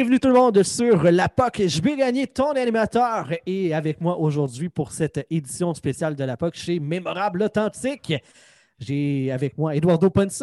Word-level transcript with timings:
Bienvenue 0.00 0.18
tout 0.18 0.28
le 0.28 0.34
monde 0.34 0.62
sur 0.62 1.02
La 1.12 1.28
POC. 1.28 1.68
Je 1.68 1.82
vais 1.82 1.94
gagner 1.94 2.26
ton 2.26 2.52
animateur 2.52 3.34
et 3.44 3.74
avec 3.74 4.00
moi 4.00 4.16
aujourd'hui 4.16 4.70
pour 4.70 4.92
cette 4.92 5.26
édition 5.28 5.74
spéciale 5.74 6.16
de 6.16 6.24
La 6.24 6.38
POC 6.38 6.54
chez 6.54 6.80
Mémorable 6.80 7.42
Authentique, 7.42 8.14
j'ai 8.78 9.30
avec 9.30 9.58
moi 9.58 9.76
Eduardo 9.76 10.08
Ponce, 10.08 10.42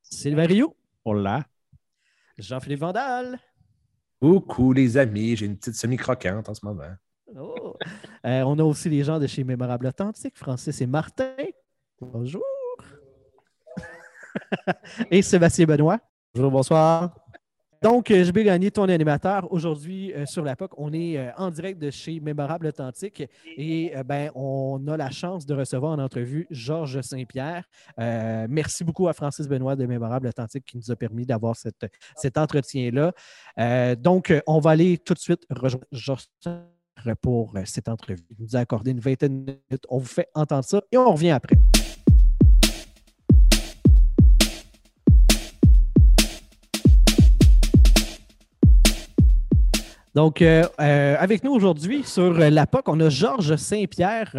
Sylvain 0.00 0.46
Rio, 0.46 0.76
Hola. 1.04 1.44
Jean-Philippe 2.38 2.78
Vandal. 2.78 3.40
Coucou 4.20 4.72
les 4.72 4.96
amis, 4.96 5.34
j'ai 5.34 5.46
une 5.46 5.56
petite 5.56 5.74
semi-croquante 5.74 6.48
en 6.48 6.54
ce 6.54 6.64
moment. 6.64 6.94
Oh. 7.36 7.74
Euh, 8.24 8.42
on 8.42 8.56
a 8.60 8.62
aussi 8.62 8.88
les 8.88 9.02
gens 9.02 9.18
de 9.18 9.26
chez 9.26 9.42
Mémorable 9.42 9.88
Authentique, 9.88 10.38
Francis 10.38 10.80
et 10.80 10.86
Martin. 10.86 11.34
Bonjour. 12.00 12.44
et 15.10 15.20
Sébastien 15.20 15.66
Benoît. 15.66 15.98
Bonjour, 16.34 16.50
bonsoir. 16.50 17.14
Donc, 17.82 18.10
euh, 18.10 18.24
je 18.24 18.32
vais 18.32 18.42
gagner 18.42 18.70
ton 18.70 18.84
animateur. 18.84 19.52
Aujourd'hui, 19.52 20.14
euh, 20.14 20.24
sur 20.24 20.42
la 20.42 20.56
POC, 20.56 20.70
on 20.78 20.90
est 20.94 21.18
euh, 21.18 21.30
en 21.36 21.50
direct 21.50 21.78
de 21.78 21.90
chez 21.90 22.20
Mémorable 22.20 22.68
Authentique 22.68 23.22
et 23.58 23.92
ben, 24.06 24.30
on 24.34 24.80
a 24.88 24.96
la 24.96 25.10
chance 25.10 25.44
de 25.44 25.52
recevoir 25.52 25.92
en 25.92 25.98
entrevue 25.98 26.46
Georges 26.48 27.02
Saint-Pierre. 27.02 27.68
Merci 27.98 28.82
beaucoup 28.82 29.08
à 29.08 29.12
Francis 29.12 29.46
Benoît 29.46 29.76
de 29.76 29.84
Mémorable 29.84 30.28
Authentique 30.28 30.64
qui 30.64 30.78
nous 30.78 30.90
a 30.90 30.96
permis 30.96 31.26
d'avoir 31.26 31.54
cet 31.54 32.38
entretien-là. 32.38 33.12
Donc, 33.96 34.32
on 34.46 34.58
va 34.58 34.70
aller 34.70 34.96
tout 34.96 35.12
de 35.12 35.18
suite 35.18 35.44
rejoindre 35.50 35.84
Georges 35.92 36.28
pour 37.20 37.52
cette 37.66 37.90
entrevue. 37.90 38.24
Il 38.30 38.36
nous 38.44 38.56
a 38.56 38.60
accordé 38.60 38.92
une 38.92 39.00
vingtaine 39.00 39.44
de 39.44 39.52
minutes. 39.68 39.84
On 39.90 39.98
vous 39.98 40.06
fait 40.06 40.28
entendre 40.34 40.64
ça 40.64 40.80
et 40.90 40.96
on 40.96 41.12
revient 41.12 41.32
après. 41.32 41.56
Donc, 50.14 50.42
euh, 50.42 50.64
euh, 50.78 51.16
avec 51.18 51.42
nous 51.42 51.52
aujourd'hui 51.52 52.04
sur 52.04 52.38
euh, 52.38 52.50
la 52.50 52.66
POC, 52.66 52.88
on 52.88 53.00
a 53.00 53.08
Georges 53.08 53.56
Saint-Pierre 53.56 54.30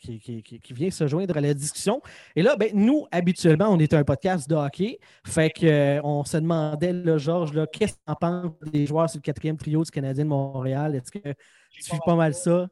qui, 0.00 0.62
vient 0.70 0.90
se 0.90 1.06
joindre 1.06 1.36
à 1.36 1.40
la 1.42 1.52
discussion. 1.52 2.00
Et 2.34 2.42
là, 2.42 2.56
ben, 2.56 2.70
nous, 2.72 3.06
habituellement, 3.12 3.68
on 3.68 3.78
est 3.78 3.92
un 3.92 4.02
podcast 4.02 4.48
de 4.48 4.54
hockey. 4.54 4.98
Fait 5.26 5.50
qu'on 5.50 6.24
se 6.24 6.38
demandait, 6.38 7.18
Georges, 7.18 7.52
là, 7.52 7.66
qu'est-ce 7.66 7.94
que 7.94 7.98
tu 8.06 8.12
en 8.12 8.14
penses 8.14 8.52
des 8.62 8.86
joueurs 8.86 9.10
sur 9.10 9.18
le 9.18 9.22
quatrième 9.22 9.58
trio 9.58 9.84
du 9.84 9.90
Canadien 9.90 10.24
de 10.24 10.30
Montréal? 10.30 10.94
Est-ce 10.94 11.10
que 11.10 11.34
tu 11.70 11.82
suis 11.82 11.98
pas 12.04 12.14
mal 12.14 12.32
ça? 12.32 12.66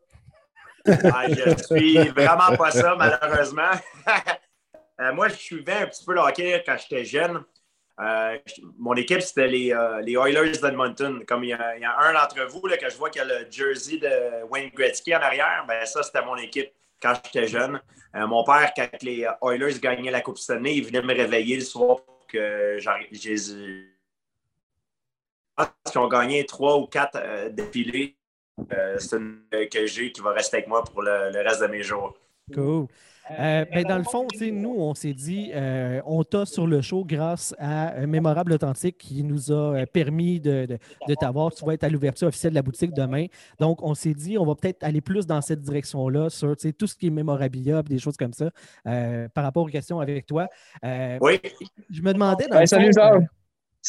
Ah, 0.87 1.27
je 1.29 1.65
suis 1.65 1.99
vraiment 2.09 2.57
pas 2.57 2.71
ça, 2.71 2.97
malheureusement. 2.97 3.73
Moi, 5.15 5.29
je 5.29 5.35
suivais 5.35 5.83
un 5.83 5.87
petit 5.87 6.03
peu 6.03 6.15
le 6.15 6.21
hockey 6.21 6.63
quand 6.65 6.77
j'étais 6.79 7.05
jeune. 7.05 7.43
Euh, 8.01 8.39
mon 8.79 8.95
équipe, 8.95 9.21
c'était 9.21 9.49
les, 9.49 9.73
euh, 9.73 10.01
les 10.03 10.13
Oilers 10.13 10.59
d'Edmonton. 10.63 11.25
Comme 11.27 11.45
il 11.45 11.49
y, 11.49 11.53
a, 11.53 11.75
a 11.83 12.09
un 12.09 12.13
d'entre 12.13 12.47
vous 12.49 12.67
là, 12.67 12.77
que 12.77 12.89
je 12.89 12.97
vois 12.97 13.11
qui 13.11 13.19
a 13.19 13.25
le 13.25 13.51
jersey 13.51 13.99
de 13.99 14.45
Wayne 14.51 14.71
Gretzky 14.75 15.15
en 15.17 15.21
arrière, 15.21 15.65
ben 15.67 15.85
ça, 15.85 16.03
c'était 16.03 16.25
mon 16.25 16.37
équipe 16.37 16.71
quand 17.03 17.15
j'étais 17.25 17.49
jeune. 17.49 17.81
Euh, 18.15 18.27
mon 18.27 18.45
père, 18.45 18.73
quand 18.77 18.89
les 19.03 19.27
Oilers 19.43 19.79
gagnaient 19.81 20.11
la 20.11 20.21
Coupe 20.21 20.39
Stanley, 20.39 20.77
il 20.77 20.85
venait 20.85 21.03
me 21.03 21.15
réveiller 21.15 21.57
le 21.57 21.63
soir 21.63 22.03
pour 22.05 22.27
que 22.27 22.79
j'ai- 22.79 23.89
pense 25.57 25.69
qu'ils 25.91 26.01
ont 26.01 26.09
gagné 26.09 26.47
trois 26.47 26.79
ou 26.79 26.87
quatre 26.87 27.49
défilés. 27.51 28.17
C'est 28.99 29.17
une 29.17 29.43
que 29.73 29.87
j'ai 29.87 30.13
qui 30.13 30.21
va 30.21 30.33
rester 30.33 30.59
avec 30.59 30.69
moi 30.69 30.85
pour 30.85 31.03
le, 31.03 31.31
le 31.33 31.41
reste 31.41 31.63
de 31.63 31.67
mes 31.67 31.83
jours. 31.83 32.15
Cool. 32.53 32.87
Euh, 33.39 33.65
ben, 33.73 33.85
dans 33.85 33.99
le 33.99 34.05
fond, 34.05 34.27
tu 34.33 34.39
sais, 34.39 34.51
nous, 34.51 34.75
on 34.79 34.95
s'est 34.95 35.13
dit, 35.13 35.51
euh, 35.55 36.01
on 36.07 36.25
t'a 36.25 36.47
sur 36.47 36.67
le 36.67 36.81
show 36.81 37.05
grâce 37.05 37.55
à 37.59 37.95
un 37.97 38.07
Mémorable 38.07 38.53
Authentique 38.53 38.97
qui 38.99 39.23
nous 39.23 39.53
a 39.53 39.55
euh, 39.77 39.87
permis 39.87 40.41
de, 40.41 40.67
de- 40.67 40.79
de 41.09 41.15
t'avoir. 41.15 41.53
Tu 41.53 41.65
vas 41.65 41.75
être 41.75 41.85
à 41.85 41.89
l'ouverture 41.89 42.29
officielle 42.29 42.53
de 42.53 42.57
la 42.57 42.63
boutique 42.63 42.93
demain. 42.95 43.27
Donc, 43.61 43.83
on 43.83 43.95
s'est 43.95 44.15
dit, 44.15 44.39
on 44.39 44.45
va 44.47 44.55
peut-être 44.55 44.83
aller 44.83 45.01
plus 45.01 45.27
dans 45.27 45.41
cette 45.41 45.61
direction-là 45.61 46.31
sur 46.31 46.57
tu 46.57 46.69
sais, 46.69 46.73
tout 46.73 46.87
ce 46.87 46.95
qui 46.97 47.09
est 47.09 47.11
mémorabilia, 47.11 47.83
des 47.83 47.99
choses 47.99 48.17
comme 48.17 48.33
ça, 48.33 48.51
euh, 48.87 49.29
par 49.35 49.45
rapport 49.45 49.65
aux 49.65 49.69
questions 49.69 50.01
avec 50.01 50.27
toi. 50.27 50.49
Euh, 50.85 51.19
Oui, 51.21 51.41
Je 51.91 52.03
me 52.03 52.13
demandais. 52.13 52.47
Dans 52.49 52.61
le 52.61 52.67
salut, 52.67 52.91
fond, 52.95 53.15
euh, 53.15 53.21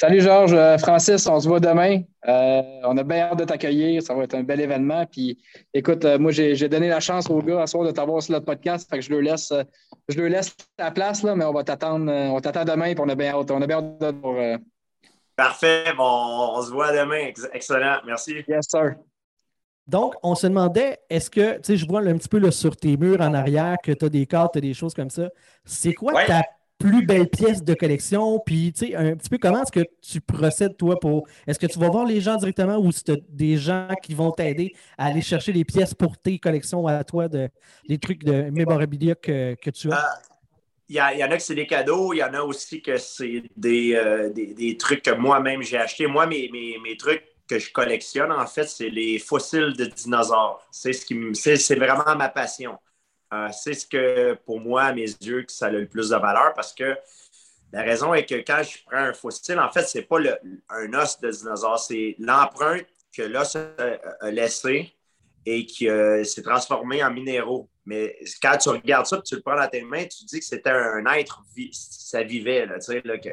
Salut 0.02 0.22
Georges, 0.22 0.54
Euh, 0.54 0.78
Francis, 0.78 1.28
on 1.28 1.38
se 1.42 1.48
voit 1.50 1.60
demain. 1.60 2.02
Euh, 2.26 2.62
on 2.86 2.96
a 2.98 3.04
bien 3.04 3.24
hâte 3.26 3.40
de 3.40 3.44
t'accueillir. 3.44 4.02
Ça 4.02 4.14
va 4.14 4.24
être 4.24 4.34
un 4.36 4.44
bel 4.44 4.62
événement. 4.62 5.06
Puis 5.06 5.38
écoute, 5.74 6.06
euh, 6.06 6.18
moi 6.18 6.32
j'ai 6.32 6.70
donné 6.70 6.88
la 6.88 7.02
chance 7.02 7.30
aux 7.30 7.42
gars 7.42 7.62
à 7.64 7.68
soir 7.68 7.84
de 7.86 7.92
t'avoir 7.92 8.24
sur 8.24 8.32
notre 8.32 8.46
podcast. 8.46 8.90
Fait 8.90 9.00
que 9.00 9.04
je 9.04 9.12
leur 9.12 9.22
laisse, 9.22 9.52
je 10.08 10.18
leur 10.22 10.30
laisse 10.30 10.56
la 10.78 10.92
place, 10.92 11.22
là, 11.24 11.36
mais 11.36 11.44
on 11.44 11.52
va 11.52 11.64
t'attendre. 11.66 12.10
on 12.10 12.40
t'attend 12.40 12.64
demain 12.64 12.94
puis 12.94 13.04
on 13.06 13.10
a 13.10 13.16
bien 13.16 13.34
hâte. 13.38 13.52
On 13.52 13.62
a 13.62 13.68
bien 13.68 13.78
hâte 13.80 14.00
de 14.00 14.12
te 14.12 14.16
voir. 14.22 14.36
euh, 14.38 14.58
parfait. 15.36 15.84
Bon, 15.98 16.52
on 16.56 16.62
se 16.62 16.72
voit 16.72 16.94
demain. 16.94 17.26
Ex- 17.28 17.50
Excellent. 17.52 17.98
Merci. 18.06 18.36
Yes, 18.48 18.68
sir. 18.70 18.96
Donc, 19.86 20.14
on 20.24 20.34
se 20.36 20.48
demandait, 20.48 21.00
est-ce 21.10 21.30
que, 21.32 21.56
tu 21.56 21.60
sais, 21.64 21.76
je 21.78 21.86
vois 21.88 22.02
un 22.02 22.16
petit 22.16 22.30
peu 22.30 22.38
là, 22.38 22.52
sur 22.52 22.78
tes 22.78 22.96
murs 22.96 23.20
en 23.22 23.34
arrière 23.34 23.76
que 23.84 23.92
tu 23.92 24.06
as 24.06 24.10
des 24.10 24.26
cartes, 24.28 24.54
tu 24.54 24.60
as 24.60 24.62
des 24.62 24.74
choses 24.76 24.94
comme 24.94 25.10
ça. 25.10 25.30
C'est 25.66 25.94
quoi 25.94 26.14
Ouais. 26.14 26.26
ta 26.28 26.44
plus 26.80 27.06
belle 27.06 27.30
pièce 27.30 27.64
de 27.64 27.74
collection? 27.74 28.40
Puis, 28.44 28.74
tu 28.74 28.88
sais, 28.88 28.96
un 28.96 29.16
petit 29.16 29.30
peu 29.30 29.38
comment 29.38 29.62
est-ce 29.62 29.72
que 29.72 29.86
tu 30.02 30.22
procèdes, 30.22 30.78
toi, 30.78 31.00
pour. 31.00 31.28
Est-ce 31.46 31.60
que 31.60 31.68
tu 31.68 31.78
vas 31.78 31.90
voir 31.90 32.06
les 32.06 32.22
gens 32.22 32.38
directement 32.38 32.78
ou 32.78 32.92
c'est 32.92 33.12
des 33.30 33.58
gens 33.58 33.90
qui 34.02 34.16
vont 34.16 34.32
t'aider 34.32 34.74
à 34.98 35.08
aller 35.08 35.22
chercher 35.22 35.52
les 35.52 35.66
pièces 35.66 35.94
pour 35.94 36.18
tes 36.18 36.40
collections 36.40 36.88
à 36.88 37.04
toi, 37.04 37.28
de, 37.28 37.50
les 37.86 38.00
trucs 38.00 38.24
de 38.24 38.50
mémorabilia 38.50 39.16
que, 39.16 39.56
que 39.56 39.70
tu 39.70 39.92
as? 39.92 39.98
Ah, 39.98 40.20
Il 40.88 40.96
y, 40.96 41.24
en 41.24 41.32
a 41.32 41.38
que 41.38 41.44
c'est 41.44 41.56
des 41.56 41.68
cadeaux. 41.68 42.14
Il 42.14 42.18
y 42.18 42.24
en 42.24 42.34
a 42.34 42.42
aussi 42.42 42.82
que 42.82 42.98
c'est 42.98 43.44
des, 43.56 43.94
euh, 43.96 44.30
des, 44.32 44.78
trucs 44.78 45.04
que 45.04 45.12
moi-même 45.12 45.62
j'ai 45.62 45.78
achetés. 45.78 46.08
Moi, 46.08 46.26
mes, 46.26 46.50
mes, 46.52 46.78
mes 46.84 46.98
trucs 46.98 47.24
que 47.50 47.60
je 47.60 47.72
collectionne, 47.72 48.32
en 48.32 48.46
fait, 48.46 48.68
c'est 48.70 48.90
les 48.90 49.20
fossiles 49.20 49.74
de 49.74 49.86
dinosaures. 49.86 50.66
C'est 50.72 50.94
ce 50.94 51.56
c'est 51.56 51.76
vraiment 51.76 52.16
ma 52.16 52.30
passion. 52.30 52.78
Euh, 53.34 53.50
c'est 53.52 53.74
ce 53.74 53.86
que, 53.86 54.34
pour 54.46 54.60
moi, 54.60 54.84
à 54.84 54.94
mes 54.94 55.06
yeux, 55.22 55.44
que 55.44 55.52
ça 55.52 55.68
a 55.68 55.70
le 55.70 55.88
plus 55.88 56.10
de 56.10 56.16
valeur 56.16 56.54
parce 56.56 56.74
que 56.74 56.98
la 57.72 57.84
raison 57.84 58.14
est 58.16 58.26
que 58.26 58.36
quand 58.36 58.64
je 58.64 58.80
prends 58.86 58.98
un 58.98 59.14
fossile, 59.14 59.60
en 59.60 59.72
fait, 59.72 59.84
c'est 59.84 60.02
pas 60.02 60.18
le- 60.20 60.38
un 60.70 60.94
os 60.96 61.20
de 61.20 61.30
dinosaure, 61.30 61.80
c'est 61.80 62.16
l'empreinte 62.18 62.88
que 63.16 63.22
l'os 63.22 63.56
a, 63.56 63.70
a 64.22 64.32
laissé 64.32 64.92
et 65.46 65.66
qui 65.66 65.88
euh, 65.88 66.24
s'est 66.24 66.42
transformé 66.42 67.04
en 67.04 67.12
minéraux. 67.12 67.70
Mais 67.86 68.16
quand 68.42 68.58
tu 68.58 68.70
regardes 68.70 69.06
ça, 69.06 69.22
tu 69.22 69.36
le 69.36 69.42
prends 69.42 69.56
dans 69.56 69.68
tes 69.68 69.82
mains, 69.84 70.04
tu 70.04 70.26
te 70.26 70.26
dis 70.26 70.40
que 70.40 70.46
c'était 70.46 70.70
un 70.72 71.06
être, 71.14 71.44
ça 71.72 72.24
vivait. 72.24 72.66
Là, 72.66 72.78
là, 73.06 73.18
que 73.20 73.30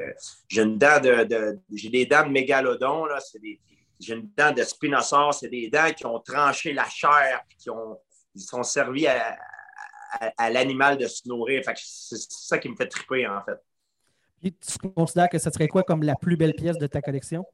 j'ai 0.48 0.62
une 0.62 0.78
dent 0.78 1.00
de, 1.00 1.58
j'ai 1.72 1.88
des 1.90 2.06
dents 2.06 2.24
de 2.26 2.30
mégalodon, 2.30 3.06
c'est 3.20 3.40
des, 3.40 3.60
j'ai 3.98 4.14
une 4.14 4.30
dent 4.36 4.52
de 4.52 4.62
spinosaure, 4.62 5.32
c'est 5.34 5.48
des 5.48 5.68
dents 5.70 5.90
qui 5.94 6.04
ont 6.06 6.20
tranché 6.20 6.72
la 6.74 6.88
chair, 6.88 7.42
qui 7.58 7.70
ont, 7.70 7.98
ils 8.34 8.42
sont 8.42 8.62
servis 8.62 9.06
à, 9.06 9.36
à- 10.12 10.32
à 10.36 10.50
l'animal 10.50 10.96
de 10.98 11.06
se 11.06 11.28
nourrir. 11.28 11.62
C'est 11.76 12.16
ça 12.18 12.58
qui 12.58 12.68
me 12.68 12.76
fait 12.76 12.88
triper, 12.88 13.26
en 13.26 13.42
fait. 13.44 13.58
Puis, 14.40 14.52
tu 14.54 14.78
considères 14.90 15.28
que 15.28 15.38
ça 15.38 15.50
serait 15.50 15.68
quoi 15.68 15.82
comme 15.82 16.02
la 16.02 16.14
plus 16.14 16.36
belle 16.36 16.54
pièce 16.54 16.78
de 16.78 16.86
ta 16.86 17.00
collection? 17.00 17.44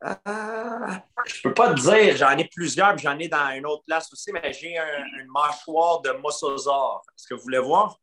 Ah, 0.00 1.02
je 1.26 1.42
peux 1.42 1.54
pas 1.54 1.74
te 1.74 1.80
dire, 1.80 2.16
j'en 2.16 2.36
ai 2.36 2.44
plusieurs, 2.48 2.94
puis 2.94 3.02
j'en 3.04 3.18
ai 3.18 3.28
dans 3.28 3.50
une 3.56 3.66
autre 3.66 3.82
place 3.84 4.12
aussi, 4.12 4.30
mais 4.32 4.52
j'ai 4.52 4.76
un- 4.78 5.04
une 5.20 5.26
mâchoire 5.28 6.00
de 6.02 6.10
mosasaure. 6.10 7.02
Est-ce 7.16 7.26
que 7.26 7.34
vous 7.34 7.42
voulez 7.42 7.58
voir? 7.58 7.98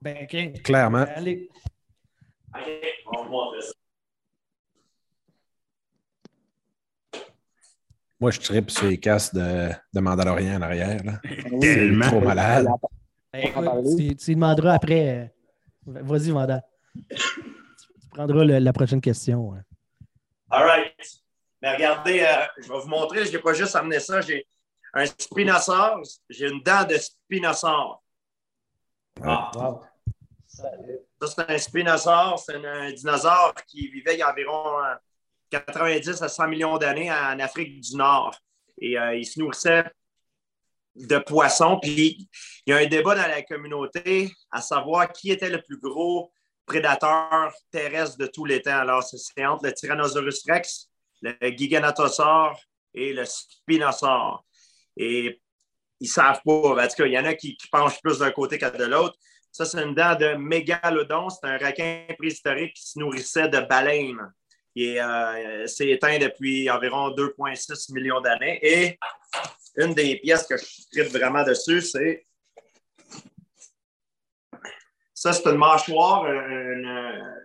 Ben, 0.00 0.24
OK. 0.24 0.62
Clairement. 0.62 1.04
Allez. 1.14 1.48
OK, 2.54 2.82
on 3.06 3.18
va 3.18 3.22
vous 3.24 3.30
montrer 3.30 3.60
ça. 3.62 3.72
Moi, 8.18 8.30
je 8.30 8.40
tripe 8.40 8.70
sur 8.70 8.86
les 8.86 8.98
casques 8.98 9.34
de, 9.34 9.70
de 9.92 10.00
Mandalorian 10.00 10.56
en 10.56 10.62
arrière. 10.62 11.02
là. 11.04 11.20
Tellement. 11.60 12.04
C'est 12.04 12.10
trop 12.10 12.20
malade. 12.20 12.66
Ben, 13.32 13.42
On 13.44 13.48
écoute, 13.48 13.64
va 13.64 13.70
en 13.70 13.82
parler. 13.82 14.16
tu, 14.16 14.34
demanderas 14.34 14.74
après. 14.74 15.08
euh, 15.08 15.26
Vas-y, 16.02 16.30
Vanda. 16.30 16.62
Tu, 17.10 17.16
tu 17.16 18.08
prendras 18.10 18.44
le- 18.44 18.58
la 18.58 18.72
prochaine 18.72 19.00
question. 19.00 19.54
hein. 19.54 19.62
All 20.50 20.64
right. 20.64 20.94
Mais 21.60 21.74
regardez, 21.74 22.20
euh, 22.20 22.44
je 22.58 22.68
vais 22.72 22.78
vous 22.78 22.88
montrer, 22.88 23.24
je 23.26 23.32
n'ai 23.32 23.38
pas 23.38 23.52
juste 23.52 23.76
amené 23.76 23.98
ça. 24.00 24.20
J'ai 24.22 24.46
un 24.94 25.04
spinosaure, 25.06 26.00
j'ai 26.30 26.48
une 26.48 26.62
dent 26.62 26.84
de 26.88 26.96
spinosaure. 26.96 28.02
Ah, 29.22 29.50
Wow. 29.54 29.82
ça, 30.46 30.70
c'est 31.26 31.50
un 31.50 31.58
spinosaure, 31.58 32.38
c'est 32.38 32.54
un, 32.56 32.64
un 32.64 32.92
dinosaure 32.92 33.54
qui 33.66 33.88
vivait 33.88 34.14
il 34.14 34.18
y 34.18 34.22
a 34.22 34.30
environ 34.30 34.78
euh, 34.84 34.94
90 35.50 36.22
à 36.22 36.28
100 36.28 36.48
millions 36.48 36.78
d'années 36.78 37.10
en 37.10 37.38
Afrique 37.40 37.80
du 37.80 37.96
Nord. 37.96 38.36
Et 38.80 38.98
euh, 38.98 39.14
il 39.16 39.24
se 39.24 39.38
nourrissait 39.40 39.84
de 40.94 41.18
poissons. 41.18 41.78
Puis 41.80 42.28
il 42.66 42.70
y 42.70 42.72
a 42.72 42.78
un 42.78 42.86
débat 42.86 43.14
dans 43.14 43.28
la 43.28 43.42
communauté 43.42 44.30
à 44.50 44.60
savoir 44.60 45.12
qui 45.12 45.30
était 45.30 45.50
le 45.50 45.62
plus 45.62 45.78
gros 45.78 46.32
prédateur 46.64 47.52
terrestre 47.70 48.18
de 48.18 48.26
tous 48.26 48.44
les 48.44 48.60
temps. 48.60 48.78
Alors, 48.78 49.02
c'est- 49.02 49.44
entre 49.46 49.66
le 49.66 49.72
Tyrannosaurus 49.72 50.42
rex, 50.48 50.88
le 51.22 51.34
Giganotosaure 51.56 52.58
et 52.92 53.12
le 53.12 53.24
Spinosaure. 53.24 54.44
Et 54.96 55.40
ils 56.00 56.04
ne 56.04 56.08
savent 56.08 56.40
pas. 56.44 56.52
En 56.52 56.88
tout 56.88 56.94
cas, 56.96 57.06
il 57.06 57.12
y 57.12 57.18
en 57.18 57.24
a 57.24 57.34
qui, 57.34 57.56
qui 57.56 57.68
penchent 57.68 58.00
plus 58.02 58.18
d'un 58.18 58.30
côté 58.32 58.58
que 58.58 58.76
de 58.76 58.84
l'autre. 58.84 59.16
Ça, 59.52 59.64
c'est 59.64 59.82
une 59.82 59.94
dent 59.94 60.14
de 60.16 60.34
mégalodon. 60.34 61.30
C'est 61.30 61.46
un 61.46 61.56
requin 61.56 62.04
préhistorique 62.18 62.74
qui 62.74 62.82
se 62.90 62.98
nourrissait 62.98 63.48
de 63.48 63.60
baleines. 63.60 64.18
Il 64.78 64.98
euh, 64.98 65.66
éteint 65.80 66.18
depuis 66.18 66.70
environ 66.70 67.08
2,6 67.10 67.94
millions 67.94 68.20
d'années. 68.20 68.58
Et 68.62 68.98
une 69.76 69.94
des 69.94 70.16
pièces 70.16 70.46
que 70.46 70.56
je 70.56 70.64
tripe 70.92 71.12
vraiment 71.12 71.42
dessus, 71.42 71.80
c'est 71.80 72.26
ça, 75.14 75.32
c'est 75.32 75.46
une 75.46 75.56
mâchoire, 75.56 76.24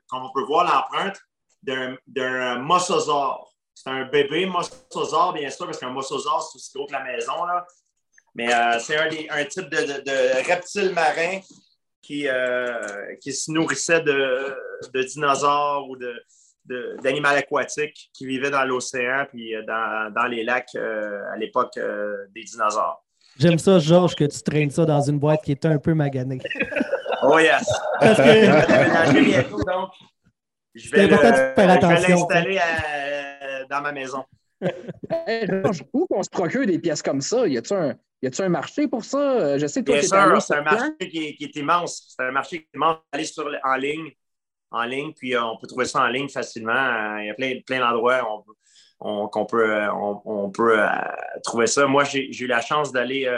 comme 0.08 0.24
on 0.24 0.32
peut 0.34 0.44
voir 0.44 0.66
l'empreinte, 0.66 1.22
d'un 1.64 2.60
mosasaure. 2.60 3.50
C'est 3.74 3.90
un 3.90 4.04
bébé 4.06 4.46
mosasaure, 4.46 5.32
bien 5.34 5.50
sûr, 5.50 5.66
parce 5.66 5.80
qu'un 5.80 5.90
mosasaure, 5.90 6.44
c'est 6.44 6.58
aussi 6.58 6.72
gros 6.76 6.86
que 6.86 6.92
la 6.92 7.04
maison. 7.04 7.46
Là. 7.46 7.66
Mais 8.36 8.54
euh, 8.54 8.78
c'est 8.80 8.98
un, 8.98 9.46
type 9.46 9.70
de, 9.70 10.02
de, 10.02 10.48
reptile 10.48 10.94
marin 10.94 11.40
qui, 12.02 12.28
euh, 12.28 13.16
qui 13.22 13.32
se 13.34 13.52
nourrissait 13.52 14.02
de, 14.02 14.54
de 14.94 15.04
dinosaures 15.04 15.90
ou 15.90 15.96
d'animaux 16.66 17.28
aquatiques 17.30 18.10
qui 18.14 18.26
vivaient 18.26 18.52
dans 18.52 18.64
l'océan 18.66 19.26
puis 19.30 19.56
euh, 19.56 19.64
dans, 19.64 20.14
dans, 20.14 20.28
les 20.28 20.44
lacs 20.44 20.76
à 20.76 21.38
l'époque 21.38 21.80
des 22.34 22.44
dinosaures. 22.44 23.04
J'aime 23.38 23.60
ça, 23.60 23.80
Georges, 23.80 24.16
que 24.16 24.26
tu 24.26 24.42
traînes 24.42 24.72
ça 24.72 24.86
dans 24.86 25.02
une 25.02 25.20
boîte 25.20 25.42
qui 25.44 25.52
est 25.52 25.66
un 25.66 25.78
peu 25.78 25.94
maganée. 25.94 26.40
oh 27.24 27.40
yes! 27.40 27.66
Parce 28.00 28.18
que... 28.18 29.24
bientôt, 29.24 29.64
donc 29.64 29.92
je 30.74 30.92
vais 30.92 31.08
l'installer 31.08 32.60
dans 33.70 33.82
ma 33.82 33.92
maison. 33.92 34.24
où 35.94 36.06
qu'on 36.08 36.24
se 36.24 36.30
procure 36.30 36.66
des 36.66 36.80
pièces 36.80 37.02
comme 37.02 37.22
ça? 37.22 37.48
Y 37.48 37.58
a-t-il 37.58 37.78
un, 37.78 38.46
un, 38.46 38.50
marché 38.50 38.88
pour 38.88 39.04
ça? 39.04 39.58
Je 39.58 39.66
sais 39.66 39.82
que 39.82 39.86
toi, 39.86 40.00
Bien 40.00 40.08
sûr, 40.08 40.42
c'est 40.42 40.56
un 40.56 40.62
marché 40.62 41.10
qui 41.10 41.38
est, 41.40 41.56
immense. 41.56 42.16
C'est 42.16 42.24
un 42.24 42.32
marché 42.32 42.60
qui 42.60 42.64
est 42.66 42.76
immense. 42.76 42.98
Aller 43.12 43.26
sur, 43.26 43.50
en 43.64 43.76
ligne, 43.76 44.12
en 44.72 44.84
ligne, 44.84 45.14
puis 45.14 45.36
euh, 45.36 45.44
on 45.44 45.58
peut 45.58 45.68
trouver 45.68 45.86
ça 45.86 46.02
en 46.02 46.08
ligne 46.08 46.30
facilement. 46.30 46.72
Euh, 46.72 47.22
il 47.22 47.28
y 47.28 47.30
a 47.30 47.34
plein, 47.34 47.60
plein 47.66 47.80
d'endroits 47.80 48.22
qu'on 49.00 49.46
peut, 49.46 49.70
euh, 49.70 49.92
on, 49.94 50.50
peut 50.50 50.80
trouver 51.44 51.68
ça. 51.68 51.86
Moi, 51.88 52.04
j'ai 52.06 52.30
eu 52.44 52.48
la 52.48 52.62
chance 52.62 52.92
d'aller 52.92 53.30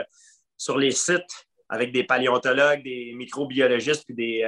sur 0.58 0.78
les 0.78 0.92
sites 0.92 1.48
avec 1.70 1.92
des 1.92 2.04
paléontologues, 2.04 2.84
des 2.84 3.14
microbiologistes, 3.16 4.06
puis 4.06 4.16
des, 4.16 4.48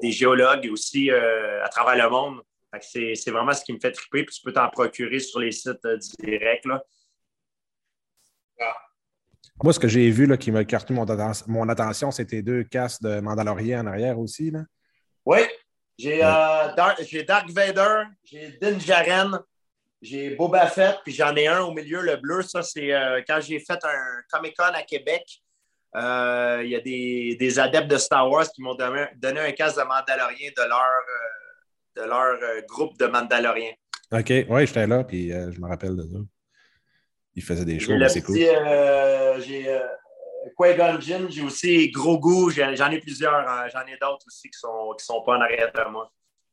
des 0.00 0.10
géologues 0.10 0.68
aussi 0.70 1.10
à 1.10 1.68
travers 1.68 1.96
le 2.02 2.10
monde. 2.10 2.40
C'est 2.80 3.30
vraiment 3.30 3.52
ce 3.52 3.64
qui 3.64 3.72
me 3.72 3.80
fait 3.80 3.92
triper, 3.92 4.24
puis 4.24 4.34
tu 4.34 4.42
peux 4.42 4.52
t'en 4.52 4.68
procurer 4.68 5.18
sur 5.20 5.40
les 5.40 5.52
sites 5.52 5.84
euh, 5.84 5.98
directs. 6.18 6.66
Là. 6.66 6.84
Ah. 8.60 8.76
Moi, 9.62 9.72
ce 9.72 9.80
que 9.80 9.88
j'ai 9.88 10.10
vu 10.10 10.26
là, 10.26 10.36
qui 10.36 10.52
m'a 10.52 10.62
écarté 10.62 10.92
mon, 10.92 11.06
mon 11.46 11.68
attention, 11.68 12.10
c'était 12.10 12.42
deux 12.42 12.64
casques 12.64 13.02
de 13.02 13.20
Mandalorian 13.20 13.80
en 13.80 13.86
arrière 13.86 14.18
aussi. 14.18 14.50
Là. 14.50 14.64
Oui, 15.24 15.38
j'ai 15.98 16.24
euh, 16.24 16.72
Dark, 16.76 17.50
Vader, 17.50 18.04
j'ai 18.24 18.56
Din 18.60 18.78
Djarin, 18.78 19.42
j'ai 20.00 20.30
Boba 20.36 20.66
Fett, 20.68 20.98
puis 21.04 21.12
j'en 21.12 21.34
ai 21.34 21.48
un 21.48 21.60
au 21.60 21.72
milieu, 21.72 22.00
le 22.00 22.16
bleu. 22.16 22.42
Ça, 22.42 22.62
c'est 22.62 22.92
euh, 22.94 23.20
quand 23.26 23.40
j'ai 23.40 23.58
fait 23.58 23.84
un 23.84 24.22
Comic-Con 24.30 24.72
à 24.74 24.82
Québec. 24.82 25.24
Il 25.94 26.68
y 26.68 26.76
a 26.76 26.80
des, 26.80 27.36
des, 27.40 27.58
adeptes 27.58 27.90
de 27.90 27.96
Star 27.96 28.30
Wars 28.30 28.46
qui 28.54 28.62
m'ont 28.62 28.74
donné, 28.74 29.40
un 29.40 29.52
casque 29.52 29.78
de 29.78 29.82
Mandalorian 29.82 30.50
de 30.56 30.68
leur 30.68 30.84
de 31.98 32.04
leur 32.04 32.42
euh, 32.42 32.60
groupe 32.68 32.98
de 32.98 33.06
Mandaloriens. 33.06 33.72
OK, 34.12 34.32
oui, 34.48 34.66
j'étais 34.66 34.86
là, 34.86 35.04
puis 35.04 35.32
euh, 35.32 35.50
je 35.52 35.60
me 35.60 35.68
rappelle 35.68 35.96
de 35.96 36.02
ça. 36.02 36.18
Ils 37.34 37.42
faisaient 37.42 37.64
des 37.64 37.78
choses, 37.78 38.02
c'est 38.08 38.22
cool. 38.22 38.38
Euh, 38.38 39.40
j'ai 39.40 39.66
Qui-Gon 40.56 41.00
Jinn, 41.00 41.26
j'ai 41.30 41.42
aussi 41.42 41.90
Grogu, 41.90 42.50
j'en 42.50 42.90
ai 42.90 42.98
plusieurs, 42.98 43.48
hein. 43.48 43.66
j'en 43.72 43.80
ai 43.80 43.96
d'autres 44.00 44.26
aussi 44.26 44.48
qui 44.48 44.58
sont, 44.58 44.94
qui 44.98 45.04
sont 45.04 45.22
pas 45.22 45.36
en 45.36 45.40
arrière 45.40 45.70
de 45.72 45.90
moi. 45.90 46.10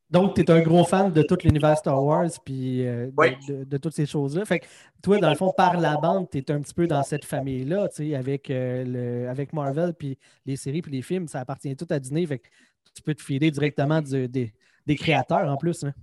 Donc, 0.09 0.35
tu 0.35 0.41
es 0.41 0.51
un 0.51 0.61
gros 0.61 0.83
fan 0.83 1.11
de 1.11 1.23
tout 1.23 1.37
l'univers 1.43 1.77
Star 1.77 2.01
Wars 2.03 2.29
puis 2.45 2.83
de, 2.83 3.77
toutes 3.77 3.93
ces 3.93 4.05
choses-là. 4.05 4.45
Fait 4.45 4.59
que 4.59 4.65
toi, 5.01 5.17
dans 5.17 5.29
le 5.29 5.35
fond, 5.35 5.51
par 5.51 5.79
la 5.79 5.97
bande, 5.97 6.29
tu 6.29 6.37
es 6.37 6.51
un 6.51 6.61
petit 6.61 6.75
peu 6.75 6.85
dans 6.85 7.01
cette 7.01 7.25
famille-là, 7.25 7.89
tu 7.89 8.09
sais, 8.09 8.15
avec, 8.15 8.47
le, 8.49 9.27
avec 9.27 9.51
Marvel, 9.51 9.93
puis 9.93 10.17
les 10.45 10.57
séries, 10.57 10.83
puis 10.83 10.91
les 10.91 11.01
films, 11.01 11.27
ça 11.27 11.39
appartient 11.39 11.75
tout 11.75 11.87
à 11.89 11.99
Disney. 11.99 12.25
Fait 12.27 12.37
que 12.37 12.47
tu 12.93 13.01
peux 13.01 13.15
te 13.15 13.21
filer 13.21 13.49
directement 13.49 14.01
des, 14.01 14.53
des 14.85 14.95
créateurs 14.95 15.49
en 15.49 15.57
plus. 15.57 15.83
Hein. 15.83 15.93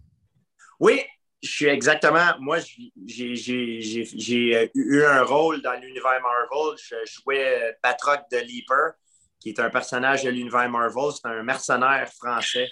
Oui, 0.80 1.00
je 1.42 1.50
suis 1.50 1.66
exactement. 1.66 2.38
Moi, 2.38 2.58
j'ai 3.04 4.54
euh, 4.54 4.66
eu 4.74 5.04
un 5.04 5.22
rôle 5.24 5.60
dans 5.62 5.72
l'univers 5.80 6.20
Marvel. 6.22 6.78
Je 6.78 6.96
jouais 7.04 7.76
Batroc 7.82 8.20
de 8.30 8.38
Leaper, 8.38 8.92
qui 9.40 9.50
est 9.50 9.60
un 9.60 9.70
personnage 9.70 10.22
de 10.22 10.30
l'univers 10.30 10.68
Marvel. 10.70 11.10
C'est 11.12 11.28
un 11.28 11.42
mercenaire 11.42 12.08
français 12.12 12.68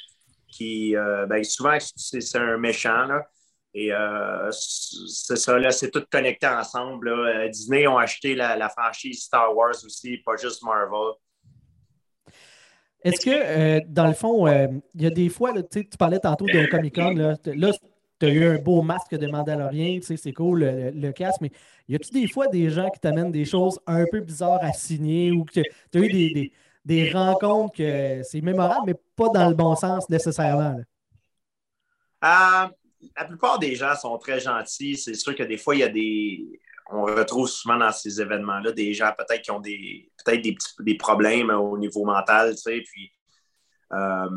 qui, 0.48 0.96
euh, 0.96 1.26
ben, 1.26 1.42
souvent, 1.42 1.78
c'est 1.80 2.38
un 2.38 2.58
méchant. 2.58 3.08
Et 3.74 3.92
euh, 3.92 4.50
c'est 4.50 5.36
ça, 5.36 5.58
là, 5.58 5.70
c'est 5.70 5.90
tout 5.90 6.04
connecté 6.10 6.46
ensemble. 6.46 7.12
Disney 7.50 7.86
ont 7.86 7.98
acheté 7.98 8.34
la, 8.34 8.68
franchise 8.68 9.24
Star 9.24 9.54
Wars 9.54 9.76
aussi, 9.84 10.18
pas 10.18 10.36
juste 10.36 10.62
Marvel. 10.62 11.14
Est-ce 13.02 13.24
que, 13.24 13.30
euh, 13.30 13.80
dans 13.88 14.06
le 14.06 14.12
fond, 14.12 14.46
euh, 14.46 14.66
il 14.94 15.02
y 15.02 15.06
a 15.06 15.10
des 15.10 15.28
fois, 15.28 15.52
tu 15.62 15.84
parlais 15.98 16.18
tantôt 16.18 16.44
d'un 16.46 16.66
Comic-Con, 16.66 17.14
là, 17.14 17.70
tu 18.20 18.26
as 18.26 18.28
eu 18.28 18.44
un 18.44 18.58
beau 18.58 18.82
masque 18.82 19.14
de 19.14 19.26
Mandalorien, 19.26 19.98
c'est 20.02 20.32
cool 20.32 20.60
le, 20.94 21.12
casque, 21.12 21.40
mais 21.40 21.50
y 21.88 21.94
a-tu 21.94 22.10
des 22.12 22.28
fois 22.28 22.46
des 22.48 22.68
gens 22.68 22.88
qui 22.90 23.00
t'amènent 23.00 23.32
des 23.32 23.46
choses 23.46 23.80
un 23.86 24.04
peu 24.10 24.20
bizarres 24.20 24.62
à 24.62 24.72
signer 24.72 25.32
ou 25.32 25.44
que 25.44 25.60
tu 25.60 25.98
as 25.98 26.00
eu 26.00 26.52
des, 26.84 27.10
rencontres 27.12 27.76
que 27.76 28.22
c'est 28.22 28.42
mémorable, 28.42 28.82
mais 28.86 28.94
pas 29.16 29.28
dans 29.30 29.48
le 29.48 29.54
bon 29.54 29.74
sens 29.74 30.08
nécessairement? 30.10 30.78
Euh, 32.22 32.66
la 33.16 33.24
plupart 33.26 33.58
des 33.58 33.74
gens 33.74 33.94
sont 33.96 34.18
très 34.18 34.40
gentils. 34.40 34.96
C'est 34.96 35.14
sûr 35.14 35.34
que 35.34 35.42
des 35.42 35.56
fois, 35.56 35.74
il 35.74 35.78
y 35.78 35.84
a 35.84 35.88
des 35.88 36.60
on 36.92 37.04
retrouve 37.04 37.48
souvent 37.48 37.76
dans 37.76 37.92
ces 37.92 38.20
événements-là 38.20 38.72
des 38.72 38.92
gens 38.94 39.12
peut-être 39.16 39.42
qui 39.42 39.50
ont 39.52 39.60
des 39.60 40.10
peut-être 40.24 40.42
des, 40.42 40.54
petits, 40.54 40.74
des 40.80 40.96
problèmes 40.96 41.50
au 41.50 41.78
niveau 41.78 42.04
mental, 42.04 42.54
tu 42.56 42.62
sais, 42.62 42.82
puis 42.84 43.12
euh, 43.92 44.28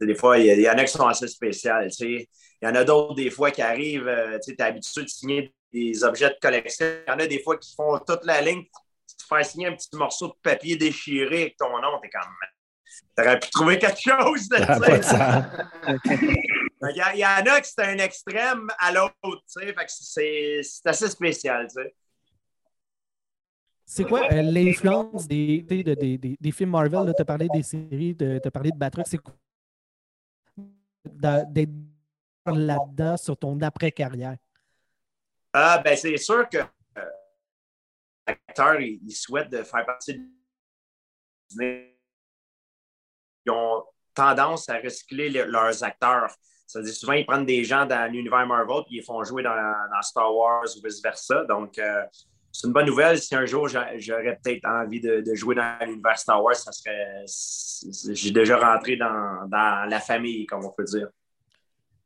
des 0.00 0.14
fois, 0.14 0.38
il 0.38 0.60
y, 0.60 0.68
en 0.68 0.74
a 0.74 0.84
qui 0.84 0.92
sont 0.92 1.06
assez 1.06 1.28
spéciales, 1.28 1.90
tu 1.90 1.96
sais. 1.96 2.28
Il 2.60 2.68
y 2.68 2.70
en 2.70 2.74
a 2.74 2.84
d'autres, 2.84 3.14
des 3.14 3.30
fois, 3.30 3.50
qui 3.50 3.62
arrivent, 3.62 4.08
euh, 4.08 4.38
tu 4.38 4.50
sais, 4.50 4.56
es 4.58 4.62
habitué 4.62 5.02
de 5.02 5.08
signer 5.08 5.54
des 5.72 6.04
objets 6.04 6.28
de 6.28 6.36
collection. 6.40 6.86
Il 7.06 7.10
y 7.10 7.12
en 7.12 7.18
a 7.18 7.26
des 7.26 7.42
fois 7.42 7.56
qui 7.56 7.74
font 7.74 7.98
toute 7.98 8.24
la 8.24 8.40
ligne, 8.40 8.62
tu 8.62 9.26
faire 9.26 9.44
signer 9.44 9.68
un 9.68 9.74
petit 9.74 9.94
morceau 9.94 10.28
de 10.28 10.34
papier 10.42 10.76
déchiré 10.76 11.42
avec 11.42 11.56
ton 11.56 11.70
nom, 11.80 11.98
t'es 12.02 12.10
comme... 12.10 12.32
T'aurais 13.14 13.38
pu 13.38 13.50
trouver 13.50 13.78
quelque 13.78 14.00
chose, 14.00 14.48
de 14.48 15.02
ça. 15.02 15.50
Il 16.82 17.18
y, 17.18 17.24
en 17.24 17.54
a 17.54 17.60
qui 17.60 17.70
c'est 17.70 17.84
un 17.84 17.98
extrême 17.98 18.68
à 18.78 18.92
l'autre, 18.92 19.14
c'est 19.46 19.74
assez 20.84 21.08
spécial, 21.08 21.66
C'est 23.86 24.04
quoi 24.04 24.30
euh, 24.30 24.42
l'influence 24.42 25.26
des, 25.26 25.62
des, 25.62 26.52
films 26.52 26.70
Marvel? 26.70 27.12
Tu 27.16 27.22
as 27.22 27.24
parlé 27.24 27.48
des 27.52 27.62
séries, 27.62 28.14
tu 28.16 28.40
as 28.44 28.50
parlé 28.50 28.70
de 28.70 28.76
Batroc. 28.76 29.06
C'est 29.08 29.18
quoi 29.18 29.34
d'être 31.06 31.70
là-dedans 32.46 33.16
sur 33.16 33.36
ton 33.36 33.60
après-carrière? 33.60 34.36
Ah, 35.52 35.78
ben, 35.78 35.96
c'est 35.96 36.16
sûr 36.16 36.48
que 36.48 36.58
euh, 36.58 37.10
l'acteur, 38.26 38.80
il, 38.80 39.10
souhaite 39.12 39.50
de 39.50 39.62
faire 39.62 39.86
partie 39.86 40.14
de 40.14 40.22
ils 43.46 43.52
ont 43.52 43.84
tendance 44.14 44.68
à 44.68 44.78
recycler 44.78 45.30
leurs 45.30 45.84
acteurs. 45.84 46.30
Ça 46.66 46.80
veut 46.80 46.84
dire 46.84 46.94
souvent, 46.94 47.12
ils 47.12 47.24
prennent 47.24 47.46
des 47.46 47.62
gens 47.62 47.86
dans 47.86 48.10
l'univers 48.10 48.46
Marvel 48.46 48.82
et 48.90 48.96
ils 48.96 49.02
font 49.02 49.22
jouer 49.22 49.42
dans, 49.42 50.02
Star 50.02 50.34
Wars 50.34 50.64
ou 50.64 50.80
vice-versa. 50.84 51.44
Donc, 51.44 51.78
euh, 51.78 52.02
c'est 52.56 52.66
une 52.66 52.72
bonne 52.72 52.86
nouvelle. 52.86 53.18
Si 53.18 53.34
un 53.34 53.44
jour 53.44 53.68
j'aurais 53.68 54.38
peut-être 54.42 54.64
envie 54.64 55.00
de, 55.00 55.22
jouer 55.34 55.54
dans 55.54 55.78
l'univers 55.82 56.18
Star 56.18 56.42
Wars, 56.42 56.56
ça 56.56 56.72
serait. 56.72 57.24
J'ai 58.14 58.30
déjà 58.30 58.56
rentré 58.56 58.96
dans, 58.96 59.46
la 59.50 60.00
famille, 60.00 60.46
comme 60.46 60.64
on 60.64 60.70
peut 60.70 60.84
dire. 60.84 61.08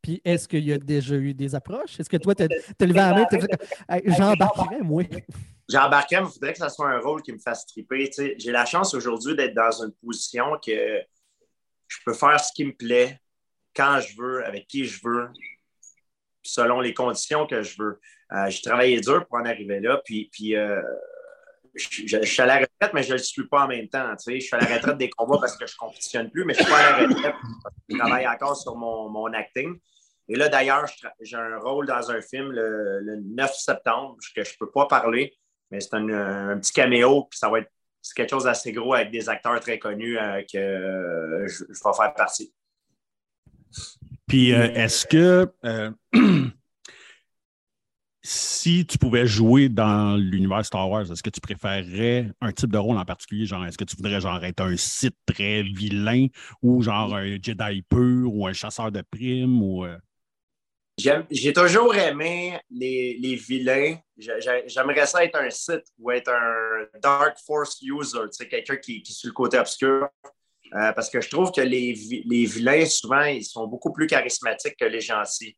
Puis, 0.03 0.21
est-ce 0.25 0.49
qu'il 0.49 0.65
y 0.65 0.73
a 0.73 0.79
déjà 0.79 1.15
eu 1.15 1.35
des 1.35 1.55
approches? 1.55 2.01
Est-ce 2.01 2.09
que 2.09 2.17
toi, 2.17 2.35
tu 2.35 2.43
as 2.45 2.87
levé 2.87 2.99
la 2.99 3.15
main 3.15 3.27
J'embarquerais, 4.07 4.81
moi. 4.81 5.05
J'embarquerais, 5.69 6.23
mais 6.23 6.29
il 6.29 6.33
faudrait 6.33 6.53
que 6.53 6.59
ça 6.59 6.71
soit 6.71 6.89
un 6.89 6.99
rôle 6.99 7.23
qui 7.23 7.33
me 7.33 7.39
fasse 7.39 7.67
triper. 7.67 8.11
J'ai 8.39 8.51
la 8.51 8.65
chance 8.65 8.95
aujourd'hui 8.95 9.37
d'être 9.37 9.55
dans 9.55 9.71
une 9.83 9.93
position 10.05 10.59
que 10.65 11.01
je 11.87 11.99
peux 12.05 12.15
faire 12.15 12.41
ce 12.41 12.51
qui 12.53 12.65
me 12.65 12.73
plaît 12.73 13.21
quand 13.77 14.01
je 14.01 14.17
veux, 14.17 14.45
avec 14.45 14.67
qui 14.67 14.85
je 14.85 15.01
veux, 15.05 15.29
selon 16.43 16.81
les 16.81 16.95
conditions 16.95 17.47
que 17.47 17.63
je 17.63 17.81
veux. 17.81 18.01
Euh, 18.33 18.49
j'ai 18.49 18.63
travaillé 18.63 19.01
dur 19.01 19.27
pour 19.27 19.39
en 19.39 19.45
arriver 19.45 19.81
là, 19.81 20.01
puis, 20.05 20.31
euh, 20.57 20.81
je, 21.75 22.23
suis 22.25 22.43
à 22.43 22.47
la 22.47 22.55
retraite, 22.55 22.93
mais 22.93 23.03
je 23.03 23.09
ne 23.09 23.13
le 23.15 23.19
suis 23.19 23.47
pas 23.47 23.65
en 23.65 23.69
même 23.69 23.89
temps. 23.89 24.13
Je 24.27 24.39
suis 24.39 24.55
à 24.55 24.59
la 24.59 24.77
retraite 24.77 24.99
des 24.99 25.11
combats 25.11 25.39
parce 25.41 25.57
que 25.57 25.67
je 25.67 25.75
ne 25.75 25.79
compétitionne 25.79 26.31
plus, 26.31 26.45
mais 26.45 26.55
je 26.55 26.61
ne 26.61 26.65
suis 26.65 26.73
pas 26.73 26.81
à 26.81 26.91
la 26.91 27.09
retraite 27.09 27.35
parce 27.63 27.75
que 27.75 27.83
je 27.89 27.97
travaille 27.97 28.27
encore 28.27 28.57
sur 28.57 28.77
mon, 28.77 29.09
mon 29.09 29.33
acting. 29.33 29.79
Et 30.29 30.37
là, 30.37 30.49
d'ailleurs, 30.49 30.87
j'ai 31.21 31.37
un 31.37 31.59
rôle 31.59 31.87
dans 31.87 32.11
un 32.11 32.21
film 32.21 32.53
le, 32.53 33.17
9 33.21 33.53
septembre 33.53 34.17
que 34.35 34.45
je 34.45 34.51
ne 34.51 34.57
peux 34.59 34.71
pas 34.71 34.87
parler, 34.87 35.37
mais 35.71 35.81
c'est 35.81 35.95
un, 35.95 36.57
petit 36.59 36.73
caméo, 36.73 37.25
puis 37.25 37.39
ça 37.39 37.49
va 37.49 37.61
être 37.61 37.71
quelque 38.15 38.31
chose 38.31 38.45
d'assez 38.45 38.73
gros 38.73 38.95
avec 38.95 39.11
des 39.11 39.29
acteurs 39.29 39.59
très 39.61 39.79
connus 39.79 40.19
euh, 40.19 40.43
que 40.43 41.47
je, 41.49 41.65
vais 41.65 41.97
faire 41.97 42.15
partie. 42.15 42.53
Puis, 44.29 44.51
est-ce 44.51 45.07
que 45.07 45.49
si 48.33 48.87
tu 48.87 48.97
pouvais 48.97 49.27
jouer 49.27 49.69
dans 49.69 50.17
l'univers 50.17 50.65
Star 50.65 50.89
Wars, 50.89 51.11
est-ce 51.11 51.21
que 51.21 51.31
tu 51.31 51.41
préférerais 51.41 52.31
un 52.41 52.53
type 52.53 52.71
de 52.71 52.79
rôle 52.79 52.97
en 52.97 53.05
particulier? 53.05 53.45
Genre, 53.45 53.67
est-ce 53.67 53.77
que 53.77 53.83
tu 53.83 53.97
voudrais 53.97 54.21
genre 54.21 54.45
être 54.45 54.61
un 54.61 54.77
Sith 54.77 55.17
très 55.27 55.65
vilain 55.65 56.29
ou 56.63 56.81
genre 56.81 57.17
un 57.17 57.39
Jedi 57.43 57.83
pur 57.91 58.33
ou 58.33 58.47
un 58.47 58.53
chasseur 58.53 58.93
de 58.93 59.03
primes 59.03 59.61
ou. 59.61 59.85
Euh? 59.85 59.99
J'ai 60.97 61.53
toujours 61.53 61.93
aimé 61.97 62.57
les, 62.71 63.19
les 63.21 63.35
vilains. 63.35 63.97
J'aimerais 64.17 65.07
ça 65.07 65.25
être 65.25 65.37
un 65.37 65.51
Sith 65.51 65.87
ou 65.99 66.13
être 66.13 66.31
un 66.31 66.87
Dark 67.03 67.37
Force 67.45 67.83
user, 67.83 68.29
quelqu'un 68.49 68.77
qui, 68.77 69.03
qui 69.03 69.11
est 69.11 69.15
sur 69.15 69.29
le 69.29 69.35
côté 69.35 69.59
obscur. 69.59 70.09
Euh, 70.73 70.93
parce 70.93 71.11
que 71.11 71.21
je 71.21 71.29
trouve 71.29 71.51
que 71.51 71.63
les, 71.63 71.95
les 72.27 72.45
vilains, 72.45 72.87
souvent, 72.87 73.25
ils 73.25 73.45
sont 73.45 73.67
beaucoup 73.67 73.93
plus 73.93 74.07
charismatiques 74.07 74.77
que 74.79 74.85
les 74.85 75.01
gentils. 75.01 75.57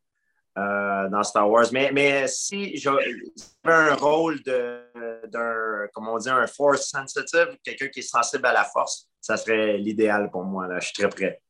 Euh, 0.59 1.09
dans 1.09 1.23
Star 1.23 1.51
Wars. 1.51 1.67
Mais, 1.73 1.91
mais 1.93 2.27
si 2.29 2.77
j'avais 2.77 3.07
un 3.65 3.95
rôle 3.95 4.43
d'un, 4.43 5.87
comment 5.95 6.15
on 6.15 6.19
dit, 6.19 6.29
un 6.29 6.47
force 6.47 6.91
sensitive, 6.91 7.57
quelqu'un 7.65 7.89
qui 7.89 8.01
est 8.01 8.03
sensible 8.03 8.45
à 8.45 8.53
la 8.53 8.65
force, 8.65 9.09
ça 9.19 9.39
serait 9.39 9.79
l'idéal 9.79 10.31
pour 10.31 10.45
moi. 10.45 10.67
Là. 10.67 10.79
Je 10.79 10.89
suis 10.89 10.95
très 10.95 11.09
prêt. 11.09 11.41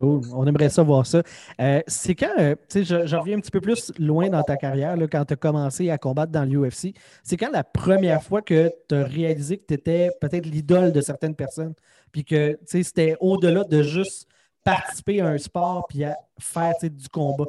On 0.00 0.46
aimerait 0.46 0.68
ça 0.68 0.82
voir 0.82 1.06
ça. 1.06 1.22
Euh, 1.60 1.80
c'est 1.86 2.14
quand, 2.14 2.32
euh, 2.38 2.54
tu 2.68 2.84
sais, 2.84 3.06
je, 3.06 3.16
reviens 3.16 3.38
un 3.38 3.40
petit 3.40 3.50
peu 3.50 3.60
plus 3.60 3.90
loin 3.98 4.28
dans 4.28 4.42
ta 4.42 4.56
carrière, 4.56 4.96
là, 4.96 5.06
quand 5.06 5.24
tu 5.24 5.34
as 5.34 5.36
commencé 5.36 5.90
à 5.90 5.96
combattre 5.96 6.32
dans 6.32 6.44
l'UFC. 6.44 6.94
C'est 7.22 7.36
quand 7.36 7.50
la 7.50 7.64
première 7.64 8.22
fois 8.22 8.42
que 8.42 8.70
tu 8.88 8.94
as 8.94 9.04
réalisé 9.04 9.58
que 9.58 9.66
tu 9.66 9.74
étais 9.74 10.10
peut-être 10.20 10.46
l'idole 10.46 10.92
de 10.92 11.00
certaines 11.00 11.36
personnes, 11.36 11.74
puis 12.12 12.24
que 12.24 12.58
c'était 12.66 13.16
au-delà 13.20 13.64
de 13.64 13.82
juste 13.82 14.26
participer 14.64 15.20
à 15.20 15.26
un 15.26 15.38
sport 15.38 15.86
puis 15.88 16.04
à 16.04 16.16
faire 16.38 16.74
du 16.82 17.08
combat? 17.08 17.46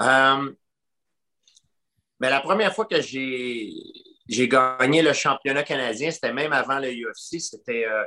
Euh, 0.00 0.52
mais 2.20 2.30
la 2.30 2.40
première 2.40 2.74
fois 2.74 2.84
que 2.84 3.00
j'ai, 3.00 3.70
j'ai 4.28 4.48
gagné 4.48 5.02
le 5.02 5.12
championnat 5.12 5.62
canadien, 5.62 6.10
c'était 6.10 6.32
même 6.32 6.52
avant 6.52 6.78
le 6.78 6.88
UFC. 6.88 7.40
C'était, 7.40 7.86
euh, 7.86 8.04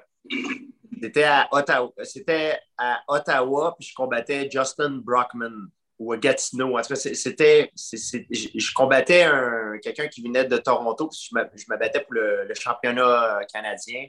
c'était, 1.02 1.24
à 1.24 1.48
Ottawa, 1.52 1.92
c'était 2.04 2.60
à 2.78 3.02
Ottawa, 3.08 3.76
puis 3.78 3.90
je 3.90 3.96
combattais 3.96 4.50
Justin 4.52 5.02
Brockman 5.04 5.70
ou 5.98 6.16
Gatineau. 6.16 6.78
En 6.78 6.82
tout 6.82 6.90
cas, 6.90 6.96
c'était, 6.96 7.72
je 7.76 8.74
combattais 8.74 9.24
un, 9.24 9.78
quelqu'un 9.82 10.08
qui 10.08 10.22
venait 10.22 10.46
de 10.46 10.58
Toronto, 10.58 11.08
puis 11.08 11.30
je 11.30 11.36
me, 11.36 11.78
battais 11.78 12.02
pour 12.02 12.14
le, 12.14 12.46
le, 12.48 12.54
championnat 12.54 13.40
canadien 13.52 14.08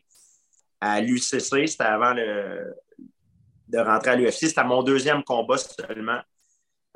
à 0.81 1.01
l'UCC. 1.01 1.69
C'était 1.69 1.85
avant 1.85 2.13
le, 2.13 2.75
de 3.69 3.79
rentrer 3.79 4.11
à 4.11 4.17
l'UFC. 4.17 4.49
C'était 4.49 4.65
mon 4.65 4.83
deuxième 4.83 5.23
combat 5.23 5.59
seulement. 5.59 6.21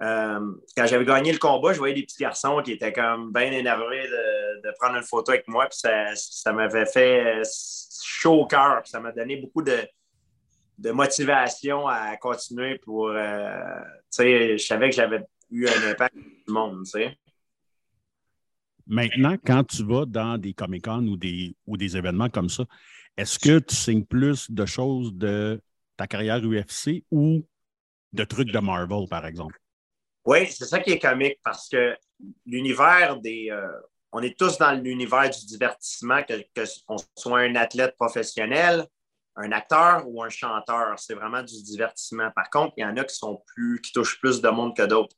Euh, 0.02 0.52
quand 0.76 0.86
j'avais 0.86 1.04
gagné 1.04 1.32
le 1.32 1.38
combat, 1.38 1.72
je 1.72 1.78
voyais 1.78 1.94
des 1.94 2.02
petits 2.02 2.22
garçons 2.22 2.60
qui 2.62 2.72
étaient 2.72 2.92
comme 2.92 3.32
bien 3.32 3.50
énervés 3.50 4.06
de, 4.06 4.70
prendre 4.78 4.96
une 4.96 5.02
photo 5.02 5.32
avec 5.32 5.48
moi. 5.48 5.66
Puis 5.66 5.78
ça, 5.78 6.52
m'avait 6.52 6.86
fait 6.86 7.42
chaud 7.98 8.42
au 8.42 8.46
cœur. 8.46 8.82
ça 8.84 9.00
m'a 9.00 9.12
donné 9.12 9.36
beaucoup 9.36 9.62
de, 9.62 9.88
motivation 10.92 11.86
à 11.86 12.16
continuer 12.16 12.78
pour. 12.78 13.08
Euh, 13.08 13.80
je 14.18 14.56
savais 14.58 14.90
que 14.90 14.96
j'avais 14.96 15.22
eu 15.50 15.66
un 15.66 15.90
impact 15.90 16.14
sur 16.14 16.24
le 16.48 16.52
monde. 16.52 16.84
Maintenant, 18.86 19.36
quand 19.44 19.64
tu 19.64 19.82
vas 19.84 20.04
dans 20.04 20.38
des 20.38 20.52
Comic-Con 20.52 21.06
ou 21.08 21.16
des, 21.16 21.56
ou 21.66 21.76
des 21.76 21.96
événements 21.96 22.28
comme 22.28 22.48
ça, 22.48 22.64
est-ce 23.16 23.38
que 23.38 23.58
tu 23.58 23.74
signes 23.74 24.04
plus 24.04 24.50
de 24.50 24.66
choses 24.66 25.12
de 25.14 25.60
ta 25.96 26.06
carrière 26.06 26.40
UFC 26.40 27.02
ou 27.10 27.44
de 28.12 28.24
trucs 28.24 28.52
de 28.52 28.58
Marvel, 28.58 29.08
par 29.08 29.26
exemple? 29.26 29.58
Oui, 30.26 30.48
c'est 30.48 30.64
ça 30.64 30.80
qui 30.80 30.90
est 30.90 30.98
comique 30.98 31.38
parce 31.44 31.68
que 31.68 31.96
l'univers 32.44 33.16
des. 33.20 33.48
Euh, 33.50 33.68
on 34.10 34.22
est 34.22 34.36
tous 34.36 34.58
dans 34.58 34.72
l'univers 34.72 35.30
du 35.30 35.46
divertissement, 35.46 36.22
que, 36.22 36.34
qu'on 36.86 36.96
soit 37.16 37.40
un 37.40 37.54
athlète 37.54 37.94
professionnel, 37.96 38.84
un 39.36 39.52
acteur 39.52 40.02
ou 40.08 40.22
un 40.22 40.28
chanteur. 40.28 40.98
C'est 40.98 41.14
vraiment 41.14 41.42
du 41.42 41.62
divertissement. 41.62 42.30
Par 42.34 42.50
contre, 42.50 42.74
il 42.76 42.80
y 42.80 42.84
en 42.84 42.96
a 42.96 43.04
qui 43.04 43.14
sont 43.14 43.40
plus, 43.46 43.80
qui 43.80 43.92
touchent 43.92 44.18
plus 44.18 44.40
de 44.40 44.48
monde 44.48 44.76
que 44.76 44.82
d'autres. 44.82 45.14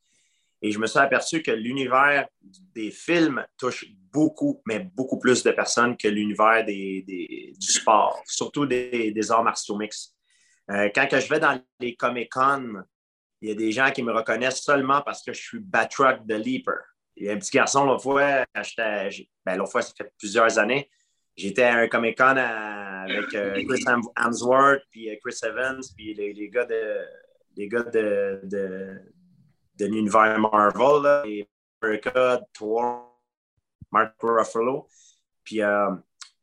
Et 0.60 0.72
je 0.72 0.78
me 0.78 0.86
suis 0.86 0.98
aperçu 0.98 1.42
que 1.42 1.52
l'univers 1.52 2.28
des 2.74 2.90
films 2.90 3.46
touche 3.56 3.86
beaucoup, 4.12 4.60
mais 4.66 4.80
beaucoup 4.80 5.18
plus 5.18 5.42
de 5.42 5.52
personnes 5.52 5.96
que 5.96 6.08
l'univers 6.08 6.64
des, 6.66 7.54
du 7.56 7.72
sport, 7.72 8.20
surtout 8.26 8.66
des, 8.66 9.30
arts 9.30 9.44
martiaux 9.44 9.76
mix. 9.76 10.14
Euh, 10.70 10.90
quand 10.94 11.06
que 11.06 11.20
je 11.20 11.28
vais 11.28 11.38
dans 11.38 11.58
les 11.78 11.94
Comic-Con, 11.94 12.82
il 13.40 13.48
y 13.48 13.52
a 13.52 13.54
des 13.54 13.72
gens 13.72 13.90
qui 13.90 14.02
me 14.02 14.12
reconnaissent 14.12 14.62
seulement 14.62 15.00
parce 15.02 15.22
que 15.22 15.32
je 15.32 15.40
suis 15.40 15.60
Batroc 15.60 16.26
the 16.26 16.32
Leaper. 16.32 16.80
Il 17.16 17.26
y 17.26 17.30
a 17.30 17.32
un 17.32 17.38
petit 17.38 17.50
garçon, 17.50 17.84
l'autre 17.84 18.02
fois, 18.02 18.44
ben, 18.54 19.56
l'autre 19.56 19.72
fois, 19.72 19.82
ça 19.82 19.92
fait 19.96 20.12
plusieurs 20.18 20.58
années, 20.58 20.88
j'étais 21.36 21.64
à 21.64 21.76
un 21.76 21.88
Comic-Con 21.88 22.36
avec 22.36 23.34
euh, 23.34 23.64
Chris 23.66 23.84
Hemsworth, 24.16 24.82
puis 24.90 25.10
euh, 25.10 25.16
Chris 25.24 25.38
Evans, 25.42 25.80
puis 25.96 26.14
les, 26.14 26.32
les 26.32 26.48
gars 26.48 26.64
de 26.64 27.04
les 27.56 27.68
gars 27.68 27.82
de, 27.82 28.40
de, 28.44 29.00
de 29.76 29.86
l'univers 29.86 30.38
Marvel, 30.38 31.02
là, 31.02 31.22
et 31.26 31.48
America, 31.82 32.40
Thor, 32.52 33.20
Mark 33.90 34.14
Ruffalo. 34.20 34.86
Puis 35.42 35.62
euh, 35.62 35.90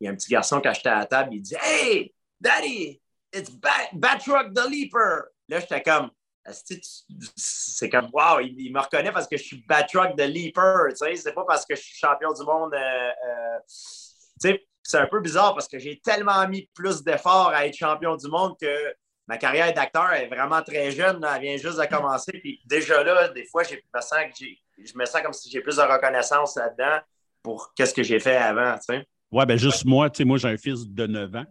il 0.00 0.04
y 0.04 0.08
a 0.08 0.10
un 0.10 0.14
petit 0.14 0.30
garçon 0.30 0.60
qui 0.60 0.68
achetait 0.68 0.90
à 0.90 0.98
la 0.98 1.06
table, 1.06 1.30
il 1.32 1.40
dit 1.40 1.56
Hey, 1.60 2.14
Daddy, 2.40 3.00
it's 3.32 3.50
Batroc 3.94 4.52
the 4.52 4.68
Leaper. 4.68 5.28
Là, 5.48 5.60
j'étais 5.60 5.82
comme 5.82 6.10
c'est 6.54 7.90
comme 7.90 8.08
wow, 8.12 8.40
il, 8.40 8.72
me 8.72 8.80
reconnaît 8.80 9.12
parce 9.12 9.26
que 9.26 9.36
je 9.36 9.42
suis 9.42 9.64
Batroc 9.68 10.16
de 10.16 10.24
Leaper, 10.24 10.88
tu 10.90 10.96
sais, 10.96 11.16
c'est 11.16 11.32
pas 11.32 11.44
parce 11.44 11.64
que 11.66 11.74
je 11.74 11.80
suis 11.80 11.96
champion 11.96 12.32
du 12.32 12.44
monde. 12.44 12.74
Euh, 12.74 12.78
euh, 12.78 13.58
tu 13.68 14.50
sais, 14.50 14.66
c'est 14.82 14.98
un 14.98 15.06
peu 15.06 15.20
bizarre 15.20 15.54
parce 15.54 15.68
que 15.68 15.78
j'ai 15.78 15.98
tellement 15.98 16.46
mis 16.48 16.70
plus 16.74 17.02
d'efforts 17.02 17.48
à 17.48 17.66
être 17.66 17.76
champion 17.76 18.16
du 18.16 18.28
monde 18.28 18.54
que 18.60 18.94
ma 19.26 19.38
carrière 19.38 19.72
d'acteur 19.74 20.12
est 20.12 20.28
vraiment 20.28 20.62
très 20.62 20.90
jeune, 20.92 21.24
elle 21.24 21.42
vient 21.42 21.56
juste 21.56 21.80
de 21.80 21.86
commencer. 21.86 22.32
Puis 22.32 22.60
déjà 22.66 23.02
là, 23.02 23.28
des 23.28 23.44
fois, 23.44 23.62
je 23.64 23.74
me 23.74 24.00
sens 24.00 24.18
que 24.38 24.44
je 24.78 24.96
me 24.96 25.04
sens 25.04 25.22
comme 25.22 25.32
si 25.32 25.50
j'ai 25.50 25.60
plus 25.60 25.76
de 25.76 25.82
reconnaissance 25.82 26.56
là-dedans 26.56 27.00
pour 27.42 27.72
qu'est-ce 27.74 27.94
que 27.94 28.02
j'ai 28.02 28.20
fait 28.20 28.36
avant, 28.36 28.74
tu 28.74 28.94
sais. 28.94 29.06
Ouais, 29.32 29.44
ben 29.44 29.58
juste 29.58 29.84
moi, 29.84 30.08
tu 30.08 30.18
sais, 30.18 30.24
moi 30.24 30.38
j'ai 30.38 30.48
un 30.48 30.56
fils 30.56 30.86
de 30.86 31.06
9 31.06 31.34
ans. 31.34 31.44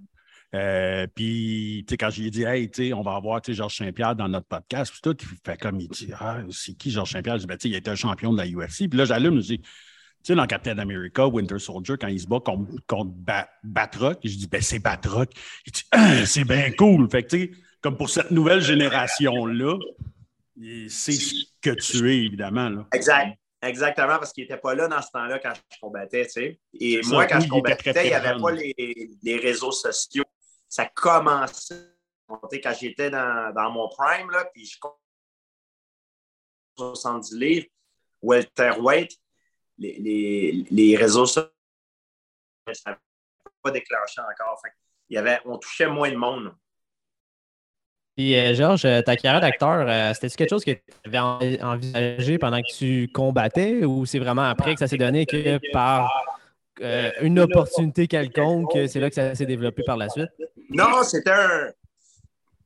Euh, 0.54 1.08
puis, 1.14 1.86
quand 2.00 2.10
j'ai 2.10 2.30
dit, 2.30 2.44
hey, 2.44 2.70
on 2.94 3.02
va 3.02 3.16
avoir 3.16 3.42
Georges 3.46 3.78
Saint-Pierre 3.78 4.16
dans 4.16 4.28
notre 4.28 4.48
podcast, 4.48 4.92
puis 4.92 5.02
tout, 5.02 5.18
il 5.22 5.38
fait 5.44 5.58
comme 5.58 5.80
il 5.80 5.88
dit, 5.90 6.10
ah, 6.20 6.40
c'est 6.52 6.74
qui 6.74 6.92
Georges 6.92 7.12
Saint-Pierre? 7.12 7.36
Je 7.36 7.42
dis, 7.42 7.48
ben, 7.48 7.58
il 7.64 7.76
été 7.76 7.90
un 7.90 7.96
champion 7.96 8.32
de 8.32 8.38
la 8.38 8.46
UFC. 8.46 8.88
Puis 8.90 8.98
là, 8.98 9.06
j'allume, 9.06 9.36
je 9.42 9.48
dis, 9.48 9.60
tu 9.60 9.68
sais, 10.24 10.36
dans 10.36 10.48
Captain 10.48 10.78
America, 10.78 11.28
Winter 11.28 11.60
Soldier, 11.60 11.96
quand 12.00 12.08
il 12.08 12.20
se 12.20 12.28
bat 12.28 12.40
contre, 12.40 12.72
contre 12.88 13.12
Batroc, 13.64 14.20
je 14.24 14.36
dis, 14.36 14.48
ben, 14.48 14.62
c'est 14.62 14.80
Batroc. 14.80 15.30
Il 15.66 15.72
dit, 15.72 15.84
ah, 15.92 16.26
c'est 16.26 16.46
bien 16.46 16.72
cool. 16.72 17.10
Fait 17.10 17.24
que, 17.24 17.30
tu 17.30 17.40
sais, 17.40 17.52
comme 17.82 17.98
pour 17.98 18.10
cette 18.10 18.32
nouvelle 18.32 18.62
génération-là, 18.62 19.78
c'est 20.88 21.12
ce 21.12 21.46
que 21.62 21.72
tu 21.72 22.12
es, 22.12 22.26
évidemment. 22.26 22.70
Là. 22.70 22.88
Exact. 22.94 23.38
Exactement, 23.62 24.20
parce 24.20 24.32
qu'il 24.32 24.44
n'était 24.44 24.58
pas 24.58 24.76
là 24.76 24.88
dans 24.88 25.02
ce 25.02 25.10
temps-là 25.12 25.40
quand 25.40 25.54
je 25.56 25.80
combattais, 25.80 26.26
tu 26.26 26.32
sais. 26.32 26.60
Et 26.80 27.02
moi, 27.06 27.26
quand 27.26 27.40
je 27.40 27.48
combattais, 27.48 27.94
il 28.06 28.10
n'y 28.10 28.14
avait 28.14 28.40
pas 28.40 28.52
les, 28.52 29.10
les, 29.24 29.38
réseaux 29.38 29.72
sociaux 29.72 30.24
ça 30.76 30.88
commençait 30.88 31.96
quand 32.28 32.74
j'étais 32.78 33.10
dans, 33.10 33.54
dans, 33.54 33.72
mon 33.72 33.88
prime, 33.88 34.30
là, 34.30 34.44
puis 34.54 34.66
je 34.66 34.78
70 36.78 37.34
livres, 37.38 37.68
Walter 38.22 38.74
White, 38.80 39.18
les, 39.78 39.98
les, 40.00 40.66
les 40.70 40.98
réseaux 40.98 41.26
sociaux 41.26 41.50
n'avaient 42.86 42.98
pas 43.62 43.72
déclenché 43.72 44.20
encore. 44.20 44.62
il 45.08 45.16
y 45.16 45.18
avait, 45.18 45.40
on 45.46 45.58
touchait 45.58 45.88
moins 45.88 46.12
de 46.12 46.18
monde. 46.18 46.54
Puis, 48.18 48.36
euh, 48.36 48.54
Georges, 48.54 48.84
euh, 48.84 49.02
ta 49.02 49.16
carrière 49.16 49.40
d'acteur, 49.40 49.88
euh, 49.88 50.14
c'était-tu 50.14 50.36
quelque 50.36 50.50
chose 50.50 50.66
que 50.66 50.72
tu 50.72 50.82
avais 51.06 51.20
envisagé 51.62 52.38
pendant 52.38 52.62
que 52.62 52.76
tu 52.76 53.08
combattais 53.14 53.86
ou 53.86 54.06
c'est 54.06 54.20
vraiment 54.20 54.44
après 54.44 54.74
que 54.74 54.80
ça 54.80 54.88
s'est 54.88 54.98
donné 54.98 55.26
que 55.26 55.60
par 55.72 56.35
une 56.80 57.40
opportunité 57.40 58.08
quelconque, 58.08 58.78
c'est 58.88 59.00
là 59.00 59.10
que 59.10 59.16
ça 59.16 59.36
s'est 59.36 59.46
développé 59.46 59.84
par 59.84 59.98
la 59.98 60.10
suite? 60.10 60.30
Non, 60.70 61.04
c'était 61.04 61.32
un. 61.32 61.72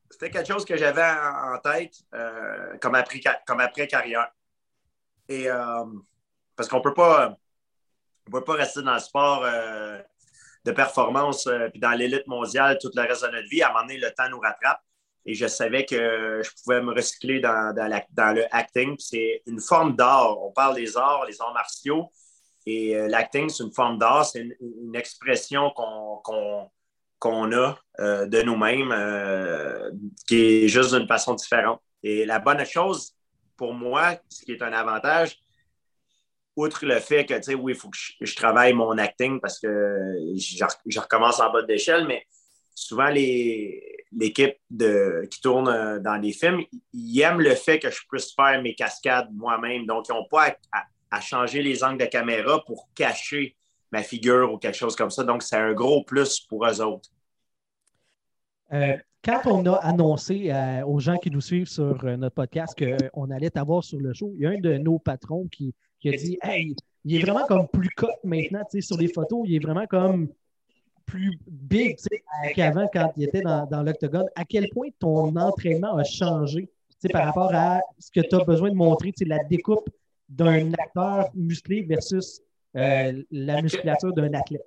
C'était 0.10 0.32
quelque 0.32 0.48
chose 0.48 0.66
que 0.66 0.76
j'avais 0.76 1.04
en, 1.04 1.58
tête 1.60 1.94
euh, 2.14 2.78
comme, 2.82 2.96
après, 2.96 3.22
comme 3.46 3.60
après 3.60 3.88
carrière. 3.88 4.30
Et 5.28 5.50
euh, 5.50 5.86
parce 6.56 6.68
qu'on 6.68 6.82
peut 6.82 6.94
pas. 6.94 7.38
On 8.28 8.32
peut 8.32 8.44
pas 8.44 8.54
rester 8.54 8.84
dans 8.84 8.94
le 8.94 9.00
sport 9.00 9.44
euh, 9.44 10.00
de 10.64 10.72
performance 10.72 11.50
puis 11.72 11.80
dans 11.80 11.92
l'élite 11.92 12.28
mondiale 12.28 12.78
tout 12.80 12.92
le 12.94 13.02
reste 13.02 13.26
de 13.26 13.32
notre 13.32 13.48
vie. 13.50 13.64
À 13.64 13.70
un 13.70 13.74
moment 13.74 13.86
donné, 13.86 13.98
le 13.98 14.12
temps 14.12 14.30
nous 14.30 14.40
rattrape. 14.40 14.82
Et 15.26 15.34
je 15.34 15.48
savais 15.48 15.86
que 15.86 16.42
je 16.44 16.50
pouvais 16.64 16.82
me 16.82 16.94
recycler 16.94 17.40
dans, 17.40 17.74
dans, 17.74 18.02
dans 18.12 18.36
le 18.36 18.46
acting. 18.56 18.96
C'est 19.00 19.42
une 19.48 19.60
forme 19.60 19.96
d'art. 19.96 20.40
On 20.42 20.52
parle 20.52 20.76
des 20.76 20.96
arts, 20.96 21.26
les 21.26 21.42
arts 21.42 21.54
martiaux. 21.54 22.12
Et 22.66 22.96
euh, 22.96 23.08
l'acting, 23.08 23.50
c'est 23.50 23.64
une 23.64 23.74
forme 23.74 23.98
d'art, 23.98 24.26
c'est 24.26 24.42
une, 24.60 24.96
expression 24.96 25.72
qu'on 25.72 27.52
a 27.52 27.80
euh, 28.00 28.26
de 28.28 28.42
nous-mêmes 28.42 28.92
euh, 28.92 29.92
qui 30.28 30.66
est 30.66 30.68
juste 30.68 30.94
d'une 30.94 31.08
façon 31.08 31.34
différente. 31.36 31.82
Et 32.04 32.26
la 32.26 32.40
bonne 32.40 32.64
chose 32.66 33.14
pour 33.58 33.74
moi, 33.74 34.18
ce 34.30 34.44
qui 34.44 34.54
est 34.54 34.62
un 34.62 34.74
avantage, 34.74 35.38
outre 36.56 36.86
le 36.86 37.00
fait 37.00 37.26
que, 37.26 37.36
tu 37.36 37.44
sais, 37.44 37.56
oui, 37.56 37.74
il 37.74 37.80
faut 37.80 37.90
que 37.90 37.98
je, 37.98 38.36
travaille 38.36 38.74
mon 38.74 38.98
acting 38.98 39.40
parce 39.40 39.60
que 39.60 40.16
je, 40.36 41.00
recommence 41.00 41.40
en 41.40 41.52
bas 41.52 41.64
d'échelle, 41.64 42.06
mais 42.06 42.26
souvent, 42.76 43.10
l'équipe 43.10 44.58
qui 44.70 45.42
tourne 45.42 46.00
dans 46.00 46.18
les 46.18 46.34
films, 46.34 46.64
ils 46.94 47.22
aiment 47.22 47.42
le 47.42 47.56
fait 47.56 47.80
que 47.80 47.90
je 47.90 48.00
puisse 48.10 48.34
faire 48.34 48.62
mes 48.62 48.76
cascades 48.76 49.30
moi-même. 49.34 49.86
Donc, 49.86 50.08
ils 50.10 50.14
n'ont 50.14 50.28
pas 50.30 50.48
à, 50.48 50.80
à 50.80 50.86
changer 51.22 51.62
les 51.62 51.84
angles 51.84 52.00
de 52.00 52.06
caméra 52.06 52.64
pour 52.66 52.90
cacher 52.94 53.56
ma 53.92 54.04
figure 54.04 54.54
ou 54.54 54.58
quelque 54.58 54.78
chose 54.78 54.96
comme 54.96 55.10
ça. 55.10 55.24
Donc, 55.24 55.44
c'est 55.44 55.58
un 55.58 55.74
gros 55.74 56.04
plus 56.04 56.40
pour 56.42 56.66
eux 56.66 56.82
autres. 56.82 57.10
Euh, 58.72 58.96
quand 59.24 59.42
on 59.46 59.66
a 59.66 59.76
annoncé 59.78 60.52
euh, 60.52 60.86
aux 60.86 61.00
gens 61.00 61.18
qui 61.18 61.32
nous 61.32 61.42
suivent 61.42 61.68
sur 61.68 62.04
euh, 62.06 62.16
notre 62.16 62.36
podcast 62.36 62.78
qu'on 62.78 63.32
allait 63.32 63.50
t'avoir 63.50 63.84
sur 63.84 64.00
le 64.00 64.14
show, 64.14 64.32
il 64.36 64.42
y 64.42 64.46
a 64.46 64.52
un 64.52 64.60
de 64.60 64.78
nos 64.78 65.00
patrons 65.00 65.48
qui, 65.52 65.74
a 66.06 66.12
dit 66.12 66.38
Hey, 66.44 66.76
il 67.04 67.16
est 67.16 67.26
vraiment 67.26 67.46
comme 67.48 67.68
plus 67.68 67.90
cut 67.90 68.06
maintenant, 68.24 68.64
sur 68.80 68.98
les 68.98 69.08
photos, 69.08 69.42
il 69.46 69.56
est 69.56 69.60
vraiment 69.60 69.88
comme 69.88 70.30
plus 71.06 71.40
big 71.48 71.98
qu'avant 72.54 72.88
quand 72.94 73.12
il 73.18 73.24
était 73.24 73.42
dans, 73.42 73.66
dans 73.66 73.82
l'octogone. 73.82 74.28
À 74.36 74.46
quel 74.46 74.70
point 74.70 74.90
ton 75.00 75.36
entraînement 75.36 75.98
a 75.98 76.04
changé 76.04 76.70
par 77.12 77.26
rapport 77.26 77.52
à 77.54 77.80
ce 77.98 78.12
que 78.12 78.20
tu 78.20 78.36
as 78.36 78.44
besoin 78.44 78.70
de 78.70 78.76
montrer, 78.76 79.14
la 79.26 79.44
découpe 79.46 79.90
d'un 80.30 80.72
acteur 80.74 81.30
musclé 81.34 81.82
versus 81.82 82.42
euh, 82.76 83.22
la 83.32 83.62
musculature 83.62 84.14
d'un 84.14 84.34
athlète? 84.34 84.66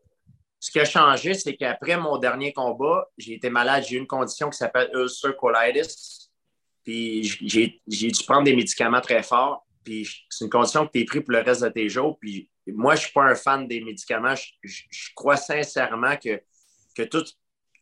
Ce 0.59 0.71
qui 0.71 0.79
a 0.79 0.85
changé, 0.85 1.35
c'est 1.35 1.57
qu'après 1.57 1.97
mon 1.97 2.19
dernier 2.19 2.53
combat, 2.53 3.09
j'ai 3.19 3.35
été 3.35 3.51
malade. 3.51 3.85
J'ai 3.89 3.97
eu 3.97 3.99
une 3.99 4.07
condition 4.07 4.49
qui 4.51 4.59
s'appelle 4.59 4.91
ulcer 4.95 5.31
colitis. 5.39 6.31
Puis 6.85 7.25
j'ai 7.47 7.81
dû 8.11 8.25
prendre 8.25 8.45
des 8.45 8.55
médicaments 8.55 9.01
très 9.01 9.23
forts. 9.23 9.67
Puis 9.85 10.09
c'est 10.29 10.45
une 10.45 10.51
condition 10.51 10.87
que 10.87 10.93
tu 10.93 11.01
es 11.01 11.05
pris 11.05 11.21
pour 11.21 11.33
le 11.33 11.41
reste 11.41 11.65
de 11.65 11.69
tes 11.69 11.89
jours. 11.89 12.19
Puis 12.21 12.49
moi, 12.67 12.95
je 12.95 13.01
ne 13.01 13.05
suis 13.05 13.13
pas 13.13 13.25
un 13.25 13.35
fan 13.35 13.67
des 13.67 13.81
médicaments. 13.81 14.35
Je, 14.63 15.15
crois 15.17 15.37
sincèrement 15.37 16.17
que, 16.17 16.41
que, 16.95 17.03
tout, 17.03 17.25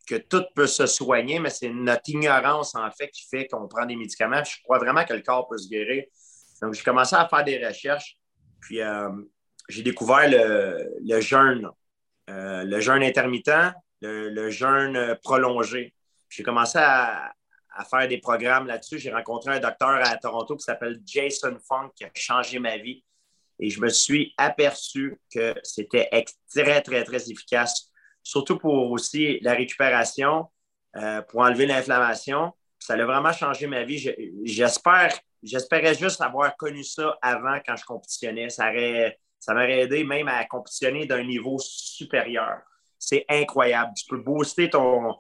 que 0.07 0.17
tout 0.17 0.45
peut 0.55 0.67
se 0.67 0.87
soigner, 0.87 1.39
mais 1.39 1.51
c'est 1.51 1.69
notre 1.69 2.09
ignorance, 2.09 2.75
en 2.75 2.91
fait, 2.91 3.09
qui 3.09 3.27
fait 3.29 3.47
qu'on 3.47 3.69
prend 3.69 3.85
des 3.85 3.97
médicaments. 3.97 4.43
Je 4.43 4.57
crois 4.63 4.79
vraiment 4.79 5.05
que 5.05 5.13
le 5.13 5.21
corps 5.21 5.47
peut 5.49 5.59
se 5.59 5.69
guérir. 5.69 6.05
Donc, 6.63 6.75
j'ai 6.75 6.83
commencé 6.83 7.17
à 7.17 7.27
faire 7.29 7.45
des 7.45 7.65
recherches, 7.65 8.17
puis 8.61 8.81
euh, 8.81 9.11
j'ai 9.69 9.83
découvert 9.83 10.29
le, 10.29 11.21
jeûne, 11.21 11.69
euh, 12.29 12.65
le 12.65 12.81
jeûne 12.81 13.03
intermittent, 13.03 13.75
le, 14.03 14.51
jeûne 14.51 15.17
prolongé. 15.23 15.95
J'ai 16.29 16.43
commencé 16.43 16.79
à, 16.79 17.33
faire 17.89 18.09
des 18.09 18.19
programmes 18.19 18.67
là-dessus. 18.67 18.99
J'ai 18.99 19.13
rencontré 19.13 19.53
un 19.53 19.61
docteur 19.61 19.89
à 19.89 20.17
Toronto 20.17 20.57
qui 20.57 20.65
s'appelle 20.65 21.01
Jason 21.07 21.57
Funk 21.67 21.91
qui 21.97 22.05
a 22.05 22.11
changé 22.15 22.59
ma 22.59 22.77
vie. 22.77 23.03
Et 23.59 23.71
je 23.71 23.81
me 23.81 23.89
suis 23.89 24.35
aperçu 24.37 25.19
que 25.33 25.55
c'était 25.63 26.11
très, 26.55 26.83
très, 26.83 27.05
très 27.05 27.31
efficace, 27.31 27.91
surtout 28.23 28.59
pour 28.59 28.91
aussi 28.91 29.39
la 29.41 29.55
récupération, 29.55 30.47
euh, 30.97 31.23
pour 31.23 31.41
enlever 31.41 31.67
l'inflammation. 31.67 32.53
Ça 32.79 32.95
a 32.95 33.05
vraiment 33.05 33.33
changé 33.33 33.67
ma 33.67 33.85
vie. 33.85 34.13
J'espère 34.45 35.19
J'espérais 35.43 35.95
juste 35.95 36.21
avoir 36.21 36.57
connu 36.57 36.85
ça 36.85 37.17
avant 37.23 37.59
quand 37.65 37.77
je 37.77 37.85
compétitionnais. 37.85 38.51
Ça, 38.51 38.71
ça 39.39 39.55
m'aurait 39.55 39.81
aidé 39.81 40.05
même 40.05 40.29
à 40.29 40.45
compétitionner 40.45 41.07
d'un 41.07 41.25
niveau 41.25 41.59
supérieur. 41.59 42.59
C'est 42.99 43.25
incroyable. 43.29 43.93
Tu 43.97 44.05
peux 44.07 44.19
booster 44.19 44.69
ton, 44.69 45.17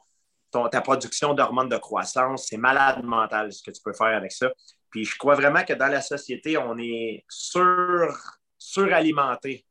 ta 0.70 0.80
production 0.82 1.32
d'hormones 1.32 1.70
de 1.70 1.78
croissance. 1.78 2.48
C'est 2.48 2.58
malade 2.58 3.02
mental 3.02 3.50
ce 3.52 3.62
que 3.62 3.70
tu 3.70 3.80
peux 3.82 3.94
faire 3.94 4.14
avec 4.14 4.32
ça. 4.32 4.50
Puis 4.90 5.04
je 5.04 5.16
crois 5.16 5.36
vraiment 5.36 5.64
que 5.64 5.72
dans 5.72 5.86
la 5.86 6.02
société, 6.02 6.58
on 6.58 6.76
est 6.76 7.24
sur, 7.28 8.14
suralimenté. 8.58 9.64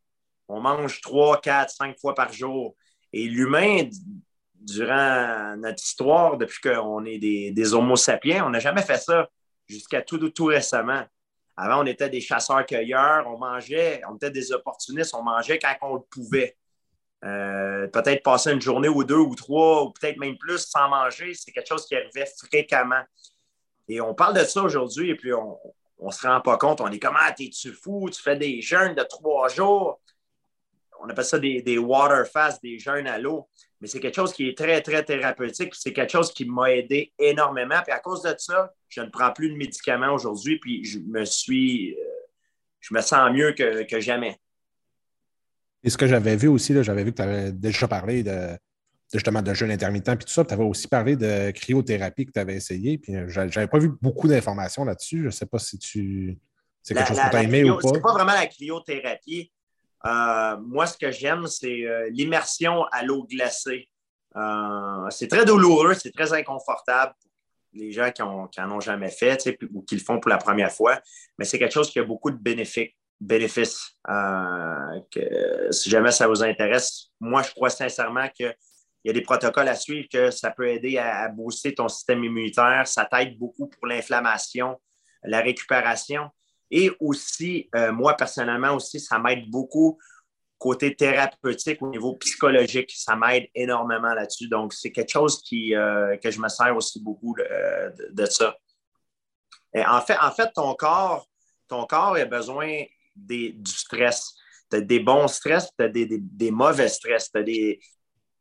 On 0.48 0.62
mange 0.62 1.00
trois, 1.02 1.40
quatre, 1.40 1.70
cinq 1.70 2.00
fois 2.00 2.16
par 2.16 2.34
jour. 2.34 2.76
Et 3.14 3.26
l'humain, 3.26 3.88
durant 4.56 5.56
notre 5.58 5.84
histoire, 5.84 6.38
depuis 6.38 6.60
qu'on 6.62 7.06
est 7.06 7.20
des, 7.20 7.52
des 7.52 7.74
Homo 7.74 7.96
sapiens, 7.96 8.48
on 8.48 8.50
n'a 8.50 8.60
jamais 8.60 8.82
fait 8.82 8.98
ça 8.98 9.30
jusqu'à 9.70 10.02
tout, 10.02 10.18
tout 10.30 10.46
récemment. 10.46 11.04
Avant, 11.56 11.84
on 11.84 11.86
était 11.86 12.10
des 12.10 12.22
chasseurs-cueilleurs, 12.22 13.28
on 13.28 13.38
mangeait, 13.38 14.02
on 14.10 14.16
était 14.16 14.32
des 14.32 14.52
opportunistes, 14.52 15.14
on 15.14 15.24
mangeait 15.24 15.60
quand 15.60 15.76
on 15.82 15.96
le 15.96 16.02
pouvait. 16.10 16.58
Euh, 17.26 17.88
peut-être 17.88 18.24
passer 18.24 18.54
une 18.54 18.62
journée 18.62 18.88
ou 18.88 19.04
deux 19.04 19.18
ou 19.18 19.36
trois, 19.36 19.84
ou 19.84 19.92
peut-être 19.92 20.18
même 20.18 20.38
plus 20.38 20.60
sans 20.60 20.88
manger, 20.88 21.34
c'est 21.34 21.52
quelque 21.52 21.68
chose 21.68 21.86
qui 21.86 21.96
arrivait 21.96 22.26
fréquemment. 22.38 23.02
Et 23.90 24.00
on 24.00 24.14
parle 24.14 24.40
de 24.40 24.46
ça 24.46 24.62
aujourd'hui, 24.64 25.10
et 25.10 25.16
puis 25.16 25.34
on 25.34 25.58
ne 26.02 26.12
se 26.12 26.26
rend 26.26 26.40
pas 26.40 26.58
compte. 26.58 26.80
On 26.80 26.88
est 26.88 27.00
comme 27.00 27.18
Ah, 27.20 27.34
t'es-tu 27.34 27.74
fou? 27.74 28.10
Tu 28.10 28.22
fais 28.22 28.38
des 28.38 28.62
jeûnes 28.62 28.96
de 28.96 29.04
trois 29.04 29.50
jours? 29.50 30.00
On 31.02 31.10
appelle 31.10 31.26
ça 31.26 31.40
des, 31.40 31.62
des 31.62 31.78
water 31.78 32.26
fasts, 32.26 32.64
des 32.64 32.80
jeûnes 32.80 33.08
à 33.08 33.18
l'eau 33.18 33.50
mais 33.82 33.88
c'est 33.88 34.00
quelque 34.00 34.16
chose 34.16 34.34
qui 34.34 34.50
est 34.50 34.58
très, 34.58 34.82
très 34.82 35.04
thérapeutique. 35.04 35.74
C'est 35.74 35.94
quelque 35.94 36.12
chose 36.12 36.34
qui 36.34 36.46
m'a 36.46 36.72
aidé 36.72 37.14
énormément. 37.18 37.82
Puis 37.84 37.94
à 37.94 38.00
cause 38.00 38.22
de 38.24 38.36
ça, 38.38 38.74
je 38.90 39.02
ne 39.02 39.10
prends 39.10 39.32
plus 39.32 39.50
de 39.50 39.56
médicaments 39.56 40.14
aujourd'hui, 40.14 40.60
puis 40.60 40.84
je 40.84 41.00
me 41.00 41.24
suis. 41.26 41.94
Euh, 41.94 42.04
je 42.82 42.94
me 42.94 43.02
sens 43.02 43.32
mieux 43.32 43.54
que, 43.54 44.00
jamais. 44.00 44.38
Et 45.84 45.90
ce 45.90 45.98
que 45.98 46.08
j'avais 46.08 46.36
vu 46.36 46.48
aussi, 46.48 46.74
j'avais 46.82 47.04
vu 47.04 47.12
que 47.12 47.18
tu 47.18 47.22
avais 47.22 47.52
déjà 47.52 47.88
parlé 47.88 48.24
de, 48.24 48.58
justement 49.14 49.42
de 49.42 49.54
jeûne 49.54 49.72
intermittent, 49.72 50.16
puis 50.16 50.26
tout 50.26 50.32
ça. 50.32 50.46
Tu 50.46 50.54
avais 50.54 50.64
aussi 50.64 50.88
parlé 50.88 51.16
de 51.16 51.52
cryothérapie 51.52 52.26
que 52.26 52.32
tu 52.32 52.40
avais 52.40 52.56
essayé. 52.56 52.98
Puis 52.98 53.16
euh, 53.16 53.26
je 53.28 53.42
n'avais 53.42 53.68
pas 53.68 53.80
vu 53.80 53.92
beaucoup 54.02 54.28
d'informations 54.28 54.84
là-dessus. 54.84 55.20
Je 55.20 55.26
ne 55.26 55.32
sais 55.32 55.46
pas 55.46 55.60
si 55.60 55.78
tu. 55.78 56.38
C'est 56.82 56.94
quelque 56.94 57.10
chose 57.10 57.20
que 57.20 57.30
tu 57.30 57.36
as 57.36 57.44
aimé 57.44 57.70
ou 57.70 57.78
pas. 57.78 57.90
C'est 57.94 58.02
pas 58.02 58.14
vraiment 58.14 58.34
la 58.34 58.48
cryothérapie. 58.48 59.52
Euh, 60.06 60.58
moi, 60.58 60.86
ce 60.86 60.98
que 60.98 61.12
j'aime, 61.12 61.48
c'est 61.48 61.86
euh, 61.86 62.10
l'immersion 62.10 62.86
à 62.86 63.04
l'eau 63.04 63.26
glacée. 63.26 63.90
Euh, 64.36 65.10
c'est 65.10 65.28
très 65.28 65.46
douloureux, 65.46 65.94
c'est 65.96 66.12
très 66.12 66.34
inconfortable 66.34 67.14
pour 67.20 67.32
les 67.74 67.92
gens 67.92 68.12
qui 68.12 68.22
n'en 68.22 68.72
ont 68.72 68.80
jamais 68.80 69.10
fait 69.10 69.58
ou 69.74 69.82
qui 69.82 69.96
le 69.96 70.02
font 70.02 70.20
pour 70.20 70.30
la 70.30 70.38
première 70.38 70.72
fois, 70.72 71.00
mais 71.38 71.46
c'est 71.46 71.60
quelque 71.60 71.74
chose 71.74 71.90
qui 71.92 72.00
a 72.00 72.04
beaucoup 72.04 72.32
de 72.32 72.38
bénéfices. 72.38 72.92
si 75.72 75.90
jamais 75.90 76.12
ça 76.12 76.28
vous 76.28 76.44
intéresse, 76.44 77.08
moi, 77.20 77.42
je 77.42 77.52
crois 77.52 77.70
sincèrement 77.70 78.28
qu'il 78.30 78.56
y 79.04 79.10
a 79.10 79.14
des 79.14 79.22
protocoles 79.22 79.68
à 79.68 79.76
suivre 79.76 80.08
que 80.12 80.32
ça 80.32 80.52
peut 80.52 80.68
aider 80.70 80.98
à, 80.98 81.24
à 81.24 81.28
booster 81.28 81.76
ton 81.76 81.90
système 81.90 82.24
immunitaire. 82.24 82.88
Ça 82.88 83.06
t'aide 83.06 83.38
beaucoup 83.38 83.68
pour 83.68 83.88
l'inflammation, 83.88 84.80
la 85.24 85.42
récupération. 85.42 86.30
Et 86.72 86.92
aussi, 87.00 87.70
euh, 87.76 87.92
moi, 87.92 88.16
personnellement 88.16 88.76
aussi, 88.76 89.00
ça 89.00 89.20
m'aide 89.20 89.50
beaucoup 89.50 89.98
côté 90.58 90.96
thérapeutique 90.96 91.82
au 91.82 91.90
niveau 91.90 92.16
psychologique. 92.18 92.92
Ça 92.96 93.16
m'aide 93.16 93.48
énormément 93.56 94.14
là-dessus. 94.14 94.48
Donc, 94.48 94.74
c'est 94.74 94.92
quelque 94.92 95.12
chose 95.12 95.42
qui, 95.42 95.74
euh, 95.74 96.18
que 96.18 96.30
je 96.30 96.40
me 96.40 96.50
sers 96.50 96.76
aussi 96.76 97.02
beaucoup 97.02 97.36
de, 97.36 98.26
ça. 98.26 98.56
en, 99.76 100.02
fait, 100.02 100.18
en 100.22 100.32
fait, 100.32 100.52
ton 100.54 100.74
corps, 100.76 101.28
ton 101.68 101.86
corps 101.86 102.16
a 102.16 102.26
besoin 102.26 102.84
du 103.16 103.56
stress. 103.66 104.36
Tu 104.70 104.78
as 104.78 104.82
des 104.82 105.00
bons 105.00 105.28
stress, 105.28 105.70
tu 105.78 105.84
as 105.86 105.90
des, 105.90 106.52
mauvais 106.52 106.90
stress. 106.90 107.32
Tu 107.32 107.44
des, 107.44 107.80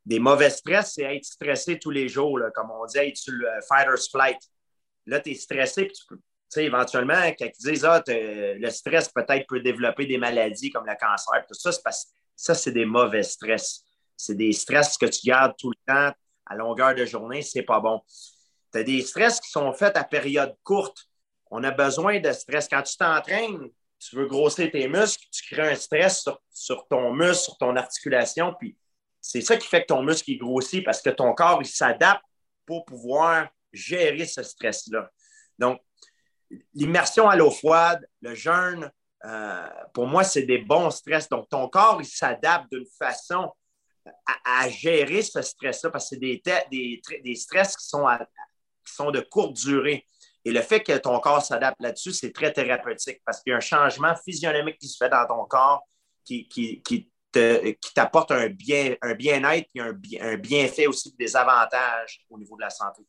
des 0.05 0.19
mauvais 0.19 0.49
stress, 0.49 0.93
c'est 0.95 1.03
être 1.03 1.25
stressé 1.25 1.79
tous 1.79 1.91
les 1.91 2.09
jours, 2.09 2.39
comme 2.53 2.69
on 2.71 2.85
dit, 2.85 2.97
être 2.97 3.17
sur 3.17 3.33
le 3.33 3.47
fighter's 3.67 4.09
flight. 4.09 4.37
Là, 5.05 5.19
tu 5.19 5.31
es 5.31 5.35
stressé, 5.35 5.85
puis 5.85 5.93
tu 5.93 6.05
peux, 6.07 6.19
sais, 6.49 6.65
éventuellement, 6.65 7.21
quand 7.37 7.45
ils 7.45 7.71
disent 7.71 7.85
ah, 7.85 8.03
le 8.07 8.69
stress 8.69 9.09
peut-être 9.09 9.47
peut 9.47 9.59
développer 9.59 10.05
des 10.05 10.17
maladies 10.17 10.71
comme 10.71 10.85
le 10.85 10.95
cancer, 10.99 11.45
tout 11.47 11.53
ça, 11.53 11.71
c'est 11.71 11.83
parce 11.83 12.07
ça, 12.35 12.55
c'est 12.55 12.71
des 12.71 12.85
mauvais 12.85 13.23
stress. 13.23 13.83
C'est 14.15 14.35
des 14.35 14.53
stress 14.53 14.97
que 14.97 15.05
tu 15.05 15.27
gardes 15.27 15.55
tout 15.57 15.71
le 15.71 15.93
temps 15.93 16.15
à 16.45 16.55
longueur 16.55 16.95
de 16.95 17.05
journée, 17.05 17.41
c'est 17.41 17.63
pas 17.63 17.79
bon. 17.79 18.01
Tu 18.71 18.79
as 18.79 18.83
des 18.83 19.01
stress 19.01 19.41
qui 19.41 19.49
sont 19.49 19.73
faits 19.73 19.97
à 19.97 20.03
période 20.03 20.55
courte. 20.63 20.97
On 21.51 21.63
a 21.63 21.71
besoin 21.71 22.19
de 22.19 22.31
stress. 22.31 22.67
Quand 22.69 22.81
tu 22.81 22.95
t'entraînes, 22.95 23.69
tu 23.99 24.15
veux 24.15 24.25
grossir 24.25 24.71
tes 24.71 24.87
muscles, 24.87 25.25
tu 25.31 25.53
crées 25.53 25.71
un 25.71 25.75
stress 25.75 26.21
sur, 26.21 26.41
sur 26.49 26.87
ton 26.87 27.11
muscle, 27.13 27.43
sur 27.43 27.57
ton 27.57 27.75
articulation, 27.75 28.55
puis 28.57 28.77
c'est 29.19 29.41
ça 29.41 29.57
qui 29.57 29.67
fait 29.67 29.81
que 29.81 29.87
ton 29.87 30.01
muscle 30.01 30.31
il 30.31 30.37
grossit 30.37 30.83
parce 30.83 31.01
que 31.01 31.09
ton 31.09 31.33
corps 31.33 31.59
il 31.61 31.67
s'adapte 31.67 32.23
pour 32.65 32.85
pouvoir 32.85 33.49
gérer 33.73 34.25
ce 34.25 34.43
stress-là. 34.43 35.11
Donc, 35.57 35.81
l'immersion 36.73 37.29
à 37.29 37.35
l'eau 37.35 37.51
froide, 37.51 38.07
le 38.21 38.35
jeûne, 38.35 38.91
euh, 39.25 39.67
pour 39.93 40.07
moi, 40.07 40.23
c'est 40.23 40.43
des 40.43 40.59
bons 40.59 40.89
stress. 40.91 41.27
Donc, 41.29 41.49
ton 41.49 41.67
corps, 41.67 41.99
il 42.01 42.05
s'adapte 42.05 42.71
d'une 42.71 42.87
façon 42.97 43.51
à, 44.45 44.69
gérer 44.69 45.21
ce 45.21 45.41
stress-là 45.41 45.91
parce 45.91 46.09
que 46.09 46.15
c'est 46.15 46.19
des, 46.19 47.01
des, 47.23 47.35
stress 47.35 47.75
qui 47.75 47.85
sont, 47.85 48.05
qui 48.85 48.93
sont 48.93 49.11
de 49.11 49.19
courte 49.19 49.53
durée. 49.53 50.05
Et 50.45 50.51
le 50.51 50.61
fait 50.61 50.81
que 50.81 50.97
ton 50.97 51.19
corps 51.19 51.43
s'adapte 51.43 51.81
là-dessus, 51.81 52.13
c'est 52.13 52.31
très 52.31 52.51
thérapeutique 52.51 53.21
parce 53.25 53.41
qu'il 53.41 53.51
y 53.51 53.53
a 53.53 53.57
un 53.57 53.61
changement 53.61 54.15
physionomique 54.15 54.77
qui 54.79 54.87
se 54.87 54.97
fait 54.97 55.09
dans 55.09 55.25
ton 55.27 55.45
corps 55.45 55.83
qui, 56.23 56.47
qui, 56.47 56.81
qui 56.81 57.11
te- 57.31 57.71
qui 57.71 57.93
t'apporte 57.93 58.31
un 58.31 58.47
bien, 58.47 58.95
un 59.01 59.13
bien-être 59.13 59.69
et 59.75 59.81
un, 59.81 59.99
un 60.21 60.37
bienfait 60.37 60.87
aussi, 60.87 61.13
des 61.19 61.35
avantages 61.35 62.25
au 62.29 62.39
niveau 62.39 62.55
de 62.55 62.61
la 62.61 62.69
santé. 62.69 63.03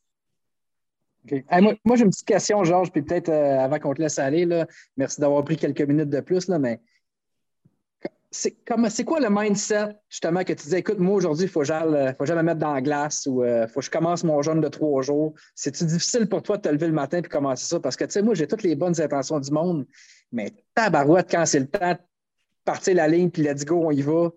Hey, 1.29 1.61
moi, 1.61 1.75
moi, 1.85 1.97
j'ai 1.97 2.05
une 2.05 2.11
petite 2.11 2.27
question, 2.27 2.65
Georges, 2.65 2.91
puis 2.91 3.03
peut-être 3.03 3.29
euh, 3.29 3.59
avant 3.61 3.79
qu'on 3.79 3.95
te 3.95 4.01
laisse 4.01 4.19
aller, 4.19 4.47
là, 4.47 4.67
merci 4.97 5.21
d'avoir 5.21 5.45
pris 5.45 5.57
quelques 5.57 5.83
minutes 5.83 6.09
de 6.09 6.21
plus, 6.21 6.49
là, 6.49 6.59
mais 6.59 6.81
c'est 8.31 8.57
c'est 8.89 9.05
quoi 9.05 9.21
le 9.21 9.29
mindset, 9.29 9.97
justement, 10.09 10.45
que 10.45 10.53
tu 10.53 10.63
disais, 10.63 10.79
écoute, 10.79 10.99
moi, 10.99 11.17
aujourd'hui, 11.17 11.47
il 11.47 11.51
faut, 11.51 11.61
que 11.61 11.67
j'aille, 11.67 11.95
euh, 11.95 12.13
faut 12.13 12.19
que 12.21 12.27
j'aille 12.27 12.37
me 12.37 12.43
mettre 12.43 12.61
dans 12.61 12.73
la 12.73 12.81
glace 12.81 13.27
ou 13.27 13.45
il 13.45 13.67
faut 13.69 13.81
que 13.81 13.87
je 13.87 13.91
commence 13.91 14.25
mon 14.25 14.41
jeûne 14.41 14.61
de 14.61 14.69
trois 14.69 15.03
jours. 15.03 15.35
C'est-tu 15.55 15.85
difficile 15.85 16.29
pour 16.29 16.43
toi 16.43 16.57
de 16.57 16.63
te 16.63 16.69
lever 16.69 16.87
le 16.87 16.93
matin 16.93 17.19
et 17.19 17.23
commencer 17.23 17.67
ça? 17.67 17.81
Parce 17.81 17.97
que, 17.97 18.05
tu 18.05 18.13
sais, 18.13 18.23
moi, 18.23 18.35
j'ai 18.35 18.47
toutes 18.47 18.63
les 18.63 18.77
bonnes 18.77 18.99
intentions 19.01 19.41
du 19.41 19.51
monde, 19.51 19.87
mais 20.33 20.53
tabarouette, 20.75 21.29
quand 21.31 21.45
c'est 21.45 21.61
le 21.61 21.67
temps 21.67 21.93
de 21.93 21.99
partir 22.65 22.95
la 22.95 23.09
ligne, 23.09 23.31
puis 23.31 23.43
let's 23.43 23.65
go, 23.65 23.83
on 23.85 23.91
y 23.91 24.03
va. 24.03 24.31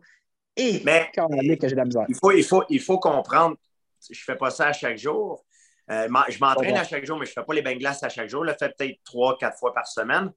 Et 0.57 0.81
Mais- 0.83 1.09
quand 1.15 1.27
on 1.29 1.37
que 1.37 1.67
j'ai 1.67 1.75
de 1.75 1.75
la 1.75 1.85
misère. 1.85 2.05
Il 2.09 2.15
faut, 2.15 2.31
il 2.31 2.43
faut, 2.43 2.63
il 2.69 2.79
faut 2.79 2.99
comprendre, 2.99 3.55
je 4.01 4.19
ne 4.19 4.23
fais 4.23 4.35
pas 4.35 4.49
ça 4.49 4.67
à 4.67 4.73
chaque 4.73 4.97
jour. 4.97 5.45
Euh, 5.91 6.07
je 6.29 6.39
m'entraîne 6.39 6.75
à 6.77 6.83
chaque 6.85 7.05
jour, 7.05 7.19
mais 7.19 7.25
je 7.25 7.31
ne 7.31 7.33
fais 7.33 7.43
pas 7.43 7.53
les 7.53 7.61
bains 7.61 7.73
de 7.73 7.79
glace 7.79 8.01
à 8.03 8.09
chaque 8.09 8.29
jour. 8.29 8.43
Je 8.45 8.51
le 8.51 8.55
fais 8.57 8.69
peut-être 8.69 8.97
trois, 9.03 9.37
quatre 9.37 9.57
fois 9.59 9.73
par 9.73 9.85
semaine. 9.87 10.31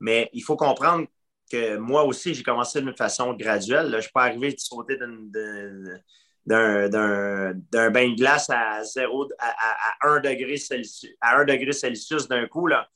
Mais 0.00 0.28
il 0.32 0.42
faut 0.42 0.56
comprendre 0.56 1.06
que 1.50 1.76
moi 1.76 2.04
aussi, 2.04 2.34
j'ai 2.34 2.42
commencé 2.42 2.80
d'une 2.80 2.96
façon 2.96 3.32
graduelle. 3.34 3.88
Je 3.90 3.96
ne 3.96 4.00
suis 4.00 4.12
pas 4.12 4.22
arrivé 4.24 4.52
de 4.52 4.58
sauter 4.58 4.96
d'un 6.46 7.90
bain 7.90 8.08
de 8.10 8.16
glace 8.16 8.50
à 8.50 8.82
0, 8.82 9.28
à, 9.38 9.46
à, 9.48 10.08
à 10.08 10.12
1 10.16 10.20
degré 10.20 10.56
Celsius, 10.56 11.12
à 11.20 11.36
1 11.38 11.44
degré 11.44 11.72
Celsius 11.72 12.28
d'un 12.28 12.46
coup. 12.46 12.66
là. 12.66 12.88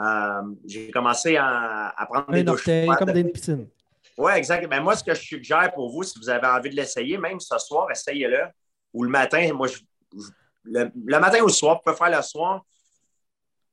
Euh, 0.00 0.42
j'ai 0.66 0.90
commencé 0.90 1.36
à, 1.36 1.88
à 1.96 2.06
prendre 2.06 2.30
des 2.30 2.44
douches 2.52 2.64
comme 2.96 3.08
dans 3.08 3.14
une 3.20 3.32
piscine. 3.32 3.68
Oui, 4.16 4.32
exact. 4.36 4.66
Ben, 4.68 4.80
moi, 4.80 4.96
ce 4.96 5.02
que 5.04 5.14
je 5.14 5.20
suggère 5.20 5.72
pour 5.74 5.90
vous, 5.90 6.02
si 6.02 6.18
vous 6.18 6.28
avez 6.28 6.46
envie 6.46 6.70
de 6.70 6.76
l'essayer, 6.76 7.18
même 7.18 7.40
ce 7.40 7.56
soir, 7.58 7.90
essayez-le. 7.90 8.42
Ou 8.92 9.04
le 9.04 9.10
matin, 9.10 9.52
moi, 9.52 9.66
je- 9.68 9.78
je- 10.14 10.30
le, 10.64 11.18
matin 11.18 11.40
ou 11.40 11.46
le 11.46 11.52
soir, 11.52 11.76
vous 11.76 11.82
pouvez 11.84 11.96
faire 11.96 12.16
le 12.16 12.22
soir. 12.22 12.62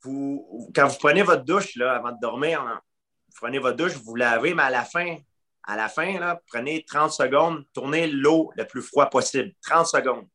Quand 0.03 0.87
vous 0.87 0.97
prenez 0.99 1.23
votre 1.23 1.43
douche 1.43 1.75
là, 1.75 1.95
avant 1.95 2.11
de 2.11 2.19
dormir, 2.21 2.61
hein, 2.61 2.79
vous 3.27 3.35
prenez 3.41 3.59
votre 3.59 3.77
douche, 3.77 3.93
vous 3.93 4.15
lavez, 4.15 4.53
mais 4.53 4.63
à 4.63 4.69
la 4.69 4.83
fin, 4.83 5.17
à 5.63 5.75
la 5.75 5.89
fin, 5.89 6.37
prenez 6.47 6.83
30 6.85 7.11
secondes, 7.11 7.65
tournez 7.73 8.07
l'eau 8.07 8.51
le 8.55 8.65
plus 8.65 8.81
froid 8.81 9.09
possible. 9.09 9.51
30 9.63 9.87
secondes. 9.87 10.27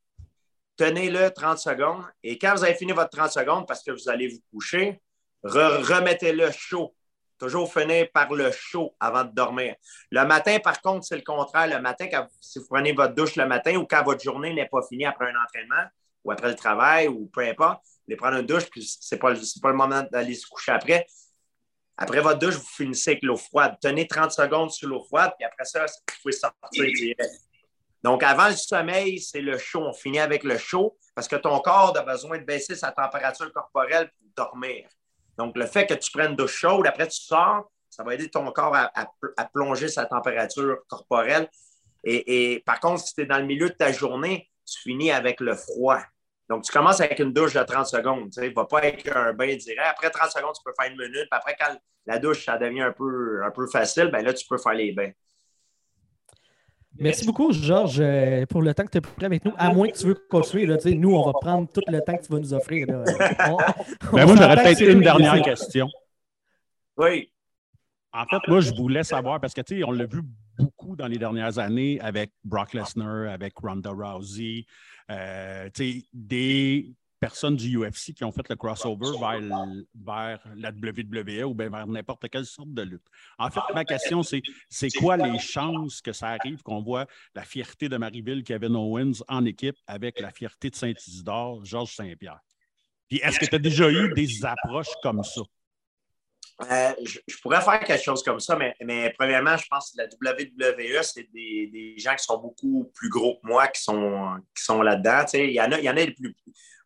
Tenez-le 0.76 1.30
30 1.30 1.58
secondes. 1.58 2.04
Et 2.22 2.38
quand 2.38 2.54
vous 2.54 2.64
avez 2.64 2.74
fini 2.74 2.92
votre 2.92 3.10
30 3.10 3.30
secondes, 3.30 3.68
parce 3.68 3.82
que 3.82 3.92
vous 3.92 4.08
allez 4.08 4.28
vous 4.28 4.40
coucher, 4.52 5.00
re- 5.44 5.82
remettez-le 5.82 6.50
chaud. 6.50 6.94
Toujours 7.38 7.72
finir 7.72 8.08
par 8.12 8.32
le 8.34 8.50
chaud 8.50 8.94
avant 9.00 9.24
de 9.24 9.32
dormir. 9.32 9.74
Le 10.10 10.26
matin, 10.26 10.58
par 10.58 10.82
contre, 10.82 11.06
c'est 11.06 11.16
le 11.16 11.22
contraire. 11.22 11.68
Le 11.68 11.80
matin, 11.80 12.06
quand, 12.08 12.26
si 12.40 12.58
vous 12.58 12.66
prenez 12.68 12.92
votre 12.92 13.14
douche 13.14 13.36
le 13.36 13.46
matin 13.46 13.76
ou 13.76 13.86
quand 13.86 14.02
votre 14.02 14.22
journée 14.22 14.52
n'est 14.52 14.68
pas 14.68 14.82
finie 14.86 15.06
après 15.06 15.30
un 15.30 15.42
entraînement 15.42 15.86
ou 16.24 16.32
après 16.32 16.48
le 16.48 16.54
travail 16.54 17.08
ou 17.08 17.26
peu 17.26 17.40
importe, 17.40 17.82
allez 18.06 18.16
prendre 18.16 18.38
une 18.38 18.46
douche, 18.46 18.66
puis 18.70 18.82
ce 18.82 19.14
n'est 19.14 19.18
pas, 19.18 19.34
c'est 19.36 19.62
pas 19.62 19.70
le 19.70 19.76
moment 19.76 20.02
d'aller 20.10 20.34
se 20.34 20.46
coucher 20.46 20.72
après. 20.72 21.06
Après 21.96 22.20
votre 22.20 22.38
douche, 22.38 22.54
vous 22.54 22.66
finissez 22.66 23.10
avec 23.10 23.22
l'eau 23.22 23.36
froide. 23.36 23.76
Tenez 23.80 24.06
30 24.06 24.32
secondes 24.32 24.70
sur 24.70 24.88
l'eau 24.88 25.04
froide, 25.04 25.32
puis 25.38 25.46
après 25.46 25.64
ça, 25.64 25.84
vous 25.84 26.14
pouvez 26.22 26.32
sortir 26.32 26.84
direct. 26.94 27.20
Donc, 28.02 28.22
avant 28.22 28.48
le 28.48 28.54
sommeil, 28.54 29.20
c'est 29.20 29.42
le 29.42 29.58
chaud. 29.58 29.82
On 29.82 29.92
finit 29.92 30.18
avec 30.18 30.42
le 30.42 30.56
chaud 30.56 30.96
parce 31.14 31.28
que 31.28 31.36
ton 31.36 31.58
corps 31.60 31.94
a 31.96 32.02
besoin 32.02 32.38
de 32.38 32.44
baisser 32.44 32.74
sa 32.74 32.92
température 32.92 33.52
corporelle 33.52 34.10
pour 34.16 34.46
dormir. 34.46 34.88
Donc, 35.36 35.56
le 35.56 35.66
fait 35.66 35.86
que 35.86 35.94
tu 35.94 36.10
prennes 36.10 36.30
une 36.30 36.36
douche 36.36 36.56
chaude, 36.56 36.86
après 36.86 37.08
tu 37.08 37.20
sors, 37.20 37.70
ça 37.90 38.02
va 38.02 38.14
aider 38.14 38.30
ton 38.30 38.50
corps 38.52 38.74
à 38.74 39.44
plonger 39.52 39.88
sa 39.88 40.06
température 40.06 40.78
corporelle. 40.88 41.50
Et, 42.04 42.54
et 42.54 42.60
par 42.60 42.80
contre, 42.80 43.02
si 43.02 43.14
tu 43.14 43.22
es 43.22 43.26
dans 43.26 43.38
le 43.38 43.44
milieu 43.44 43.68
de 43.68 43.74
ta 43.74 43.92
journée, 43.92 44.50
tu 44.70 44.80
finis 44.82 45.10
avec 45.10 45.40
le 45.40 45.54
froid. 45.54 45.98
Donc, 46.48 46.64
tu 46.64 46.72
commences 46.72 47.00
avec 47.00 47.18
une 47.20 47.32
douche 47.32 47.54
de 47.54 47.62
30 47.62 47.86
secondes. 47.86 48.30
Tu 48.30 48.40
ne 48.40 48.48
vas 48.54 48.64
pas 48.64 48.78
avec 48.78 49.06
un 49.14 49.32
bain 49.32 49.54
direct. 49.56 49.80
Après 49.88 50.10
30 50.10 50.30
secondes, 50.30 50.52
tu 50.54 50.62
peux 50.64 50.72
faire 50.80 50.90
une 50.90 50.98
minute. 50.98 51.14
Puis 51.14 51.28
après, 51.30 51.56
quand 51.58 51.76
la 52.06 52.18
douche, 52.18 52.44
ça 52.44 52.58
devient 52.58 52.80
un 52.82 52.92
peu, 52.92 53.42
un 53.44 53.50
peu 53.50 53.66
facile, 53.68 54.08
ben 54.12 54.24
là, 54.24 54.32
tu 54.32 54.46
peux 54.48 54.58
faire 54.58 54.72
les 54.74 54.92
bains. 54.92 55.10
Merci 56.98 57.24
beaucoup, 57.24 57.52
Georges, 57.52 58.00
euh, 58.00 58.44
pour 58.46 58.62
le 58.62 58.74
temps 58.74 58.84
que 58.84 58.90
tu 58.90 58.98
as 58.98 59.00
pris 59.00 59.24
avec 59.24 59.44
nous. 59.44 59.52
À 59.56 59.72
moins 59.72 59.88
que 59.88 59.96
tu 59.96 60.06
veux 60.06 60.14
continuer, 60.14 60.66
là, 60.66 60.76
nous, 60.86 61.14
on 61.14 61.24
va 61.24 61.32
prendre 61.40 61.68
tout 61.72 61.80
le 61.86 62.00
temps 62.00 62.16
que 62.16 62.22
tu 62.26 62.32
vas 62.32 62.38
nous 62.40 62.52
offrir. 62.52 62.86
là. 62.88 63.04
On- 63.48 63.56
Ben, 63.56 64.24
on 64.24 64.26
moi, 64.26 64.36
j'aurais 64.36 64.56
peut-être 64.56 64.80
une 64.82 65.00
dernière 65.00 65.40
question. 65.42 65.88
Oui. 66.96 67.32
En 68.12 68.24
fait, 68.26 68.38
moi, 68.48 68.60
je 68.60 68.74
voulais 68.74 69.04
savoir, 69.04 69.40
parce 69.40 69.54
que, 69.54 69.60
tu 69.60 69.78
sais, 69.78 69.84
on 69.84 69.92
l'a 69.92 70.04
vu 70.04 70.20
beaucoup 70.58 70.96
dans 70.96 71.06
les 71.06 71.18
dernières 71.18 71.58
années 71.58 72.00
avec 72.00 72.32
Brock 72.44 72.74
Lesnar, 72.74 73.30
avec 73.30 73.56
Ronda 73.56 73.90
Rousey, 73.90 74.66
euh, 75.10 75.68
des 76.12 76.94
personnes 77.20 77.56
du 77.56 77.76
UFC 77.76 78.14
qui 78.14 78.24
ont 78.24 78.32
fait 78.32 78.48
le 78.48 78.56
crossover 78.56 79.10
vers, 79.20 79.66
vers 79.94 80.40
la 80.56 80.70
WWE 80.70 81.44
ou 81.44 81.54
bien 81.54 81.68
vers 81.68 81.86
n'importe 81.86 82.28
quelle 82.30 82.46
sorte 82.46 82.72
de 82.72 82.82
lutte. 82.82 83.06
En 83.38 83.50
fait, 83.50 83.60
ma 83.74 83.84
question, 83.84 84.22
c'est 84.22 84.40
c'est 84.70 84.90
quoi 84.90 85.18
les 85.18 85.38
chances 85.38 86.00
que 86.00 86.12
ça 86.12 86.28
arrive 86.28 86.62
qu'on 86.62 86.80
voit 86.80 87.06
la 87.34 87.42
fierté 87.42 87.88
de 87.88 87.96
Maryville, 87.98 88.42
Kevin 88.42 88.74
Owens 88.74 89.22
en 89.28 89.44
équipe 89.44 89.76
avec 89.86 90.18
la 90.18 90.30
fierté 90.30 90.70
de 90.70 90.74
Saint-Isidore, 90.74 91.64
Georges 91.64 91.94
Saint-Pierre? 91.94 92.40
Puis 93.08 93.20
est-ce 93.22 93.38
que 93.38 93.46
tu 93.46 93.54
as 93.54 93.58
déjà 93.58 93.90
eu 93.90 94.12
des 94.14 94.44
approches 94.44 94.94
comme 95.02 95.22
ça? 95.22 95.42
Euh, 96.70 96.92
je, 97.02 97.36
pourrais 97.40 97.60
faire 97.60 97.80
quelque 97.80 98.02
chose 98.02 98.22
comme 98.22 98.40
ça, 98.40 98.56
mais, 98.56 99.14
premièrement, 99.18 99.56
je 99.56 99.66
pense 99.68 99.92
que 99.92 100.02
la 100.22 100.34
WWE, 100.34 101.02
c'est 101.02 101.28
des, 101.32 101.94
gens 101.98 102.14
qui 102.14 102.24
sont 102.24 102.38
beaucoup 102.38 102.90
plus 102.94 103.08
gros 103.08 103.36
que 103.36 103.46
moi 103.46 103.68
qui 103.68 103.82
sont, 103.82 104.36
qui 104.56 104.62
sont 104.62 104.82
là-dedans. 104.82 105.24
Il 105.34 105.50
y, 105.50 105.60
en 105.60 105.72
a, 105.72 105.78
il 105.78 105.84
y 105.84 105.90
en 105.90 105.96
a 105.96 106.06
plus. 106.06 106.36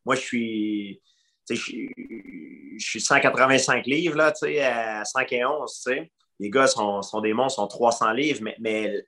Moi, 0.04 0.14
je 0.16 0.20
suis. 0.20 1.02
Je 1.48 1.56
suis, 1.56 1.90
je 2.78 2.86
suis 2.86 3.00
185 3.02 3.84
livres, 3.86 4.16
là, 4.16 4.32
tu 4.32 4.46
sais, 4.46 4.62
à 4.62 5.04
111. 5.04 5.74
tu 5.74 5.92
sais. 5.92 6.12
Les 6.40 6.48
gars 6.48 6.66
sont, 6.66 7.02
des 7.22 7.34
monstres, 7.34 7.60
sont 7.60 7.66
300 7.66 8.12
livres, 8.12 8.40
mais, 8.60 9.04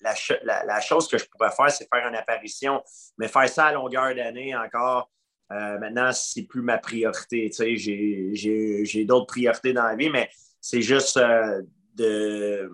la- 0.00 0.64
la 0.64 0.80
chose 0.80 1.08
que 1.08 1.18
je 1.18 1.24
pourrais 1.26 1.50
faire, 1.50 1.70
c'est 1.70 1.88
faire 1.92 2.06
une 2.06 2.14
apparition. 2.16 2.82
Mais 3.18 3.28
faire 3.28 3.48
ça 3.48 3.66
à 3.66 3.72
longueur 3.72 4.14
d'année 4.14 4.54
encore, 4.54 5.10
euh, 5.52 5.78
maintenant, 5.78 6.10
c'est 6.12 6.42
plus 6.42 6.62
ma 6.62 6.78
priorité. 6.78 7.48
Tu 7.50 7.56
sais, 7.56 7.76
j'ai, 7.76 8.30
j'ai- 8.34 8.84
j'ai 8.84 9.04
d'autres 9.04 9.26
priorités 9.26 9.72
dans 9.72 9.84
la 9.84 9.94
vie, 9.96 10.10
mais 10.10 10.28
c'est 10.60 10.82
juste 10.82 11.16
euh, 11.16 11.62
de 11.94 12.70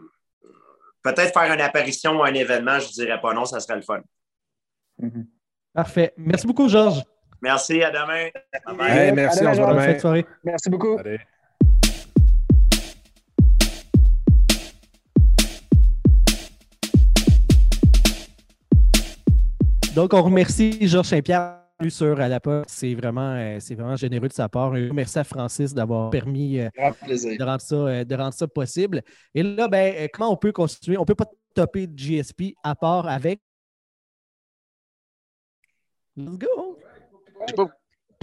peut-être 1.03 1.33
faire 1.33 1.53
une 1.53 1.61
apparition 1.61 2.19
ou 2.19 2.23
un 2.23 2.35
événement, 2.35 2.79
je 2.79 2.88
dirais 2.93 3.21
pas 3.21 3.33
non, 3.35 3.45
ça 3.45 3.61
serait 3.61 3.77
le 3.77 3.83
fun. 3.83 4.01
Mhm. 4.99 5.27
Parfait. 5.75 6.12
Merci 6.17 6.47
beaucoup, 6.47 6.69
Georges. 6.69 7.03
Merci, 7.41 7.83
à 7.83 7.91
demain. 7.91 8.29
Bye 8.67 8.77
bye. 8.77 8.91
Hey, 8.99 9.12
merci. 9.12 9.45
Bonne 9.45 9.57
demain. 9.57 9.99
soirée. 9.99 10.27
Merci 10.45 10.71
beaucoup. 10.71 10.99
Allez. 10.99 11.21
Donc, 19.95 20.14
on 20.14 20.23
remercie 20.23 20.87
Georges 20.87 21.07
Saint-Pierre 21.09 21.57
sur 21.88 22.21
à 22.21 22.29
la 22.29 22.41
poste. 22.41 22.69
C'est 22.71 22.95
vraiment, 22.95 23.35
euh, 23.35 23.59
c'est 23.61 23.75
vraiment 23.77 23.97
généreux 23.97 24.29
de 24.29 24.33
sa 24.33 24.49
part. 24.49 24.73
Un 24.75 24.93
Merci 24.93 25.19
à 25.21 25.25
Francis 25.25 25.73
d'avoir 25.73 26.11
permis 26.11 26.59
euh, 26.59 26.69
de 26.81 27.45
rendre 27.45 27.61
ça, 27.61 27.77
euh, 27.77 28.05
de 28.05 28.14
rendre 28.14 28.35
ça 28.35 28.49
possible. 28.49 29.03
Et 29.35 29.43
là, 29.43 29.69
ben, 29.69 30.09
comment 30.12 30.33
on 30.33 30.37
peut 30.37 30.51
continuer? 30.53 30.97
On 30.97 31.03
ne 31.03 31.07
peut 31.07 31.14
pas 31.14 31.31
topper 31.55 31.87
de 31.87 31.97
GSP 31.97 32.55
à 32.64 32.75
part 32.75 33.07
avec. 33.07 33.41
Let's 36.17 36.37
go! 36.37 36.79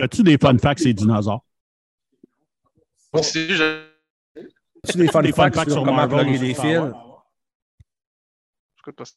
As-tu 0.01 0.23
des 0.23 0.37
fun 0.37 0.57
facts 0.57 0.85
et 0.85 0.93
dinosaures? 0.93 1.45
Si 3.21 3.47
je- 3.55 3.85
Tu 4.85 4.97
des 4.97 5.07
fun 5.07 5.21
Des 5.21 5.31
fun 5.31 5.43
facts 5.45 5.55
facts 5.55 5.69
sur 5.69 5.77
sur 5.77 5.83
comment 5.85 5.95
Marvel 5.95 6.25
plugger 6.25 6.39
des 6.39 6.53
fils? 6.53 6.91
J'écoute 8.75 8.95
pas 8.97 9.05
ça. 9.05 9.13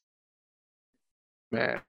Mais 1.51 1.61
avec 1.63 1.83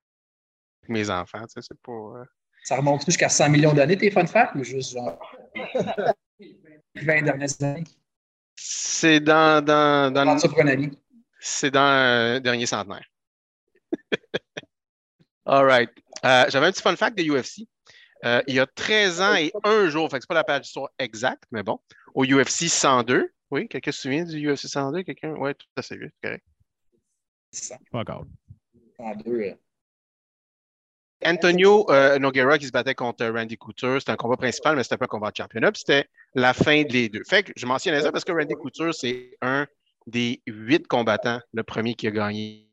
mes 0.88 1.10
enfants, 1.12 1.42
tu 1.46 1.50
sais, 1.50 1.62
c'est 1.62 1.80
pas. 1.82 2.24
Euh, 2.60 2.66
Ça 2.66 2.78
remonte 2.78 3.06
jusqu'à 3.06 3.30
100 3.30 3.50
millions 3.50 3.74
d'années, 3.74 3.98
tes 3.98 4.12
fun 4.12 4.26
facts, 4.26 4.56
ou 4.56 4.64
juste 4.64 4.94
genre 4.94 5.20
20 6.96 7.22
dernières 7.24 7.62
années? 7.62 7.84
C'est 8.56 9.20
dans, 9.20 9.64
dans, 9.64 10.12
dans, 10.14 10.28
ami. 10.68 10.98
c'est 11.40 11.72
dans 11.72 11.80
un 11.80 12.40
dernier 12.40 12.66
centenaire. 12.66 13.06
All 15.46 15.66
right. 15.66 15.90
Euh, 16.26 16.46
J'avais 16.50 16.68
un 16.68 16.72
petit 16.72 16.82
fun 16.82 16.96
fact 16.96 17.18
de 17.18 17.24
UFC. 17.24 17.68
Euh, 18.26 18.42
il 18.48 18.56
y 18.56 18.60
a 18.60 18.68
13 18.68 19.22
ans 19.22 19.36
et 19.36 19.52
un 19.64 19.88
jour, 19.88 20.10
fait 20.10 20.18
que 20.18 20.24
c'est 20.24 20.28
pas 20.28 20.34
la 20.36 20.44
page 20.44 20.64
d'histoire 20.64 20.90
exacte, 21.00 21.44
mais 21.52 21.64
bon, 21.64 21.80
au 22.14 22.26
UFC 22.26 22.68
102. 22.68 23.32
Oui, 23.52 23.68
quelqu'un 23.70 23.92
se 23.94 24.02
souvient 24.02 24.26
du 24.26 24.46
UFC 24.52 24.68
102? 24.68 25.04
Quelqu'un? 25.04 25.34
Oui, 25.38 25.56
tout 25.56 25.66
à 25.78 25.82
fait, 25.82 25.98
c'est 25.98 26.12
correct. 26.22 26.46
Pas 27.92 28.00
encore. 28.00 28.26
En 29.00 29.16
deux. 29.16 29.40
euh. 29.42 29.54
Antonio 31.26 31.86
euh, 31.90 32.18
Nogueira 32.20 32.58
qui 32.58 32.66
se 32.68 32.72
battait 32.72 32.96
contre 32.96 33.26
Randy 33.26 33.58
Couture, 33.58 34.00
c'était 34.00 34.12
un 34.12 34.16
combat 34.16 34.38
principal, 34.38 34.76
mais 34.76 34.84
c'était 34.84 34.98
pas 34.98 35.06
un 35.06 35.10
combat 35.10 35.32
de 35.32 35.36
championnat, 35.36 35.72
puis 35.72 35.84
c'était 35.86 36.08
la 36.34 36.54
fin 36.54 36.84
des 36.84 37.10
deux. 37.10 37.24
Fait 37.28 37.44
que 37.44 37.52
je 37.56 37.66
mentionnais 37.66 38.02
ça 38.02 38.12
parce 38.12 38.24
que 38.24 38.32
Randy 38.32 38.54
Couture, 38.56 38.94
c'est 38.94 39.38
un 39.42 39.68
des 40.08 40.42
huit 40.48 40.88
combattants, 40.88 41.40
le 41.54 41.64
premier 41.64 41.94
qui 41.94 42.08
a 42.08 42.12
gagné 42.12 42.68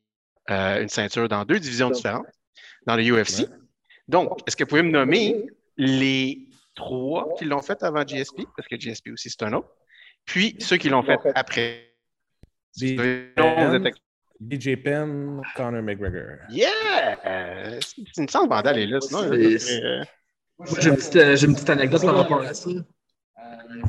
euh, 0.50 0.80
une 0.82 0.88
ceinture 0.88 1.28
dans 1.28 1.44
deux 1.44 1.58
divisions 1.58 1.90
différentes 1.90 2.26
dans 2.86 2.94
le 2.96 3.02
UFC. 3.02 3.48
Donc, 4.08 4.38
est-ce 4.46 4.56
que 4.56 4.62
vous 4.64 4.68
pouvez 4.68 4.82
me 4.82 4.90
nommer 4.92 5.46
les 5.76 6.48
trois 6.74 7.34
qui 7.36 7.44
l'ont 7.46 7.62
fait 7.62 7.82
avant 7.82 8.06
GSP, 8.06 8.42
parce 8.56 8.68
que 8.68 8.76
GSP 8.78 9.08
aussi, 9.12 9.28
c'est 9.28 9.42
un 9.42 9.52
autre, 9.54 9.68
puis 10.24 10.56
ceux 10.60 10.76
qui 10.76 10.88
l'ont 10.88 11.02
fait 11.02 11.18
après? 11.34 11.92
DJ 12.76 12.94
Non, 13.36 13.68
vous 13.68 13.74
êtes- 13.74 13.82
Penn, 13.82 13.92
DJ 14.40 14.76
Penn, 14.76 15.42
Conor 15.54 15.82
McGregor. 15.82 16.38
Yeah! 16.50 17.78
C'est 17.80 18.18
une 18.18 18.28
chance 18.28 18.48
Vandal 18.48 18.78
est 18.78 18.86
là, 18.86 19.00
sinon. 19.00 19.32
Euh, 19.32 20.04
Moi, 20.58 20.68
J'ai 20.80 20.88
une, 20.90 20.96
petite, 20.96 21.16
euh, 21.16 21.36
j'ai 21.36 21.46
une 21.46 21.54
petite 21.54 21.70
anecdote 21.70 22.02
par 22.02 22.16
rapport 22.16 22.42
à 22.42 22.54
ça. 22.54 22.70
Euh, 22.70 23.82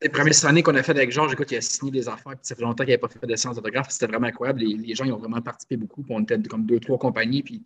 les 0.00 0.08
premières 0.08 0.44
années 0.44 0.62
qu'on 0.62 0.74
a 0.74 0.82
fait 0.82 0.92
avec 0.92 1.10
Georges, 1.10 1.32
écoute, 1.32 1.50
il 1.50 1.56
a 1.56 1.60
signé 1.60 1.90
des 1.90 2.08
affaires, 2.08 2.32
puis 2.32 2.40
ça 2.42 2.54
fait 2.54 2.62
longtemps 2.62 2.84
qu'il 2.84 2.92
n'avait 2.92 2.98
pas 2.98 3.08
fait 3.08 3.26
de 3.26 3.36
séance 3.36 3.56
d'autographe. 3.56 3.86
C'était 3.90 4.06
vraiment 4.06 4.26
incroyable. 4.26 4.60
Les, 4.60 4.74
les 4.76 4.94
gens 4.94 5.04
ils 5.04 5.12
ont 5.12 5.18
vraiment 5.18 5.40
participé 5.40 5.76
beaucoup. 5.76 6.02
Puis 6.02 6.14
on 6.14 6.20
était 6.22 6.38
comme 6.42 6.66
deux, 6.66 6.80
trois 6.80 6.98
compagnies. 6.98 7.42
Puis 7.42 7.62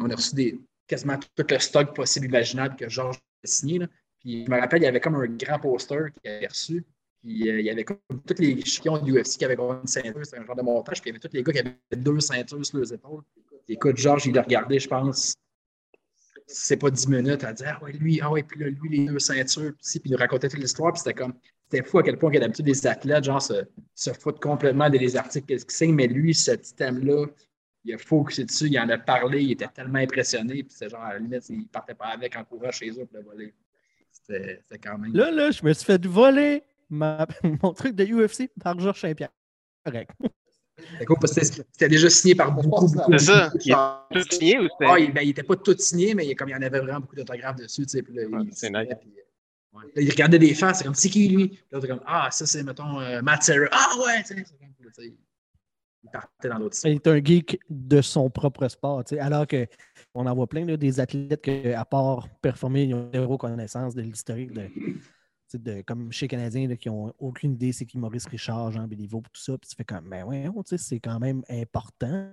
on 0.00 0.10
a 0.10 0.14
reçu 0.16 0.34
des, 0.34 0.60
quasiment 0.86 1.18
tout 1.18 1.44
le 1.48 1.58
stock 1.58 1.94
possible, 1.94 2.26
imaginable 2.26 2.76
que 2.76 2.88
Georges 2.88 3.16
a 3.16 3.46
signé. 3.46 3.78
là. 3.78 3.86
Puis 4.20 4.44
je 4.46 4.50
me 4.50 4.58
rappelle, 4.58 4.82
il 4.82 4.84
y 4.84 4.88
avait 4.88 5.00
comme 5.00 5.14
un 5.14 5.26
grand 5.26 5.60
poster 5.60 6.10
qu'il 6.22 6.30
avait 6.32 6.46
reçu. 6.46 6.84
Puis 7.20 7.50
euh, 7.50 7.60
il 7.60 7.66
y 7.66 7.70
avait 7.70 7.84
comme 7.84 7.98
tous 8.26 8.38
les 8.38 8.60
chiens 8.62 8.98
du 8.98 9.12
UFC 9.18 9.38
qui 9.38 9.44
avaient 9.44 9.56
une 9.58 9.86
ceinture. 9.86 10.24
C'était 10.24 10.38
un 10.38 10.46
genre 10.46 10.56
de 10.56 10.62
montage. 10.62 11.00
Puis 11.00 11.10
il 11.10 11.14
y 11.14 11.16
avait 11.16 11.28
tous 11.28 11.34
les 11.34 11.42
gars 11.42 11.52
qui 11.52 11.58
avaient 11.58 12.02
deux 12.02 12.20
ceintures 12.20 12.64
sur 12.64 12.78
leurs 12.78 12.92
épaules. 12.92 13.22
Écoute, 13.68 13.96
Georges, 13.96 14.26
il 14.26 14.34
l'a 14.34 14.42
regardé, 14.42 14.78
je 14.78 14.88
pense, 14.88 15.34
c'est 16.46 16.78
pas 16.78 16.90
10 16.90 17.08
minutes 17.08 17.44
à 17.44 17.52
dire 17.52 17.78
Ah 17.78 17.84
ouais, 17.84 17.92
lui, 17.92 18.20
ah 18.22 18.30
ouais, 18.30 18.42
puis 18.42 18.58
là, 18.60 18.68
lui, 18.68 18.88
les 18.88 19.06
deux 19.06 19.18
ceintures, 19.18 19.72
puis, 19.72 20.00
puis 20.00 20.10
il 20.10 20.12
nous 20.12 20.18
racontait 20.18 20.48
toute 20.48 20.60
l'histoire, 20.60 20.92
puis 20.92 21.00
c'était 21.00 21.14
comme 21.14 21.34
c'était 21.70 21.86
fou 21.86 21.98
à 21.98 22.02
quel 22.02 22.16
point 22.16 22.30
d'habitude 22.30 22.66
les 22.66 22.86
athlètes, 22.86 23.24
genre, 23.24 23.42
se, 23.42 24.12
foutent 24.18 24.40
complètement 24.40 24.88
des 24.88 25.16
articles 25.16 25.46
qu'ils 25.46 25.70
signent, 25.70 25.94
mais 25.94 26.06
lui, 26.06 26.34
ce 26.34 26.52
thème-là, 26.52 27.26
il 27.84 27.94
a 27.94 27.98
focusé 27.98 28.44
dessus, 28.44 28.68
il 28.68 28.78
en 28.78 28.88
a 28.88 28.96
parlé, 28.96 29.42
il 29.42 29.52
était 29.52 29.68
tellement 29.68 29.98
impressionné, 29.98 30.62
puis 30.62 30.74
c'est 30.74 30.88
genre, 30.88 31.02
à 31.02 31.14
la 31.14 31.18
limite, 31.18 31.44
il 31.50 31.66
partait 31.68 31.94
pas 31.94 32.06
avec 32.06 32.34
en 32.36 32.44
courant 32.44 32.70
chez 32.70 32.90
eux 32.90 33.04
pour 33.04 33.18
le 33.18 33.22
voler. 33.22 33.54
C'était 34.10 34.78
quand 34.82 34.96
même. 34.96 35.14
Là, 35.14 35.30
là, 35.30 35.50
je 35.50 35.62
me 35.62 35.72
suis 35.74 35.84
fait 35.84 36.04
voler 36.06 36.62
ma- 36.90 37.26
mon 37.62 37.72
truc 37.72 37.94
de 37.94 38.04
UFC 38.04 38.50
par 38.60 38.78
Georges 38.78 39.00
Saint-Pierre. 39.00 39.30
Correct. 39.84 40.10
C'était 40.92 41.04
cool 41.06 41.16
parce 41.20 41.34
que 41.34 41.44
c'était 41.44 41.88
déjà 41.88 42.08
signé 42.08 42.34
par 42.36 42.52
beaucoup, 42.52 42.86
beaucoup. 42.88 43.12
C'est 43.12 43.18
ça. 43.18 43.44
beaucoup 43.46 43.58
de 43.58 43.62
Il 43.64 43.70
est 43.70 43.74
gens. 43.74 44.00
tout 44.12 44.22
signé 44.30 44.58
ou 44.60 44.62
c'était. 44.62 44.86
Ah, 44.92 44.98
il, 44.98 45.12
ben, 45.12 45.22
il 45.22 45.30
était 45.30 45.42
pas 45.42 45.56
tout 45.56 45.74
signé, 45.78 46.14
mais 46.14 46.26
il, 46.26 46.36
comme 46.36 46.48
il 46.48 46.52
y 46.52 46.54
en 46.54 46.62
avait 46.62 46.78
vraiment 46.80 47.00
beaucoup 47.00 47.16
d'autographes 47.16 47.56
dessus, 47.56 47.82
tu 47.82 47.88
sais. 47.88 48.02
Puis 48.02 48.14
là, 48.14 48.22
Ah, 48.32 48.38
il, 48.44 48.52
c'est 48.52 48.70
nice. 48.70 48.86
puis, 49.00 49.10
euh, 49.10 49.78
ouais. 49.78 49.84
Là, 49.96 50.02
il 50.02 50.10
regardait 50.10 50.38
des 50.38 50.54
fans, 50.54 50.72
c'est 50.74 50.84
comme, 50.84 50.94
c'est 50.94 51.08
qui 51.08 51.28
lui? 51.28 51.48
Puis 51.48 51.64
Là, 51.72 51.80
comme, 51.80 52.00
ah, 52.06 52.28
ça, 52.30 52.46
c'est, 52.46 52.62
mettons, 52.62 53.00
euh, 53.00 53.20
Matt 53.22 53.42
Serra. 53.42 53.66
Ah, 53.72 53.96
ouais, 53.98 54.22
c'est 54.24 54.34
comme, 54.36 54.44
tu 54.44 54.50
sais, 54.92 55.14
Il 56.04 56.10
partait 56.12 56.48
dans 56.48 56.60
d'autres 56.60 56.76
Il 56.84 56.92
est 56.92 57.06
un 57.08 57.24
geek 57.24 57.58
de 57.68 58.00
son 58.00 58.30
propre 58.30 58.68
sport. 58.68 59.02
tu 59.04 59.16
sais, 59.16 59.20
Alors 59.20 59.46
qu'on 59.48 60.26
en 60.26 60.34
voit 60.34 60.46
plein 60.46 60.64
là, 60.64 60.76
des 60.76 61.00
athlètes 61.00 61.42
qui, 61.42 61.72
à 61.72 61.84
part 61.84 62.28
performer, 62.40 62.84
ils 62.84 62.94
ont 62.94 63.10
zéro 63.12 63.36
connaissance 63.36 63.96
de 63.96 64.02
l'historique 64.02 64.52
de, 64.52 64.68
de- 65.54 65.82
comme 65.82 66.12
chez 66.12 66.24
les 66.24 66.28
Canadiens 66.28 66.68
là, 66.68 66.76
qui 66.76 66.88
n'ont 66.88 67.12
aucune 67.18 67.52
idée 67.52 67.72
c'est 67.72 67.86
qui 67.86 67.98
Maurice 67.98 68.26
Richard, 68.26 68.72
Jean 68.72 68.86
Béliveau, 68.86 69.22
tout 69.32 69.40
ça. 69.40 69.56
Puis 69.58 69.70
tu 69.70 69.76
fais 69.76 69.84
comme, 69.84 70.08
ben 70.08 70.24
ouais, 70.24 70.46
c'est 70.76 71.00
quand 71.00 71.18
même 71.18 71.42
important. 71.48 72.30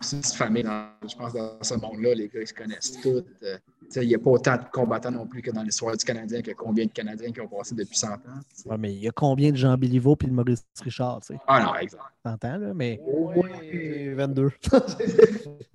C'est 0.00 0.16
une 0.16 0.22
petite 0.22 0.34
famille, 0.34 0.62
dans- 0.64 0.88
je 1.08 1.14
pense, 1.16 1.32
dans 1.32 1.62
ce 1.62 1.74
monde-là. 1.74 2.14
Les 2.14 2.28
gars, 2.28 2.40
ils 2.40 2.46
se 2.46 2.52
connaissent 2.52 3.00
tous. 3.00 3.08
euh, 3.08 3.22
tu 3.58 3.90
sais, 3.90 4.04
il 4.04 4.08
n'y 4.08 4.14
a 4.14 4.18
pas 4.18 4.30
autant 4.30 4.56
de 4.56 4.64
combattants 4.72 5.10
non 5.12 5.26
plus 5.26 5.40
que 5.40 5.50
dans 5.52 5.62
l'histoire 5.62 5.96
du 5.96 6.04
Canadien, 6.04 6.42
que 6.42 6.50
combien 6.50 6.84
de 6.84 6.90
Canadiens 6.90 7.30
qui 7.30 7.40
ont 7.40 7.48
passé 7.48 7.74
depuis 7.74 7.96
100 7.96 8.08
ans. 8.14 8.18
Ouais, 8.66 8.76
mais 8.76 8.92
il 8.92 8.98
y 9.00 9.08
a 9.08 9.12
combien 9.12 9.50
de 9.52 9.56
Jean 9.56 9.76
Béliveau 9.78 10.16
puis 10.16 10.26
de 10.28 10.32
Maurice 10.32 10.64
Richard, 10.82 11.20
tu 11.20 11.34
sais, 11.34 11.40
Ah 11.46 11.62
non, 11.64 11.74
exact. 11.76 12.02
100 12.26 12.44
ans, 12.44 12.58
là, 12.58 12.74
mais 12.74 13.00
Ouais, 13.06 14.12
22. 14.14 14.50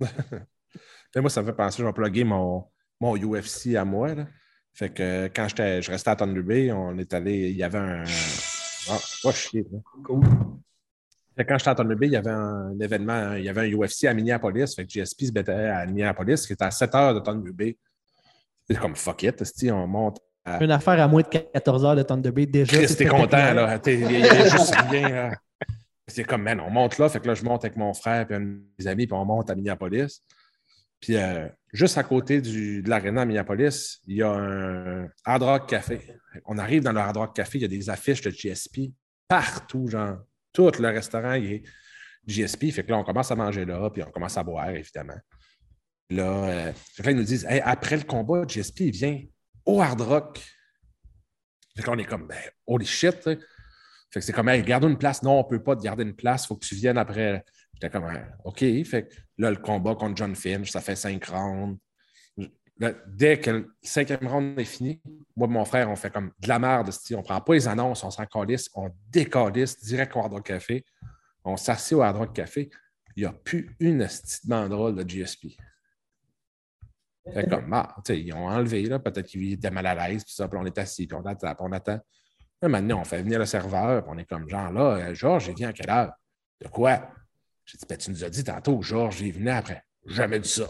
Mais 1.14 1.20
moi, 1.22 1.30
ça 1.30 1.40
me 1.42 1.46
fait 1.46 1.52
penser, 1.52 1.78
je 1.82 1.86
vais 1.86 1.92
plugger 1.92 2.22
mon, 2.24 2.64
mon 3.00 3.16
UFC 3.16 3.74
à 3.76 3.84
moi. 3.84 4.14
là. 4.14 4.26
Fait 4.72 4.90
que 4.90 5.26
quand 5.34 5.48
j'étais, 5.48 5.82
je 5.82 5.90
restais 5.90 6.10
à 6.10 6.16
Thunder 6.16 6.42
Bay, 6.42 6.72
on 6.72 6.96
est 6.98 7.12
allé, 7.12 7.50
il 7.50 7.56
y 7.56 7.62
avait 7.62 7.78
un. 7.78 8.04
Ah, 8.88 8.98
pas 9.22 9.32
chier. 9.32 9.66
là. 9.70 9.78
Cool. 10.04 10.24
Fait 11.36 11.44
que 11.44 11.48
quand 11.48 11.58
j'étais 11.58 11.70
à 11.70 11.74
Thunder 11.74 11.94
Bay, 11.96 12.06
il 12.06 12.12
y 12.12 12.16
avait 12.16 12.30
un 12.30 12.78
événement, 12.80 13.34
il 13.34 13.44
y 13.44 13.48
avait 13.48 13.62
un 13.62 13.72
UFC 13.72 14.04
à 14.04 14.14
Minneapolis. 14.14 14.74
Fait 14.74 14.84
que 14.86 14.90
GSP 14.90 15.24
se 15.26 15.32
battait 15.32 15.52
à 15.52 15.86
Minneapolis, 15.86 16.46
qui 16.46 16.52
était 16.52 16.64
à 16.64 16.70
7 16.70 16.94
heures 16.94 17.14
de 17.14 17.20
Thunder 17.20 17.52
Bay. 17.52 17.76
C'est 18.68 18.78
comme 18.78 18.96
fuck 18.96 19.22
it, 19.24 19.42
on 19.70 19.86
monte. 19.86 20.20
À... 20.44 20.62
une 20.64 20.70
affaire 20.70 21.00
à 21.00 21.06
moins 21.06 21.22
de 21.22 21.28
14 21.28 21.84
heures 21.84 21.96
de 21.96 22.02
Thunder 22.02 22.30
Bay, 22.30 22.46
déjà. 22.46 22.86
T'es 22.86 23.06
content, 23.06 23.52
là. 23.52 23.78
Il 23.86 24.10
y 24.10 24.22
a 24.26 24.48
juste 24.48 24.74
rien. 24.88 25.08
là. 25.08 25.30
C'est 26.06 26.24
comme, 26.24 26.42
man, 26.42 26.60
on 26.60 26.70
monte 26.70 26.98
là. 26.98 27.08
Fait 27.08 27.20
que 27.20 27.28
là, 27.28 27.34
je 27.34 27.44
monte 27.44 27.64
avec 27.64 27.76
mon 27.76 27.92
frère 27.94 28.26
et 28.30 28.34
un 28.34 28.40
de 28.40 28.60
mes 28.78 28.86
amis, 28.86 29.06
puis 29.06 29.14
on 29.14 29.24
monte 29.24 29.50
à 29.50 29.54
Minneapolis. 29.54 30.22
Puis 31.00 31.16
euh, 31.16 31.48
juste 31.72 31.98
à 31.98 32.02
côté 32.02 32.40
du, 32.40 32.82
de 32.82 32.90
l'aréna 32.90 33.22
à 33.22 33.24
Minneapolis, 33.24 34.00
il 34.06 34.16
y 34.16 34.22
a 34.22 34.30
un 34.30 35.08
Hard 35.24 35.42
Rock 35.42 35.68
Café. 35.68 36.14
On 36.44 36.58
arrive 36.58 36.82
dans 36.82 36.92
le 36.92 37.00
Hard 37.00 37.16
Rock 37.16 37.36
Café, 37.36 37.58
il 37.58 37.62
y 37.62 37.64
a 37.64 37.68
des 37.68 37.88
affiches 37.88 38.20
de 38.22 38.30
GSP 38.30 38.92
partout, 39.28 39.88
genre. 39.88 40.18
Tout 40.52 40.68
le 40.80 40.88
restaurant, 40.88 41.34
il 41.34 41.52
est 41.52 41.62
GSP. 42.26 42.72
Fait 42.72 42.82
que 42.82 42.90
là, 42.90 42.98
on 42.98 43.04
commence 43.04 43.30
à 43.30 43.36
manger 43.36 43.64
là, 43.64 43.88
puis 43.90 44.02
on 44.02 44.10
commence 44.10 44.36
à 44.36 44.42
boire, 44.42 44.70
évidemment. 44.70 45.18
Là, 46.10 46.44
euh, 46.44 46.72
là, 47.04 47.10
ils 47.10 47.16
nous 47.16 47.22
disent, 47.22 47.46
après 47.62 47.96
le 47.96 48.02
combat, 48.02 48.44
GSP, 48.46 48.80
il 48.80 48.90
vient 48.90 49.22
au 49.64 49.80
Hard 49.80 50.00
Rock. 50.00 50.40
Fait 51.76 51.82
que 51.84 51.90
on 51.90 51.98
est 51.98 52.04
comme, 52.04 52.26
ben, 52.26 52.40
holy 52.66 52.84
shit. 52.84 53.22
Fait 53.22 53.36
que 54.18 54.20
c'est 54.20 54.32
comme, 54.32 54.48
hey, 54.48 54.62
garde 54.62 54.84
une 54.84 54.98
place. 54.98 55.22
Non, 55.22 55.38
on 55.38 55.44
ne 55.44 55.48
peut 55.48 55.62
pas 55.62 55.76
te 55.76 55.82
garder 55.82 56.02
une 56.02 56.16
place. 56.16 56.44
Il 56.44 56.46
faut 56.48 56.56
que 56.56 56.66
tu 56.66 56.74
viennes 56.74 56.98
après. 56.98 57.44
J'étais 57.80 57.90
comme, 57.90 58.04
Ah, 58.04 58.26
OK. 58.44 58.58
Fait 58.84 59.08
là, 59.38 59.50
le 59.50 59.56
combat 59.56 59.94
contre 59.94 60.16
John 60.16 60.34
Finch, 60.34 60.70
ça 60.70 60.80
fait 60.80 60.96
cinq 60.96 61.24
rounds. 61.26 61.78
Dès 63.06 63.38
que 63.38 63.50
le 63.50 63.76
cinquième 63.82 64.26
round 64.26 64.58
est 64.58 64.64
fini, 64.64 65.02
moi 65.36 65.46
et 65.46 65.50
mon 65.50 65.64
frère, 65.66 65.90
on 65.90 65.96
fait 65.96 66.10
comme 66.10 66.32
de 66.38 66.48
la 66.48 66.58
merde. 66.58 66.90
On 67.14 67.22
prend 67.22 67.40
pas 67.40 67.52
les 67.52 67.68
annonces, 67.68 68.02
on 68.04 68.10
s'en 68.10 68.24
calisse, 68.24 68.70
on 68.74 68.90
décalisse 69.10 69.82
direct 69.84 70.16
au 70.16 70.20
Hard 70.20 70.32
Rock 70.32 70.46
Café. 70.46 70.84
On 71.44 71.56
s'assied 71.56 71.96
au 71.96 72.02
Hard 72.02 72.16
Rock 72.16 72.34
Café. 72.34 72.70
Il 73.16 73.24
n'y 73.24 73.26
a 73.26 73.32
plus 73.32 73.76
une 73.80 73.98
petite 73.98 74.46
banderole 74.46 74.94
de 74.94 75.02
GSP. 75.06 75.48
Fait 77.34 77.48
comme, 77.48 77.72
ah, 77.72 77.94
ils 78.08 78.32
ont 78.32 78.48
enlevé, 78.48 78.84
là, 78.84 78.98
peut-être 78.98 79.26
qu'ils 79.26 79.52
étaient 79.52 79.70
mal 79.70 79.86
à 79.86 80.08
l'aise, 80.08 80.24
puis 80.24 80.32
ça, 80.32 80.48
puis 80.48 80.58
on 80.58 80.64
est 80.64 80.78
assis, 80.78 81.06
puis 81.06 81.16
on 81.20 81.26
attend, 81.26 81.54
puis 81.54 81.56
on 81.60 81.72
attend. 81.72 82.00
Maintenant, 82.62 83.00
on 83.00 83.04
fait 83.04 83.22
venir 83.22 83.38
le 83.38 83.46
serveur, 83.46 84.02
puis 84.02 84.12
on 84.14 84.18
est 84.18 84.24
comme, 84.24 84.48
genre, 84.48 84.72
là, 84.72 84.96
euh, 84.96 85.14
Georges, 85.14 85.48
il 85.48 85.54
vient 85.54 85.68
à 85.68 85.72
quelle 85.72 85.90
heure? 85.90 86.12
De 86.60 86.68
quoi? 86.68 87.10
J'ai 87.70 87.78
dit, 87.78 87.84
ben, 87.88 87.98
tu 87.98 88.10
nous 88.10 88.24
as 88.24 88.30
dit 88.30 88.42
tantôt, 88.42 88.82
Georges, 88.82 89.20
il 89.20 89.32
venait 89.32 89.52
après. 89.52 89.84
Jamais 90.04 90.40
dit 90.40 90.48
ça. 90.48 90.68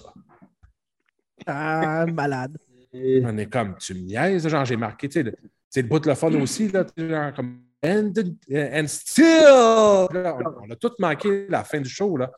Ah, 1.47 2.05
malade. 2.07 2.59
On 2.93 3.39
est 3.39 3.47
comme, 3.47 3.77
tu 3.79 3.95
me 3.95 4.01
niaises, 4.01 4.47
genre, 4.47 4.67
j'ai 4.67 4.77
marqué, 4.77 5.09
tu 5.09 5.23
sais, 5.23 5.81
le, 5.83 5.89
bout 5.89 6.01
de 6.01 6.09
le 6.09 6.15
fun 6.15 6.33
aussi, 6.35 6.69
là, 6.69 6.85
genre, 6.95 7.33
comme, 7.33 7.63
and, 7.83 8.13
and 8.53 8.87
still! 8.87 9.25
Là, 10.13 10.37
on, 10.39 10.67
on 10.67 10.71
a 10.71 10.77
tout 10.77 10.93
manqué 10.99 11.47
la 11.49 11.65
fin 11.65 11.81
du 11.81 11.89
show, 11.89 12.19
là. 12.19 12.31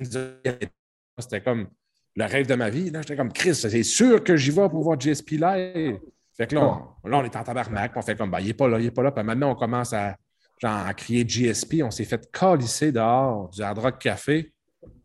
C'était 0.00 1.40
comme 1.40 1.68
le 2.16 2.24
rêve 2.24 2.46
de 2.46 2.54
ma 2.56 2.70
vie, 2.70 2.90
là. 2.90 3.02
J'étais 3.02 3.16
comme, 3.16 3.32
Chris, 3.32 3.54
c'est 3.54 3.82
sûr 3.84 4.24
que 4.24 4.36
j'y 4.36 4.50
vais 4.50 4.68
pour 4.68 4.82
voir 4.82 4.98
GSP 4.98 5.32
live. 5.32 6.00
Fait 6.36 6.48
que 6.48 6.56
là, 6.56 6.80
on, 7.04 7.08
là, 7.08 7.18
on 7.18 7.24
est 7.24 7.36
en 7.36 7.44
tabarnak, 7.44 7.92
on 7.94 8.02
fait 8.02 8.16
comme, 8.16 8.32
ben, 8.32 8.40
il 8.40 8.48
n'est 8.48 8.54
pas 8.54 8.66
là, 8.66 8.80
il 8.80 8.86
n'est 8.86 8.90
pas 8.90 9.02
là. 9.04 9.12
Puis 9.12 9.22
maintenant, 9.22 9.52
on 9.52 9.54
commence 9.54 9.92
à, 9.92 10.16
genre, 10.58 10.86
à 10.86 10.94
crier 10.94 11.24
GSP. 11.26 11.82
On 11.82 11.90
s'est 11.90 12.04
fait 12.04 12.30
calisser 12.32 12.92
dehors 12.92 13.48
du 13.50 13.62
Hard 13.62 13.78
Rock 13.78 13.98
Café 13.98 14.52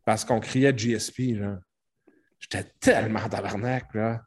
parce 0.06 0.26
qu'on 0.26 0.39
criait 0.39 0.76
GSP, 0.76 1.36
genre. 1.38 1.58
J'étais 2.39 2.63
tellement 2.80 3.20
en 3.22 3.30
tabarnak, 3.30 3.94
là. 3.94 4.22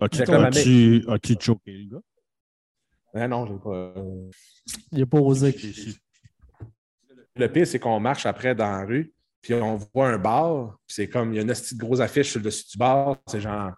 As-tu 0.00 0.22
as-tu- 0.22 1.04
as-tu 1.08 1.36
choqué 1.40 1.72
le 1.72 1.90
gars? 1.96 2.02
Ah 3.14 3.28
non, 3.28 3.46
j'ai 3.46 3.58
pas. 3.58 3.70
euh, 3.70 4.30
Il 4.92 5.00
n'a 5.00 5.06
pas 5.06 5.18
osé. 5.18 5.54
Le 7.36 7.48
pire, 7.48 7.66
c'est 7.66 7.78
qu'on 7.78 7.98
marche 8.00 8.26
après 8.26 8.54
dans 8.54 8.70
la 8.70 8.84
rue, 8.84 9.12
puis 9.40 9.54
on 9.54 9.76
voit 9.92 10.08
un 10.10 10.18
bar, 10.18 10.78
puis 10.86 10.94
c'est 10.94 11.08
comme, 11.08 11.32
il 11.32 11.36
y 11.36 11.38
a 11.38 11.42
une 11.42 11.48
petite 11.48 11.78
grosse 11.78 12.00
affiche 12.00 12.30
sur 12.30 12.38
le 12.38 12.44
dessus 12.44 12.64
du 12.70 12.78
bar, 12.78 13.16
c'est 13.26 13.40
genre, 13.40 13.72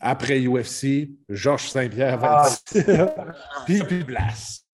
après 0.00 0.40
UFC, 0.40 1.10
Georges 1.28 1.68
Saint-Pierre, 1.70 2.18
26, 2.18 2.84
puis 3.66 3.82
puis 3.82 4.04
Blas. 4.04 4.64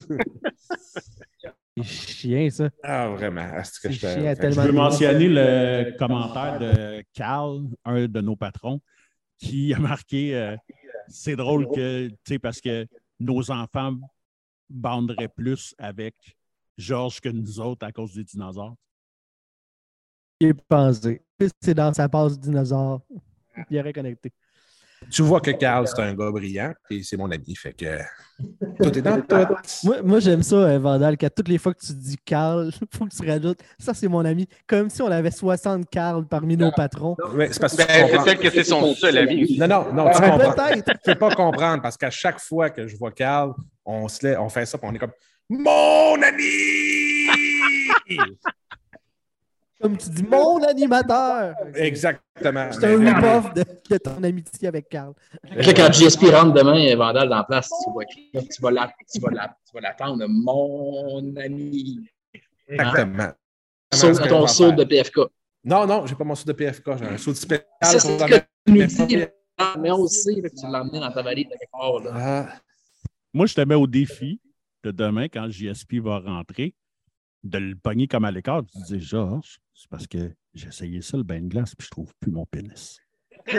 C'est 1.76 1.82
chien, 1.82 2.50
ça. 2.50 2.70
Ah, 2.82 3.08
vraiment. 3.08 3.50
Que 3.82 3.90
fait 3.90 4.36
que 4.36 4.50
Je 4.50 4.60
veux 4.60 4.72
mentionner 4.72 5.28
le 5.28 5.96
commentaire 5.98 6.58
de 6.58 7.02
Carl, 7.12 7.64
un 7.84 8.06
de 8.06 8.20
nos 8.20 8.36
patrons, 8.36 8.80
qui 9.38 9.74
a 9.74 9.78
marqué 9.78 10.36
euh, 10.36 10.56
c'est 11.08 11.36
drôle 11.36 11.68
que, 11.68 12.08
tu 12.08 12.16
sais, 12.26 12.38
parce 12.38 12.60
que 12.60 12.86
nos 13.18 13.50
enfants 13.50 13.96
banderaient 14.68 15.28
plus 15.28 15.74
avec 15.78 16.14
Georges 16.76 17.20
que 17.20 17.28
nous 17.28 17.60
autres 17.60 17.86
à 17.86 17.92
cause 17.92 18.14
des 18.14 18.24
dinosaures. 18.24 18.76
Il 20.40 20.48
est 20.48 20.62
pensé. 20.68 21.22
C'est 21.60 21.74
dans 21.74 21.92
sa 21.92 22.08
passe 22.08 22.38
dinosaure. 22.38 23.02
Il 23.70 23.78
aurait 23.78 23.92
connecté. 23.92 24.32
Tu 25.10 25.22
vois 25.22 25.40
que 25.40 25.50
Carl, 25.50 25.86
c'est 25.86 26.00
un 26.00 26.14
gars 26.14 26.30
brillant, 26.30 26.72
et 26.90 27.02
c'est 27.02 27.16
mon 27.16 27.30
ami. 27.30 27.54
Fait 27.54 27.72
que 27.72 27.98
tout 28.82 28.98
est 28.98 29.02
dans 29.02 29.20
tout. 29.20 29.36
Moi, 29.84 30.02
moi, 30.02 30.20
j'aime 30.20 30.42
ça, 30.42 30.56
euh, 30.56 30.78
Vandal, 30.78 31.16
qu'à 31.16 31.30
toutes 31.30 31.48
les 31.48 31.58
fois 31.58 31.72
que 31.74 31.80
tu 31.84 31.92
dis 31.92 32.16
Carl, 32.24 32.70
il 32.80 32.88
faut 32.98 33.06
que 33.06 33.14
tu 33.14 33.28
rajoutes 33.28 33.60
ça, 33.78 33.94
c'est 33.94 34.08
mon 34.08 34.24
ami. 34.24 34.48
Comme 34.66 34.90
si 34.90 35.02
on 35.02 35.10
avait 35.10 35.30
60 35.30 35.88
Carl 35.88 36.26
parmi 36.26 36.56
nos 36.56 36.72
patrons. 36.72 37.16
Ouais, 37.34 37.48
c'est 37.50 37.60
parce 37.60 37.76
que 37.76 37.86
Ben, 37.86 38.22
peut-être 38.22 38.40
que 38.40 38.50
c'est 38.50 38.64
son 38.64 38.94
seul 38.94 39.18
ami. 39.18 39.56
Non, 39.58 39.68
non, 39.68 39.92
non, 39.92 40.10
tu 40.10 40.20
comprends. 40.20 40.54
Tu 40.74 40.82
peux 41.04 41.14
pas 41.14 41.34
comprendre 41.34 41.82
parce 41.82 41.96
qu'à 41.96 42.10
chaque 42.10 42.40
fois 42.40 42.70
que 42.70 42.86
je 42.86 42.96
vois 42.96 43.12
Carl, 43.12 43.54
on, 43.84 44.08
se 44.08 44.38
on 44.38 44.48
fait 44.48 44.66
ça, 44.66 44.78
puis 44.78 44.88
on 44.90 44.94
est 44.94 44.98
comme 44.98 45.12
Mon 45.48 46.20
ami! 46.22 46.44
Comme 49.84 49.98
tu 49.98 50.08
dis, 50.08 50.22
mon 50.22 50.62
animateur. 50.62 51.54
Exactement. 51.74 52.72
C'est 52.72 52.86
un 52.86 52.98
rip-off 52.98 53.52
de, 53.52 53.64
de 53.90 53.98
ton 53.98 54.22
amitié 54.24 54.68
avec 54.68 54.88
Carl. 54.88 55.12
Quand 55.76 55.92
GSP 55.92 56.22
rentre 56.32 56.54
demain, 56.54 56.96
Vandal 56.96 57.28
dans 57.28 57.36
la 57.36 57.44
place, 57.44 57.68
tu 57.68 57.90
vas, 57.94 58.40
tu 58.40 58.62
vas 58.62 58.70
la- 58.70 58.90
tu 59.12 59.20
vas 59.20 59.30
la- 59.30 59.48
tu 59.66 59.74
vas 59.74 59.80
l'attendre, 59.82 60.24
mon 60.26 61.36
ami. 61.36 62.00
Exactement. 62.66 63.32
Que 63.90 64.28
ton 64.30 64.46
saut 64.46 64.72
de 64.72 64.84
PFK. 64.84 65.18
Non, 65.64 65.86
non, 65.86 66.06
j'ai 66.06 66.14
pas 66.14 66.24
mon 66.24 66.34
saut 66.34 66.46
de 66.46 66.54
PFK, 66.54 66.96
j'ai 66.98 67.04
un 67.04 67.18
saut 67.18 67.32
de 67.32 67.36
spécial. 67.36 67.66
C'est 67.82 67.98
ce 67.98 68.06
que 68.26 68.36
tu 68.66 68.72
nous 68.72 68.86
dis, 68.86 69.26
mais 69.80 69.90
on 69.90 70.06
sait 70.06 70.40
que 70.40 70.48
tu 70.48 70.66
l'as 70.66 70.80
emmené 70.80 70.98
dans 71.00 71.12
ta 71.12 71.20
valise 71.20 71.44
de 71.44 71.50
quelque 71.50 71.70
part. 71.70 72.00
Là. 72.00 72.10
Ah, 72.14 72.48
Moi, 73.34 73.44
je 73.44 73.54
te 73.54 73.60
mets 73.60 73.74
au 73.74 73.86
défi 73.86 74.40
de 74.82 74.90
demain, 74.92 75.26
quand 75.28 75.46
JSP 75.50 75.96
va 76.00 76.20
rentrer, 76.20 76.74
de 77.44 77.58
le 77.58 77.76
pogner 77.76 78.08
comme 78.08 78.24
à 78.24 78.30
l'écart. 78.30 78.62
Tu 78.66 78.78
dis, 78.86 79.00
Georges, 79.00 79.58
c'est 79.74 79.88
parce 79.88 80.06
que 80.06 80.32
j'ai 80.54 80.68
essayé 80.68 81.02
ça, 81.02 81.16
le 81.16 81.22
bain 81.22 81.40
de 81.40 81.48
glace, 81.48 81.74
puis 81.74 81.86
je 81.86 81.90
trouve 81.90 82.12
plus 82.18 82.32
mon 82.32 82.46
pénis. 82.46 82.98
Il 83.46 83.52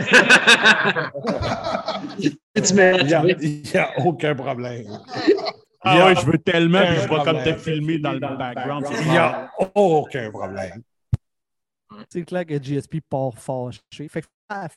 n'y 2.74 3.14
a, 3.14 3.24
il 3.40 3.72
y 3.72 3.78
a 3.78 4.00
aucun 4.00 4.34
problème. 4.34 4.86
Ah 5.82 5.94
Il 5.94 5.98
y 5.98 6.02
a 6.02 6.06
ouais, 6.08 6.16
je 6.16 6.26
veux 6.26 6.40
tellement, 6.40 6.84
puis 6.84 6.96
je 6.96 7.08
vois 7.08 7.24
comme 7.24 7.44
t'es 7.44 7.56
filmé 7.56 8.00
dans 8.00 8.14
le 8.14 8.20
background. 8.20 8.88
Il 9.02 9.12
n'y 9.12 9.18
a 9.18 9.52
aucun 9.76 10.32
problème. 10.32 10.82
C'est 12.10 12.24
clair 12.24 12.46
que 12.46 12.62
GSP 12.62 13.02
part 13.08 13.38
fâché. 13.38 14.08
Fait 14.10 14.22
que, 14.22 14.28
ah, 14.50 14.68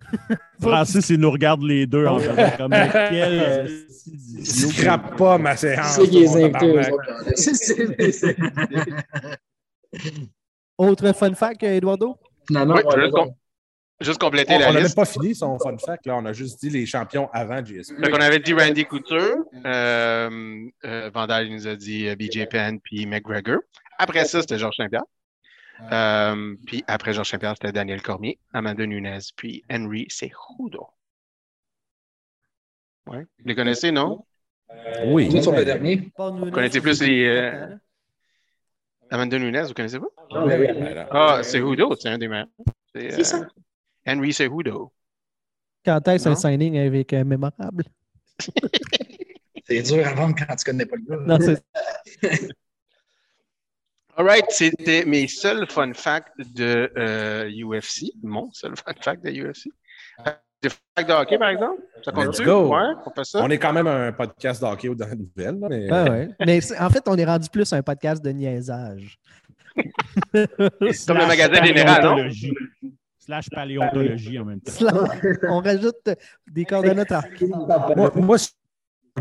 Francis, 0.60 1.08
il 1.10 1.18
nous 1.20 1.30
regarde 1.30 1.62
les 1.62 1.86
deux 1.86 2.06
en 2.06 2.18
faisant 2.18 2.50
comme 2.56 2.70
mais 2.70 2.88
quel 2.92 3.70
Scrape 4.44 5.16
pas 5.16 5.38
ma 5.38 5.56
séance. 5.56 5.98
C'est 6.00 6.44
invités, 6.44 6.90
Autre 10.78 11.12
fun 11.12 11.34
fact, 11.34 11.62
euh, 11.62 11.76
Eduardo? 11.76 12.16
Finalement, 12.46 12.74
Oui, 12.74 12.82
on 12.84 12.90
va 12.90 13.00
juste, 13.02 13.12
com- 13.12 13.30
juste 14.00 14.20
compléter 14.20 14.54
On 14.54 14.58
la 14.58 14.66
n'a 14.66 14.72
même 14.72 14.82
liste. 14.84 14.96
pas 14.96 15.04
fini 15.04 15.34
son 15.34 15.58
fun 15.58 15.76
fact. 15.78 16.06
Là. 16.06 16.16
On 16.16 16.24
a 16.24 16.32
juste 16.32 16.60
dit 16.60 16.70
les 16.70 16.86
champions 16.86 17.28
avant 17.32 17.62
GSP. 17.62 17.96
Fait 18.02 18.10
qu'on 18.10 18.20
avait 18.20 18.38
dit 18.38 18.54
Randy 18.54 18.84
Couture, 18.86 19.36
euh, 19.66 20.64
euh, 20.84 21.10
Vandal 21.12 21.48
nous 21.50 21.66
a 21.68 21.76
dit 21.76 22.08
euh, 22.08 22.16
BJ 22.16 22.46
Penn 22.50 22.80
puis 22.80 23.04
McGregor. 23.06 23.58
Après 23.98 24.24
ça, 24.24 24.40
c'était 24.40 24.58
Georges 24.58 24.76
Saint-Pierre. 24.76 25.02
Euh, 25.92 26.56
puis 26.66 26.84
après 26.86 27.12
Georges 27.12 27.30
Saint-Pierre, 27.30 27.54
c'était 27.54 27.72
Daniel 27.72 28.02
Cormier, 28.02 28.38
Amanda 28.52 28.86
Nunes, 28.86 29.18
puis 29.36 29.64
Henry 29.70 30.06
Cejudo. 30.08 30.88
Ouais. 33.06 33.26
Vous 33.38 33.46
les 33.46 33.54
connaissez, 33.54 33.90
non? 33.90 34.24
Oui. 35.06 35.28
Tout 35.28 35.42
sur 35.42 35.52
le 35.52 35.64
dernier. 35.64 36.12
Vous 36.16 36.50
connaissez 36.50 36.80
plus 36.80 37.00
les, 37.02 37.26
euh, 37.26 37.76
Amanda 39.10 39.38
Nunes, 39.38 39.62
vous 39.66 39.74
connaissez 39.74 39.98
pas? 39.98 40.06
Oui, 40.30 40.54
oui. 40.58 40.66
Voilà. 40.78 41.08
Ah, 41.10 41.42
Cejudo, 41.42 41.96
c'est 41.98 42.08
un 42.08 42.18
des 42.18 42.28
meilleurs. 42.28 42.46
C'est 42.94 43.24
ça? 43.24 43.38
euh, 43.38 43.44
Henry 44.06 44.32
Cejudo. 44.32 44.92
Quand 45.84 46.06
est-ce 46.08 46.28
un 46.28 46.34
signing 46.36 46.78
avec 46.78 47.12
euh, 47.12 47.24
mémorable? 47.24 47.84
C'est 49.66 49.82
dur 49.82 50.04
à 50.04 50.14
vendre 50.14 50.34
quand 50.36 50.56
tu 50.56 50.64
connais 50.64 50.84
pas 50.84 50.96
le 50.96 51.02
gars. 51.02 51.24
Non, 51.26 51.38
c'est 51.40 51.62
All 54.20 54.26
right, 54.26 54.44
c'était 54.50 55.06
mes 55.06 55.26
seuls 55.28 55.66
fun 55.66 55.94
facts 55.94 56.34
de 56.54 56.92
euh, 56.98 57.48
UFC. 57.48 58.12
Mon 58.22 58.52
seul 58.52 58.76
fun 58.76 58.92
fact 59.00 59.24
de 59.24 59.30
UFC. 59.30 59.68
Euh, 60.26 60.30
Des 60.60 60.68
fun 60.68 60.76
facts 60.94 61.08
de 61.08 61.14
hockey, 61.14 61.38
par 61.38 61.48
exemple? 61.48 61.80
Ça 62.04 62.12
compte 62.12 62.26
Let's 62.26 62.42
go. 62.42 62.68
Ouais, 62.68 62.92
on 63.06 63.10
fait 63.12 63.24
ça. 63.24 63.42
On 63.42 63.48
est 63.48 63.56
quand 63.56 63.72
même 63.72 63.86
un 63.86 64.12
podcast 64.12 64.60
d'hockey 64.60 64.90
ou 64.90 64.94
dans 64.94 65.06
la 65.06 65.14
nouvelle. 65.14 65.56
Mais... 65.70 65.90
Ouais, 65.90 66.10
ouais. 66.10 66.28
Mais 66.46 66.60
c'est- 66.60 66.78
en 66.78 66.90
fait, 66.90 67.02
on 67.06 67.16
est 67.16 67.24
rendu 67.24 67.48
plus 67.48 67.72
un 67.72 67.82
podcast 67.82 68.22
de 68.22 68.28
niaisage. 68.28 69.16
Comme 69.74 69.88
le 70.34 71.26
magasin 71.26 71.64
général, 71.64 72.04
non? 72.04 72.28
Slash 73.20 73.48
paléontologie 73.48 74.38
en 74.38 74.44
même 74.44 74.60
temps. 74.60 74.72
on 75.48 75.60
rajoute 75.60 76.10
des 76.46 76.66
coordonnées 76.66 77.04
Moi, 78.16 78.36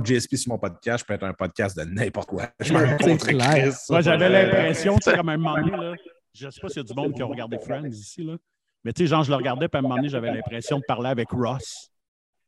GSP 0.02 0.36
sur 0.36 0.52
mon 0.52 0.58
podcast, 0.58 1.04
je 1.04 1.06
peux 1.06 1.13
être 1.13 1.23
un 1.23 1.34
podcast 1.34 1.78
de 1.78 1.84
n'importe 1.84 2.30
quoi. 2.30 2.49
Je 2.60 2.73
m'en 2.73 3.17
clair. 3.17 3.73
Moi, 3.89 4.02
j'avais 4.02 4.30
l'impression, 4.30 4.95
tu 4.97 5.10
sais, 5.10 5.15
comme 5.15 5.30
un 5.30 5.38
moment 5.38 5.56
donné, 5.56 5.71
là, 5.71 5.95
je 6.34 6.49
sais 6.49 6.62
pas 6.62 6.69
s'il 6.69 6.78
y 6.78 6.80
a 6.80 6.84
du 6.84 6.93
monde 6.93 7.13
qui 7.13 7.21
a 7.21 7.25
regardé 7.25 7.58
Friends 7.60 7.89
ici, 7.89 8.23
là, 8.23 8.38
mais 8.84 8.93
tu 8.93 9.04
sais, 9.04 9.08
genre, 9.08 9.23
je 9.23 9.30
le 9.30 9.36
regardais, 9.36 9.67
puis 9.67 9.78
à 9.78 9.80
un 9.80 9.82
moment 9.82 9.95
donné, 9.95 10.10
j'avais 10.10 10.32
l'impression 10.32 10.80
de 10.80 10.84
parler 10.88 11.10
avec 11.10 11.30
Ross, 11.32 11.91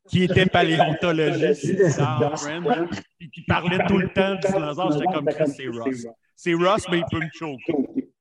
qui 0.08 0.24
était 0.24 0.46
paléontologiste 0.46 1.98
dans 2.00 2.36
Friends, 2.36 2.90
puis 3.18 3.30
qui 3.30 3.42
parlait 3.44 3.86
tout 3.88 3.98
le 3.98 4.10
temps 4.14 4.36
du 4.36 4.48
dinosaure. 4.48 4.92
J'étais 4.94 5.06
comme, 5.14 5.30
c'est 5.48 5.68
Ross. 5.68 6.08
C'est 6.36 6.54
Ross, 6.54 6.86
mais 6.90 7.00
il 7.00 7.06
peut 7.12 7.20
me 7.20 7.30
choquer. 7.34 8.12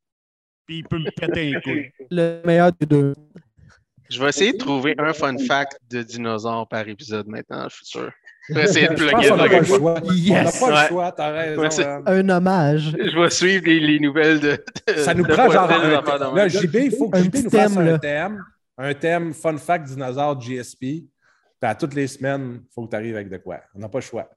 Puis 0.67 0.79
il 0.79 0.85
peut 0.85 0.99
me 0.99 1.11
péter 1.11 1.55
un 1.55 1.61
coup. 1.61 2.05
Le 2.11 2.43
meilleur 2.45 2.73
des 2.73 2.87
deux. 2.87 3.15
Je 4.11 4.21
vais 4.21 4.29
essayer 4.29 4.53
de 4.53 4.59
trouver 4.59 4.95
un 4.99 5.13
fun 5.13 5.39
fact 5.39 5.79
de 5.89 6.03
dinosaure 6.03 6.67
par 6.69 6.89
épisode 6.89 7.29
maintenant, 7.29 7.69
je 7.69 7.77
suis 7.77 7.87
sûr. 7.87 8.13
Essayer 8.59 8.89
de 8.89 8.95
plugger 8.95 9.29
qu'on 9.29 9.37
n'a 9.37 9.49
pas 9.49 9.59
le 9.59 9.65
choix. 9.65 9.95
On 10.03 10.07
n'a 10.09 10.15
Yes! 10.15 10.61
pas 10.61 10.67
Ouais. 10.67 10.83
le 10.83 10.89
choix, 10.89 11.13
t'as 11.13 11.31
raison. 11.31 11.61
Ouais, 11.63 11.71
c'est- 11.71 11.85
Ram. 11.85 12.03
Un 12.07 12.29
hommage. 12.29 12.97
Je 12.99 13.21
vais 13.21 13.31
suivre 13.31 13.65
les, 13.67 13.81
les 13.81 14.01
nouvelles 14.01 14.41
de, 14.41 14.65
de- 14.89 14.93
Ça 14.99 15.15
nous 15.15 15.25
de 15.25 15.33
prend 15.33 15.51
genre 15.51 15.71
un. 15.71 16.35
Là, 16.35 16.49
JB, 16.49 16.75
il 16.77 16.91
faut 16.97 17.09
que 17.09 17.19
Un 17.19 17.23
JB 17.25 17.35
nous 17.45 17.51
fasse 17.51 17.75
thème, 17.75 17.89
un 17.89 17.99
thème. 17.99 18.45
Un 18.79 18.95
thème 18.95 19.33
fun 19.35 19.57
fact 19.59 19.87
dinosaure 19.87 20.41
GSP. 20.41 20.79
Puis 20.81 21.09
à 21.63 21.75
toutes 21.75 21.95
les 21.95 22.07
semaines, 22.07 22.61
il 22.63 22.69
faut 22.75 22.85
que 22.87 22.91
tu 22.91 22.97
arrives 22.97 23.15
avec 23.17 23.29
de 23.29 23.37
quoi. 23.37 23.61
On 23.75 23.79
n'a 23.81 23.89
pas 23.89 23.99
le 23.99 24.03
choix. 24.05 24.29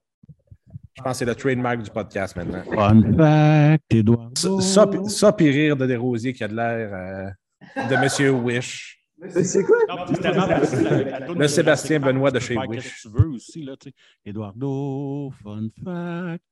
Je 0.95 1.01
pense 1.01 1.13
que 1.13 1.17
c'est 1.19 1.25
le 1.25 1.33
trademark 1.35 1.81
du 1.81 1.89
podcast 1.89 2.35
maintenant. 2.35 2.61
Fun 2.71 3.01
fact, 3.17 3.83
Edouard. 3.89 4.29
Ça, 4.37 4.49
ça, 4.61 4.87
puis- 4.87 5.09
ça 5.09 5.31
puis 5.31 5.49
rire 5.49 5.75
de 5.77 5.85
Desrosiers 5.87 6.33
qui 6.33 6.43
a 6.43 6.47
de 6.47 6.55
l'air 6.55 6.89
euh, 6.93 7.87
de 7.89 7.95
Monsieur 7.95 8.31
Wish. 8.31 8.99
C'est 9.29 9.63
quoi? 9.63 9.77
Non, 9.89 10.05
puis 10.05 10.15
c'est 10.15 10.21
tellement 10.21 10.47
facile 10.47 10.87
avec 10.87 11.11
la 11.11 11.21
toune 11.21 11.39
Le 11.39 11.47
Sébastien 11.47 11.99
Benoît 11.99 12.31
de 12.31 12.39
chez 12.39 12.57
Wish. 12.57 12.69
qu'est-ce 12.83 13.03
que 13.03 13.09
tu 13.09 13.15
veux 13.23 13.29
aussi, 13.29 13.63
là, 13.63 13.75
tu 13.79 13.89
sais. 13.89 13.95
Eduardo, 14.25 15.31
fun 15.43 15.67
fact. 15.83 16.43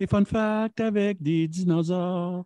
Des 0.00 0.06
fun 0.06 0.24
facts 0.24 0.80
avec 0.80 1.22
des 1.22 1.48
dinosaures. 1.48 2.44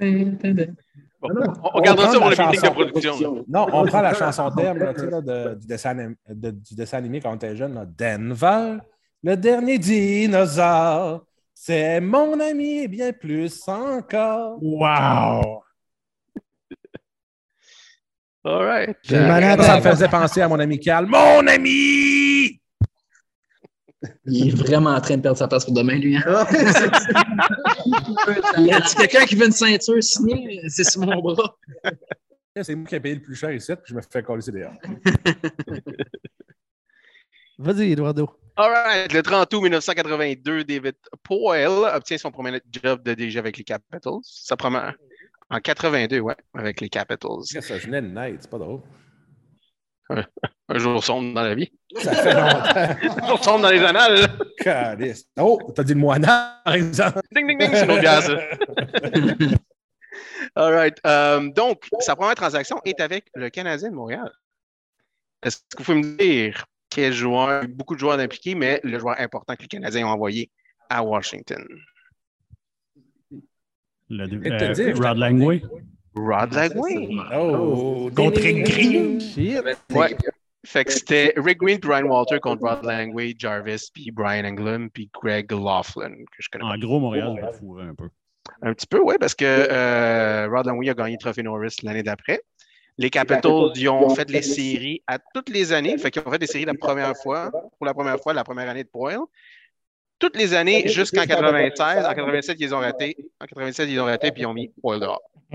Bon, 0.00 1.28
on, 1.62 1.70
on 1.74 1.80
gardera 1.80 2.10
ça 2.12 2.18
pour 2.18 2.30
le 2.30 2.34
la 2.36 2.46
meeting 2.50 2.68
de 2.68 2.74
production. 2.74 3.44
Non, 3.46 3.66
on 3.72 3.84
prend 3.86 4.00
la 4.00 4.14
chanson 4.14 4.50
thème 4.50 4.78
là, 4.78 4.92
là, 4.92 5.20
de- 5.20 5.54
du, 5.60 5.66
dessin, 5.68 5.90
anim- 5.96 6.16
de- 6.28 6.50
du 6.50 6.74
dessin 6.74 6.98
animé 6.98 7.20
quand 7.20 7.30
on 7.30 7.36
était 7.36 7.54
jeune. 7.54 7.74
là. 7.74 7.86
Denver, 7.86 8.78
le 9.22 9.36
dernier 9.36 9.78
dinosaure. 9.78 11.24
C'est 11.54 12.00
mon 12.00 12.40
ami 12.40 12.78
et 12.80 12.88
bien 12.88 13.12
plus 13.12 13.62
encore. 13.68 14.58
Wow! 14.60 15.62
All 18.44 18.64
right. 18.64 18.96
Ça 19.04 19.76
me 19.76 19.80
faisait 19.82 20.08
penser 20.08 20.40
à 20.40 20.48
mon 20.48 20.58
ami 20.58 20.80
Carl. 20.80 21.06
Mon 21.06 21.46
ami! 21.46 22.60
Il 24.24 24.48
est 24.48 24.56
vraiment 24.56 24.90
en 24.90 25.00
train 25.00 25.16
de 25.16 25.22
perdre 25.22 25.38
sa 25.38 25.46
place 25.46 25.64
pour 25.64 25.74
demain, 25.74 25.94
lui. 25.94 26.16
Hein? 26.16 26.44
y 28.58 28.72
a 28.72 28.80
quelqu'un 28.80 29.24
qui 29.26 29.36
veut 29.36 29.46
une 29.46 29.52
ceinture 29.52 30.02
signée? 30.02 30.60
C'est 30.68 30.82
sur 30.82 31.02
mon 31.02 31.20
bras. 31.20 31.56
C'est 32.60 32.74
moi 32.74 32.86
qui 32.86 32.96
ai 32.96 33.00
payé 33.00 33.14
le 33.14 33.22
plus 33.22 33.36
cher 33.36 33.52
ici, 33.52 33.72
puis 33.76 33.84
je 33.86 33.94
me 33.94 34.00
fais 34.02 34.22
coller 34.22 34.42
dehors. 34.46 34.72
Vas-y, 37.58 37.92
Eduardo. 37.92 38.28
All 38.56 38.70
right. 38.70 39.12
Le 39.12 39.22
30 39.22 39.54
août 39.54 39.62
1982, 39.62 40.64
David 40.64 40.96
Poyle 41.22 41.88
obtient 41.94 42.18
son 42.18 42.30
premier 42.30 42.60
job 42.70 43.02
de 43.02 43.14
DG 43.14 43.38
avec 43.38 43.56
les 43.56 43.64
Capitals. 43.64 44.20
Sa 44.22 44.56
première. 44.56 44.94
En 45.52 45.60
82, 45.60 46.18
ouais, 46.20 46.34
avec 46.54 46.80
les 46.80 46.88
Capitals. 46.88 47.44
Ça 47.44 47.76
venait 47.76 48.00
de 48.00 48.06
naître, 48.06 48.38
c'est 48.40 48.50
pas 48.50 48.58
drôle. 48.58 48.80
Un 50.68 50.78
jour 50.78 51.04
sombre 51.04 51.34
dans 51.34 51.42
la 51.42 51.54
vie. 51.54 51.70
Ça 51.94 52.14
fait 52.14 52.32
longtemps. 52.32 53.18
Un 53.20 53.28
jour 53.28 53.44
sombre 53.44 53.62
dans 53.62 53.70
les 53.70 53.84
annales. 53.84 54.28
Oh, 55.38 55.58
t'as 55.74 55.84
dit 55.84 55.92
le 55.92 56.00
moine, 56.00 56.22
par 56.22 56.74
exemple. 56.74 57.20
Ding, 57.32 57.46
ding, 57.46 57.58
ding, 57.58 57.68
c'est 57.70 57.84
une 57.84 57.90
autre 57.90 58.00
bière, 58.00 58.22
ça. 58.22 58.38
All 60.56 60.72
right. 60.72 60.98
Euh, 61.06 61.50
donc, 61.50 61.86
sa 62.00 62.16
première 62.16 62.34
transaction 62.34 62.80
est 62.86 63.00
avec 63.00 63.26
le 63.34 63.50
Canadien 63.50 63.90
de 63.90 63.94
Montréal. 63.94 64.32
Est-ce 65.42 65.58
que 65.58 65.78
vous 65.78 65.84
pouvez 65.84 65.98
me 65.98 66.16
dire 66.16 66.64
quel 66.88 67.12
joueur, 67.12 67.64
beaucoup 67.68 67.94
de 67.94 68.00
joueurs 68.00 68.18
impliqués, 68.18 68.54
mais 68.54 68.80
le 68.84 68.98
joueur 68.98 69.20
important 69.20 69.54
que 69.54 69.62
les 69.62 69.68
Canadiens 69.68 70.06
ont 70.06 70.12
envoyé 70.12 70.50
à 70.88 71.02
Washington? 71.02 71.62
Le, 74.12 74.26
vais 74.26 74.58
te 74.58 74.64
euh, 74.64 74.72
dire, 74.72 74.96
Rod 75.02 75.16
Langway. 75.16 75.62
Rod 76.14 76.52
Lagway. 76.52 77.08
Oh, 77.34 78.10
Contre 78.14 78.40
Green. 78.40 79.18
Shit. 79.18 79.62
Ouais. 79.90 80.16
Fait 80.64 80.84
que 80.84 80.92
c'était 80.92 81.32
Rick 81.36 81.58
Green 81.58 81.80
Ryan 81.82 82.04
Walter 82.04 82.38
contre 82.38 82.62
Rod 82.62 82.84
Langway, 82.84 83.34
Jarvis, 83.36 83.90
puis 83.92 84.10
Brian 84.10 84.44
Englund, 84.44 84.90
puis 84.92 85.10
Greg 85.12 85.50
Laughlin, 85.50 86.10
que 86.10 86.38
je 86.38 86.48
connais 86.50 86.64
En 86.64 86.76
gros, 86.76 87.00
Montréal 87.00 87.36
va 87.40 87.52
fourrer 87.52 87.84
un 87.84 87.94
peu. 87.94 88.08
Un 88.60 88.74
petit 88.74 88.86
peu, 88.86 89.00
oui, 89.00 89.14
parce 89.18 89.34
que 89.34 89.44
euh, 89.46 90.46
Rod 90.48 90.66
Langway 90.66 90.90
a 90.90 90.94
gagné 90.94 91.12
le 91.12 91.18
Trophée 91.18 91.42
Norris 91.42 91.76
l'année 91.82 92.02
d'après. 92.02 92.42
Les 92.98 93.08
Capitals, 93.08 93.72
ils 93.74 93.88
ont 93.88 94.14
fait 94.14 94.30
les 94.30 94.42
séries 94.42 95.02
à 95.06 95.18
toutes 95.34 95.48
les 95.48 95.72
années. 95.72 95.96
Fait 95.96 96.10
qu'ils 96.10 96.22
ont 96.26 96.30
fait 96.30 96.38
des 96.38 96.46
séries 96.46 96.66
la 96.66 96.74
première 96.74 97.16
fois, 97.16 97.50
pour 97.50 97.86
la 97.86 97.94
première 97.94 98.20
fois, 98.20 98.34
la 98.34 98.44
première 98.44 98.68
année 98.68 98.84
de 98.84 98.88
Poyle. 98.88 99.20
Toutes 100.22 100.36
les 100.36 100.54
années 100.54 100.86
jusqu'en 100.86 101.26
96. 101.26 102.06
En 102.06 102.14
87, 102.14 102.56
ils 102.60 102.66
les 102.66 102.72
ont 102.72 102.78
ratés. 102.78 103.16
En 103.40 103.46
87, 103.46 103.88
ils 103.88 103.98
ont 103.98 104.04
ratés, 104.04 104.30
puis 104.30 104.42
ils 104.42 104.46
ont 104.46 104.54
mis 104.54 104.68
Poyle 104.68 105.00
dehors. 105.00 105.20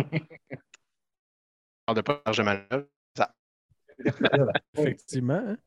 On 1.87 1.93
parle 1.93 1.95
de 1.95 2.01
pas 2.01 2.21
largement 2.25 2.51
là. 2.69 2.83
Ça. 3.15 3.33
Effectivement. 4.77 5.41
hein. 5.47 5.57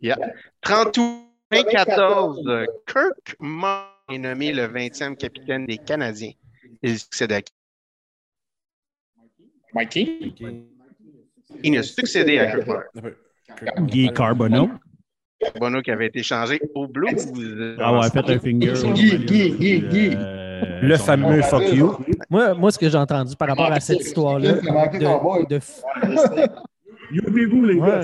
Yeah. 0.00 0.18
30 0.60 0.98
août 0.98 1.24
2014, 1.52 2.66
Kirk 2.84 3.36
est 4.10 4.18
nommé 4.18 4.52
le 4.52 4.66
20e 4.66 5.16
capitaine 5.16 5.64
des 5.64 5.78
Canadiens. 5.78 6.32
Il 6.82 6.98
succède 6.98 7.30
à 7.30 7.42
qui? 7.42 7.52
Mikey? 9.72 10.34
Il 11.62 11.78
a 11.78 11.84
succédé 11.84 12.40
à 12.40 12.60
Kirk. 12.60 12.88
Guy 13.82 14.12
Carbonneau. 14.12 14.68
Bono 15.58 15.82
qui 15.82 15.90
avait 15.90 16.06
été 16.06 16.22
changé 16.22 16.60
au 16.74 16.86
Blues. 16.88 17.26
Ah 17.78 17.92
ouais, 17.98 18.10
fait 18.10 18.18
un 18.18 18.38
finger. 18.38 18.72
Guy, 18.92 19.18
Guy, 19.18 19.50
Guy, 19.52 19.80
Guy. 19.80 20.10
Euh, 20.16 20.80
Le 20.82 20.96
fameux 20.96 21.40
fuck 21.42 21.72
you. 21.72 21.96
Moi, 22.28 22.54
moi, 22.54 22.70
ce 22.72 22.78
que 22.78 22.88
j'ai 22.88 22.98
entendu 22.98 23.36
par 23.36 23.48
rapport 23.48 23.70
à 23.72 23.78
cette 23.80 24.00
histoire-là, 24.00 24.54
de, 24.54 25.46
de 25.48 25.60
Oubliez-vous, 27.28 27.64
les 27.64 27.74
Ouais. 27.76 28.00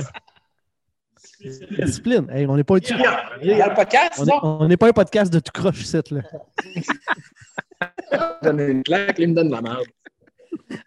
discipline. 1.85 2.26
Hey, 2.30 2.47
on 2.47 2.57
n'est 2.57 2.64
pas, 2.64 2.76
Il 2.78 3.47
y 3.49 3.61
a 3.61 3.68
le 3.68 3.74
podcast, 3.74 4.14
on 4.18 4.26
est- 4.26 4.32
on 4.43 4.68
n'est 4.68 4.76
pas 4.76 4.89
un 4.89 4.93
podcast 4.93 5.32
de 5.32 5.41
tout 5.41 5.53
croche, 5.53 5.82
ici, 5.82 5.99
là. 6.11 6.20
donne 8.43 8.61
une 8.61 8.82
claque, 8.82 9.18
il 9.18 9.28
me 9.30 9.35
donne 9.35 9.51
la 9.51 9.61
merde. 9.61 9.85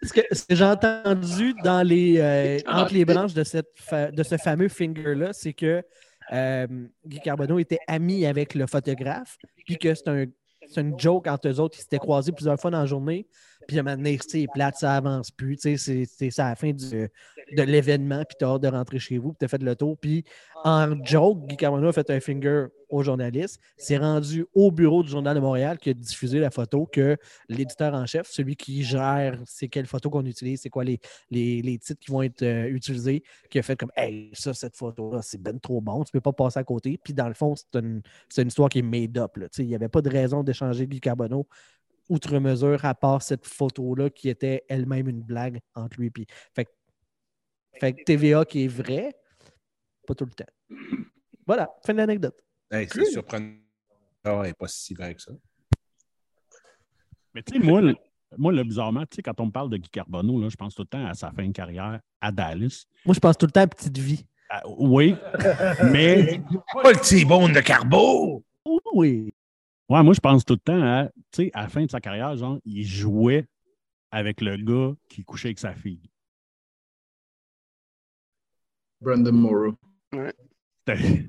Ce 0.02 0.14
que, 0.14 0.22
j'ai 0.50 0.64
entendu 0.64 1.54
dans 1.64 1.86
les, 1.86 2.18
euh, 2.20 2.58
entre 2.68 2.94
les 2.94 3.06
branches 3.06 3.34
de, 3.34 3.44
cette 3.44 3.68
fa- 3.76 4.10
de 4.12 4.24
ce 4.24 4.38
fameux 4.38 4.70
finger-là, 4.70 5.34
c'est 5.34 5.54
que 5.54 5.84
euh, 6.34 6.68
Guy 7.06 7.20
Carbonneau 7.20 7.60
était 7.60 7.80
ami 7.88 8.26
avec 8.26 8.54
le 8.56 8.68
photographe, 8.68 9.38
puis 9.66 9.78
que 9.78 9.94
c'est 9.94 10.08
un, 10.08 10.26
une 10.78 11.00
joke 11.00 11.28
entre 11.28 11.48
eux 11.50 11.60
autres. 11.60 11.78
Ils 11.78 11.82
s'étaient 11.82 11.98
croisés 11.98 12.32
plusieurs 12.32 12.60
fois 12.60 12.72
dans 12.72 12.80
la 12.80 12.86
journée, 12.86 13.28
puis 13.68 13.78
à 13.78 13.82
un 13.82 13.84
moment 13.84 13.98
donné, 13.98 14.18
sais, 14.26 14.46
plate, 14.54 14.78
ça 14.78 14.96
avance 14.96 15.32
plus. 15.32 15.58
C'est- 15.60 15.78
c'est 15.78 16.40
à 16.40 16.50
la 16.50 16.56
fin 16.56 16.72
de 16.72 17.10
l'événement, 17.64 18.24
puis 18.26 18.36
tu 18.40 18.46
as 18.46 18.50
hâte 18.50 18.62
de 18.62 18.68
rentrer 18.68 19.00
chez 19.00 19.18
vous, 19.18 19.30
puis 19.30 19.38
tu 19.40 19.46
as 19.46 19.48
fait 19.48 19.62
le 19.62 19.76
tour. 19.76 19.98
Puis 19.98 20.24
en 20.64 21.04
joke, 21.04 21.46
Guy 21.48 21.58
Carbonneau 21.58 21.90
a 21.90 21.94
fait 21.94 22.10
un 22.10 22.20
finger 22.20 22.66
au 22.90 23.04
journaliste. 23.04 23.60
C'est 23.78 23.98
rendu 23.98 24.46
au 24.54 24.72
bureau 24.72 25.04
du 25.04 25.10
Journal 25.10 25.36
de 25.36 25.42
Montréal 25.42 25.78
qui 25.78 25.90
a 25.90 25.94
diffusé 25.94 26.40
la 26.40 26.50
photo 26.50 26.86
que 26.86 27.18
l'éditeur 27.50 27.94
en 27.94 28.06
chef, 28.06 28.28
celui 28.30 28.56
qui 28.56 28.84
gère 28.84 29.40
c'est 29.46 29.68
quelle 29.68 29.86
photo 29.88 30.10
qu'on 30.10 30.26
utilise, 30.26 30.62
c'est 30.62 30.70
quoi 30.70 30.84
les, 30.84 31.00
les, 31.30 31.62
les 31.62 31.78
titres 31.78 32.00
qui 32.00 32.12
vont 32.12 32.22
être 32.22 32.42
euh, 32.44 32.68
utilisés, 32.70 33.24
qui 33.50 33.60
a 33.60 33.62
fait 33.64 33.76
comme 33.76 33.92
Hey, 33.96 34.30
ça, 34.34 34.54
cette 34.54 34.76
photo-là, 34.78 35.22
c'est 35.22 35.42
ben 35.42 35.60
trop 35.60 35.82
bon, 35.82 36.04
tu 36.04 36.12
peux 36.12 36.22
pas 36.22 36.34
passer 36.34 36.60
à 36.60 36.64
côté. 36.64 36.98
Puis 37.04 37.14
dans 37.14 37.28
le 37.28 37.34
fond, 37.34 37.56
c'est 37.56 37.80
une, 37.80 38.02
c'est 38.30 38.42
une 38.42 38.48
histoire 38.48 38.70
qui 38.70 38.80
est 38.80 38.84
made 38.84 39.18
up. 39.18 39.38
Il 39.58 39.68
n'y 39.68 39.76
avait 39.76 39.90
pas 39.90 40.02
de 40.02 40.10
raison 40.10 40.44
d'échanger 40.44 40.88
Guy 40.88 41.00
Carbonneau 41.02 41.46
outre 42.10 42.38
mesure, 42.40 42.84
à 42.86 42.94
part 42.96 43.22
cette 43.22 43.46
photo-là 43.46 44.10
qui 44.10 44.30
était 44.30 44.64
elle-même 44.70 45.08
une 45.10 45.22
blague 45.22 45.60
entre 45.76 46.00
lui 46.00 46.08
et. 46.08 46.26
Fait, 46.56 46.66
que- 46.66 46.72
fait 47.80 47.94
que 47.94 48.04
TVA 48.04 48.46
qui 48.46 48.64
est 48.66 48.68
vrai, 48.68 49.14
pas 50.06 50.16
tout 50.16 50.26
le 50.26 50.32
temps. 50.32 50.46
Voilà, 51.46 51.70
fin 51.86 51.94
de 51.94 51.98
l'anecdote. 52.00 52.40
Hey, 52.72 52.88
c'est 52.92 53.06
surprenant. 53.06 53.54
Elle 54.26 54.42
n'est 54.42 54.54
pas 54.54 54.68
si 54.68 54.94
vraie 54.94 55.16
que 55.16 55.22
ça. 55.22 55.32
Mais 57.34 57.44
tu 57.44 57.54
sais, 57.54 57.60
moi, 57.60 57.82
le- 57.82 57.96
moi, 58.38 58.52
là, 58.52 58.64
bizarrement, 58.64 59.02
tu 59.06 59.16
sais, 59.16 59.22
quand 59.22 59.40
on 59.40 59.46
me 59.46 59.52
parle 59.52 59.70
de 59.70 59.78
Guy 59.78 59.90
Carbonneau, 59.90 60.42
là, 60.42 60.50
je 60.50 60.56
pense 60.56 60.76
tout 60.76 60.82
le 60.82 60.88
temps 60.88 61.06
à 61.06 61.14
sa 61.14 61.32
fin 61.32 61.48
de 61.48 61.52
carrière 61.54 62.02
à 62.20 62.32
Dallas. 62.32 62.86
Moi, 63.06 63.14
je 63.14 63.20
pense 63.20 63.38
tout 63.38 63.46
le 63.46 63.52
temps 63.52 63.62
à 63.62 63.68
Petite 63.68 63.98
Vie. 63.98 64.26
Ah, 64.50 64.64
oui, 64.78 65.16
mais 65.92 66.42
Pas 66.84 66.92
le 66.94 67.00
T-bone 67.00 67.52
de 67.54 67.60
Carbo! 67.62 68.44
Oui. 68.94 69.34
Ouais, 69.90 70.04
moi, 70.04 70.14
je 70.14 70.20
pense 70.20 70.44
tout 70.46 70.54
le 70.54 70.60
temps 70.60 70.82
à, 70.82 71.06
tu 71.32 71.44
sais, 71.44 71.52
à 71.54 71.64
la 71.64 71.70
fin 71.70 71.86
de 71.86 71.92
sa 71.92 72.00
carrière, 72.02 72.36
genre, 72.38 72.60
il 72.66 72.84
jouait 72.86 73.48
avec 74.12 74.42
le 74.42 74.58
gars 74.58 74.96
qui 75.10 75.24
couchait 75.24 75.50
avec 75.50 75.60
sa 75.60 75.74
fille. 75.74 76.02
Brandon 79.02 79.32
Morrow. 79.34 79.76
C'était- 80.12 81.28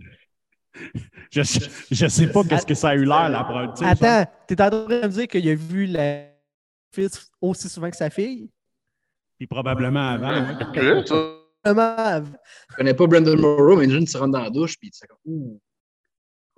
je, 1.30 1.42
sais- 1.42 1.70
je 1.90 2.06
sais 2.06 2.30
pas 2.30 2.44
qu'est-ce 2.44 2.66
que 2.66 2.74
ça 2.74 2.90
a 2.90 2.94
eu 2.94 3.04
l'air, 3.04 3.28
la 3.28 3.44
preuve. 3.44 3.70
Attends, 3.82 4.30
t'es 4.46 4.62
en 4.62 4.70
train 4.70 4.86
de 4.86 5.06
me 5.06 5.08
dire 5.08 5.26
qu'il 5.28 5.48
a 5.48 5.54
vu 5.54 5.86
la 5.86 6.26
fils 6.92 7.30
aussi 7.40 7.68
souvent 7.68 7.90
que 7.90 7.96
sa 7.96 8.10
fille? 8.10 8.50
Puis 9.36 9.46
probablement 9.46 10.08
avant. 10.10 10.30
ouais. 10.30 10.72
Plus, 10.72 11.06
ça. 11.06 11.34
Comment? 11.64 12.24
Je 12.70 12.76
connais 12.76 12.94
pas 12.94 13.06
Brandon 13.06 13.36
Morrow, 13.36 13.76
mais 13.76 13.84
une 13.84 13.90
jeune, 13.90 14.04
tu 14.06 14.16
rentres 14.16 14.32
dans 14.32 14.42
la 14.42 14.50
douche, 14.50 14.78
puis 14.78 14.90
tu 14.90 14.98
sais 14.98 15.06
comme, 15.08 15.18
ouh, 15.26 15.60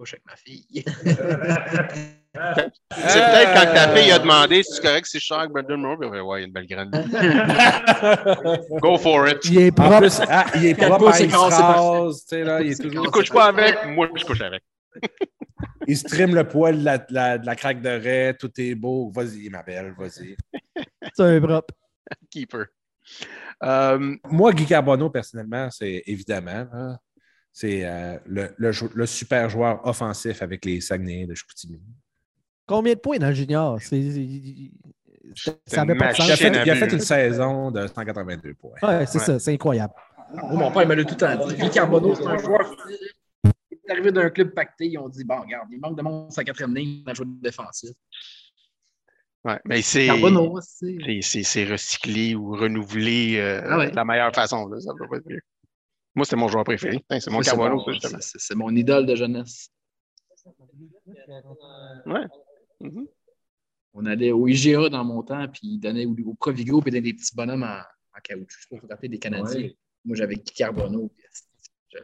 couche 0.00 0.14
avec 0.14 0.24
ma 0.26 0.36
fille. 0.36 0.64
C'est 2.34 3.20
peut-être 3.20 3.54
quand 3.54 3.74
ta 3.74 3.94
fille 3.94 4.10
a 4.12 4.18
demandé 4.18 4.62
si 4.62 4.72
c'est 4.74 4.82
correct 4.82 5.06
si 5.06 5.18
je 5.18 5.26
sors 5.26 5.40
avec 5.40 5.50
Brandon 5.50 5.76
Moore. 5.76 5.98
puis 5.98 6.08
ouais, 6.08 6.38
il 6.38 6.42
y 6.42 6.44
a 6.44 6.46
une 6.46 6.52
belle 6.52 6.66
graine. 6.66 6.90
Go 8.80 8.96
for 8.98 9.28
it. 9.28 9.44
Il 9.46 9.60
est 9.60 9.70
En 9.80 9.84
propre. 9.84 9.98
plus, 9.98 10.20
ah, 10.28 10.46
il 10.54 10.66
est 10.66 10.74
propre, 10.74 11.12
il 11.20 12.44
là, 12.44 12.62
est 12.62 12.80
toujours... 12.80 13.10
couches 13.10 13.30
pas 13.30 13.46
avec, 13.46 13.84
moi, 13.86 14.08
je 14.14 14.24
couche 14.24 14.40
avec. 14.42 14.62
Il 15.88 15.96
se 15.98 16.04
trime 16.04 16.34
le 16.34 16.46
poil 16.46 16.78
de 16.78 16.84
la, 16.84 16.98
de 16.98 17.12
la, 17.12 17.38
de 17.38 17.46
la 17.46 17.56
craque 17.56 17.82
de 17.82 17.88
raie, 17.88 18.34
tout 18.38 18.50
est 18.58 18.74
beau. 18.76 19.10
Vas-y, 19.10 19.48
ma 19.50 19.62
belle, 19.64 19.92
vas-y. 19.98 20.36
C'est 21.12 21.22
un 21.24 21.40
propre. 21.40 21.74
Keeper. 22.30 22.66
Euh, 23.64 24.16
Moi, 24.30 24.52
Guy 24.52 24.66
Carbonneau, 24.66 25.10
personnellement, 25.10 25.68
c'est 25.70 26.02
évidemment, 26.06 26.96
c'est 27.52 27.84
euh, 27.84 28.16
le, 28.26 28.54
le 28.58 28.70
le 28.94 29.06
super 29.06 29.48
joueur 29.50 29.84
offensif 29.86 30.42
avec 30.42 30.64
les 30.64 30.80
Saguenay 30.80 31.26
de 31.26 31.34
Chicoutimi. 31.34 31.80
Combien 32.66 32.94
de 32.94 32.98
points 33.00 33.18
dans 33.18 33.28
le 33.28 33.34
junior? 33.34 33.80
C'est- 33.80 34.10
c'est- 34.12 34.70
C'est 35.36 35.60
Ça 35.66 35.82
avait 35.82 35.92
une 35.92 35.98
pas 35.98 36.12
de 36.12 36.16
Il 36.24 36.32
a, 36.32 36.36
fait, 36.36 36.48
il 36.48 36.70
a 36.70 36.92
une 36.92 36.98
saison 37.00 37.70
de 37.70 37.86
182 37.86 38.54
points. 38.54 38.72
Ouais, 38.82 39.06
c'est 39.06 39.18
Ouais. 39.20 39.24
ça, 39.24 39.38
c'est 39.38 39.52
incroyable. 39.52 39.92
Moi, 40.34 40.52
mon 40.54 40.72
père 40.72 40.82
il 40.82 40.88
me 40.88 40.94
l'a 40.94 41.04
tout 41.04 41.14
le 41.14 41.16
temps 41.36 41.46
dit. 41.46 41.54
Guy 41.54 41.70
Carbonneau, 41.70 42.16
c'est 42.16 42.26
un 42.26 42.36
joueur. 42.38 42.74
Il 43.44 43.50
est 43.86 43.90
arrivé 43.92 44.10
d'un 44.10 44.28
club 44.30 44.50
pacté, 44.54 44.86
ils 44.88 44.98
ont 44.98 45.08
dit 45.08 45.22
bon, 45.22 45.40
regarde, 45.40 45.68
il 45.70 45.78
manque 45.78 45.96
de 45.96 46.02
monde 46.02 46.32
sur 46.32 46.40
la 46.40 46.44
quatrième 46.44 46.74
ligne, 46.74 47.04
on 47.06 47.10
a 47.10 47.14
joué 47.14 47.26
défensif. 47.40 47.90
ouais, 49.44 49.58
mais 49.64 49.82
c'est. 49.82 50.06
Carbonneau, 50.06 50.58
c'est. 50.62 50.96
c'est- 51.04 51.20
C'est 51.22 51.42
c'est 51.44 51.64
recyclé 51.64 52.34
ou 52.34 52.52
renouvelé 52.56 53.36
euh, 53.38 53.60
Ah 53.68 53.78
ouais. 53.78 53.90
de 53.90 53.96
la 53.96 54.04
meilleure 54.04 54.34
façon. 54.34 54.68
Là, 54.68 54.80
ça 54.80 54.92
peut 54.98 55.06
pas 55.08 55.16
être 55.18 55.28
mieux. 55.28 55.40
Moi, 56.14 56.24
c'était 56.24 56.36
mon 56.36 56.48
joueur 56.48 56.64
préféré. 56.64 57.04
Hein, 57.10 57.20
C'est 57.20 57.30
mon 57.30 57.42
C'est 57.42 57.56
mon- 57.56 57.84
ça, 57.84 57.92
justement. 57.92 58.18
c'est- 58.20 58.38
C'est 58.38 58.54
mon 58.54 58.74
idole 58.74 59.06
de 59.06 59.14
jeunesse. 59.14 59.70
Ouais. 62.06 62.26
Mhm. 62.80 63.06
On 63.92 64.06
allait 64.06 64.32
au 64.32 64.46
IGA 64.48 64.88
dans 64.88 65.04
mon 65.04 65.22
temps, 65.22 65.46
puis 65.48 65.60
ils 65.64 65.78
donnaient 65.78 66.06
au, 66.06 66.14
au 66.26 66.34
Provigo, 66.34 66.80
puis 66.80 66.90
ils 66.90 66.92
donnaient 66.94 67.12
des 67.12 67.14
petits 67.14 67.34
bonhommes 67.34 67.62
en, 67.64 67.78
en 68.16 68.20
caoutchouc. 68.22 68.46
Je 68.48 68.54
sais 68.62 68.68
pas 68.70 68.76
si 68.76 68.80
vous 68.80 68.86
vous 68.86 68.88
rappelez 68.88 69.08
des 69.08 69.18
Canadiens. 69.18 69.60
Moi, 70.04 70.16
j'avais 70.16 70.36
Guy 70.36 70.52
Carbonneau, 70.54 71.08
puis 71.14 71.24
je 71.90 71.98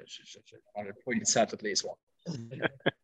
n'avait 0.77 0.93
pas 0.93 1.13
eu 1.13 1.25
ça 1.25 1.47
tous 1.47 1.63
les 1.65 1.75
soirs. 1.75 1.97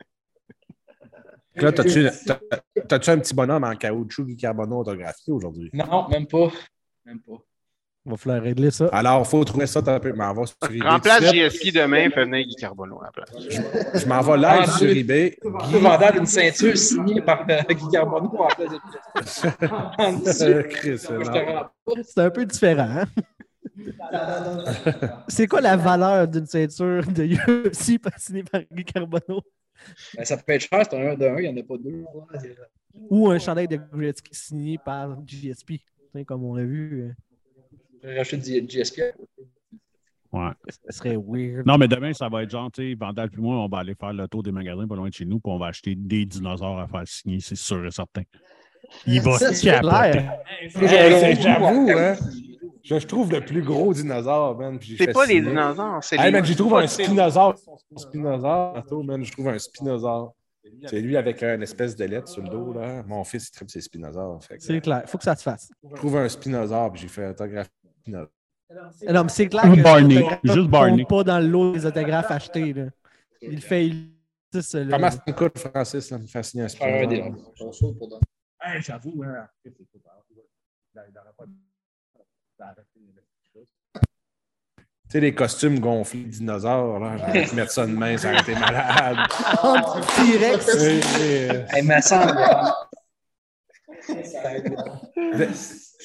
Là, 1.55 1.70
t'as-tu 1.70 2.09
t'as- 2.26 2.40
t'as-tu 2.88 3.11
un 3.11 3.18
petit 3.18 3.34
bonhomme 3.34 3.64
en 3.64 3.76
caoutchouc 3.76 4.24
Guy 4.24 4.36
Carbonneau 4.36 4.78
autographié 4.80 5.32
aujourd'hui? 5.32 5.70
Non. 5.72 6.09
Même 6.09 6.26
pas. 6.26 6.50
Il 8.05 8.11
va 8.11 8.16
falloir 8.16 8.42
régler 8.42 8.72
ça. 8.72 8.86
Alors, 8.88 9.22
il 9.24 9.28
faut 9.28 9.44
trouver 9.44 9.66
ça 9.66 9.80
un 9.86 10.00
peu. 10.00 10.12
Mais 10.12 10.24
on 10.24 10.34
va 10.34 10.46
sur 10.46 10.57
eBay. 10.68 10.88
Remplace. 10.88 11.32
JSP 11.32 11.72
demain, 11.72 12.11
fais 12.11 12.24
venir 12.24 12.46
Guy 12.46 12.57
Carbonneau 12.57 13.00
à 13.00 13.05
la 13.05 13.12
place. 13.12 13.30
Je 13.94 14.07
m'en 14.07 14.20
vais 14.20 14.38
live 14.38 14.70
sur 14.76 14.88
eBay. 14.88 15.38
Guy 15.70 15.78
vendeur 15.78 16.12
d'une 16.12 16.26
ceinture 16.26 16.76
signée 16.76 17.20
par 17.20 17.46
euh, 17.48 17.62
Guy 17.70 17.88
Carbonneau 17.92 18.28
en 18.36 18.48
place 18.48 18.70
de 18.70 18.78
Je. 20.76 20.96
C'est 22.03 22.20
un 22.20 22.30
peu 22.30 22.44
différent. 22.44 22.88
hein? 22.88 23.05
c'est 25.28 25.46
quoi 25.46 25.61
la 25.61 25.76
valeur 25.76 26.26
d'une 26.26 26.46
ceinture 26.46 27.07
de 27.07 27.24
UFC 27.24 28.00
signée 28.18 28.42
par 28.42 28.62
Guy 28.72 28.84
Carbonneau? 28.84 29.42
Ben, 30.16 30.24
ça 30.24 30.36
peut 30.36 30.53
être 30.53 30.62
cher, 30.62 30.82
c'est 30.88 30.96
un 30.96 31.12
1 31.12 31.14
de 31.14 31.26
1, 31.26 31.38
il 31.38 31.53
n'y 31.53 31.61
en 31.61 31.62
a 31.62 31.66
pas 31.66 31.76
deux. 31.78 32.05
ou 33.11 33.30
un 33.30 33.38
chandail 33.38 33.68
de 33.68 33.76
Gretzky 33.76 34.34
signé 34.34 34.78
par 34.78 35.16
sais, 36.14 36.24
Comme 36.24 36.44
on 36.44 36.55
l'a 36.55 36.64
vu, 36.64 37.14
racheté 38.05 38.61
du 38.61 38.66
GSP. 38.66 39.00
Ouais. 40.32 40.50
ça 40.66 40.92
serait 40.92 41.16
weird. 41.16 41.66
Non, 41.66 41.76
mais 41.76 41.86
demain, 41.88 42.12
ça 42.14 42.28
va 42.28 42.42
être 42.42 42.50
genre, 42.50 42.70
tu 42.72 42.90
sais, 42.90 42.94
Vandal 42.98 43.30
puis 43.30 43.42
moi, 43.42 43.57
on 43.57 43.68
va 43.68 43.78
aller 43.78 43.94
faire 43.94 44.14
le 44.14 44.26
tour 44.28 44.42
des 44.42 44.50
magasins 44.53 44.86
pas 44.88 44.96
loin 44.96 45.09
de 45.11 45.14
chez 45.14 45.26
nous, 45.26 45.38
puis 45.40 45.53
on 45.53 45.59
va 45.59 45.66
acheter 45.66 45.94
des 45.94 46.24
dinosaures 46.24 46.80
à 46.80 46.88
faire 46.88 47.07
signer, 47.07 47.40
c'est 47.40 47.55
sûr 47.57 47.84
et 47.84 47.90
certain. 47.90 48.22
Il 49.07 49.20
va 49.20 49.38
capoter. 49.38 50.24
J'avoue, 51.40 51.90
hein. 51.90 52.16
Je, 52.84 52.98
je 52.98 53.07
trouve 53.07 53.30
le 53.30 53.40
plus 53.40 53.62
gros 53.62 53.94
dinosaure, 53.94 54.59
man. 54.59 54.78
C'est 54.98 55.12
pas 55.12 55.24
les 55.26 55.40
dinosaures, 55.40 56.03
c'est 56.03 56.16
Hey, 56.18 56.26
les. 56.26 56.30
man, 56.32 56.44
j'ai 56.44 56.57
trouvé 56.57 56.82
un 56.82 56.86
spinosaure. 56.86 57.55
Un 57.94 57.98
spinosaure. 57.98 58.74
Tantôt, 58.74 59.03
man, 59.03 59.22
je 59.24 59.30
trouve 59.30 59.48
un 59.48 59.59
spinosaure. 59.59 60.34
C'est 60.86 61.00
lui 61.00 61.16
avec 61.16 61.42
une 61.42 61.62
espèce 61.62 61.94
de 61.94 62.05
lettre 62.05 62.28
sur 62.28 62.42
le 62.42 62.48
dos. 62.48 62.72
Là. 62.72 63.03
Mon 63.07 63.22
fils, 63.22 63.48
il 63.48 63.50
tripe 63.53 63.70
ses 63.70 63.80
spinosaures. 63.82 64.40
C'est 64.59 64.80
clair. 64.80 65.03
faut 65.07 65.18
que 65.18 65.24
ça 65.24 65.36
se 65.36 65.42
fasse. 65.42 65.70
je 65.90 65.94
trouve 65.96 66.16
un 66.16 66.28
spinosaure, 66.28 66.90
puis 66.92 67.03
j'ai 67.03 67.09
fait 67.09 67.28
autographe 67.28 67.68
Non, 68.09 69.24
mais 69.24 69.28
c'est 69.28 69.48
clair 69.48 69.62
que 69.64 69.82
Barney. 69.82 70.24
Juste 70.44 70.68
Barney. 70.68 71.05
pas 71.05 71.24
dans 71.24 71.38
le 71.38 71.46
lot 71.46 71.72
des 71.72 71.84
autographes 71.86 72.30
achetés. 72.30 72.72
Là. 72.72 72.84
Il 73.40 73.61
fait. 73.61 73.90
ça, 74.61 74.82
là. 74.84 74.96
Comment 74.96 75.11
ça 75.11 75.22
me 75.26 75.32
coûte, 75.32 75.59
Francis, 75.59 76.11
là, 76.11 76.18
me 76.18 76.26
des- 77.07 77.22
spinosaure? 77.24 78.20
J'avoue, 78.80 79.22
hein. 79.24 79.46
Tu 85.05 85.18
sais, 85.18 85.20
les 85.20 85.34
costumes 85.34 85.78
gonflés 85.78 86.24
de 86.24 86.28
dinosaures, 86.30 86.98
là, 86.98 87.16
pu 87.46 87.55
mettre 87.55 87.72
ça 87.72 87.86
de 87.86 87.92
main, 87.92 88.16
ça 88.16 88.30
aurait 88.30 88.40
été 88.40 88.55
malade. 88.55 89.16
T-Rex. 90.16 90.76
Oui. 90.80 91.00
Hey. 91.70 91.82
Dé- 95.36 95.48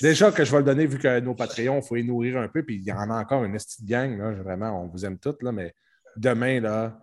Déjà 0.01 0.31
que 0.31 0.45
je 0.45 0.51
vais 0.51 0.59
le 0.59 0.63
donner, 0.63 0.85
vu 0.85 0.99
que 0.99 1.19
nos 1.19 1.33
Patreons, 1.33 1.79
il 1.81 1.87
faut 1.87 1.95
les 1.95 2.03
nourrir 2.03 2.37
un 2.37 2.47
peu, 2.47 2.61
puis 2.63 2.75
il 2.75 2.83
y 2.83 2.91
en 2.91 3.09
a 3.09 3.19
encore 3.19 3.43
une 3.43 3.53
petite 3.53 3.83
gang, 3.85 4.15
là, 4.17 4.31
vraiment, 4.31 4.83
on 4.83 4.87
vous 4.87 5.05
aime 5.05 5.17
toutes, 5.17 5.41
là, 5.41 5.51
mais 5.51 5.73
demain, 6.15 6.59
là, 6.61 6.99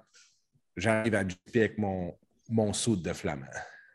j'arrive 0.76 1.14
à 1.16 1.26
JP 1.26 1.57
avec 1.57 1.78
mon, 1.78 2.14
mon 2.48 2.72
soude 2.72 3.02
de 3.02 3.12
flamand. 3.12 3.46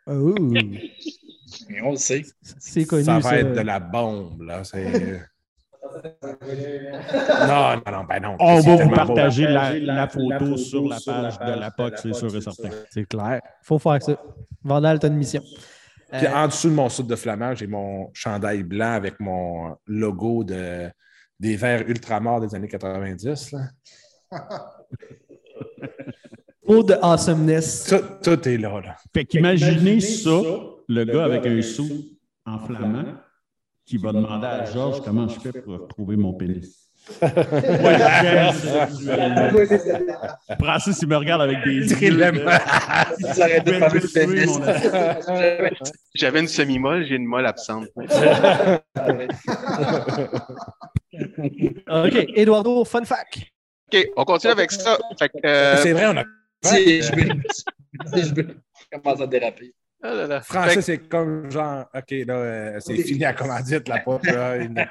Oh, 0.05 0.35
Mais 0.39 1.81
on 1.81 1.91
le 1.91 1.97
sait. 1.97 2.23
c'est 2.59 2.85
connu. 2.85 3.03
ça 3.05 3.19
va 3.19 3.21
ça. 3.29 3.37
être 3.39 3.53
de 3.53 3.61
la 3.61 3.79
bombe, 3.79 4.41
là. 4.41 4.63
C'est... 4.65 4.83
non, 7.47 7.75
non, 7.75 7.91
non, 7.91 8.03
ben 8.03 8.19
non. 8.21 8.35
On 8.39 8.59
va 8.59 8.75
vous 8.83 8.89
partager 8.91 9.47
la, 9.47 9.79
la 9.79 10.07
photo 10.07 10.57
sur 10.57 10.87
la 10.87 10.97
page 11.03 11.39
de 11.39 11.59
la 11.59 11.71
POC, 11.71 11.97
c'est 11.97 12.13
sûr 12.13 12.35
et 12.35 12.41
certain. 12.41 12.69
C'est 12.91 13.05
clair. 13.05 13.41
faut 13.63 13.79
faire 13.79 14.01
ça. 14.01 14.21
Vandal, 14.63 14.99
t'as 14.99 15.07
une 15.07 15.15
mission. 15.15 15.41
Puis 16.11 16.25
Euh, 16.25 16.33
en 16.33 16.47
dessous 16.47 16.69
de 16.69 16.73
mon 16.73 16.89
soude 16.89 17.07
de 17.07 17.15
flamand, 17.15 17.53
j'ai 17.55 17.67
mon 17.67 18.09
chandail 18.13 18.63
blanc 18.63 18.93
avec 18.93 19.19
mon 19.19 19.75
logo 19.85 20.43
de, 20.43 20.89
des 21.39 21.55
verres 21.55 21.87
ultramar 21.87 22.41
des 22.41 22.53
années 22.55 22.67
90. 22.67 23.51
Là. 23.51 23.59
De 26.69 26.93
awesomeness. 27.01 27.85
Tout, 27.85 28.03
tout 28.23 28.47
est 28.47 28.57
là. 28.57 28.79
là. 28.79 28.95
Fait 29.11 29.25
qu'imaginez 29.25 29.99
ça, 29.99 30.39
le 30.87 31.03
gars 31.03 31.23
avec 31.25 31.43
un 31.47 31.61
sou 31.63 31.87
en 32.45 32.59
flamand 32.59 33.15
qui 33.85 33.97
va 33.97 34.11
demander 34.13 34.45
à 34.45 34.65
Georges 34.65 35.01
comment 35.01 35.27
je 35.27 35.39
fais 35.39 35.51
pour 35.61 35.73
retrouver 35.73 36.15
mon 36.15 36.33
pénis. 36.33 36.88
Francis, 40.61 41.01
il 41.01 41.07
me 41.07 41.17
regarde 41.17 41.41
avec 41.41 41.63
des 41.63 41.91
yeux. 41.91 42.15
Vais. 42.15 42.31
J'avais 46.15 46.39
une 46.39 46.47
semi-molle, 46.47 47.05
j'ai 47.05 47.15
une 47.15 47.25
molle 47.25 47.45
absente. 47.45 47.87
OK. 51.89 52.15
Eduardo, 52.35 52.83
fun 52.85 53.03
fact. 53.05 53.39
OK, 53.91 54.07
on 54.15 54.23
continue 54.25 54.51
avec 54.53 54.71
ça. 54.71 54.97
Euh, 55.45 55.77
C'est 55.81 55.93
vrai, 55.93 56.05
on 56.07 56.17
a. 56.17 56.23
Si 56.63 57.01
je 57.01 57.15
veux. 57.15 57.29
Si 58.13 58.23
je 58.29 58.35
veux. 58.35 58.55
Commence 58.91 59.21
à 59.21 59.27
déraper. 59.27 59.73
là 60.01 60.27
là. 60.27 60.41
Fait 60.41 60.53
Français, 60.53 60.75
que, 60.75 60.81
c'est 60.81 60.97
comme 61.09 61.49
genre, 61.51 61.85
OK, 61.93 62.11
là, 62.11 62.33
euh, 62.33 62.79
c'est 62.79 62.95
fini 62.97 63.25
à 63.25 63.33
commandite, 63.33 63.87
la. 63.87 64.03
Là, 64.23 64.57
il- 64.57 64.73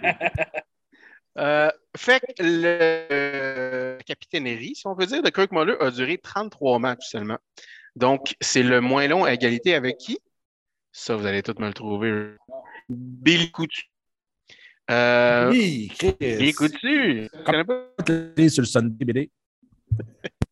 euh, 1.36 1.70
fait 1.96 2.20
que 2.20 2.42
le 2.42 3.98
capitainerie, 4.04 4.74
si 4.74 4.86
on 4.86 4.96
peut 4.96 5.06
dire, 5.06 5.22
de 5.22 5.30
Kirk 5.30 5.52
Muller 5.52 5.76
a 5.80 5.90
duré 5.90 6.18
33 6.18 6.78
matchs 6.78 7.08
seulement. 7.10 7.38
Donc, 7.96 8.34
c'est 8.40 8.62
le 8.62 8.80
moins 8.80 9.06
long 9.08 9.24
à 9.24 9.32
égalité 9.32 9.74
avec 9.74 9.98
qui? 9.98 10.18
Ça, 10.92 11.16
vous 11.16 11.26
allez 11.26 11.42
tous 11.42 11.58
me 11.58 11.66
le 11.66 11.74
trouver. 11.74 12.36
Billy 12.88 13.50
Coutu. 13.50 13.84
Euh, 14.90 15.50
Oui, 15.50 15.92
Chris. 15.98 16.16
Billy 16.18 16.52
Coutu. 16.52 17.28
Tu 17.32 17.42
connais 17.44 17.64
pas? 17.64 17.90
Sur 18.48 18.62
le 18.62 18.66
Sunday 18.66 19.04
BD. 19.04 19.30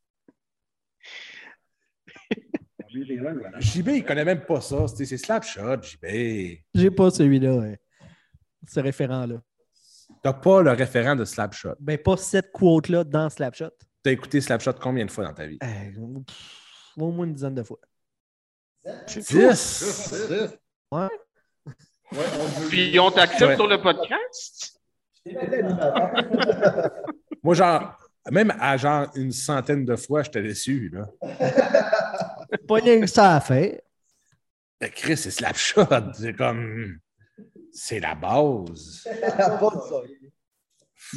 JB, 3.61 3.89
il 3.89 4.05
connaît 4.05 4.25
même 4.25 4.45
pas 4.45 4.61
ça. 4.61 4.87
C'est 4.89 5.05
c'est 5.05 5.19
Slapshot, 5.19 5.83
JB. 5.83 6.59
J'ai 6.75 6.91
pas 6.91 7.11
celui-là, 7.11 7.55
ouais. 7.55 7.79
ce 8.67 8.81
référent-là. 8.81 9.43
T'as 10.23 10.33
pas 10.33 10.63
le 10.63 10.73
référent 10.73 11.15
de 11.17 11.25
Slapshot. 11.25 11.75
Ben, 11.81 11.99
pas 11.99 12.17
cette 12.17 12.51
quote-là 12.53 13.05
dans 13.05 13.29
Slapshot. 13.31 13.71
T'as 14.03 14.13
écouté 14.13 14.41
Slapshot 14.41 14.75
combien 14.81 15.05
de 15.05 15.11
fois 15.11 15.25
dans 15.25 15.35
ta 15.35 15.47
vie? 15.47 15.59
Euh, 15.63 16.21
pff, 16.27 16.37
au 16.97 17.11
moins 17.11 17.27
une 17.27 17.35
dizaine 17.35 17.55
de 17.55 17.63
fois. 17.63 17.79
10! 19.09 20.59
Ouais. 20.93 21.09
Puis 22.69 22.99
on 23.01 23.11
t'accepte 23.11 23.43
Ouais. 23.51 23.57
sur 23.57 23.67
le 23.67 23.83
podcast? 23.83 24.81
Moi, 27.43 27.55
genre, 27.55 27.99
même 28.31 28.53
à 28.61 28.77
genre 28.77 29.09
une 29.17 29.33
centaine 29.33 29.85
de 29.85 29.97
fois, 29.97 30.23
je 30.23 30.31
t'ai 30.31 30.43
déçu. 30.43 30.91
Là. 30.93 31.07
Pas 32.69 32.75
rien 32.77 33.01
que 33.01 33.07
ça 33.09 33.35
à 33.37 33.41
faire. 33.41 33.81
Mais 34.81 34.91
Chris, 34.91 35.17
c'est 35.17 35.31
Slapshot. 35.31 35.85
C'est 36.15 36.35
comme. 36.35 36.99
C'est 37.79 38.01
la 38.01 38.15
base. 38.15 39.07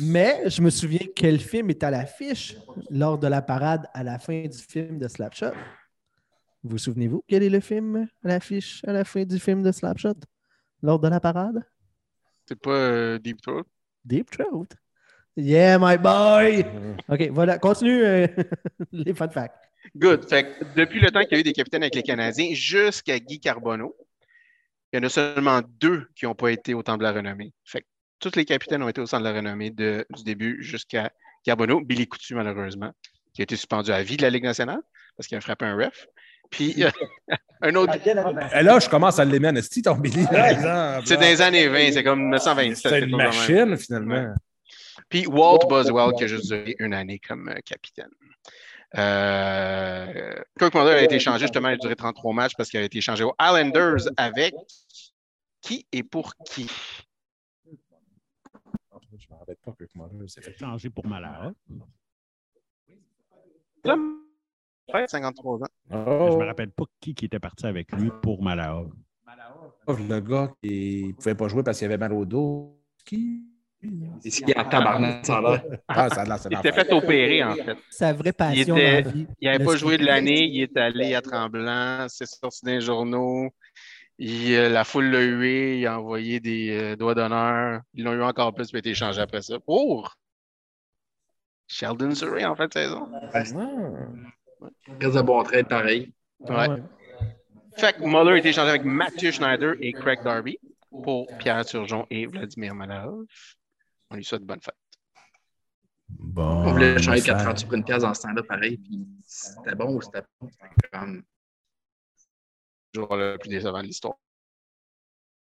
Mais 0.02 0.50
je 0.50 0.62
me 0.62 0.70
souviens 0.70 1.08
quel 1.16 1.40
film 1.40 1.70
est 1.70 1.82
à 1.84 1.90
l'affiche 1.90 2.58
lors 2.90 3.18
de 3.18 3.28
la 3.28 3.42
parade 3.42 3.88
à 3.94 4.04
la 4.04 4.20
fin 4.20 4.42
du 4.42 4.58
film 4.58 5.00
de 5.00 5.08
Slapshot. 5.08 5.54
Vous 6.62 6.72
vous 6.72 6.78
souvenez-vous 6.78 7.24
quel 7.30 7.44
est 7.44 7.50
le 7.50 7.62
film 7.62 8.10
à 8.26 8.28
l'affiche 8.28 8.84
à 8.86 8.92
la 8.92 9.06
fin 9.06 9.24
du 9.24 9.40
film 9.40 9.64
de 9.64 9.72
Slapshot 9.72 10.20
lors 10.84 11.00
de 11.00 11.08
la 11.08 11.22
parade? 11.22 11.64
C'est 12.46 12.60
pas 12.60 12.72
euh, 12.72 13.20
Deep 13.20 13.42
Throat? 13.42 13.64
Deep 14.04 14.30
Throat. 14.30 14.68
Yeah, 15.38 15.80
my 15.80 15.98
boy! 15.98 16.66
OK, 17.08 17.30
voilà. 17.32 17.58
Continue 17.58 18.04
euh, 18.04 18.28
les 18.92 19.14
fun 19.14 19.30
facts. 19.30 19.72
Good. 19.96 20.28
Fait 20.28 20.44
que 20.44 20.66
depuis 20.76 21.00
le 21.00 21.10
temps 21.10 21.22
qu'il 21.22 21.32
y 21.32 21.36
a 21.36 21.40
eu 21.40 21.44
des 21.44 21.54
capitaines 21.54 21.84
avec 21.84 21.96
les 21.96 22.04
Canadiens 22.04 22.54
jusqu'à 22.54 23.18
Guy 23.18 23.40
Carbonneau, 23.40 23.96
il 24.92 24.98
y 24.98 25.00
en 25.00 25.06
a 25.06 25.10
seulement 25.10 25.62
deux 25.80 26.08
qui 26.16 26.26
n'ont 26.26 26.36
pas 26.36 26.52
été 26.52 26.74
au 26.74 26.82
Temple 26.84 27.00
de 27.00 27.04
la 27.04 27.12
Renommée. 27.12 27.54
Fait 27.66 27.82
que 27.82 27.88
tous 28.20 28.36
les 28.36 28.46
capitaines 28.46 28.84
ont 28.84 28.90
été 28.90 29.00
au 29.02 29.06
Centre 29.06 29.24
de 29.24 29.30
la 29.30 29.36
Renommée 29.36 29.70
de- 29.70 30.06
du 30.16 30.24
début 30.24 30.62
jusqu'à 30.64 31.12
Carbonneau. 31.46 31.82
Billy 31.82 32.08
Coutu, 32.08 32.36
malheureusement, 32.36 32.92
qui 33.34 33.42
a 33.42 33.44
été 33.44 33.56
suspendu 33.56 33.92
à 33.92 34.02
vie 34.04 34.18
de 34.18 34.24
la 34.24 34.30
Ligue 34.30 34.44
nationale 34.44 34.82
parce 35.16 35.28
qu'il 35.28 35.38
a 35.38 35.42
frappé 35.42 35.66
un 35.66 35.76
ref. 35.76 36.08
Puis 36.50 36.84
euh, 36.84 36.90
un 37.62 37.76
autre. 37.76 37.94
Et 38.08 38.64
là, 38.64 38.80
je 38.80 38.90
commence 38.90 39.20
à 39.20 39.26
l'aimer 39.26 39.50
en 39.50 39.56
esti, 39.56 39.82
ton 39.84 39.96
Billy. 39.96 40.26
C'est 41.06 41.16
dans 41.16 41.22
les 41.22 41.42
années 41.42 41.68
20, 41.68 41.92
c'est 41.92 42.04
comme 42.04 42.22
1927. 42.22 42.92
C'est 42.92 43.00
une 43.02 43.16
machine, 43.16 43.78
finalement. 43.78 44.34
Puis 45.08 45.26
Walt 45.28 45.60
Boswell, 45.70 46.14
qui 46.18 46.24
a 46.24 46.28
juste 46.28 46.48
duré 46.48 46.76
une 46.80 46.94
année 46.94 47.20
comme 47.20 47.50
euh, 47.50 47.56
capitaine. 47.66 48.10
Euh, 48.98 50.42
Kirk 50.58 50.74
Muller 50.74 50.92
a 50.92 51.04
été 51.04 51.20
changé, 51.20 51.42
justement, 51.42 51.70
il 51.70 51.74
a 51.74 51.78
duré 51.78 51.96
33 51.96 52.34
matchs 52.34 52.54
parce 52.58 52.70
qu'il 52.70 52.80
a 52.80 52.84
été 52.84 53.02
changé 53.02 53.24
aux 53.24 53.36
Islanders 53.40 54.10
avec 54.18 54.54
qui 55.62 55.86
et 55.92 56.04
pour 56.04 56.36
qui? 56.38 56.68
Je 59.18 59.28
me 59.34 59.38
rappelle 59.38 59.58
pas 59.58 59.72
que 59.74 59.84
Muller 59.96 60.28
s'est 60.28 60.42
fait. 60.42 60.58
Changé 60.58 60.90
pour 60.90 61.06
Malala. 61.06 61.52
Ouais, 64.92 65.06
53 65.08 65.60
ans. 65.64 65.68
Je 65.90 65.96
Oh, 65.96 66.38
me 66.38 66.46
rappelle 66.46 66.72
pas 66.72 66.86
qui, 67.00 67.14
qui 67.14 67.26
était 67.26 67.40
parti 67.40 67.66
avec 67.68 67.92
lui 67.92 68.10
pour 68.22 68.42
Malala. 68.42 68.84
le 69.88 70.20
gars 70.20 70.52
qui 70.64 71.06
ne 71.08 71.12
pouvait 71.14 71.36
pas 71.36 71.48
jouer 71.48 71.64
parce 71.64 71.78
qu'il 71.78 71.86
avait 71.86 71.98
mal 71.98 72.14
au 72.14 72.26
dos. 72.26 72.76
Qui? 73.06 73.44
Ici, 74.24 74.44
il 74.46 74.50
y 74.50 74.54
a 74.54 74.66
tabarnak, 74.66 75.26
ça 75.26 75.38
a 75.38 75.42
l'air. 75.42 75.64
Ah, 75.88 76.10
ça 76.10 76.22
a 76.22 76.26
l'air, 76.26 76.38
c'est 76.38 76.50
Il 76.52 76.58
s'était 76.58 76.74
fait 76.74 76.92
opérer, 76.92 77.44
en 77.44 77.56
fait. 77.56 77.78
Sa 77.90 78.12
vraie 78.14 78.34
passion. 78.34 78.76
Il 78.76 79.28
n'avait 79.42 79.64
pas 79.64 79.76
joué 79.78 79.98
de 79.98 80.06
l'année, 80.06 80.44
il 80.44 80.64
est 80.64 80.78
allé 80.78 81.16
à 81.16 81.22
Tremblant, 81.22 82.08
c'est 82.10 82.28
sorti 82.28 82.66
dans 82.66 82.72
les 82.72 82.82
journaux. 82.82 83.50
Il, 84.18 84.54
euh, 84.54 84.68
la 84.68 84.84
foule 84.84 85.06
l'a 85.06 85.22
hué, 85.22 85.80
il 85.80 85.88
a 85.88 85.98
envoyé 85.98 86.42
des 86.42 86.72
euh, 86.72 86.96
doigts 86.98 87.16
d'honneur. 87.16 87.82
Ils 87.94 88.04
l'ont 88.04 88.12
eu 88.12 88.22
encore 88.22 88.54
plus, 88.54 88.68
puis 88.68 88.74
il 88.74 88.78
a 88.78 88.80
été 88.80 88.90
échangé 88.90 89.22
après 89.22 89.42
ça. 89.42 89.60
Pour 89.62 90.18
Sheldon 91.68 92.14
Surrey 92.14 92.44
en 92.44 92.56
fin 92.56 92.68
de 92.68 92.74
saison. 92.74 93.08
De 95.00 95.22
bon 95.22 95.42
trade, 95.44 95.70
pareil. 95.70 96.12
Ouais. 96.42 96.68
Fait 97.78 97.94
que 97.94 98.02
Muller 98.04 98.34
a 98.34 98.38
été 98.38 98.50
échangé 98.50 98.70
avec 98.70 98.84
Mathieu 98.84 99.32
Schneider 99.32 99.76
et 99.80 99.94
Craig 99.94 100.22
Darby 100.22 100.60
pour 100.92 101.28
Pierre 101.38 101.66
Turgeon 101.66 102.06
et 102.10 102.26
Vladimir 102.26 102.76
Malahov. 102.76 103.26
On 104.12 104.16
lui 104.16 104.24
souhaite 104.24 104.44
bonne 104.44 104.62
fête. 104.62 104.76
Bon. 106.10 106.66
On 106.66 106.72
voulait 106.74 106.98
changer 106.98 107.22
ça- 107.22 107.34
4 107.36 107.48
ans 107.48 107.66
pour 107.66 107.74
une 107.76 107.84
pièce 107.84 108.02
dans 108.02 108.14
ce 108.14 108.24
temps-là, 108.24 108.44
pareil. 108.44 108.78
Puis 108.78 109.08
c'était 109.24 109.76
bon 109.76 109.96
ou 109.96 110.02
c'était 110.02 110.22
pas? 110.24 110.48
C'était 110.50 110.90
comme. 110.92 111.24
Le 112.96 113.02
joueur 113.02 113.16
le 113.18 113.38
plus 113.38 113.50
décevant 113.50 113.82
de 113.82 113.88
l'histoire. 113.88 114.16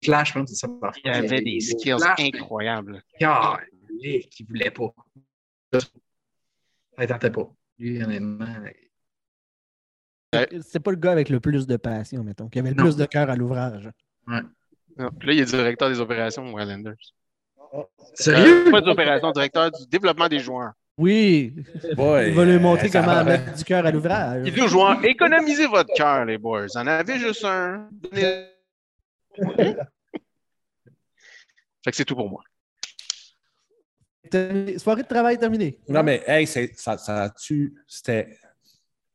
Flash, 0.03 0.35
même, 0.35 0.45
c'est 0.47 0.55
ça. 0.55 0.67
Il 1.03 1.07
y 1.07 1.09
avait 1.09 1.41
des 1.41 1.59
skills 1.59 1.97
Flash, 1.99 2.19
incroyables. 2.19 3.03
Calé, 3.19 4.27
qui 4.29 4.43
voulait 4.43 4.71
pas. 4.71 4.93
Ça 5.73 7.07
tentait 7.07 7.31
pas. 7.31 7.51
Lui, 7.79 8.03
honnêtement. 8.03 8.45
C'est 10.61 10.79
pas 10.79 10.91
le 10.91 10.97
gars 10.97 11.11
avec 11.11 11.29
le 11.29 11.39
plus 11.39 11.65
de 11.67 11.77
passion, 11.77 12.23
mettons, 12.23 12.47
qui 12.47 12.59
avait 12.59 12.69
le 12.69 12.75
Non. 12.75 12.83
plus 12.83 12.95
de 12.95 13.05
cœur 13.05 13.29
à 13.29 13.35
l'ouvrage. 13.35 13.89
Non, 14.27 15.09
puis 15.17 15.27
là, 15.27 15.33
il 15.33 15.39
est 15.39 15.45
directeur 15.45 15.89
des 15.89 15.99
opérations 15.99 16.43
aux 16.53 16.59
Islanders. 16.59 16.95
Sérieux? 18.13 18.67
Euh, 18.67 18.71
pas 18.71 18.81
des 18.81 18.89
opérations, 18.89 19.31
directeur 19.31 19.71
du 19.71 19.85
développement 19.87 20.27
des 20.27 20.39
joueurs. 20.39 20.71
Oui, 20.97 21.55
Boy, 21.95 22.27
il 22.27 22.33
va 22.35 22.45
lui 22.45 22.59
montrer 22.59 22.89
comment 22.89 23.07
va. 23.07 23.23
mettre 23.23 23.55
du 23.55 23.63
cœur 23.63 23.85
à 23.85 23.91
l'ouvrage. 23.91 24.43
Il 24.45 24.53
dit 24.53 24.61
aux 24.61 24.67
joueurs, 24.67 25.03
économisez 25.03 25.65
votre 25.65 25.91
cœur, 25.95 26.25
les 26.25 26.37
boys. 26.37 26.67
En 26.75 26.85
avez 26.85 27.17
juste 27.17 27.45
un. 27.45 27.89
Fait 31.83 31.89
que 31.89 31.95
c'est 31.97 32.05
tout 32.05 32.15
pour 32.15 32.29
moi. 32.29 32.43
Terminé. 34.29 34.77
Soirée 34.77 35.03
de 35.03 35.07
travail 35.07 35.37
terminée. 35.39 35.79
Non, 35.89 36.03
mais 36.03 36.21
hey, 36.27 36.45
c'est- 36.45 36.77
ça, 36.79 36.97
ça 36.97 37.33
tu 37.41 37.73
C'était 37.87 38.37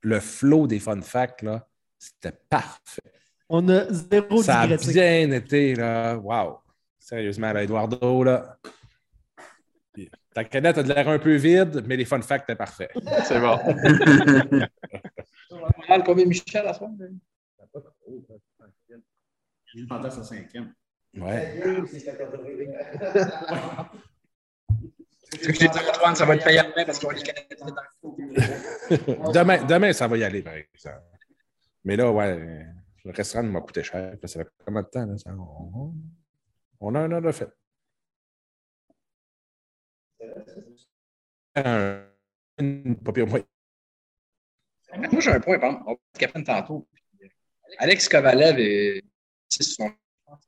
le 0.02 0.20
flow 0.20 0.66
des 0.66 0.80
fun 0.80 1.00
facts, 1.00 1.42
là. 1.42 1.66
C'était 1.98 2.36
parfait. 2.48 3.02
On 3.48 3.68
a 3.68 3.86
zéro 3.90 4.42
Ça 4.42 4.60
a 4.60 4.66
bien 4.66 5.30
été, 5.30 5.74
là. 5.74 6.16
Wow. 6.16 6.58
Sérieusement, 7.06 7.52
là, 7.52 7.62
Eduardo, 7.62 8.24
là. 8.24 8.58
Ta 10.34 10.42
canette 10.42 10.78
a 10.78 10.82
de 10.82 10.92
l'air 10.92 11.08
un 11.08 11.20
peu 11.20 11.36
vide, 11.36 11.84
mais 11.86 11.96
les 11.96 12.04
fun 12.04 12.20
facts 12.20 12.50
étaient 12.50 12.56
parfaits. 12.56 12.90
C'est 13.22 13.38
bon. 13.38 13.56
Mal 15.88 16.02
combien 16.04 16.24
Michel 16.26 16.66
à 16.66 16.74
soir? 16.74 16.90
Je 19.66 19.84
pensais 19.84 20.06
à 20.08 20.10
sa 20.10 20.24
cinquième. 20.24 20.74
Ouais. 21.16 21.62
Ce 25.32 25.46
que 25.46 25.52
j'ai 25.52 25.68
dit 25.68 25.78
à 25.78 25.88
Antoine, 25.88 26.16
ça 26.16 26.24
va 26.24 26.34
être 26.34 26.44
payant 26.44 26.64
demain 26.64 26.84
parce 26.86 26.98
qu'on 26.98 27.06
va 27.06 27.14
les 27.14 27.22
connaître 27.22 27.66
dans 27.66 27.66
le 28.90 29.32
demain, 29.32 29.64
demain, 29.64 29.92
ça 29.92 30.08
va 30.08 30.18
y 30.18 30.24
aller, 30.24 30.42
par 30.42 30.54
exemple. 30.54 31.04
Mais 31.84 31.94
là, 31.94 32.10
ouais, 32.10 32.66
le 33.04 33.12
restaurant 33.12 33.44
m'a 33.44 33.60
coûté 33.60 33.84
cher. 33.84 34.16
Ça 34.24 34.40
fait 34.42 34.48
combien 34.64 34.82
de 34.82 34.88
temps, 34.88 35.06
là? 35.06 35.16
ça? 35.18 35.30
On, 36.80 36.94
a 36.94 37.00
un 37.00 37.12
heure 37.12 37.22
de 37.22 37.32
fête. 37.32 37.56
Un, 41.54 42.02
pas 43.04 43.12
pire, 43.12 43.32
ouais. 43.32 43.44
Moi, 44.96 45.20
j'ai 45.20 45.30
un 45.30 45.40
point, 45.40 45.58
par 45.58 45.70
exemple. 45.70 45.84
On 45.86 45.90
va 45.92 45.98
être 46.14 46.18
capitaine 46.18 46.44
tantôt. 46.44 46.88
Alex 47.78 48.08
Kovalev 48.08 48.58
est. 48.58 49.02
C'est 49.48 49.62
son. 49.62 49.90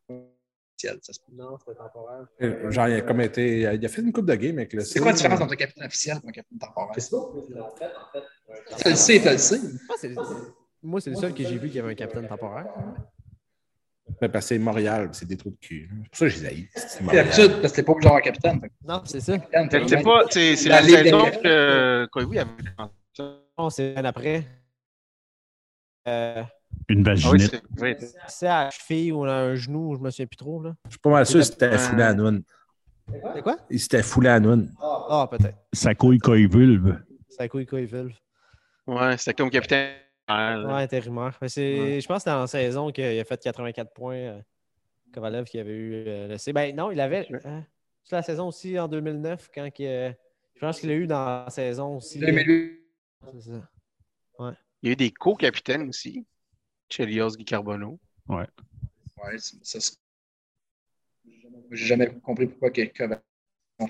officiel, 0.08 0.98
ça 1.02 1.12
se. 1.12 1.18
Non, 1.32 1.58
c'est 1.66 1.74
temporaire. 1.74 2.26
Euh, 2.42 2.70
Genre, 2.70 2.88
il 2.88 2.94
a, 2.94 3.00
comme 3.02 3.20
été, 3.20 3.60
il 3.60 3.84
a 3.84 3.88
fait 3.88 4.02
une 4.02 4.12
coupe 4.12 4.26
de 4.26 4.34
game 4.34 4.58
avec 4.58 4.72
le 4.72 4.80
C'est 4.80 5.00
quoi 5.00 5.10
la 5.10 5.16
différence 5.16 5.40
entre 5.40 5.52
un 5.52 5.56
capitaine 5.56 5.86
officiel 5.86 6.18
et 6.24 6.28
un 6.28 6.32
capitaine 6.32 6.58
temporaire? 6.58 6.94
Tu 6.94 8.88
le 8.88 8.94
sais, 8.94 9.20
tu 9.20 9.28
le 9.28 9.38
sais. 9.38 9.60
Moi, 9.60 9.96
c'est- 9.96 10.14
Moi, 10.82 11.00
c'est 11.00 11.10
le 11.10 11.16
seul 11.16 11.34
que 11.34 11.44
j'ai 11.44 11.58
vu 11.58 11.70
qui 11.70 11.78
avait 11.78 11.92
un 11.92 11.94
capitaine 11.94 12.28
temporaire. 12.28 12.66
Parce 14.20 14.32
que 14.32 14.40
c'est 14.40 14.58
Montréal, 14.58 15.08
c'est 15.12 15.26
des 15.28 15.36
trous 15.36 15.50
de 15.50 15.56
cul. 15.60 15.88
C'est 15.90 16.08
pour 16.08 16.16
ça 16.18 16.24
que 16.26 16.30
je 16.30 16.38
les 16.40 16.46
haïs. 16.46 16.68
C'est 16.74 17.02
l'habitude, 17.04 17.60
parce 17.60 17.72
que 17.72 17.76
t'es 17.76 17.82
pas 17.82 17.92
obligé 17.92 18.06
d'avoir 18.06 18.22
capitaine. 18.22 18.60
Non, 18.86 19.02
c'est 19.04 19.20
ça. 19.20 19.34
C'est 19.52 20.02
pas. 20.02 20.24
C'est 20.30 20.56
c'est 20.56 20.68
la 20.68 20.82
saison 20.82 21.24
que 21.42 22.06
Koivu 22.06 22.38
avait. 22.38 22.50
Non, 23.58 23.70
c'est 23.70 23.96
après. 23.96 24.44
Euh, 26.06 26.42
Une 26.88 27.06
Ah 27.06 27.12
oui, 27.14 27.20
vaginette. 27.22 28.14
c'est 28.28 28.46
à 28.46 28.64
la 28.64 28.70
cheville 28.70 29.12
ou 29.12 29.24
à 29.24 29.32
un 29.32 29.54
genou, 29.56 29.94
je 29.96 30.00
me 30.00 30.10
souviens 30.10 30.26
plus 30.26 30.36
trop. 30.36 30.62
Là. 30.62 30.74
Je 30.86 30.90
suis 30.92 30.98
pas 31.00 31.10
mal 31.10 31.26
sûr 31.26 31.40
que 31.40 31.44
c'était 31.44 31.76
foulé 31.76 32.02
à 32.02 32.14
Noun. 32.14 32.42
C'est 33.34 33.42
quoi? 33.42 33.56
Il 33.68 33.78
s'était 33.80 34.02
foulé 34.02 34.28
à 34.30 34.40
Noun. 34.40 34.72
Ah, 34.80 35.28
peut-être. 35.30 35.56
Sa 35.72 35.94
couille 35.94 36.18
coïvulve. 36.18 36.98
C'est 37.28 37.42
à 37.42 37.48
couille 37.48 37.66
vulve. 37.66 38.14
Ouais, 38.86 39.16
c'était 39.18 39.34
comme 39.34 39.50
capitaine. 39.50 39.96
Ouais, 40.28 40.64
Ouais. 40.64 40.82
intérimaire. 40.82 41.38
Mais 41.40 41.48
c'est, 41.48 42.00
Je 42.00 42.06
pense 42.06 42.16
que 42.18 42.20
c'était 42.30 42.36
en 42.36 42.46
saison 42.46 42.90
qu'il 42.92 43.04
a 43.04 43.24
fait 43.24 43.40
84 43.42 43.92
points. 43.92 44.14
euh, 44.16 44.40
Kovalev 45.12 45.44
qui 45.46 45.58
avait 45.58 45.72
eu 45.74 45.94
euh, 46.06 46.28
le 46.28 46.36
C. 46.38 46.52
Ben 46.52 46.74
non, 46.76 46.90
il 46.90 47.00
avait. 47.00 47.26
hein, 47.46 47.64
c'est 48.04 48.14
la 48.16 48.22
saison 48.22 48.48
aussi 48.48 48.78
en 48.78 48.88
2009 48.88 49.48
quand 49.54 49.66
il, 49.78 49.86
euh, 49.86 50.12
je 50.54 50.60
pense 50.60 50.80
qu'il 50.80 50.90
l'a 50.90 50.96
eu 50.96 51.06
dans 51.06 51.44
la 51.44 51.50
saison 51.50 51.96
aussi. 51.96 52.18
2008. 52.18 52.78
C'est 53.32 53.50
ça. 53.52 53.70
Il 54.82 54.86
y 54.86 54.88
a 54.90 54.92
eu 54.92 54.96
des 54.96 55.10
co-capitaines 55.10 55.88
aussi. 55.88 56.26
Chelios 56.90 57.30
Guy 57.36 57.44
Carbonneau. 57.46 57.98
Ouais, 58.28 58.46
c'est- 59.38 59.64
ça, 59.64 59.96
J'ai 61.70 61.86
jamais 61.86 62.06
compris 62.20 62.46
pourquoi 62.46 62.70
que 62.70 62.82
Kovalev 62.82 63.20
pas 63.78 63.86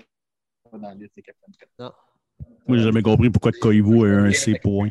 dans 0.78 0.88
la 0.88 0.94
liste 0.94 1.16
des 1.16 1.22
capitaines. 1.22 1.54
Moi, 2.66 2.76
j'ai 2.78 2.84
jamais 2.84 3.02
compris 3.02 3.30
pourquoi 3.30 3.50
Koivu 3.52 4.04
a 4.04 4.08
eu 4.08 4.28
un 4.28 4.32
C 4.32 4.58
point. 4.62 4.90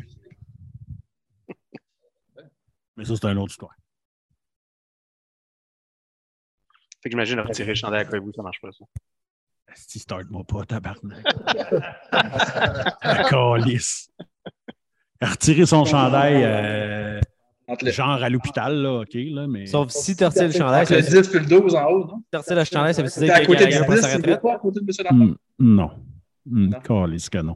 Mais 2.98 3.04
ça, 3.04 3.14
c'est 3.14 3.26
une 3.28 3.38
autre 3.38 3.52
histoire. 3.52 3.74
Fait 7.00 7.08
que 7.08 7.12
j'imagine 7.12 7.38
retirer 7.38 7.68
le 7.68 7.74
chandail 7.76 8.00
à 8.00 8.04
Koivu, 8.04 8.32
ça 8.34 8.42
marche 8.42 8.60
pas, 8.60 8.72
ça. 8.72 8.84
Si 9.76 10.00
start-moi 10.00 10.42
pas, 10.42 10.64
tabarnak. 10.64 11.24
La 12.10 13.24
calice. 13.30 14.10
Retiré 15.22 15.64
son 15.64 15.84
chandail, 15.84 16.42
euh, 16.42 17.20
genre 17.84 18.20
à 18.20 18.28
l'hôpital, 18.28 18.74
là, 18.82 19.00
OK, 19.02 19.14
là, 19.14 19.46
mais. 19.46 19.66
Sauf 19.66 19.90
si 19.90 20.16
tu 20.16 20.24
retires 20.24 20.44
le 20.48 20.52
chandail, 20.52 20.82
entre 20.82 20.94
le 20.94 21.02
ça 21.02 21.22
10 21.22 21.28
puis 21.28 21.38
le 21.38 21.46
12 21.46 21.74
en 21.76 21.84
haut, 21.86 22.04
non? 22.06 22.22
tu 22.32 22.36
retires 22.36 22.56
le 22.56 22.64
chandail, 22.64 22.94
ça 22.94 23.02
veut 23.02 23.08
dire 23.08 23.32
à 23.34 23.38
qu'il 23.38 23.46
côté 23.46 23.66
du 23.66 23.74
a 23.74 23.84
pas 23.84 23.94
10, 23.94 24.00
sa 24.00 24.08
c'est 24.10 24.40
pas 24.40 24.54
à 24.54 24.58
côté 24.58 24.80
de 24.80 24.84
M. 24.84 25.04
Lafont. 25.04 25.16
Hmm, 25.16 25.34
non. 25.60 25.90
Hmm, 26.46 26.68
Non. 26.70 26.80
calice 26.80 27.28
que 27.30 27.38
non. 27.38 27.54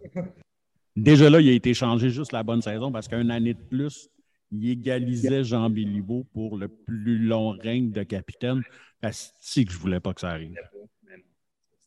Déjà 0.94 1.28
là, 1.30 1.40
il 1.40 1.48
a 1.48 1.52
été 1.52 1.74
changé 1.74 2.10
juste 2.10 2.30
la 2.30 2.44
bonne 2.44 2.62
saison 2.62 2.92
parce 2.92 3.08
qu'une 3.08 3.30
année 3.32 3.54
de 3.54 3.62
plus, 3.62 4.08
il 4.52 4.70
égalisait 4.70 5.42
Jean 5.44 5.70
Béliveau 5.70 6.24
pour 6.32 6.56
le 6.58 6.68
plus 6.68 7.18
long 7.18 7.50
règne 7.50 7.90
de 7.90 8.02
capitaine. 8.02 8.62
Si 9.10 9.64
que 9.64 9.72
je 9.72 9.78
voulais 9.78 9.98
pas 9.98 10.14
que 10.14 10.20
ça 10.20 10.28
arrive. 10.28 10.54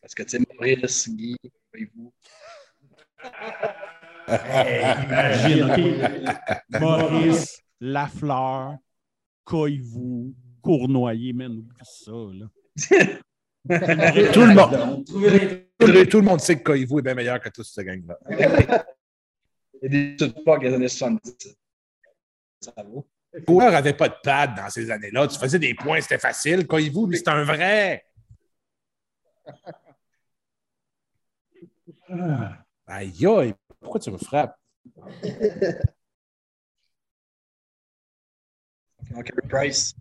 Parce 0.01 0.13
que, 0.13 0.23
tu 0.23 0.29
sais, 0.29 0.39
Maurice, 0.53 1.09
Guy, 1.09 1.37
vous. 1.95 2.13
Imagine, 4.27 5.63
OK? 5.63 6.79
Maurice, 6.79 7.61
Lafleur, 7.79 8.77
Coyvou, 9.43 10.33
Cournoyer, 10.61 11.33
man, 11.33 11.51
oublie 11.51 11.75
ça, 11.83 12.11
là. 12.11 12.47
Tout 14.33 14.41
le 14.41 14.53
monde. 14.53 15.05
Tout 15.05 16.19
le 16.19 16.21
monde 16.21 16.39
sait 16.39 16.57
que 16.57 16.63
Koivu 16.63 16.99
est 16.99 17.01
bien 17.01 17.15
meilleur 17.15 17.39
que 17.39 17.49
toute 17.49 17.65
cette 17.65 17.85
gang-là. 17.85 18.17
Il 18.29 18.39
y 18.39 19.85
a 19.85 19.89
des 19.89 20.13
études 20.13 20.43
pas 20.43 20.57
des 20.57 20.73
années 20.73 20.87
70. 20.87 21.57
Vaut. 22.85 23.07
Le 23.33 23.41
coureur 23.41 23.71
n'avait 23.71 23.93
pas 23.93 24.09
de 24.09 24.15
pad 24.23 24.55
dans 24.55 24.69
ces 24.69 24.89
années-là. 24.89 25.27
Tu 25.27 25.37
faisais 25.37 25.59
des 25.59 25.73
points, 25.73 25.99
c'était 26.01 26.17
facile. 26.19 26.65
Lui, 26.69 27.17
c'est 27.17 27.27
un 27.27 27.43
vrai. 27.43 28.05
Aïe, 32.87 33.25
aïe, 33.25 33.53
pourquoi 33.79 33.99
tu 33.99 34.11
me 34.11 34.17
frappes? 34.17 34.55
Carey 39.23 39.47
Price. 39.49 39.95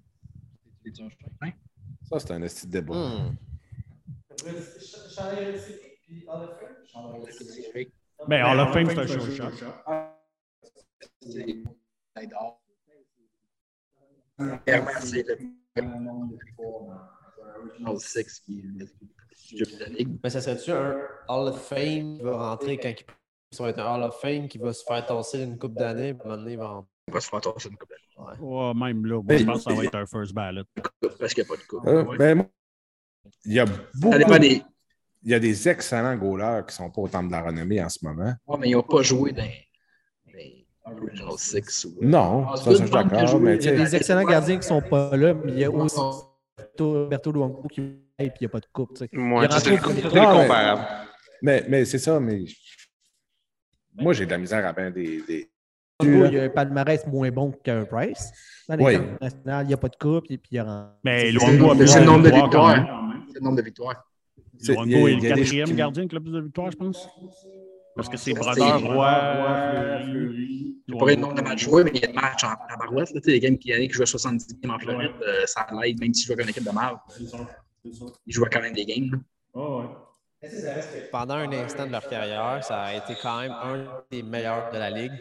Ça, 2.03 2.19
c'est 2.19 2.31
un 2.33 2.43
esti 2.43 2.67
de 2.67 2.73
débat. 2.73 2.95
Hmm. 2.95 3.37
Mais 8.29 8.43
Hall 8.43 8.61
of 8.61 8.73
Fame, 8.73 8.91
c'est 8.91 8.99
un 8.99 9.07
show 9.07 9.31
shot. 9.31 9.51
D'or. 12.23 12.61
Six 17.99 18.41
qui. 18.41 18.65
Mais 20.23 20.31
ça 20.31 20.41
serait-tu 20.41 20.71
un 20.71 20.97
Hall 21.29 21.49
of 21.49 21.61
Fame 21.69 22.17
qui 22.19 22.23
va 22.23 22.51
rentrer 22.51 22.79
quand 22.79 22.89
il 22.91 23.05
ça 23.53 23.63
va 23.63 23.69
être 23.71 23.79
un 23.79 23.95
Hall 23.95 24.03
of 24.03 24.21
Fame 24.21 24.49
qui 24.49 24.59
va 24.59 24.73
se 24.73 24.83
faire 24.85 25.05
tasser 25.07 25.43
une 25.45 25.57
coupe 25.59 25.75
d'années, 25.75 26.13
puis 26.15 26.23
à 26.29 26.33
un 26.33 26.37
moment 26.37 26.43
donné, 26.43 26.53
il 26.55 26.59
va 26.59 26.71
en- 26.71 26.89
On 27.09 27.13
va 27.13 27.21
se 27.21 27.29
faire 27.29 27.41
tasser 27.41 27.69
une 27.69 27.77
coupe 27.77 27.89
d'années. 27.89 28.37
Ouais, 28.41 28.75
même 28.75 29.07
là, 29.07 29.23
moi, 29.23 29.37
je 29.37 29.45
pense 29.45 29.65
que 29.65 29.71
ça 29.71 29.77
va 29.77 29.85
être 29.85 29.95
un 29.95 30.07
first 30.07 30.33
ballot. 30.35 30.65
Parce 31.21 31.35
qu'il 31.35 31.45
n'y 31.45 31.51
a 31.51 31.55
pas 31.55 31.63
de 31.63 31.67
coupe. 31.69 31.87
Euh, 31.87 32.05
Ouais. 32.05 32.17
ben, 32.19 32.49
il 33.45 33.53
y 33.53 33.61
a 33.61 33.65
beaucoup. 33.67 34.13
Ça 34.13 34.19
dépend 34.19 34.39
des. 34.39 34.63
Il 35.23 35.31
y 35.31 35.35
a 35.35 35.39
des 35.41 35.69
excellents 35.69 36.17
goalers 36.17 36.63
qui 36.67 36.73
ne 36.73 36.73
sont 36.73 36.91
pas 36.91 37.01
au 37.03 37.09
temple 37.09 37.29
de 37.29 37.33
la 37.33 37.43
renommée 37.43 37.83
en 37.83 37.89
ce 37.89 38.05
moment. 38.05 38.35
Ouais, 38.47 38.59
mais 38.59 38.69
ils 38.71 38.73
n'ont 38.73 38.83
pas 38.83 39.03
joué 39.03 39.33
dans 39.33 39.49
Original 40.85 41.33
Six. 41.39 41.85
Ou... 41.87 41.95
Non, 42.03 42.55
ça, 42.57 42.65
ça, 42.65 42.71
je 42.73 42.77
suis 42.77 42.91
d'accord. 42.91 43.41
Mais, 43.41 43.57
Il 43.57 43.65
y 43.65 43.69
a 43.69 43.77
des 43.77 43.97
excellents 43.97 44.25
gardiens 44.25 44.55
qui 44.57 44.61
ne 44.61 44.81
sont 44.81 44.83
pas 44.83 45.17
là, 45.17 45.35
mais 45.35 45.53
il 45.53 45.59
y 45.59 45.65
a 45.65 45.71
aussi 45.71 46.01
Berto 46.79 47.33
Luongo 47.33 47.69
qui 47.69 47.81
et 48.19 48.31
puis 48.31 48.39
il 48.41 48.45
n'y 48.45 48.47
a 48.47 48.51
pas 48.51 48.61
de 48.61 48.67
coupe. 48.73 48.95
tu 48.95 48.99
sais. 48.99 49.09
Moi, 49.13 49.45
a 49.45 49.59
c'est 49.59 49.77
comparable. 49.77 50.83
mais, 51.43 51.65
mais 51.69 51.85
c'est 51.85 51.99
ça, 51.99 52.21
mais 52.21 52.45
moi, 53.97 54.13
j'ai 54.13 54.27
de 54.27 54.31
la 54.31 54.39
misère 54.39 54.65
à 54.67 54.73
bien 54.73 54.91
des, 54.91 55.23
des, 55.27 55.51
il 56.03 56.33
y 56.33 56.39
a 56.39 56.45
un 56.45 56.49
palmarès 56.49 57.07
moins 57.07 57.31
bon 57.31 57.53
qu'un 57.53 57.85
Price. 57.85 58.31
Dans 58.69 58.77
les 58.77 58.85
Oui. 58.85 58.99
nationaux, 59.21 59.61
il 59.63 59.67
n'y 59.69 59.75
a 59.75 59.77
pas 59.77 59.89
de 59.89 59.97
coupe 59.97 60.25
et 60.31 60.39
puis 60.39 60.51
il 60.53 60.57
y 60.57 60.59
a 60.59 60.97
Mais 61.05 61.27
C'est 61.27 61.33
Luongo 61.33 61.71
a 61.73 61.77
plus 61.77 61.89
c'est 61.89 62.01
le 62.01 62.07
nombre 62.07 62.25
de 62.25 62.31
victoires. 62.31 63.13
C'est 63.29 63.39
le 63.39 63.45
nombre 63.45 63.57
de 63.57 63.63
victoires. 63.63 63.97
A- 63.97 64.71
est 64.71 64.75
le 64.75 65.33
a 65.33 65.37
quatrième 65.37 65.73
gardien 65.75 66.03
avec 66.03 66.13
le 66.13 66.21
plus 66.21 66.33
de 66.33 66.41
victoires, 66.41 66.71
je 66.71 66.77
pense. 66.77 67.09
Parce 67.97 68.09
que 68.09 68.17
c'est 68.17 68.33
C'est- 68.33 68.39
Brodeur, 68.39 68.79
c'est- 68.81 68.87
Roy, 68.87 70.01
Fleury. 70.05 70.77
Je 70.87 70.93
pourrais 70.95 71.15
le 71.15 71.21
nombre 71.23 71.35
de 71.35 71.41
matchs 71.43 71.65
joués, 71.65 71.85
mais 71.85 71.91
il 71.95 72.01
y 72.01 72.05
a 72.05 72.09
des 72.09 72.13
matchs 72.13 72.45
en, 72.45 72.49
en 72.53 72.77
barouette. 72.79 73.11
là. 73.13 73.21
Tu 73.21 73.27
sais, 73.27 73.31
Les 73.33 73.41
games 73.41 73.57
qui 73.59 73.71
qui 73.73 73.89
jouaient 73.91 74.05
70 74.07 74.59
games 74.61 74.73
en 74.73 74.79
Floride, 74.79 75.13
euh, 75.23 75.47
ça 75.47 75.67
l'aide, 75.81 75.99
même 76.01 76.13
s'il 76.13 76.27
jouait 76.27 76.35
avec 76.35 76.45
une 76.47 76.51
équipe 76.51 76.65
de 76.65 76.71
mal. 76.75 76.97
Il 78.27 78.33
jouait 78.33 78.49
quand 78.51 78.61
même 78.61 78.75
des 78.75 78.85
games. 78.85 79.11
là. 79.13 79.19
Pendant 81.11 81.35
un 81.37 81.51
instant 81.53 81.87
de 81.87 81.93
leur 81.93 82.07
carrière, 82.07 82.63
ça 82.63 82.83
a 82.83 82.95
été 82.95 83.15
quand 83.23 83.41
même 83.41 83.53
un 83.53 84.03
des 84.11 84.23
meilleurs 84.23 84.71
de 84.71 84.77
la 84.79 84.91
ligue. 84.91 85.13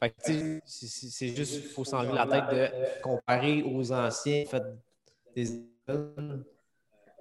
Fait 0.00 0.10
que, 0.10 0.14
tu 0.26 0.62
sais, 0.64 0.86
c'est- 1.10 1.34
juste, 1.36 1.56
il 1.56 1.62
faut 1.70 1.84
s'enlever 1.84 2.12
la 2.14 2.26
tête 2.26 2.44
de 2.50 3.02
comparer 3.02 3.62
aux 3.62 3.92
anciens 3.92 4.44
fait 4.46 4.62
des 5.34 5.46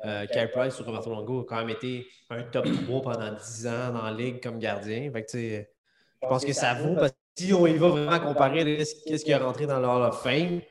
euh, 0.05 0.25
Carey 0.27 0.51
Price 0.51 0.79
ou 0.79 0.83
Roberto 0.83 1.09
Longo 1.09 1.41
a 1.41 1.45
quand 1.45 1.57
même 1.57 1.69
été 1.69 2.07
un 2.29 2.43
top 2.43 2.65
3 2.85 3.01
pendant 3.01 3.33
10 3.33 3.67
ans 3.67 3.91
dans 3.93 4.03
la 4.03 4.11
ligue 4.11 4.41
comme 4.41 4.59
gardien. 4.59 5.11
Fait 5.11 5.23
que, 5.23 5.37
je 5.37 6.27
pense 6.27 6.45
que 6.45 6.53
ça 6.53 6.73
vaut 6.75 6.95
parce 6.95 7.11
que 7.11 7.17
si 7.37 7.53
on 7.53 7.67
y 7.67 7.77
va 7.77 7.89
vraiment 7.89 8.19
comparer 8.19 8.63
qu'est-ce 8.77 9.25
qui 9.25 9.31
est 9.31 9.35
rentré 9.35 9.67
dans 9.67 9.79
le 9.79 9.87
Hall 9.87 10.03
of 10.03 10.21
Fame, 10.21 10.61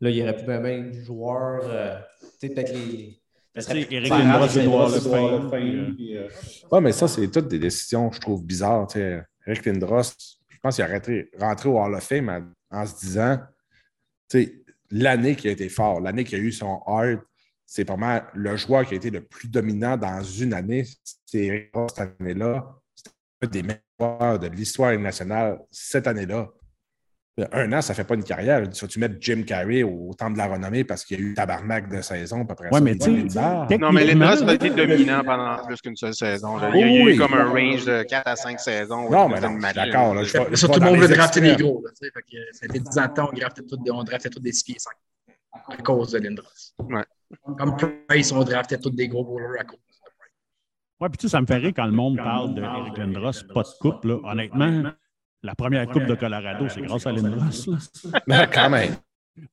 là, 0.00 0.10
il 0.10 0.16
y 0.16 0.22
aurait 0.22 0.36
plus 0.36 0.46
même 0.46 0.92
de 0.92 1.00
joueurs, 1.00 1.62
euh, 1.64 1.98
tu 2.40 2.48
sais, 2.48 2.54
peut-être 2.54 2.72
les. 2.72 3.16
Eric 3.56 3.90
Lindros, 4.10 4.88
le 4.94 5.00
Fame, 5.00 5.94
puis, 5.96 6.16
euh, 6.16 6.28
Ouais, 6.70 6.80
mais 6.80 6.92
ça, 6.92 7.08
c'est 7.08 7.28
toutes 7.28 7.48
des 7.48 7.58
décisions, 7.58 8.10
je 8.12 8.20
trouve, 8.20 8.44
bizarres. 8.44 8.86
tu 8.86 9.00
sais. 9.00 9.22
Eric 9.46 9.66
Lindros, 9.66 10.02
je 10.48 10.58
pense 10.62 10.76
qu'il 10.76 10.84
a 10.84 10.88
rentré, 10.88 11.30
rentré 11.38 11.68
au 11.68 11.78
Hall 11.78 11.94
of 11.94 12.02
Fame 12.02 12.28
en, 12.70 12.78
en 12.78 12.86
se 12.86 13.00
disant, 13.00 13.38
l'année 14.90 15.34
qui 15.36 15.48
a 15.48 15.50
été 15.50 15.68
fort, 15.68 16.00
l'année 16.00 16.24
qui 16.24 16.36
a 16.36 16.38
eu 16.38 16.52
son 16.52 16.80
heart, 16.86 17.20
c'est 17.72 17.86
vraiment 17.86 18.20
le 18.34 18.56
joueur 18.56 18.84
qui 18.84 18.94
a 18.94 18.96
été 18.96 19.10
le 19.10 19.20
plus 19.20 19.46
dominant 19.46 19.96
dans 19.96 20.24
une 20.24 20.54
année. 20.54 20.84
C'est 21.24 21.70
cette 21.88 22.16
année-là. 22.20 22.66
C'était 22.96 23.12
un 23.42 23.46
des 23.48 23.62
meilleurs 23.62 23.80
joueurs 24.00 24.38
de 24.40 24.46
l'histoire 24.48 24.98
nationale 24.98 25.60
cette 25.70 26.08
année-là. 26.08 26.48
Un 27.52 27.72
an, 27.72 27.80
ça 27.80 27.92
ne 27.92 27.96
fait 27.96 28.02
pas 28.04 28.16
une 28.16 28.24
carrière. 28.24 28.68
Tu 28.68 28.84
vas-tu 28.84 28.98
mettre 28.98 29.14
Jim 29.20 29.44
Carrey 29.46 29.84
au 29.84 30.10
temps 30.18 30.30
de 30.30 30.36
la 30.36 30.48
renommée 30.48 30.82
parce 30.82 31.04
qu'il 31.04 31.20
y 31.20 31.22
a 31.22 31.26
eu 31.26 31.34
tabarnak 31.34 31.88
de 31.88 32.02
saison, 32.02 32.42
à 32.42 32.44
peu 32.44 32.56
près 32.56 32.66
Ouais, 32.70 32.78
ça, 32.78 32.80
mais 32.80 32.98
tu. 32.98 33.78
Non, 33.78 33.92
mais 33.92 34.04
Lindros 34.04 34.48
a 34.48 34.54
été 34.54 34.70
dominant 34.70 35.22
pendant 35.24 35.64
plus 35.64 35.80
qu'une 35.80 35.94
seule 35.96 36.12
saison. 36.12 36.56
là. 36.56 36.70
Il 36.74 36.80
y 36.80 36.82
a 36.82 36.86
Oui, 36.86 36.96
eu 36.96 37.04
oui. 37.12 37.16
comme 37.16 37.34
un 37.34 37.48
range 37.50 37.84
de 37.84 38.02
4 38.02 38.26
à 38.26 38.34
5 38.34 38.58
saisons. 38.58 39.08
Non, 39.08 39.28
mais 39.28 39.40
non, 39.40 39.56
je 39.60 39.64
suis 39.64 39.74
d'accord. 39.74 40.12
là, 40.16 40.24
je 40.24 40.56
ça, 40.56 40.68
tout 40.68 40.80
le 40.80 40.84
monde 40.86 40.98
veut 40.98 41.08
drafter 41.14 41.40
des 41.40 41.54
gros. 41.54 41.80
Là, 41.84 41.90
tu 41.92 42.04
sais. 42.04 42.12
fait 42.12 42.20
que, 42.22 42.36
euh, 42.36 42.40
ça 42.52 42.66
fait 42.66 42.80
10 42.80 42.98
ans 42.98 43.06
de 43.06 43.14
temps, 43.14 43.28
on 43.32 43.36
draftait 43.38 43.62
tous 43.62 43.76
des, 43.76 43.90
on 43.92 44.02
draftait 44.02 44.28
tous 44.28 44.40
des 44.40 44.52
6 44.52 44.64
pieds 44.64 44.76
5 44.80 44.92
à 45.68 45.76
cause 45.82 46.10
de 46.10 46.18
Lindros. 46.18 46.44
Ouais. 46.80 47.04
Comme 47.58 47.76
Price, 48.08 48.32
on 48.32 48.42
draftait 48.42 48.78
tous 48.78 48.90
des 48.90 49.08
gros 49.08 49.24
bowlers 49.24 49.60
à 49.60 49.64
cause 49.64 49.78
de 49.78 50.10
Price. 50.18 50.32
Ouais, 51.00 51.08
puis 51.08 51.18
tu 51.18 51.28
sais, 51.28 51.32
ça 51.32 51.40
me 51.40 51.46
fait 51.46 51.56
rire 51.56 51.72
quand 51.74 51.86
le 51.86 51.92
monde 51.92 52.16
parle 52.16 52.54
d'Eric 52.54 52.96
Lindros, 52.96 53.44
pas 53.54 53.62
de 53.62 53.78
coupe. 53.80 54.04
Là. 54.04 54.18
Honnêtement, 54.24 54.92
la 55.42 55.54
première 55.54 55.86
coupe 55.88 56.06
de 56.06 56.14
Colorado, 56.14 56.68
c'est 56.68 56.82
grâce 56.82 57.06
à 57.06 57.12
Lindros. 57.12 57.66
là. 57.66 58.20
Mais 58.26 58.50
quand 58.52 58.70
même. 58.70 58.96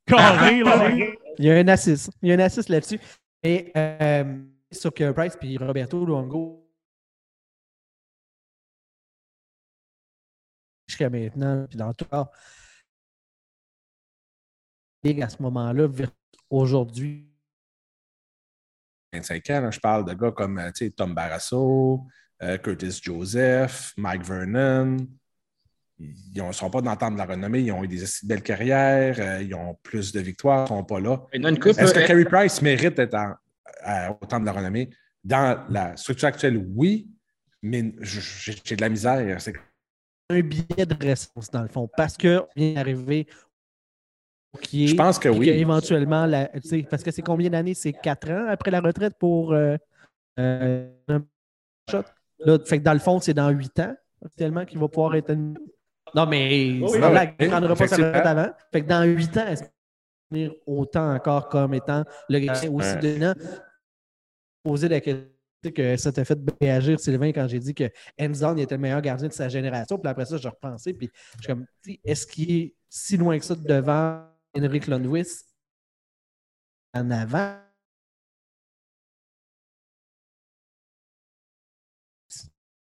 Carré, 0.05 0.63
là. 0.63 0.89
Il 1.37 1.45
y 1.45 1.51
a 1.51 1.55
un 1.55 1.67
assist. 1.67 2.11
Il 2.21 2.29
y 2.29 2.31
a 2.31 2.35
un 2.35 2.39
assist 2.39 2.69
là-dessus. 2.69 2.99
Et 3.43 3.71
euh, 3.77 4.43
sur 4.71 4.93
que 4.93 5.11
Price 5.11 5.37
puis 5.39 5.57
Roberto 5.57 6.03
Luongo, 6.03 6.67
jusqu'à 10.87 11.09
maintenant, 11.09 11.65
puis 11.69 11.77
dans 11.77 11.93
tout 11.93 12.05
cas, 12.05 12.29
ligue 15.03 15.21
à 15.21 15.29
ce 15.29 15.41
moment-là, 15.43 15.87
aujourd'hui, 16.49 17.29
25 19.17 19.49
ans, 19.51 19.61
là, 19.61 19.71
je 19.71 19.79
parle 19.79 20.05
de 20.05 20.13
gars 20.13 20.31
comme 20.31 20.59
euh, 20.59 20.71
tu 20.71 20.85
sais, 20.85 20.91
Tom 20.91 21.13
Barrasso, 21.13 22.05
euh, 22.41 22.57
Curtis 22.57 22.99
Joseph, 23.03 23.93
Mike 23.97 24.23
Vernon. 24.23 24.97
Ils 25.99 26.43
ne 26.43 26.51
sont 26.51 26.69
pas 26.69 26.81
dans 26.81 26.91
le 26.91 26.97
temps 26.97 27.09
de 27.09 27.17
la 27.17 27.25
renommée, 27.25 27.61
ils 27.61 27.71
ont 27.71 27.83
eu 27.83 27.87
des 27.87 28.03
belles 28.23 28.43
carrières, 28.43 29.15
euh, 29.19 29.41
ils 29.41 29.53
ont 29.55 29.75
plus 29.81 30.11
de 30.11 30.19
victoires, 30.19 30.67
ils 30.69 30.73
ne 30.73 30.77
sont 30.79 30.83
pas 30.83 30.99
là. 30.99 31.25
Est-ce 31.31 31.93
que 31.93 32.05
Carey 32.05 32.25
Price 32.25 32.61
mérite 32.61 32.95
d'être 32.95 33.17
au 34.21 34.25
temps 34.27 34.39
de 34.39 34.45
la 34.45 34.51
renommée? 34.51 34.89
Dans 35.23 35.65
la 35.69 35.97
structure 35.97 36.27
actuelle, 36.27 36.63
oui, 36.75 37.09
mais 37.63 37.95
j'ai 38.01 38.75
de 38.75 38.81
la 38.81 38.89
misère. 38.89 39.41
C'est 39.41 39.53
un 40.29 40.41
billet 40.41 40.85
de 40.85 40.95
récence, 41.03 41.49
dans 41.49 41.63
le 41.63 41.69
fond, 41.69 41.89
parce 41.95 42.17
qu'on 42.17 42.47
vient 42.55 42.73
d'arriver 42.73 43.27
qui 44.59 44.85
est. 44.85 44.87
Je 44.87 44.95
pense 44.95 45.19
que 45.19 45.29
oui. 45.29 45.49
éventuellement, 45.49 46.25
la, 46.25 46.49
parce 46.89 47.03
que 47.03 47.11
c'est 47.11 47.21
combien 47.21 47.49
d'années? 47.49 47.73
C'est 47.73 47.93
quatre 47.93 48.29
ans 48.29 48.47
après 48.49 48.71
la 48.71 48.81
retraite 48.81 49.13
pour 49.19 49.53
euh, 49.53 49.77
euh, 50.39 50.89
un 51.07 51.23
shot? 51.89 52.03
Là, 52.39 52.59
fait 52.65 52.79
que 52.79 52.83
dans 52.83 52.93
le 52.93 52.99
fond, 52.99 53.19
c'est 53.19 53.33
dans 53.33 53.49
huit 53.49 53.79
ans, 53.79 53.95
tellement 54.35 54.65
qu'il 54.65 54.79
va 54.79 54.87
pouvoir 54.87 55.15
être. 55.15 55.33
Non, 55.33 56.25
mais 56.25 56.47
oui, 56.47 56.81
il 56.93 56.99
ne 56.99 57.47
prendra 57.49 57.75
pas 57.75 57.87
sa 57.87 57.95
retraite 57.95 58.25
avant. 58.25 58.49
Fait 58.71 58.81
que 58.81 58.87
dans 58.87 59.03
huit 59.03 59.35
ans, 59.37 59.47
est-ce 59.47 59.63
qu'il 59.63 59.71
va 59.71 60.37
devenir 60.37 60.53
autant 60.65 61.13
encore 61.13 61.49
comme 61.49 61.73
étant 61.73 62.03
le 62.29 62.39
gardien 62.39 62.71
aussi 62.71 62.93
Ouais. 62.93 62.99
dominant? 62.99 63.33
Poser 64.63 64.89
la 64.89 65.01
question 65.01 65.31
que 65.75 65.97
ça 65.97 66.11
t'a 66.11 66.23
fait 66.23 66.37
réagir, 66.61 66.99
Sylvain, 66.99 67.31
quand 67.31 67.47
j'ai 67.47 67.59
dit 67.59 67.73
que 67.73 67.89
Endzone 68.19 68.59
était 68.59 68.75
le 68.75 68.81
meilleur 68.81 69.01
gardien 69.01 69.27
de 69.27 69.33
sa 69.33 69.49
génération. 69.49 69.97
Puis 69.97 70.09
après 70.09 70.25
ça, 70.25 70.37
je 70.37 70.47
repensais. 70.47 70.93
Puis 70.93 71.09
je 71.37 71.43
suis 71.43 71.47
comme, 71.47 71.65
est-ce 72.05 72.27
qu'il 72.27 72.51
est 72.51 72.73
si 72.89 73.17
loin 73.17 73.37
que 73.37 73.43
ça 73.43 73.55
devant 73.55 74.23
Henrik 74.57 74.87
Lundqvist 74.87 75.53
en 76.93 77.11
avant? 77.11 77.61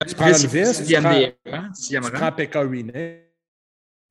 Tu 0.07 0.13
prends 0.15 0.27
Lundqvist, 0.27 0.85
tu 0.85 0.93
prends- 1.01 1.71
tu 1.73 2.11
prends 2.11 2.31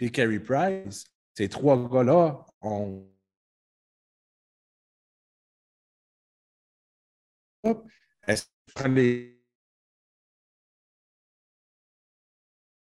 et 0.00 0.11
Carey 0.11 0.40
Price. 0.40 1.05
Ces 1.36 1.48
trois 1.48 1.76
gars-là 1.88 2.44
ont. 2.61 3.11
Hop. 7.64 7.88
Est-ce 8.26 8.44
que 8.44 8.48
tu 8.66 8.74
prends 8.74 8.88
les. 8.88 9.42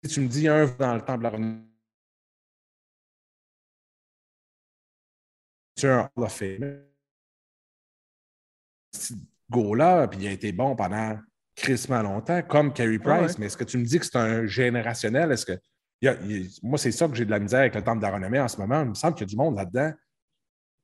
Si 0.03 0.13
tu 0.13 0.21
me 0.21 0.27
dis 0.27 0.47
un 0.47 0.65
dans 0.77 0.95
le 0.95 1.01
temps 1.03 1.17
c'est 5.77 5.89
un 5.89 6.09
Hall 6.15 6.23
of 6.23 6.33
Fame. 6.33 6.81
Go-là, 9.49 10.07
puis 10.07 10.19
il 10.21 10.27
a 10.27 10.31
été 10.31 10.51
bon 10.51 10.75
pendant 10.75 11.17
crissement 11.55 12.01
longtemps, 12.01 12.41
comme 12.43 12.73
Carey 12.73 12.99
Price, 12.99 13.09
Ah 13.09 13.21
ouais. 13.25 13.33
mais 13.39 13.45
est-ce 13.47 13.57
que 13.57 13.63
tu 13.63 13.77
me 13.77 13.85
dis 13.85 13.99
que 13.99 14.05
c'est 14.05 14.17
un 14.17 14.45
générationnel? 14.45 15.31
Est-ce 15.31 15.45
que. 15.45 15.57
il 16.01 16.07
a- 16.09 16.21
il 16.23 16.49
moi, 16.61 16.77
c'est 16.77 16.91
ça 16.91 17.07
que 17.07 17.15
j'ai 17.15 17.25
de 17.25 17.31
la 17.31 17.39
misère 17.39 17.61
avec 17.61 17.75
le 17.75 17.83
temps 17.83 17.95
de 17.95 18.01
la 18.01 18.11
renommée 18.11 18.39
en 18.39 18.47
ce 18.47 18.57
moment. 18.57 18.81
Il 18.83 18.89
me 18.89 18.93
semble 18.93 19.15
qu'il 19.15 19.25
y 19.25 19.29
a 19.29 19.31
du 19.31 19.35
monde 19.37 19.55
là-dedans 19.55 19.91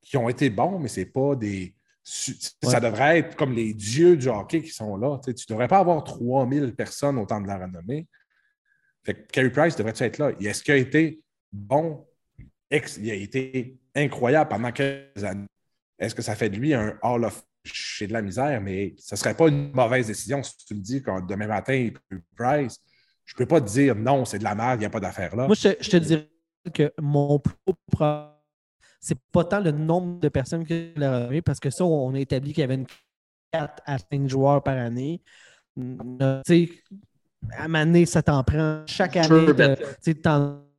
qui 0.02 0.18
ont 0.18 0.28
été 0.30 0.50
bons, 0.50 0.80
mais 0.80 0.88
c'est 0.88 1.06
pas 1.06 1.36
des. 1.36 1.76
Ça 2.04 2.80
devrait 2.82 3.20
être 3.20 3.36
comme 3.38 3.54
les 3.54 3.74
dieux 3.74 4.18
du 4.18 4.28
hockey 4.28 4.62
qui 4.62 4.72
sont 4.72 4.98
là. 4.98 5.20
Tu 5.24 5.30
ne 5.32 5.36
devrais 5.50 5.68
pas 5.70 5.80
avoir 5.80 6.04
3000 6.04 6.74
personnes 6.76 7.18
au 7.18 7.26
temps 7.26 7.40
de 7.40 7.48
la 7.48 7.58
renommée. 7.58 8.08
Fait 9.06 9.14
que 9.14 9.22
Carey 9.32 9.50
Price 9.52 9.76
devrait 9.76 9.94
être 9.98 10.18
là? 10.18 10.32
Est-ce 10.40 10.64
qu'il 10.64 10.74
a 10.74 10.78
été 10.78 11.22
bon? 11.52 12.06
Ex- 12.72 12.98
il 13.02 13.10
a 13.12 13.16
été 13.16 13.80
incroyable 13.96 14.50
pendant 14.50 14.72
quelques 14.72 15.24
années. 15.24 15.48
Est-ce 16.00 16.16
que 16.16 16.22
ça 16.22 16.36
fait 16.36 16.50
de 16.50 16.58
lui 16.58 16.74
un 16.74 16.98
Hall 17.04 17.24
of 17.26 17.44
J'ai 17.64 18.08
de 18.08 18.14
la 18.14 18.22
misère, 18.22 18.60
mais 18.62 18.96
ce 18.98 19.16
ne 19.16 19.18
serait 19.18 19.36
pas 19.36 19.48
une 19.48 19.72
mauvaise 19.72 20.08
décision 20.08 20.42
si 20.44 20.58
tu 20.66 20.74
me 20.76 20.80
dis 20.82 21.02
que 21.02 21.26
demain 21.28 21.48
matin, 21.48 21.74
il 21.74 21.94
peut 21.94 22.22
Price. 22.36 22.78
Je 23.26 23.36
ne 23.36 23.38
peux 23.38 23.46
pas 23.46 23.62
te 23.62 23.70
dire 23.70 23.96
non, 23.96 24.26
c'est 24.26 24.40
de 24.40 24.44
la 24.44 24.56
merde, 24.56 24.80
il 24.80 24.82
n'y 24.82 24.86
a 24.86 24.90
pas 24.90 25.00
d'affaire 25.00 25.36
là. 25.36 25.46
Moi, 25.48 25.56
je, 25.56 25.70
te- 25.70 25.84
je 25.84 25.90
te 25.90 25.98
dirais 25.98 26.30
que 26.74 26.92
mon 27.00 27.40
plus 27.40 27.54
gros 27.66 27.76
problème, 27.92 28.30
c'est 29.00 29.20
pas 29.32 29.46
tant 29.46 29.60
le 29.60 29.72
nombre 29.72 30.20
de 30.20 30.30
personnes 30.30 30.66
que 30.66 30.92
la 30.96 31.20
renommée, 31.20 31.42
parce 31.42 31.60
que 31.60 31.70
ça, 31.70 31.86
on 31.86 32.14
a 32.16 32.20
établi 32.20 32.54
qu'il 32.54 32.62
y 32.62 32.64
avait 32.64 32.76
une 32.76 32.88
4 33.52 33.82
à 33.86 33.98
5 33.98 34.28
joueurs 34.28 34.64
par 34.64 34.78
année. 34.78 35.22
Tu 35.78 35.98
sais, 36.48 36.70
à 37.52 37.66
un 37.66 37.74
année, 37.76 38.06
ça 38.06 38.22
t'en 38.24 38.44
prend 38.44 38.84
chaque 38.88 39.16
année 39.18 39.46
Sure 39.46 39.56
de, 39.56 39.78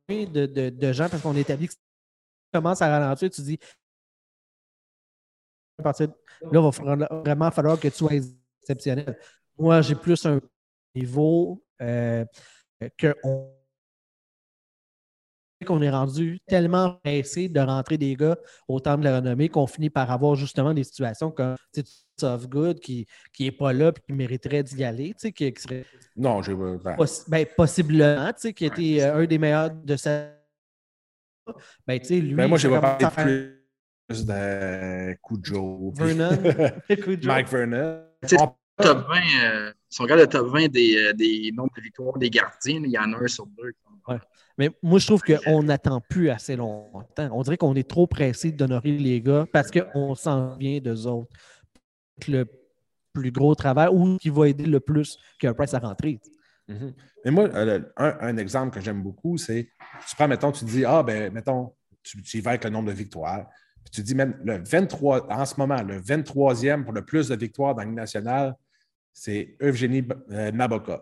de, 0.07 0.93
gens, 0.93 1.09
parce 1.09 1.21
qu'on 1.21 1.35
établit 1.35 1.67
que 1.67 1.73
si 1.73 1.79
tu 1.79 1.83
commences 2.53 2.81
à 2.81 2.89
ralentir, 2.89 3.29
tu 3.29 3.41
dis 3.41 3.59
là, 5.83 5.93
il 6.51 6.59
va 6.59 6.95
vraiment 7.25 7.51
falloir 7.51 7.79
que 7.79 7.87
tu 7.87 7.95
sois 7.95 8.11
exceptionnel. 8.61 9.17
Moi, 9.57 9.81
j'ai 9.81 9.95
plus 9.95 10.25
un 10.25 10.39
niveau 10.93 11.63
euh, 11.81 12.25
qu'on 15.67 15.81
est 15.81 15.89
rendu 15.89 16.39
tellement 16.47 16.99
pressé 17.03 17.49
de 17.49 17.59
rentrer 17.59 17.97
des 17.97 18.15
gars 18.15 18.37
au 18.67 18.79
temps 18.79 18.97
de 18.97 19.03
la 19.03 19.17
renommée 19.17 19.49
qu'on 19.49 19.67
finit 19.67 19.89
par 19.89 20.11
avoir 20.11 20.35
justement 20.35 20.73
des 20.73 20.83
situations 20.83 21.31
comme 21.31 21.55
Soft 22.17 22.47
Good 22.47 22.79
qui 22.79 23.05
n'est 23.39 23.51
pas 23.51 23.73
là 23.73 23.89
et 23.89 24.01
qui 24.01 24.13
mériterait 24.13 24.63
d'y 24.63 24.83
aller, 24.83 25.09
tu 25.09 25.15
sais, 25.19 25.31
qui, 25.31 25.51
qui 25.51 25.61
serait 25.61 25.85
Non, 26.15 26.41
je. 26.41 26.53
ben, 26.53 26.77
possi- 26.95 27.29
ben, 27.29 27.45
possiblement, 27.55 28.27
tu 28.33 28.33
sais, 28.41 28.53
qui 28.53 28.65
était 28.65 29.01
euh, 29.01 29.15
un 29.17 29.25
des 29.25 29.37
meilleurs 29.37 29.71
de 29.71 29.95
sa. 29.95 30.29
Ben, 31.85 31.99
tu 31.99 32.05
sais, 32.05 32.19
lui. 32.19 32.33
ben, 32.33 32.47
moi, 32.47 32.57
j'ai 32.57 32.69
pas 32.69 32.79
parlé 32.97 33.51
plus 34.07 34.25
de 34.25 35.13
Cujo. 35.23 35.93
Vernon. 35.95 36.29
Mike 37.23 37.47
Vernon. 37.49 38.01
Tu 38.21 38.29
sais, 38.29 38.41
On- 38.41 38.55
Top 38.77 39.07
20, 39.07 39.15
euh, 39.45 39.71
si 39.87 40.01
on 40.01 40.03
regarde 40.03 40.19
le 40.19 40.27
top 40.27 40.47
20 40.47 40.67
des, 40.67 40.97
euh, 40.97 41.13
des 41.13 41.49
nombres 41.55 41.71
de 41.77 41.81
victoires 41.81 42.17
des 42.17 42.29
gardiens, 42.29 42.81
il 42.83 42.89
y 42.91 42.97
en 42.99 43.13
a 43.13 43.23
un 43.23 43.27
sur 43.27 43.45
deux. 43.45 43.71
Mais 44.57 44.69
moi, 44.83 44.99
je 44.99 45.07
trouve 45.07 45.21
qu'on 45.21 45.63
n'attend 45.63 46.01
plus 46.01 46.29
assez 46.29 46.57
longtemps. 46.57 47.29
On 47.31 47.41
dirait 47.41 47.55
qu'on 47.55 47.73
est 47.75 47.87
trop 47.89 48.05
pressé 48.05 48.51
d'honorer 48.51 48.91
les 48.97 49.21
gars 49.21 49.45
parce 49.53 49.71
qu'on 49.71 50.13
s'en 50.15 50.57
vient 50.57 50.79
d'eux 50.79 51.07
autres. 51.07 51.29
Le 52.27 52.45
plus 53.13 53.31
gros 53.31 53.55
travail 53.55 53.89
ou 53.91 54.17
qui 54.17 54.29
va 54.29 54.47
aider 54.49 54.65
le 54.65 54.79
plus 54.79 55.17
qu'un 55.39 55.53
Price 55.53 55.73
à 55.73 55.79
rentrer. 55.79 56.19
Mhm. 56.67 56.93
Mais 57.23 57.31
moi, 57.31 57.43
euh, 57.53 57.79
un, 57.97 58.17
un 58.21 58.37
exemple 58.37 58.73
que 58.75 58.81
j'aime 58.83 59.01
beaucoup, 59.03 59.37
c'est 59.37 59.69
tu 60.07 60.15
prends, 60.15 60.27
mettons, 60.27 60.51
tu 60.51 60.65
dis, 60.65 60.83
ah, 60.85 61.03
ben, 61.03 61.31
mettons, 61.31 61.73
tu, 62.03 62.21
tu 62.21 62.37
y 62.37 62.41
vas 62.41 62.51
avec 62.51 62.63
le 62.63 62.69
nombre 62.71 62.89
de 62.89 62.93
victoires. 62.93 63.47
Puis 63.83 63.91
tu 63.91 64.01
dis 64.01 64.15
même 64.15 64.39
le 64.43 64.61
23, 64.63 65.31
en 65.31 65.45
ce 65.45 65.55
moment, 65.57 65.81
le 65.83 65.99
23e 66.01 66.83
pour 66.83 66.93
le 66.93 67.05
plus 67.05 67.29
de 67.29 67.35
victoires 67.35 67.75
dans 67.75 67.81
la 67.81 67.85
Ligue 67.85 67.95
nationale, 67.95 68.55
c'est 69.13 69.55
Eugénie 69.61 70.05
euh, 70.31 70.51
Nabokov. 70.51 71.01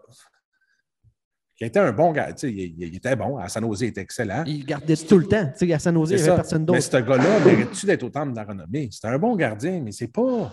Qui 1.56 1.66
était 1.66 1.80
un 1.80 1.92
bon 1.92 2.12
gars. 2.12 2.34
Il, 2.44 2.50
il 2.50 2.96
était 2.96 3.16
bon. 3.16 3.38
À 3.38 3.48
San 3.48 3.64
Jose, 3.64 3.82
il 3.82 3.88
était 3.88 4.02
excellent. 4.02 4.44
Il 4.46 4.66
gardait 4.66 4.96
tout 4.96 5.18
le 5.18 5.28
temps. 5.28 5.46
Tu 5.58 5.68
sais, 5.68 5.74
à 5.74 5.80
San 5.80 5.96
Jose, 5.96 6.12
il 6.12 6.16
n'y 6.18 6.24
avait 6.24 6.36
personne 6.36 6.62
Mais 6.62 6.66
d'autre. 6.66 6.82
ce 6.82 6.98
gars-là, 6.98 7.40
mérite-tu 7.46 7.86
d'être 7.86 8.04
au 8.04 8.10
temple 8.10 8.32
de 8.32 8.38
la 8.38 8.44
renommée? 8.44 8.90
C'est 8.92 9.08
un 9.08 9.18
bon 9.20 9.36
gardien, 9.36 9.80
mais 9.82 9.92
c'est 9.92 10.08
pas. 10.12 10.52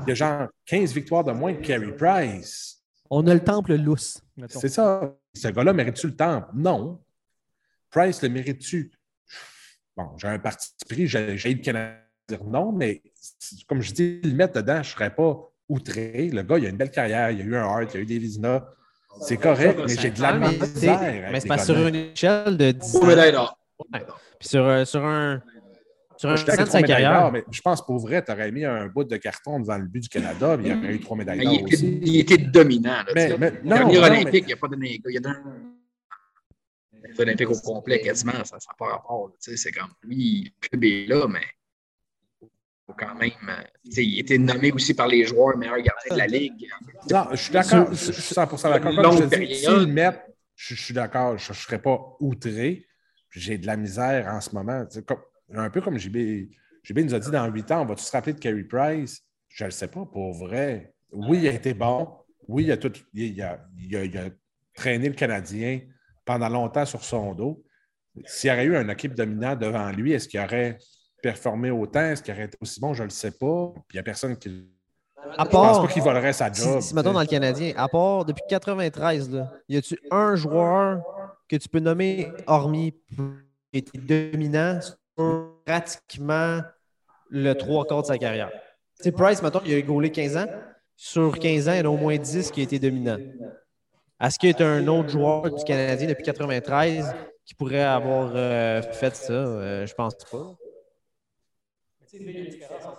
Il 0.00 0.08
y 0.08 0.12
a 0.12 0.14
genre 0.14 0.48
15 0.66 0.92
victoires 0.94 1.24
de 1.24 1.32
moins 1.32 1.54
que 1.54 1.60
Carey 1.60 1.92
Price. 1.96 2.82
On 3.10 3.26
a 3.26 3.34
le 3.34 3.40
temple 3.40 3.74
lousse. 3.76 4.20
C'est 4.48 4.68
ça. 4.68 5.14
Ce 5.34 5.48
gars-là 5.48 5.72
mérite-tu 5.72 6.08
le 6.08 6.16
temple? 6.16 6.48
Non. 6.54 7.00
Price 7.90 8.22
le 8.22 8.28
mérite-tu? 8.28 8.92
Bon, 9.96 10.16
j'ai 10.18 10.28
un 10.28 10.38
parti 10.38 10.68
pris, 10.88 11.06
j'ai 11.08 11.26
le 11.36 11.60
Canadien 11.60 11.98
dire 12.28 12.44
non, 12.44 12.72
mais 12.72 13.02
comme 13.66 13.80
je 13.80 13.92
dis, 13.92 14.20
le 14.22 14.34
mettre 14.34 14.54
dedans, 14.54 14.82
je 14.82 14.90
ne 14.90 14.94
serais 14.94 15.14
pas 15.14 15.50
outré. 15.68 16.28
Le 16.28 16.42
gars, 16.42 16.58
il 16.58 16.66
a 16.66 16.68
une 16.68 16.76
belle 16.76 16.90
carrière, 16.90 17.30
il 17.30 17.40
a 17.40 17.44
eu 17.44 17.56
un 17.56 17.62
Hart, 17.64 17.94
il 17.94 17.96
a 17.96 18.00
eu 18.00 18.06
des 18.06 18.18
Vizina. 18.18 18.68
C'est 19.22 19.38
correct, 19.38 19.80
mais 19.86 19.96
j'ai 19.96 20.10
de 20.10 20.20
la 20.20 20.34
mais 20.34 20.50
misère. 20.50 21.28
mais 21.32 21.40
c'est 21.40 21.48
pas 21.48 21.58
sur 21.58 21.76
une 21.86 21.94
échelle 21.94 22.56
de 22.56 22.70
10 22.72 22.92
Pour 22.92 23.04
ans. 23.08 23.32
d'or. 23.32 23.58
Puis 24.38 24.48
sur, 24.48 24.64
euh, 24.64 24.84
sur 24.84 25.04
un. 25.04 25.42
Sur 26.18 26.30
un 26.30 26.36
Je 26.36 26.38
suis 26.42 26.46
d'accord 26.46 26.66
de 26.66 26.70
avec 26.70 26.86
sa 26.86 26.92
carrière. 26.94 27.32
mais 27.32 27.44
je 27.50 27.60
pense 27.60 27.84
pour 27.86 27.98
vrai, 28.00 28.24
tu 28.24 28.32
aurais 28.32 28.50
mis 28.52 28.64
un 28.64 28.86
bout 28.88 29.04
de 29.04 29.16
carton 29.16 29.60
devant 29.60 29.78
le 29.78 29.86
but 29.86 30.00
du 30.00 30.08
Canada, 30.08 30.58
puis 30.58 30.66
il 30.68 30.72
y 30.74 30.76
aurait 30.78 30.94
eu 30.94 31.00
trois 31.00 31.16
médailles 31.16 31.44
d'or 31.44 31.54
il, 31.54 32.08
il 32.08 32.20
était 32.20 32.38
dominant. 32.38 32.90
Là, 32.90 33.12
Mais, 33.14 33.36
mais- 33.38 33.50
non, 33.62 33.76
dernier 33.76 33.94
non, 33.98 34.02
olympique, 34.04 34.32
mais- 34.32 34.38
il 34.40 34.46
n'y 34.46 34.52
a 34.52 34.56
pas 34.56 34.68
donné. 34.68 35.00
Il 35.06 35.12
y 35.12 35.16
a 35.16 35.20
donné 35.20 35.36
un 35.36 37.18
olympique 37.22 37.50
au 37.50 37.58
complet 37.60 38.00
quasiment. 38.00 38.32
Ça 38.44 38.56
n'a 38.56 38.74
pas 38.78 38.86
rapport. 38.86 39.28
là, 39.28 39.34
tu 39.42 39.50
sais, 39.52 39.56
C'est 39.56 39.70
comme 39.72 39.90
lui, 40.02 40.52
le 40.62 40.68
club 40.68 40.84
est 40.84 41.06
là, 41.06 41.26
mais 41.28 41.40
faut 42.86 42.94
quand 42.98 43.14
même. 43.14 43.30
euh, 43.48 43.62
tu 43.84 43.92
sais, 43.92 44.04
il 44.04 44.18
était 44.18 44.38
nommé 44.38 44.72
aussi 44.72 44.94
par 44.94 45.06
les 45.06 45.24
joueurs 45.24 45.56
meilleur 45.56 45.76
gardien 45.76 46.12
de 46.14 46.16
la 46.18 46.26
Ligue. 46.26 46.68
Non, 47.10 47.26
je 47.30 47.36
suis 47.36 47.52
d'accord. 47.52 47.88
Je 47.92 48.12
suis 48.12 48.34
100% 48.34 48.70
d'accord. 48.70 48.94
Comme 48.94 49.18
je 49.18 49.24
dis, 49.46 49.54
s'ils 49.54 49.70
le 49.70 49.86
mettent, 49.86 50.24
je, 50.56 50.74
je 50.74 50.82
suis 50.82 50.94
d'accord. 50.94 51.38
Je 51.38 51.52
ne 51.52 51.56
serais 51.56 51.80
pas 51.80 52.16
outré. 52.20 52.86
J'ai 53.30 53.58
de 53.58 53.66
la 53.66 53.76
misère 53.76 54.26
en 54.32 54.40
ce 54.40 54.52
moment. 54.54 54.84
Tu 54.86 54.98
sais, 54.98 55.02
comme- 55.04 55.18
un 55.54 55.70
peu 55.70 55.80
comme 55.80 55.98
JB, 55.98 56.50
JB 56.82 56.98
nous 57.00 57.14
a 57.14 57.18
dit 57.18 57.30
dans 57.30 57.46
8 57.46 57.70
ans, 57.72 57.82
on 57.82 57.86
va-tu 57.86 58.02
se 58.04 58.12
rappeler 58.12 58.32
de 58.34 58.38
Carey 58.38 58.64
Price? 58.64 59.20
Je 59.48 59.64
ne 59.64 59.68
le 59.68 59.72
sais 59.72 59.88
pas, 59.88 60.04
pour 60.04 60.32
vrai. 60.34 60.92
Oui, 61.12 61.38
il 61.42 61.48
a 61.48 61.52
été 61.52 61.74
bon. 61.74 62.08
Oui, 62.46 62.64
il 62.64 62.72
a, 62.72 62.76
tout, 62.76 62.92
il 63.14 63.40
a- 63.42 63.60
il 63.78 63.96
a- 63.96 64.04
il 64.04 64.16
a 64.18 64.24
traîné 64.74 65.08
le 65.08 65.14
Canadien 65.14 65.80
pendant 66.24 66.48
longtemps 66.48 66.84
sur 66.84 67.02
son 67.04 67.34
dos. 67.34 67.62
S'il 68.24 68.50
y 68.50 68.52
aurait 68.52 68.64
eu 68.66 68.76
une 68.76 68.90
équipe 68.90 69.14
dominante 69.14 69.58
devant 69.58 69.90
lui, 69.90 70.12
est-ce 70.12 70.28
qu'il 70.28 70.40
aurait 70.40 70.78
performé 71.22 71.70
autant? 71.70 72.00
Est-ce 72.00 72.22
qu'il 72.22 72.34
aurait 72.34 72.44
été 72.44 72.56
aussi 72.60 72.80
bon? 72.80 72.92
Je 72.94 73.02
ne 73.02 73.08
le 73.08 73.10
sais 73.10 73.30
pas. 73.32 73.72
Puis 73.88 73.94
il 73.94 73.96
n'y 73.96 74.00
a 74.00 74.02
personne 74.02 74.36
qui. 74.36 74.68
À 75.36 75.44
Je 75.44 75.50
pense 75.50 75.80
pas 75.80 75.88
qu'il 75.92 76.02
volerait 76.02 76.32
sa 76.32 76.52
si, 76.52 76.62
job. 76.62 76.80
si, 76.80 76.94
mettons 76.94 77.12
dans 77.12 77.20
le 77.20 77.26
Canadien, 77.26 77.72
à 77.76 77.88
part 77.88 78.24
depuis 78.24 78.42
93, 78.48 79.28
là, 79.30 79.52
y 79.68 79.76
a-tu 79.76 79.98
un 80.10 80.36
joueur 80.36 81.02
que 81.48 81.56
tu 81.56 81.68
peux 81.68 81.80
nommer, 81.80 82.28
hormis 82.46 82.94
qui 83.72 83.78
était 83.80 83.98
dominant 83.98 84.78
pratiquement 85.64 86.60
le 87.30 87.52
trois 87.54 87.84
quarts 87.86 88.02
de 88.02 88.06
sa 88.06 88.18
carrière? 88.18 88.50
Tu 88.96 89.04
sais, 89.04 89.12
Price, 89.12 89.42
mettons, 89.42 89.60
il 89.64 89.74
a 89.74 89.82
gaulé 89.82 90.10
15 90.10 90.36
ans. 90.36 90.46
Sur 90.96 91.38
15 91.38 91.68
ans, 91.68 91.72
il 91.72 91.78
y 91.78 91.80
en 91.82 91.84
a 91.84 91.88
au 91.88 91.96
moins 91.96 92.16
10 92.16 92.50
qui 92.50 92.60
a 92.60 92.64
été 92.64 92.78
dominant. 92.78 93.18
Est-ce 94.20 94.38
qu'il 94.38 94.50
y 94.50 94.62
a 94.62 94.68
un 94.68 94.86
autre 94.88 95.10
joueur 95.10 95.54
du 95.54 95.62
Canadien 95.62 96.08
depuis 96.08 96.24
93 96.24 97.14
qui 97.44 97.54
pourrait 97.54 97.82
avoir 97.82 98.32
euh, 98.34 98.82
fait 98.82 99.14
ça? 99.14 99.32
Euh, 99.32 99.86
je 99.86 99.94
pense 99.94 100.14
pas. 100.16 100.56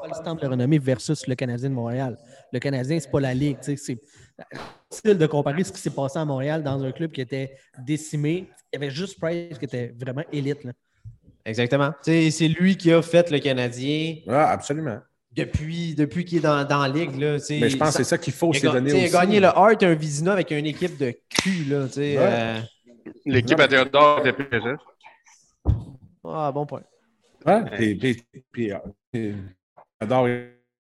pas 0.02 0.08
le 0.08 0.24
temple 0.24 0.42
de 0.42 0.48
renommée 0.48 0.80
versus 0.80 1.28
le 1.28 1.36
Canadien 1.36 1.70
de 1.70 1.74
Montréal. 1.76 2.18
Le 2.54 2.60
Canadien, 2.60 2.98
c'est 3.02 3.12
pas 3.12 3.20
la 3.20 3.34
Ligue. 3.34 3.58
C'est 3.60 3.74
difficile 3.74 5.18
de 5.18 5.26
comparer 5.28 5.66
ce 5.66 5.74
qui 5.74 5.82
s'est 5.82 5.90
passé 5.90 6.20
à 6.20 6.24
Montréal 6.24 6.64
dans 6.64 6.82
un 6.82 6.92
club 6.94 7.12
qui 7.12 7.20
était 7.20 7.58
décimé. 7.80 8.50
Il 8.72 8.80
y 8.80 8.84
avait 8.84 8.92
juste 8.92 9.20
Price 9.20 9.58
qui 9.58 9.66
était 9.66 9.94
vraiment 10.00 10.24
élite. 10.32 10.64
là. 10.64 10.72
Exactement. 11.50 11.92
C'est 12.02 12.48
lui 12.48 12.78
qui 12.78 12.92
a 12.94 13.02
fait 13.02 13.30
le 13.32 13.40
Canadien 13.40 14.16
Ah, 14.28 14.50
absolument. 14.52 15.00
depuis, 15.32 15.96
depuis 15.96 16.26
qu'il 16.26 16.38
est 16.40 16.42
dans, 16.42 16.64
dans 16.66 16.80
la 16.82 16.88
ligue. 16.90 17.20
Là. 17.20 17.38
Mais 17.50 17.70
je 17.70 17.78
pense 17.78 17.92
que 17.92 17.98
c'est 17.98 18.04
ça 18.10 18.18
qu'il 18.18 18.34
faut 18.34 18.52
ga- 18.52 18.72
donner 18.72 18.90
tu 18.92 18.96
sais, 18.96 19.02
il 19.04 19.06
aussi. 19.08 19.16
a 19.18 19.20
gagné 19.22 19.40
le 19.40 19.48
Hart 19.48 19.82
et 19.84 19.86
un 19.86 19.94
Vizina 19.96 20.34
avec 20.34 20.52
une 20.52 20.66
équipe 20.66 20.98
de 20.98 21.14
cul. 21.30 21.66
Là, 21.66 21.86
tu 21.88 21.94
sais, 21.94 22.18
Ouais. 22.18 22.24
euh, 22.28 22.60
L'équipe 23.26 23.60
à 23.60 23.68
Théodore 23.68 24.22
PSF. 24.24 24.80
Ah, 26.24 26.52
bon 26.52 26.66
point. 26.66 26.82
Ouais, 27.46 27.64
puis, 27.78 27.96
puis, 27.96 28.24
puis, 28.52 28.72
euh, 28.74 28.78
puis, 29.12 29.36
j'adore 30.02 30.28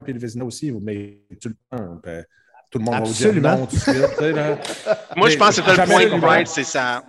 puis 0.03 0.13
le 0.13 0.19
Vézina 0.19 0.45
aussi, 0.45 0.71
mais 0.71 1.17
tout 1.41 1.49
le 1.49 1.55
temps. 1.77 1.99
puis 2.03 2.11
tout 2.71 2.79
le 2.79 2.85
monde 2.85 2.95
Absolument. 2.95 3.49
va 3.49 3.55
vous 3.55 3.65
dire 3.65 3.65
non 3.65 3.65
tout 3.65 3.75
de 3.75 3.81
suite. 3.81 4.09
tu 4.09 4.15
sais, 4.23 4.31
là. 4.31 4.59
Moi, 5.17 5.29
je 5.29 5.37
pense 5.37 5.59
que 5.59 5.63
c'est 5.75 6.05
le 6.09 6.19
point 6.19 6.45
c'est 6.45 6.63
ça. 6.63 7.03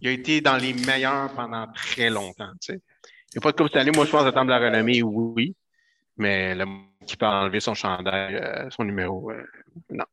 Il 0.00 0.08
a 0.08 0.12
été 0.12 0.40
dans 0.40 0.56
les 0.56 0.72
meilleurs 0.74 1.32
pendant 1.34 1.66
très 1.72 2.10
longtemps. 2.10 2.50
Tu 2.60 2.72
sais. 2.72 2.80
Il 3.34 3.36
n'y 3.36 3.38
a 3.38 3.40
pas 3.42 3.52
de 3.52 3.56
Coupe 3.56 3.68
Stanley. 3.68 3.90
Moi, 3.94 4.04
je 4.06 4.10
pense 4.10 4.24
attendre 4.26 4.50
la 4.50 4.58
renommée, 4.58 5.02
oui. 5.02 5.54
Mais 6.16 6.54
le 6.54 6.64
qui 7.06 7.16
peut 7.16 7.26
enlever 7.26 7.60
son 7.60 7.74
chandail, 7.74 8.34
euh, 8.36 8.68
son 8.70 8.84
numéro, 8.84 9.30
euh, 9.30 9.42
non. 9.90 10.04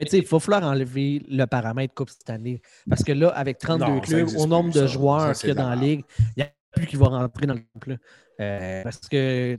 Mais 0.00 0.06
tu 0.06 0.12
sais, 0.12 0.18
il 0.18 0.26
va 0.26 0.38
falloir 0.40 0.64
enlever 0.64 1.22
le 1.28 1.44
paramètre 1.44 1.94
Coupe 1.94 2.10
cette 2.10 2.28
année. 2.30 2.60
Parce 2.88 3.04
que 3.04 3.12
là, 3.12 3.28
avec 3.28 3.58
32 3.58 3.84
Non, 3.84 4.02
ça 4.02 4.06
clubs, 4.06 4.28
au 4.38 4.46
nombre 4.46 4.70
plus, 4.70 4.80
de 4.80 4.86
ça. 4.86 4.92
joueurs 4.92 5.32
qu'il 5.34 5.48
y 5.48 5.52
a 5.52 5.54
dans 5.54 5.68
la 5.68 5.76
de 5.76 5.80
Ligue, 5.82 6.04
il 6.18 6.32
n'y 6.38 6.42
a 6.42 6.50
plus 6.72 6.86
qui 6.86 6.96
va 6.96 7.06
rentrer 7.08 7.46
dans 7.46 7.54
le 7.54 7.60
groupe. 7.60 7.84
là. 7.86 7.96
Euh, 8.40 8.82
parce 8.82 9.00
que 9.08 9.56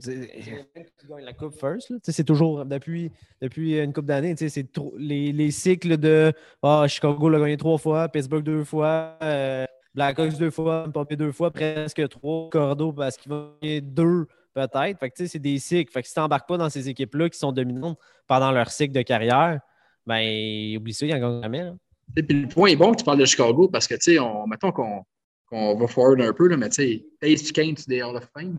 la 1.20 1.32
Coupe 1.32 1.54
first. 1.58 1.92
C'est 2.02 2.24
toujours 2.24 2.64
depuis, 2.64 3.12
depuis 3.40 3.78
une 3.78 3.92
couple 3.92 4.08
d'années. 4.08 4.34
C'est 4.36 4.72
trop- 4.72 4.94
les, 4.98 5.30
les 5.32 5.50
cycles 5.52 5.96
de 5.96 6.32
ah, 6.62 6.84
Chicago 6.88 7.28
l'a 7.28 7.38
gagné 7.38 7.56
trois 7.56 7.78
fois, 7.78 8.08
Pittsburgh 8.08 8.42
deux 8.42 8.64
fois, 8.64 9.16
euh, 9.22 9.64
Blackhawks 9.94 10.38
deux 10.38 10.50
fois, 10.50 10.88
Pompey 10.92 11.16
deux 11.16 11.32
fois, 11.32 11.50
presque 11.50 12.08
trois, 12.08 12.48
Cordo 12.50 12.92
parce 12.92 13.16
qu'il 13.16 13.30
va 13.30 13.52
gagner 13.62 13.80
deux 13.80 14.26
peut-être. 14.54 14.98
Fait 14.98 15.10
que, 15.10 15.16
tu 15.16 15.24
sais, 15.24 15.28
c'est 15.28 15.38
des 15.38 15.58
cycles. 15.58 15.92
Fait 15.92 16.02
que 16.02 16.08
si 16.08 16.14
tu 16.14 16.20
n'embarques 16.20 16.48
pas 16.48 16.56
dans 16.56 16.70
ces 16.70 16.88
équipes-là 16.88 17.28
qui 17.28 17.38
sont 17.38 17.52
dominantes 17.52 17.98
pendant 18.26 18.50
leur 18.50 18.70
cycle 18.70 18.94
de 18.94 19.02
carrière, 19.02 19.60
ben 20.06 20.76
oublie 20.76 20.94
ça, 20.94 21.06
il 21.06 21.14
en 21.14 21.18
gagne 21.18 21.42
jamais. 21.42 21.64
là. 21.64 21.74
Et 22.16 22.22
puis 22.22 22.42
le 22.42 22.48
point 22.48 22.70
est 22.70 22.76
bon 22.76 22.92
que 22.92 22.98
tu 22.98 23.04
parles 23.04 23.18
de 23.18 23.24
Chicago 23.24 23.68
parce 23.68 23.86
que, 23.86 23.94
tu 23.94 24.12
sais, 24.12 24.18
on, 24.18 24.46
mettons 24.46 24.72
qu'on 24.72 25.04
qu'on 25.46 25.76
va 25.76 25.86
forward 25.86 26.20
un 26.22 26.32
peu, 26.32 26.48
là, 26.48 26.56
mais 26.56 26.70
tu 26.70 26.76
sais, 26.76 27.04
Ace 27.20 27.52
Kane, 27.52 27.74
tu 27.74 27.84
des 27.86 28.02
Hall 28.02 28.16
of 28.16 28.26
Fame? 28.32 28.58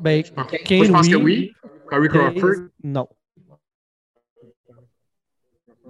ben, 0.00 0.22
Moi, 0.34 0.46
Kane, 0.64 0.84
je 0.84 0.90
pense 0.92 1.08
que 1.08 1.16
oui. 1.16 1.52
Corey 1.88 2.08
Crawford, 2.08 2.68
non. 2.82 3.06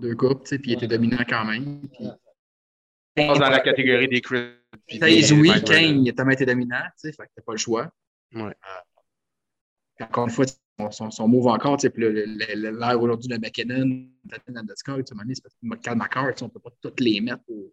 Deux 0.01 0.15
coupes, 0.15 0.45
puis 0.45 0.59
il 0.65 0.73
était 0.75 0.87
dominant 0.87 1.25
quand 1.29 1.45
même. 1.45 1.81
Pense 3.15 3.39
dans 3.39 3.49
la 3.49 3.61
catégorie 3.61 4.09
des 4.09 4.21
Chris. 4.21 4.51
puis 4.87 4.99
des 4.99 5.21
Taze, 5.21 5.33
oui, 5.33 5.49
Mike 5.49 5.67
Vernon. 5.69 5.89
Kane, 5.89 6.05
il 6.05 6.11
a 6.11 6.13
tellement 6.13 6.31
été 6.33 6.45
dominant, 6.45 6.83
tu 6.83 6.93
sais, 6.97 7.13
fait 7.13 7.25
que 7.25 7.31
t'as 7.37 7.43
pas 7.43 7.53
le 7.53 7.59
choix. 7.59 7.91
Ouais. 8.35 8.55
Puis 9.97 10.05
Encore 10.05 10.25
une 10.27 10.31
fois, 10.33 10.45
son, 10.47 10.91
son, 10.91 11.11
son 11.11 11.27
move 11.29 11.47
encore, 11.47 11.79
tu 11.79 11.83
sais, 11.83 11.91
puis 11.91 12.03
le- 12.03 12.11
le- 12.13 12.25
le- 12.55 12.79
l'air 12.79 13.01
aujourd'hui 13.01 13.29
de 13.29 13.39
McKinnon, 13.39 14.07
Tatum 14.29 14.55
Landeskog, 14.57 15.05
tu 15.05 15.15
sais, 15.17 15.35
c'est 15.35 15.43
parce 15.43 15.55
que 15.55 15.67
tu 16.33 16.39
sais, 16.39 16.43
on 16.43 16.47
ne 16.49 16.51
peut 16.51 16.61
pas 16.61 16.71
toutes 16.83 17.01
les 17.01 17.21
mettre 17.23 17.43
au. 17.49 17.73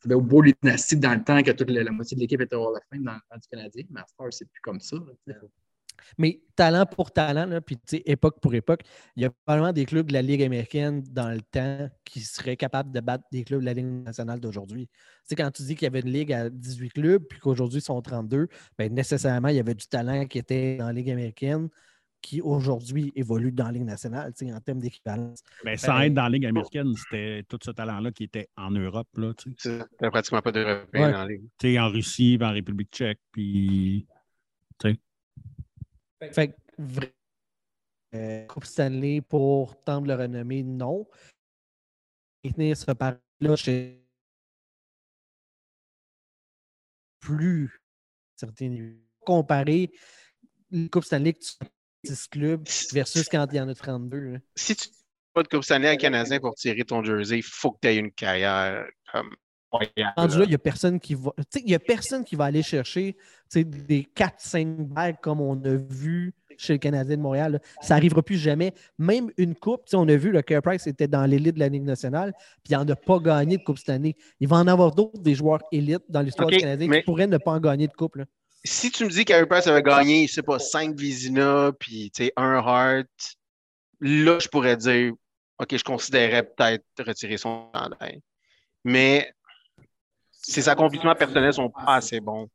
C'était 0.00 0.14
au 0.14 0.20
beau 0.22 0.40
les 0.40 0.54
dynastiques 0.62 1.00
dans 1.00 1.12
le 1.12 1.22
temps 1.22 1.42
que 1.42 1.50
toute 1.50 1.68
la, 1.68 1.82
la 1.82 1.90
moitié 1.90 2.14
de 2.16 2.20
l'équipe 2.22 2.40
était 2.40 2.54
au 2.56 2.68
Hall 2.68 2.76
of 2.76 2.82
Fame 2.90 3.02
dans, 3.02 3.18
dans 3.30 3.36
du 3.36 3.48
Canadien, 3.50 3.84
mais 3.90 4.00
à 4.00 4.06
ce 4.06 4.30
c'est 4.30 4.48
plus 4.48 4.60
comme 4.62 4.80
ça. 4.80 4.96
là. 5.26 5.34
Mais 6.16 6.40
talent 6.56 6.86
pour 6.86 7.12
talent, 7.12 7.46
là, 7.46 7.60
puis 7.60 7.76
tu 7.76 7.96
sais, 7.96 8.02
époque 8.06 8.40
pour 8.40 8.54
époque, 8.54 8.80
il 9.16 9.22
y 9.22 9.26
a 9.26 9.30
probablement 9.30 9.72
des 9.72 9.84
clubs 9.84 10.06
de 10.06 10.12
la 10.12 10.22
Ligue 10.22 10.42
américaine 10.42 11.02
dans 11.10 11.30
le 11.30 11.40
temps 11.40 11.88
qui 12.04 12.20
seraient 12.20 12.56
capables 12.56 12.90
de 12.92 13.00
battre 13.00 13.24
des 13.32 13.44
clubs 13.44 13.60
de 13.60 13.66
la 13.66 13.74
Ligue 13.74 13.86
nationale 13.86 14.40
d'aujourd'hui. 14.40 14.88
Tu 14.88 14.94
sais, 15.24 15.34
quand 15.36 15.50
tu 15.50 15.62
dis 15.62 15.74
qu'il 15.74 15.84
y 15.84 15.86
avait 15.86 16.00
une 16.00 16.10
ligue 16.12 16.32
à 16.32 16.50
18 16.50 16.90
clubs, 16.90 17.22
puis 17.28 17.38
qu'aujourd'hui 17.38 17.78
ils 17.78 17.82
sont 17.82 18.00
32, 18.00 18.48
bien, 18.78 18.88
nécessairement, 18.88 19.48
il 19.48 19.56
y 19.56 19.60
avait 19.60 19.74
du 19.74 19.86
talent 19.86 20.26
qui 20.26 20.38
était 20.38 20.76
dans 20.76 20.86
la 20.86 20.92
Ligue 20.92 21.10
américaine 21.10 21.68
qui 22.20 22.40
aujourd'hui 22.40 23.12
évolue 23.14 23.52
dans 23.52 23.66
la 23.66 23.72
Ligue 23.72 23.84
nationale, 23.84 24.32
tu 24.36 24.44
sais, 24.44 24.52
en 24.52 24.58
termes 24.58 24.80
d'équivalence. 24.80 25.40
Mais 25.64 25.76
sans 25.76 25.96
Ben, 25.98 26.02
être 26.02 26.14
dans 26.14 26.24
la 26.24 26.30
Ligue 26.30 26.46
américaine, 26.46 26.92
c'était 26.96 27.44
tout 27.48 27.58
ce 27.62 27.70
talent-là 27.70 28.10
qui 28.10 28.24
était 28.24 28.48
en 28.56 28.72
Europe. 28.72 29.06
Là, 29.16 29.32
tu 29.34 29.54
sais. 29.56 29.70
Il 29.70 29.86
n'y 30.02 30.08
a 30.08 30.10
pratiquement 30.10 30.42
pas 30.42 30.50
d'Européens 30.50 31.06
Ouais. 31.06 31.12
dans 31.12 31.18
la 31.18 31.26
ligue. 31.26 31.44
Tu 31.58 31.68
sais, 31.68 31.78
en 31.78 31.88
Russie, 31.88 32.36
en 32.42 32.50
République 32.50 32.90
tchèque, 32.90 33.20
puis. 33.30 34.04
Fait 36.32 36.48
que, 36.48 36.54
vrai- 36.78 37.14
euh, 38.14 38.46
Coupe 38.46 38.64
Stanley 38.64 39.20
pour 39.20 39.82
tendre 39.84 40.06
le 40.08 40.14
renommée, 40.14 40.62
non. 40.62 41.06
Et 42.44 42.52
tenir 42.52 42.76
ce 42.76 42.90
pari-là 42.92 43.56
chez 43.56 44.02
plus 47.20 47.82
certains 48.36 48.68
niveaux. 48.68 48.96
Comparer 49.20 49.90
les 50.70 50.88
Coupe 50.88 51.04
Stanley 51.04 51.34
que 51.34 51.40
tu 51.40 51.54
as 51.60 51.68
10 52.04 52.28
clubs 52.28 52.66
versus 52.92 53.28
quand 53.28 53.46
il 53.52 53.56
y 53.56 53.60
en 53.60 53.68
a 53.68 53.74
32. 53.74 54.18
là. 54.32 54.38
Si 54.56 54.74
tu 54.76 54.88
n'as 54.88 54.94
pas 55.34 55.42
de 55.42 55.48
Coupe 55.48 55.64
Stanley 55.64 55.88
à 55.88 55.96
Canadien 55.96 56.40
pour 56.40 56.54
tirer 56.54 56.84
ton 56.84 57.02
jersey, 57.02 57.38
il 57.38 57.42
faut 57.42 57.72
que 57.72 57.78
tu 57.82 57.88
aies 57.88 57.96
une 57.96 58.12
carrière 58.12 58.86
comme. 59.12 59.34
Rendu 59.70 60.38
là. 60.38 60.44
il 60.44 60.48
n'y 60.48 60.54
a 60.54 60.58
personne 60.58 60.98
qui 60.98 61.14
va. 61.14 61.30
tu 61.36 61.44
sais, 61.50 61.62
Il 61.64 61.70
y 61.70 61.74
a 61.74 61.78
personne 61.78 62.24
qui 62.24 62.36
va 62.36 62.44
aller 62.44 62.62
chercher 62.62 63.16
des 63.54 64.06
4-5 64.16 64.64
bagues 64.88 65.16
comme 65.20 65.40
on 65.40 65.54
a 65.64 65.74
vu 65.76 66.32
chez 66.56 66.72
le 66.74 66.78
Canadien 66.78 67.16
de 67.16 67.22
Montréal. 67.22 67.52
là. 67.52 67.58
Ça 67.82 67.94
n'arrivera 67.94 68.22
plus 68.22 68.36
jamais. 68.38 68.72
Même 68.98 69.30
une 69.36 69.54
coupe, 69.54 69.82
on 69.92 70.08
a 70.08 70.16
vu 70.16 70.32
le 70.32 70.42
Care 70.42 70.62
Price 70.62 70.86
était 70.86 71.06
dans 71.06 71.24
l'élite 71.24 71.54
de 71.54 71.60
la 71.60 71.68
Ligue 71.68 71.84
nationale, 71.84 72.32
puis 72.64 72.72
il 72.72 72.76
n'en 72.76 72.88
a 72.88 72.96
pas 72.96 73.18
gagné 73.18 73.58
de 73.58 73.62
coupe 73.62 73.78
cette 73.78 73.90
année. 73.90 74.16
Il 74.40 74.48
va 74.48 74.56
en 74.56 74.66
avoir 74.66 74.92
d'autres 74.94 75.20
des 75.20 75.34
joueurs 75.34 75.60
élites 75.70 76.02
dans 76.08 76.22
l'histoire 76.22 76.48
du 76.48 76.56
Canadien 76.56 76.88
mais- 76.88 76.98
qui 77.00 77.04
pourraient 77.04 77.26
ne 77.26 77.38
pas 77.38 77.52
en 77.52 77.60
gagner 77.60 77.86
de 77.86 77.92
coupe. 77.92 78.16
là. 78.16 78.24
Si 78.64 78.90
tu 78.90 79.04
me 79.04 79.10
dis 79.10 79.24
qu'Harry 79.24 79.46
Price 79.46 79.66
avait 79.68 79.82
gagné, 79.82 80.26
je 80.26 80.32
sais 80.32 80.42
pas, 80.42 80.58
5 80.58 80.96
Vizina, 80.98 81.70
puis 81.78 82.10
un 82.36 82.54
Hart, 82.56 83.06
là, 84.00 84.38
je 84.40 84.48
pourrais 84.48 84.76
dire, 84.76 85.12
OK, 85.60 85.76
je 85.76 85.84
considérais 85.84 86.42
peut-être 86.42 86.84
retirer 87.06 87.36
son 87.36 87.68
chandail. 87.74 88.20
Mais 88.84 89.32
ses 90.48 90.68
accomplissements 90.68 91.14
personnels 91.14 91.52
sont 91.52 91.70
pas 91.70 91.96
assez 91.96 92.20
bons 92.20 92.48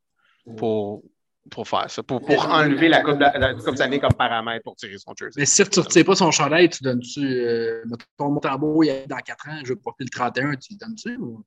pour, 0.58 1.04
pour 1.50 1.68
faire 1.68 1.89
ça, 1.89 2.02
pour, 2.02 2.22
pour 2.22 2.46
enlever 2.46 2.89
la 2.89 3.02
Coupe, 3.02 3.20
la, 3.20 3.38
la 3.38 3.54
Coupe 3.54 3.78
comme 3.78 4.14
paramètre 4.18 4.64
pour 4.64 4.76
tirer 4.76 4.98
son 4.98 5.14
jersey. 5.18 5.39
Mais 5.39 5.46
si 5.46 5.64
tu 5.70 5.80
ne 5.80 5.86
retires 5.86 6.06
pas 6.06 6.16
son 6.16 6.32
chandail, 6.32 6.70
tu 6.70 6.84
donnes-tu. 6.84 7.22
Euh, 7.22 7.84
mettons, 7.86 8.32
mon 8.32 8.39
tambour, 8.39 8.84
il 8.84 8.89
est 8.89 9.08
dans 9.08 9.18
4 9.18 9.50
ans, 9.50 9.60
je 9.64 9.70
veux 9.70 9.80
porter 9.80 10.04
le 10.06 10.10
31, 10.10 10.56
tu 10.56 10.74
lui 10.74 10.78
donnes-tu 10.78 11.18
ou 11.18 11.44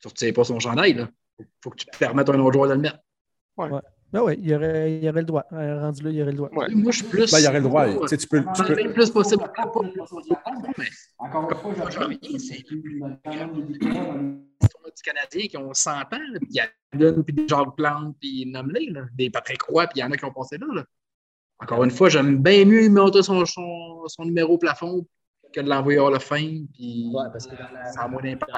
tu 0.00 0.08
ne 0.08 0.10
retires 0.10 0.34
pas 0.34 0.44
son 0.44 0.58
chandail? 0.58 0.94
Là? 0.94 1.08
faut 1.62 1.70
que 1.70 1.76
tu 1.76 1.86
permettes 1.98 2.28
à 2.28 2.32
un 2.32 2.38
autre 2.38 2.52
joueur 2.52 2.68
de 2.68 2.74
le 2.74 2.80
mettre. 2.80 2.98
Ben 4.12 4.20
oui, 4.22 4.34
il 4.38 4.50
y 4.50 4.54
aurait, 4.54 4.92
il 4.98 5.04
y 5.04 5.08
aurait 5.08 5.20
le 5.20 5.26
droit. 5.26 5.44
Euh, 5.52 5.80
Rendu 5.80 6.02
là, 6.02 6.10
il 6.10 6.16
y 6.16 6.22
aurait 6.22 6.32
le 6.32 6.36
droit. 6.36 6.50
Ouais. 6.52 6.68
Moi, 6.74 6.92
je 6.92 6.98
suis 6.98 7.06
plus. 7.06 7.30
Ben, 7.32 7.38
il 7.38 7.44
y 7.44 7.48
aurait 7.48 7.60
le 7.60 7.68
droit. 7.68 7.86
Tu 8.02 8.08
sais, 8.08 8.16
tu 8.18 8.26
peux, 8.28 8.44
tu 8.54 8.62
peux- 8.64 8.78
ai 8.78 8.82
le 8.84 8.92
plus 8.92 9.10
possible. 9.10 9.42
Mais 9.42 9.62
encore 11.18 11.50
une 11.50 11.56
fois, 11.56 11.90
je 11.90 11.98
reviens, 11.98 12.18
c'est 12.38 12.62
quand 13.24 13.34
même 13.34 13.52
des 13.54 13.72
victoires 13.72 13.94
dans 14.14 14.20
l'histoire 14.60 14.92
du 14.94 15.02
Canadien 15.02 15.46
qui 15.48 15.56
ont 15.56 15.72
100 15.72 15.90
ans. 15.92 16.04
là, 16.10 16.38
puis 16.38 16.48
Il 16.50 16.56
y 16.56 16.60
a 16.60 16.68
Allen, 16.92 17.22
puis 17.24 17.34
des 17.34 17.48
Jacques 17.48 17.74
Plante, 17.76 18.16
puis 18.20 18.44
nomme-les, 18.46 18.90
là, 18.90 19.06
des 19.14 19.30
Patrick 19.30 19.62
Roy, 19.62 19.86
puis 19.86 20.00
il 20.00 20.00
y 20.00 20.04
en 20.04 20.10
a 20.10 20.16
qui 20.16 20.24
ont 20.26 20.32
passé 20.32 20.58
là. 20.58 20.66
là. 20.74 20.84
Encore 21.60 21.82
une 21.84 21.90
fois, 21.90 22.08
j'aime 22.10 22.42
bien 22.42 22.64
mieux 22.66 22.88
monter 22.90 23.22
son, 23.22 23.46
son, 23.46 24.02
son 24.08 24.24
numéro 24.24 24.54
au 24.54 24.58
plafond 24.58 25.06
que 25.54 25.60
de 25.60 25.68
l'envoyer 25.68 25.98
hors 25.98 26.10
le 26.10 26.18
fin, 26.18 26.64
puis. 26.74 27.10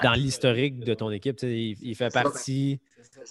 Dans 0.03 0.13
l'historique 0.15 0.81
de 0.81 0.95
ton 0.95 1.11
équipe, 1.11 1.39
il 1.43 1.95
fait 1.95 2.13
partie 2.13 2.81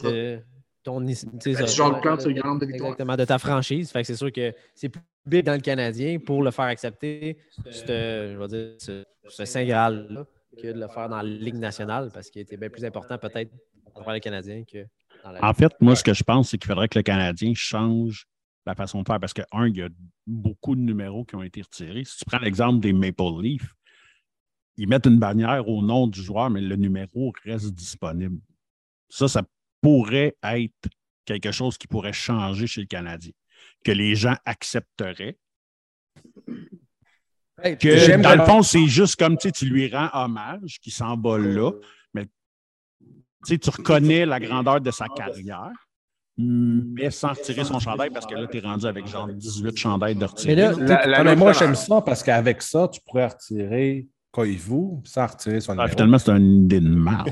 de 0.04 0.40
ton. 0.84 1.02
Ben, 1.02 1.16
c'est 1.16 1.28
une 1.28 2.40
grande 2.40 2.60
de 2.62 2.66
victoire. 2.66 2.92
Exactement, 2.92 3.16
de 3.16 3.26
ta 3.26 3.40
franchise. 3.40 3.92
Fait 3.92 4.02
que 4.02 4.08
c'est 4.08 4.16
sûr 4.16 4.32
que 4.32 4.54
c'est 4.76 4.90
plus 4.90 5.02
big 5.26 5.46
dans 5.46 5.54
le 5.54 5.60
Canadien 5.60 6.20
pour 6.20 6.44
le 6.44 6.52
faire 6.52 6.66
accepter, 6.66 7.38
ce, 7.70 7.86
je 8.34 8.38
vais 8.38 8.48
dire, 8.48 8.76
ce, 8.78 9.04
ce 9.28 9.46
Saint 9.46 9.66
Graal-là, 9.66 10.26
que 10.62 10.68
de 10.68 10.80
le 10.80 10.88
faire 10.88 11.10
dans 11.10 11.18
la 11.18 11.24
Ligue 11.24 11.56
nationale, 11.56 12.12
parce 12.14 12.30
qu'il 12.30 12.42
était 12.42 12.58
bien 12.58 12.70
plus 12.70 12.86
important 12.86 13.18
peut-être 13.18 13.52
pour 13.94 14.12
le 14.12 14.20
Canadien 14.20 14.64
que 14.64 14.86
dans 15.24 15.32
la 15.32 15.44
En 15.44 15.54
fait, 15.54 15.74
moi, 15.80 15.96
ce 15.96 16.04
que 16.04 16.14
je 16.14 16.24
pense, 16.24 16.50
c'est 16.50 16.58
qu'il 16.58 16.68
faudrait 16.68 16.90
que 16.90 17.00
le 17.00 17.04
Canadien 17.04 17.54
change 17.56 18.28
la 18.66 18.76
façon 18.76 19.02
de 19.02 19.08
faire 19.08 19.20
parce 19.20 19.34
que, 19.34 19.42
un, 19.52 19.68
il 19.68 19.78
y 19.78 19.82
a 19.82 19.90
beaucoup 20.26 20.76
de 20.76 20.82
numéros 20.82 21.26
qui 21.26 21.36
ont 21.36 21.44
été 21.44 21.62
retirés. 21.62 22.04
Si 22.06 22.18
tu 22.18 22.26
prends 22.26 22.40
l'exemple 22.40 22.80
des 22.80 22.94
Maple 22.94 23.42
Leafs, 23.42 23.76
ils 24.78 24.88
mettent 24.88 25.06
une 25.06 25.20
bannière 25.20 25.68
au 25.68 25.82
nom 25.84 26.08
du 26.08 26.22
joueur, 26.22 26.50
mais 26.50 26.62
le 26.62 26.76
numéro 26.76 27.34
reste 27.46 27.74
disponible. 27.74 28.40
Ça, 29.10 29.28
ça 29.28 29.44
pourrait 29.84 30.36
être 30.44 30.88
quelque 31.26 31.52
chose 31.52 31.78
qui 31.78 31.88
pourrait 31.88 32.14
changer 32.14 32.66
chez 32.68 32.82
le 32.82 32.88
Canadien, 32.88 33.34
que 33.84 33.92
les 33.92 34.16
gens 34.16 34.36
accepteraient. 34.46 35.38
Hey, 37.62 37.78
Que, 37.78 37.98
J'aime 37.98 38.22
dans 38.24 38.36
le 38.36 38.46
fond, 38.46 38.64
c'est 38.64 38.88
juste 38.88 39.16
comme 39.18 39.38
tu 39.38 39.48
sais, 39.48 39.52
tu 39.52 39.66
lui 39.66 39.88
rends 39.94 40.10
hommage, 40.14 40.80
qui 40.82 40.90
s'envole 40.90 41.48
là, 41.54 41.72
mais 42.14 42.26
tu 42.26 42.32
sais, 43.44 43.58
tu 43.60 43.70
reconnais 43.70 44.26
la 44.26 44.40
grandeur 44.40 44.82
de 44.82 44.90
sa 44.90 45.08
carrière, 45.10 45.72
mais 46.38 47.12
sans 47.12 47.34
retirer 47.34 47.64
son 47.64 47.80
chandail 47.80 48.10
parce 48.10 48.26
que 48.26 48.34
là, 48.36 48.48
tu 48.48 48.58
es 48.58 48.62
rendu 48.62 48.86
avec 48.86 49.06
genre 49.08 49.28
18 49.28 49.78
chandails 49.78 50.16
de 50.16 50.26
retirer. 50.26 50.56
Mais 50.56 50.62
là, 50.62 50.72
La- 50.72 50.86
la- 50.86 51.06
la- 51.08 51.24
mais 51.24 51.36
moi, 51.36 51.54
j'aime 51.54 51.76
ça 51.76 52.02
parce 52.02 52.24
qu'avec 52.24 52.62
ça, 52.62 52.88
tu 52.88 53.00
pourrais 53.06 53.28
retirer 53.28 54.08
Koivu 54.34 55.00
sans 55.04 55.28
retirer 55.28 55.62
son 55.62 55.78
Ah, 55.78 55.88
finalement, 55.88 56.18
c'est 56.18 56.32
une 56.32 56.66
idée 56.66 56.80
de 56.80 56.90
merde. 56.90 57.30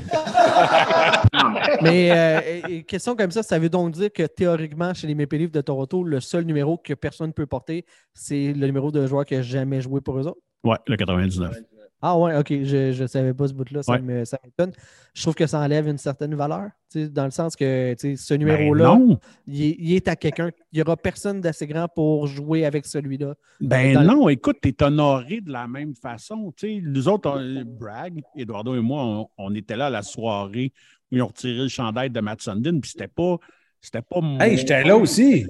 Mais 1.82 2.10
euh, 2.12 2.68
et- 2.68 2.84
question 2.84 3.16
comme 3.16 3.32
ça, 3.32 3.42
ça 3.42 3.58
veut 3.58 3.68
donc 3.68 3.90
dire 3.90 4.12
que 4.12 4.22
théoriquement, 4.22 4.94
chez 4.94 5.08
les 5.08 5.16
Maple 5.16 5.36
Leafs 5.36 5.50
de 5.50 5.60
Toronto, 5.60 6.04
le 6.04 6.20
seul 6.20 6.44
numéro 6.44 6.78
que 6.78 6.94
personne 6.94 7.28
ne 7.28 7.32
peut 7.32 7.46
porter, 7.46 7.84
c'est 8.14 8.52
le 8.52 8.66
numéro 8.66 8.92
de 8.92 9.04
joueur 9.06 9.24
qui 9.24 9.34
n'a 9.34 9.42
jamais 9.42 9.80
joué 9.80 10.00
pour 10.00 10.16
eux 10.16 10.28
autres? 10.28 10.40
Ouais, 10.62 10.76
le 10.86 10.96
99. 10.96 11.56
Ah 12.04 12.18
ouais, 12.18 12.36
ok, 12.36 12.48
je 12.64 13.00
ne 13.00 13.06
savais 13.06 13.32
pas 13.32 13.46
ce 13.46 13.52
bout-là, 13.54 13.82
ça 13.84 13.92
Ouais. 13.92 14.00
me- 14.00 14.24
ça 14.24 14.36
m'étonne. 14.44 14.72
Je 15.14 15.22
trouve 15.22 15.36
que 15.36 15.46
ça 15.46 15.60
enlève 15.60 15.86
une 15.86 15.98
certaine 15.98 16.34
valeur, 16.34 16.70
tu 16.90 17.04
sais, 17.04 17.08
dans 17.08 17.24
le 17.26 17.30
sens 17.30 17.54
que 17.54 17.94
tu 17.94 18.16
sais, 18.16 18.16
ce 18.16 18.34
Ben 18.34 18.38
numéro-là, 18.40 18.98
il, 19.46 19.62
est- 19.62 19.76
il 19.78 19.94
est 19.94 20.08
à 20.08 20.16
quelqu'un. 20.16 20.50
Il 20.72 20.76
n'y 20.78 20.82
aura 20.82 20.96
personne 20.96 21.40
d'assez 21.40 21.66
grand 21.68 21.86
pour 21.86 22.26
jouer 22.26 22.64
avec 22.66 22.86
celui-là. 22.86 23.34
ben 23.60 23.94
Dans 23.94 24.00
le- 24.00 24.06
non, 24.06 24.28
écoute, 24.28 24.56
tu 24.60 24.70
es 24.70 24.82
honoré 24.82 25.40
de 25.40 25.52
la 25.52 25.68
même 25.68 25.94
façon. 25.94 26.52
Tu 26.56 26.66
sais, 26.66 26.80
nous 26.82 27.08
autres, 27.08 27.30
on- 27.30 27.64
Bragg, 27.64 28.20
Eduardo 28.36 28.74
et 28.74 28.80
moi, 28.80 29.04
on, 29.04 29.28
on 29.38 29.54
était 29.54 29.76
là 29.76 29.86
à 29.86 29.90
la 29.90 30.02
soirée 30.02 30.72
où 31.12 31.16
ils 31.16 31.22
ont 31.22 31.28
retiré 31.28 31.54
le 31.62 31.68
chandail 31.68 32.10
de 32.10 32.20
Matt 32.20 32.42
Sundin, 32.42 32.80
puis 32.80 32.90
c'était 32.90 33.06
pas. 33.08 33.36
C'était 33.80 34.02
pas 34.02 34.20
mon- 34.20 34.40
Hey, 34.40 34.56
j'étais 34.58 34.82
là 34.82 34.96
aussi. 34.96 35.46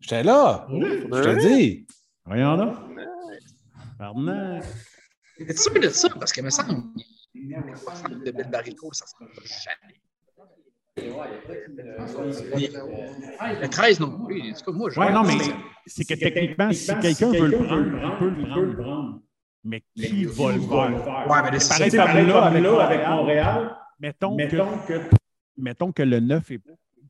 J'étais 0.00 0.22
là. 0.24 0.66
Je 0.70 1.22
te 1.22 1.40
dis. 1.40 1.86
Voyons 2.26 2.56
là. 2.56 2.82
Pardon. 3.98 4.60
Es 5.46 5.56
sûr 5.56 5.72
de 5.74 5.88
ça? 5.88 6.08
Parce 6.18 6.32
que 6.32 6.40
me 6.42 6.50
semble 6.50 6.82
de 8.24 8.30
Bill 8.30 8.48
Barrico, 8.50 8.92
ça 8.92 9.06
se 9.06 9.14
passe 9.18 9.64
jamais. 9.64 10.00
Le 13.60 13.68
13 13.68 14.00
non 14.00 14.24
plus. 14.26 14.50
En 14.52 14.54
tout 14.54 14.64
cas, 14.64 14.72
moi, 14.76 14.90
je 14.90 14.98
Ouais, 15.00 15.12
non, 15.12 15.22
mais 15.22 15.34
c'est 15.86 16.04
que 16.04 16.14
techniquement, 16.14 16.72
si 16.72 16.86
quelqu'un 17.00 17.30
veut 17.30 17.46
le 17.46 17.56
prendre, 17.58 17.86
il 17.86 18.18
peut 18.18 18.64
le 18.64 18.76
prendre. 18.76 19.20
Mais 19.64 19.82
qui 19.94 20.24
va 20.24 20.52
le 20.52 20.60
faire? 20.60 21.26
Ouais, 21.28 21.50
mais 21.52 21.60
c'est 21.60 21.68
Pareil 21.68 21.90
ça. 21.90 22.06
comme 22.06 22.26
là, 22.62 22.82
avec 22.84 23.06
Montréal. 23.08 23.76
Mettons, 24.00 24.36
que, 24.36 25.00
mettons 25.56 25.92
que 25.92 26.02
le 26.02 26.20
9 26.20 26.50
est. 26.52 26.60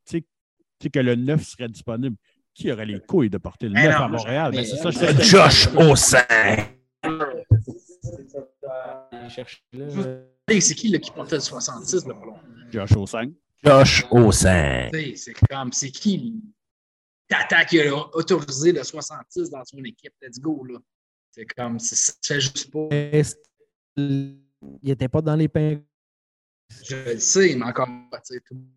Tu 0.07 0.25
sais, 0.81 0.91
que 0.91 0.99
le 1.01 1.15
9 1.17 1.43
serait 1.43 1.69
disponible. 1.69 2.17
Qui 2.55 2.73
aurait 2.73 2.87
les 2.87 3.01
couilles 3.01 3.31
de 3.31 3.39
porter 3.39 3.69
le 3.69 3.75
9 3.75 3.85
Mais 3.85 3.91
non, 3.91 4.05
à 4.05 4.09
Montréal? 4.09 4.53
mais- 4.55 4.65
c'est 4.65 4.77
ça, 4.77 4.91
je. 4.91 5.23
Josh 5.23 5.69
Ossin. 5.77 6.25
Hey, 10.49 10.63
C'est 10.63 10.75
qui 10.75 10.89
là, 10.89 10.99
qui 10.99 11.11
portait 11.11 11.37
le 11.37 11.41
66 11.41 12.07
là, 12.07 12.15
pour 12.15 12.27
longtemps? 12.27 12.43
Josh 12.71 12.91
5. 13.07 13.33
Josh 13.65 14.05
sais, 14.93 15.17
C'est 15.17 15.35
comme, 15.49 15.73
c'est 15.73 15.91
qui? 15.91 16.43
Tata 17.29 17.65
qui 17.65 17.81
a 17.81 17.95
autorisé 18.15 18.73
le 18.73 18.83
66 18.83 19.51
dans 19.51 19.65
son 19.65 19.79
équipe? 19.85 20.13
Let's 20.23 20.39
go, 20.41 20.65
là. 20.65 20.79
C'est 21.31 21.45
comme, 21.47 21.79
c'est- 21.79 21.97
ça 21.97 22.13
fait 22.25 22.41
juste 22.41 22.71
pas. 22.71 22.89
Qu'il 23.97 24.39
n'était 24.83 25.09
pas 25.09 25.21
dans 25.21 25.37
les 25.37 25.49
pains. 25.49 25.81
Je 26.85 26.97
le 27.13 27.19
sais, 27.19 27.55
mais 27.57 27.65
encore, 27.67 27.89
sais, 28.25 28.41
tout 28.41 28.55
le 28.55 28.61
monde 28.61 28.69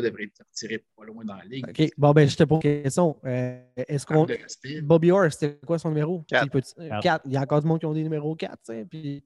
devrait 0.00 0.24
être 0.24 0.42
retiré 0.48 0.84
pas 0.96 1.04
loin 1.04 1.24
dans 1.24 1.34
la 1.36 1.44
ligue. 1.44 1.66
OK. 1.68 1.90
Bon, 1.96 2.12
ben, 2.12 2.28
je 2.28 2.36
te 2.36 2.44
pose 2.44 2.60
une 2.64 2.82
question. 2.82 3.16
Euh, 3.24 3.60
Est-ce 3.76 4.06
qu'on. 4.06 4.26
Bobby 4.82 5.10
Orr, 5.10 5.32
c'était 5.32 5.58
quoi 5.66 5.78
son 5.78 5.88
numéro? 5.90 6.22
Quatre. 6.28 6.44
Il 6.46 6.50
peut- 6.50 6.62
euh, 6.80 7.00
quatre. 7.00 7.22
Il 7.26 7.32
y 7.32 7.36
a 7.36 7.40
encore 7.40 7.60
du 7.60 7.66
monde 7.68 7.78
qui 7.80 7.86
ont 7.86 7.94
des 7.94 8.02
numéros 8.02 8.34
4, 8.34 8.52
tu 8.52 8.58
sais, 8.72 8.84
puis 8.84 9.24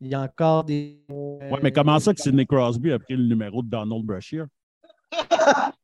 il 0.00 0.08
y 0.08 0.14
a 0.14 0.20
encore 0.22 0.64
des. 0.64 1.00
Ouais, 1.08 1.58
mais 1.62 1.72
comment 1.72 1.98
ça 1.98 2.12
que 2.14 2.20
Sidney 2.20 2.46
Crosby 2.46 2.92
a 2.92 2.98
pris 2.98 3.16
le 3.16 3.24
numéro 3.24 3.62
de 3.62 3.68
Donald 3.68 4.04
Brashear? 4.04 4.46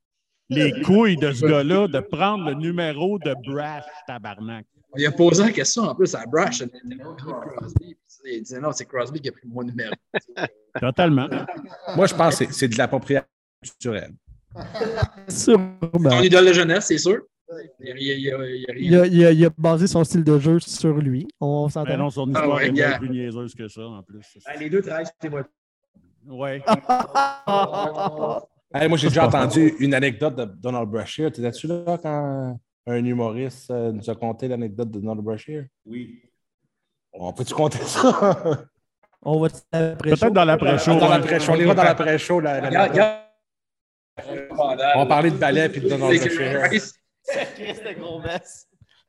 les 0.48 0.80
couilles 0.82 1.16
de 1.16 1.32
ce 1.32 1.44
gars-là 1.44 1.88
de 1.88 2.00
prendre 2.00 2.46
le 2.50 2.54
numéro 2.54 3.18
de 3.18 3.34
Brash, 3.50 3.84
tabarnak. 4.06 4.64
Il 4.96 5.04
a 5.04 5.10
posé 5.12 5.42
la 5.44 5.50
question 5.50 5.82
en 5.82 5.94
plus 5.94 6.14
à 6.14 6.24
Brash. 6.24 6.60
le 6.62 6.70
numéro 6.88 7.14
de 7.14 7.20
Crosby. 7.20 7.96
Il 8.24 8.42
disait 8.42 8.60
non, 8.60 8.72
c'est 8.72 8.86
Crosby 8.86 9.20
qui 9.20 9.28
a 9.28 9.32
pris 9.32 9.46
mon 9.46 9.62
numéro. 9.62 9.92
Totalement. 10.80 11.28
Moi, 11.96 12.06
je 12.06 12.14
pense 12.14 12.38
que 12.38 12.46
c'est- 12.46 12.52
c'est 12.52 12.68
de 12.68 12.76
l'appropriation 12.78 13.26
culturelle. 13.62 14.12
Sûrement. 15.28 15.78
Ton 15.92 16.20
idole 16.22 16.46
de 16.46 16.52
jeunesse, 16.52 16.86
c'est 16.86 16.98
sûr. 16.98 17.18
Il, 17.80 17.94
il, 17.96 18.02
il, 18.02 18.18
il, 18.18 18.66
il, 18.76 18.86
Il 18.86 18.96
a, 18.96 19.06
il 19.06 19.24
a- 19.26 19.30
il 19.32 19.44
a 19.46 19.50
basé 19.56 19.86
son 19.86 20.02
style 20.02 20.24
de 20.24 20.38
jeu 20.38 20.58
sur 20.58 20.94
lui. 20.96 21.28
On 21.40 21.68
s'entend. 21.68 21.88
Mais 21.90 21.96
non, 21.96 22.10
son 22.10 22.26
Ah 22.34 22.40
histoire 22.40 22.56
ouais, 22.56 22.66
est 22.68 22.72
gars. 22.72 22.88
bien 22.88 22.98
plus 22.98 23.10
niaiseuse 23.10 23.54
que 23.54 23.68
ça, 23.68 23.82
en 23.86 24.02
plus. 24.02 24.36
Les 24.58 24.68
deux 24.68 24.82
travaillent 24.82 25.06
chez 25.22 25.28
moi. 25.28 25.42
Ouais. 26.28 26.60
Hey, 28.74 28.88
moi, 28.88 28.98
j'ai 28.98 29.08
déjà 29.08 29.26
entendu 29.28 29.74
une 29.78 29.94
anecdote 29.94 30.34
de 30.34 30.44
Donald 30.44 30.88
Brashear. 30.90 31.30
T'étais-tu 31.30 31.68
là 31.68 31.98
quand 32.02 32.58
un 32.88 33.04
humoriste 33.04 33.70
euh, 33.70 33.92
nous 33.92 34.10
a 34.10 34.14
conté 34.16 34.48
l'anecdote 34.48 34.90
de 34.90 34.98
Donald 34.98 35.20
Brashear? 35.20 35.64
Oui. 35.86 36.20
On 37.12 37.32
peut-tu 37.32 37.54
compter 37.54 37.78
ça? 37.78 38.66
On 39.22 39.40
va 39.40 39.48
Peut-être 39.70 40.30
dans 40.32 40.44
l'après-show. 40.44 40.98
dans 40.98 41.08
l'après-show. 41.08 41.52
On 41.52 41.56
ira 41.56 41.74
dans 41.74 41.84
l'après-show. 41.84 42.40
la-. 42.40 43.22
On 44.18 44.98
va 45.00 45.06
parler 45.06 45.30
de 45.30 45.36
ballet 45.36 45.68
puis 45.68 45.80
de 45.80 45.88
Donald. 45.88 46.18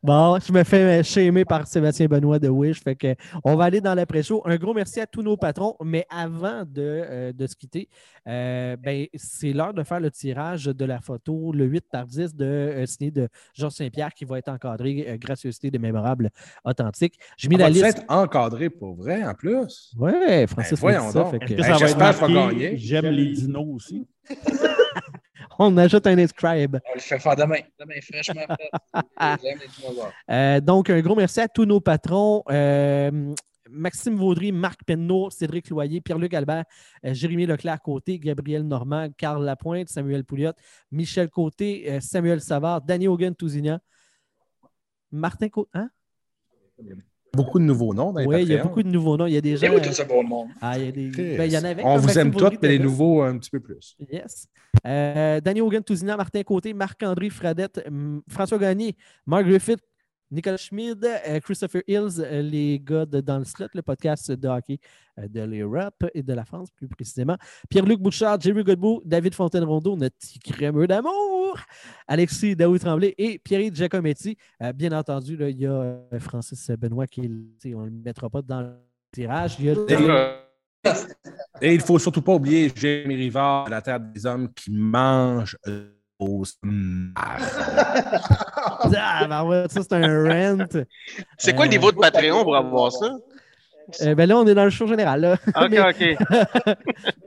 Bon, 0.03 0.37
je 0.39 0.53
me 0.53 0.63
fais 0.63 1.03
shamer 1.03 1.43
par 1.43 1.65
Sébastien 1.65 2.05
Benoît 2.05 2.37
de 2.37 2.47
Wish. 2.49 2.81
Fait 2.83 2.95
que 2.95 3.15
on 3.43 3.55
va 3.55 3.65
aller 3.65 3.81
dans 3.81 3.95
l'après-show. 3.95 4.43
Un 4.45 4.55
gros 4.57 4.73
merci 4.73 4.99
à 4.99 5.07
tous 5.07 5.23
nos 5.23 5.37
patrons. 5.37 5.75
Mais 5.83 6.05
avant 6.09 6.61
de, 6.65 6.71
euh, 6.81 7.33
de 7.33 7.47
se 7.47 7.55
quitter, 7.55 7.89
euh, 8.27 8.75
ben, 8.77 9.07
c'est 9.15 9.53
l'heure 9.53 9.73
de 9.73 9.81
faire 9.83 9.99
le 9.99 10.11
tirage 10.11 10.65
de 10.65 10.85
la 10.85 11.01
photo, 11.01 11.51
le 11.51 11.65
8 11.65 11.85
par 11.91 12.05
10 12.05 12.35
de 12.35 12.45
euh, 12.45 12.85
signé 12.85 13.09
de 13.09 13.27
Georges 13.55 13.73
Saint-Pierre 13.73 14.13
qui 14.13 14.23
va 14.25 14.37
être 14.37 14.49
encadré 14.49 15.05
euh, 15.09 15.17
gracieuseté 15.17 15.71
de 15.71 15.77
mémorables 15.79 16.29
authentiques. 16.63 17.17
J'ai 17.35 17.47
mis 17.49 17.55
On 17.55 17.59
la 17.59 17.63
va 17.65 17.69
liste. 17.71 17.85
être 17.85 18.03
encadré 18.07 18.69
pour 18.69 18.95
vrai, 18.95 19.23
en 19.25 19.33
plus? 19.33 19.93
Ouais, 19.97 20.45
Francis, 20.47 20.73
Ben, 20.73 20.77
voyons 20.79 21.11
ça, 21.11 21.23
donc. 21.23 21.31
fait 21.31 21.39
que- 21.39 21.53
Ben, 21.61 21.75
j'espère 21.77 22.27
gagner. 22.29 22.77
J'aime 22.77 23.07
les 23.07 23.31
dinos 23.33 23.65
aussi. 23.75 24.05
on 25.71 25.75
ajoute 25.77 26.07
un 26.07 26.17
inscribe. 26.17 26.77
On 26.89 26.93
le 26.95 26.99
fait 26.99 27.19
faire 27.19 27.35
demain. 27.35 27.59
Demain, 27.79 27.95
fraîchement 28.01 28.45
fait. 28.57 29.41
Euh, 30.29 30.61
donc, 30.61 30.89
un 30.89 30.99
gros 31.01 31.15
merci 31.15 31.39
à 31.39 31.47
tous 31.47 31.65
nos 31.65 31.79
patrons. 31.79 32.43
euh, 32.49 33.33
Maxime 33.69 34.15
Vaudry, 34.15 34.51
Marc 34.51 34.83
Penneau, 34.85 35.29
Cédric 35.29 35.69
Loyer, 35.69 36.01
Pierre-Luc 36.01 36.33
Albert, 36.33 36.65
euh, 37.05 37.13
Jérémy 37.13 37.45
Leclerc-Côté, 37.45 38.19
Gabriel 38.19 38.63
Normand, 38.63 39.09
Carl 39.17 39.43
Lapointe, 39.43 39.89
Samuel 39.89 40.23
Pouliot, 40.23 40.53
Michel 40.91 41.29
Côté, 41.29 41.91
euh, 41.91 41.99
Samuel 41.99 42.41
Savard, 42.41 42.81
Danny 42.81 43.07
Hogan 43.07 43.35
Tousignan, 43.35 43.79
Martin 45.11 45.49
Côté. 45.49 45.69
Hein? 45.73 45.89
Beaucoup 47.33 47.59
de 47.59 47.63
nouveaux 47.65 47.93
noms 47.93 48.11
dans 48.13 48.19
les 48.19 48.25
Oui, 48.25 48.41
il 48.43 48.49
y 48.49 48.55
a 48.55 48.63
beaucoup 48.63 48.81
de 48.81 48.89
nouveaux 48.89 49.15
noms. 49.17 49.25
Il 49.27 49.33
y 49.33 49.37
a 49.37 49.41
des 49.41 49.57
gens. 49.57 49.67
Tout 49.79 49.91
ce 49.93 50.03
beau 50.03 50.21
monde? 50.23 50.47
Ah, 50.61 50.77
il 50.77 50.85
y 50.85 50.87
a 50.87 50.91
des- 50.91 51.37
ben, 51.37 51.43
il 51.45 51.51
y 51.53 51.57
en 51.57 51.63
avait. 51.63 51.83
On 51.85 51.97
vous 51.97 52.17
aime 52.19 52.31
tous, 52.31 52.49
mais 52.61 52.69
les 52.69 52.79
nouveaux 52.79 53.21
un 53.21 53.37
petit 53.37 53.49
peu 53.49 53.59
plus. 53.59 53.95
Yes. 54.11 54.47
Euh, 54.85 55.39
Danny 55.41 55.61
Hogan 55.61 55.83
Tousignan, 55.83 56.17
Martin 56.17 56.41
Côté, 56.43 56.73
Marc-André 56.73 57.29
Fradette, 57.29 57.83
François 58.29 58.57
Gagné, 58.57 58.95
Mark 59.25 59.45
Griffith, 59.45 59.79
Nicole 60.29 60.57
Schmid, 60.57 61.05
euh, 61.05 61.39
Christopher 61.39 61.83
Hills, 61.87 62.19
euh, 62.19 62.41
les 62.41 62.79
gars 62.83 63.05
de 63.05 63.21
Dans 63.21 63.39
le 63.39 63.45
Slot, 63.45 63.67
le 63.73 63.81
podcast 63.81 64.29
de 64.31 64.47
hockey 64.47 64.77
euh, 65.17 65.27
de 65.27 65.41
l'Europe 65.41 66.05
et 66.13 66.21
de 66.21 66.33
la 66.33 66.43
France 66.43 66.69
plus 66.69 66.87
précisément. 66.87 67.37
Pierre-Luc 67.69 68.01
Bouchard, 68.01 68.39
Jerry 68.41 68.63
Godbout, 68.63 69.01
David 69.05 69.33
Fontaine-Rondeau, 69.33 69.95
notre 69.95 70.17
petit 70.17 70.39
crémeux 70.39 70.85
d'amour, 70.85 71.57
Alexis 72.07 72.57
Daoui 72.57 72.79
Tremblay 72.79 73.15
et 73.17 73.39
Pierre 73.39 73.73
Giacometti. 73.73 74.37
Bien 74.75 74.91
entendu, 74.91 75.37
là, 75.37 75.49
il 75.49 75.59
y 75.59 75.65
a 75.65 75.97
Francis 76.19 76.71
Benoît 76.71 77.07
qui, 77.07 77.21
on 77.73 77.81
ne 77.81 77.85
le 77.85 77.91
mettra 77.91 78.29
pas 78.29 78.41
dans 78.41 78.61
le 78.61 78.73
tirage. 79.13 79.55
Il 79.59 79.65
y 79.65 79.69
a 79.69 79.75
Et 81.61 81.73
il 81.73 81.77
ne 81.77 81.83
faut 81.83 81.99
surtout 81.99 82.21
pas 82.21 82.33
oublier 82.33 82.71
Jérémy 82.75 83.15
Rivard, 83.15 83.69
la 83.69 83.81
Terre 83.81 83.99
des 83.99 84.25
Hommes, 84.25 84.53
qui 84.53 84.71
mange 84.71 85.57
Ah, 88.95 89.25
ben 89.27 89.43
ouais, 89.43 89.65
ça, 89.69 89.81
c'est 89.81 89.93
un 89.93 90.23
rent. 90.57 90.65
C'est 91.37 91.53
quoi 91.55 91.65
le 91.65 91.69
Euh, 91.69 91.73
niveau 91.73 91.91
de 91.91 91.97
Patreon 91.97 92.43
pour 92.43 92.55
avoir 92.55 92.91
ça? 92.91 93.11
Euh, 94.01 94.15
ben 94.15 94.27
là, 94.27 94.37
on 94.37 94.45
est 94.47 94.53
dans 94.55 94.63
le 94.65 94.69
show 94.69 94.87
général. 94.87 95.21
Là. 95.21 95.33
OK, 95.55 95.67
Mais- 95.69 95.79
OK. 95.79 96.17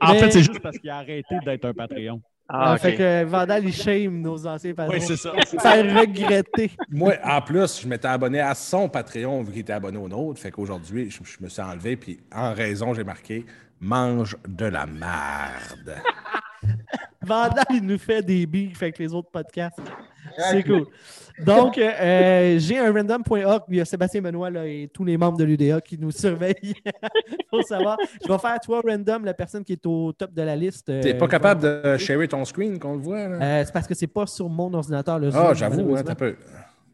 En 0.01 0.13
Mais- 0.13 0.19
fait, 0.19 0.31
c'est 0.31 0.39
juste 0.43 0.59
parce 0.61 0.77
qu'il 0.77 0.89
a 0.89 0.97
arrêté 0.97 1.35
d'être 1.45 1.65
un 1.65 1.73
Patreon. 1.73 2.21
Ah, 2.53 2.73
Ah, 2.73 2.77
Fait 2.77 2.95
que 2.95 3.23
Vandal, 3.23 3.63
il 3.65 3.73
shame 3.73 4.21
nos 4.21 4.45
anciens 4.45 4.73
patrons. 4.73 4.93
Oui, 4.93 5.01
c'est 5.01 5.15
ça. 5.15 5.31
Faire 5.61 5.99
regretter. 6.01 6.71
Moi, 6.89 7.13
en 7.23 7.41
plus, 7.41 7.81
je 7.81 7.87
m'étais 7.87 8.09
abonné 8.09 8.41
à 8.41 8.53
son 8.55 8.89
Patreon 8.89 9.41
vu 9.43 9.51
qu'il 9.53 9.61
était 9.61 9.71
abonné 9.73 9.97
au 9.97 10.09
nôtre. 10.09 10.39
Fait 10.41 10.51
qu'aujourd'hui, 10.51 11.09
je, 11.09 11.19
je 11.23 11.37
me 11.41 11.47
suis 11.47 11.61
enlevé, 11.61 11.95
puis 11.95 12.19
en 12.35 12.53
raison, 12.53 12.93
j'ai 12.93 13.05
marqué 13.05 13.45
mange 13.79 14.35
de 14.47 14.65
la 14.65 14.85
merde. 14.85 15.95
Vandal, 17.21 17.65
il 17.71 17.81
nous 17.83 17.97
fait 17.97 18.21
des 18.21 18.45
beefs 18.45 18.81
avec 18.81 18.97
les 18.99 19.13
autres 19.13 19.29
podcasts. 19.31 19.79
C'est 20.37 20.63
cool. 20.63 20.85
Donc, 21.45 21.77
euh, 21.77 22.57
j'ai 22.59 22.77
un 22.77 22.91
random.org. 22.93 23.63
Il 23.69 23.77
y 23.77 23.81
a 23.81 23.85
Sébastien 23.85 24.21
Benoît 24.21 24.49
là, 24.49 24.65
et 24.65 24.89
tous 24.93 25.03
les 25.03 25.17
membres 25.17 25.37
de 25.37 25.43
l'UDA 25.43 25.81
qui 25.81 25.97
nous 25.97 26.11
surveillent. 26.11 26.75
pour 27.49 27.63
savoir. 27.63 27.97
Je 28.25 28.31
vais 28.31 28.37
faire 28.37 28.59
toi 28.59 28.81
random, 28.85 29.25
la 29.25 29.33
personne 29.33 29.63
qui 29.63 29.73
est 29.73 29.85
au 29.85 30.11
top 30.13 30.33
de 30.33 30.41
la 30.41 30.55
liste. 30.55 30.89
euh, 30.89 31.01
T'es 31.01 31.13
pas 31.15 31.27
capable 31.27 31.61
de 31.61 31.97
sharer 31.97 32.27
ton 32.27 32.45
screen 32.45 32.77
qu'on 32.79 32.93
le 32.93 33.01
voit, 33.01 33.27
là? 33.27 33.37
Euh, 33.41 33.63
c'est 33.65 33.73
parce 33.73 33.87
que 33.87 33.95
c'est 33.95 34.07
pas 34.07 34.27
sur 34.27 34.47
mon 34.49 34.71
ordinateur 34.73 35.19
le 35.19 35.31
Zoom. 35.31 35.41
Ah, 35.43 35.53
j'avoue, 35.53 35.95
hein, 35.95 36.03
t'as 36.05 36.15
peu. 36.15 36.35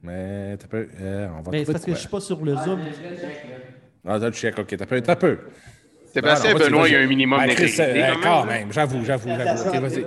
Mais 0.04 0.56
t'as 0.58 0.68
peu. 0.68 0.88
euh, 1.02 1.28
on 1.38 1.42
va 1.42 1.52
Mais 1.52 1.66
c'est 1.66 1.72
parce 1.74 1.86
que 1.86 1.92
je 1.94 1.98
suis 1.98 2.08
quoi. 2.08 2.20
pas 2.20 2.26
sur 2.26 2.44
le 2.44 2.56
Zoom. 2.56 2.80
Ah, 4.06 4.18
là, 4.18 4.32
tu 4.32 4.40
check, 4.40 4.58
ok, 4.58 4.76
t'as 4.78 4.86
peu, 4.86 5.02
t'as 5.02 5.16
peu. 5.16 5.38
Sébastien 6.14 6.54
vas-y, 6.54 6.70
Benoît, 6.70 6.88
il 6.88 6.94
y 6.94 6.96
a 6.96 7.00
un 7.02 7.08
minimum 7.08 7.40
Ben, 7.40 7.56
Chris, 7.56 7.76
euh, 7.80 8.14
quand 8.16 8.22
quand 8.22 8.46
même. 8.46 8.60
même, 8.60 8.74
j'avoue, 8.74 9.04
j'avoue, 9.06 9.30
j'avoue. 9.30 9.82
Vas-y. 9.82 10.06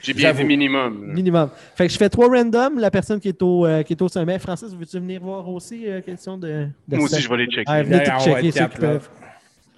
J'ai 0.00 0.12
bien 0.14 0.32
vu 0.32 0.44
minimum. 0.44 1.12
Minimum. 1.12 1.50
Fait 1.76 1.86
que 1.86 1.92
je 1.92 1.98
fais 1.98 2.08
trois 2.08 2.28
random. 2.28 2.78
La 2.78 2.90
personne 2.90 3.20
qui 3.20 3.28
est 3.28 3.42
au, 3.42 3.64
euh, 3.66 3.82
qui 3.82 3.92
est 3.94 4.02
au 4.02 4.08
sommet. 4.08 4.38
Francis, 4.38 4.74
veux-tu 4.74 4.98
venir 4.98 5.20
voir 5.22 5.48
aussi? 5.48 5.88
euh, 5.88 6.00
question 6.00 6.36
de, 6.36 6.68
de 6.88 6.96
Moi 6.96 7.04
aussi, 7.06 7.20
je 7.20 7.28
vais 7.28 7.36
les 7.38 7.46
checker. 7.46 7.64
Ah, 7.66 7.82
venez 7.82 8.02
tout 8.02 8.10
checker 8.24 8.50
ceux 8.50 8.66
qui 8.68 8.78
peuvent. 8.78 9.08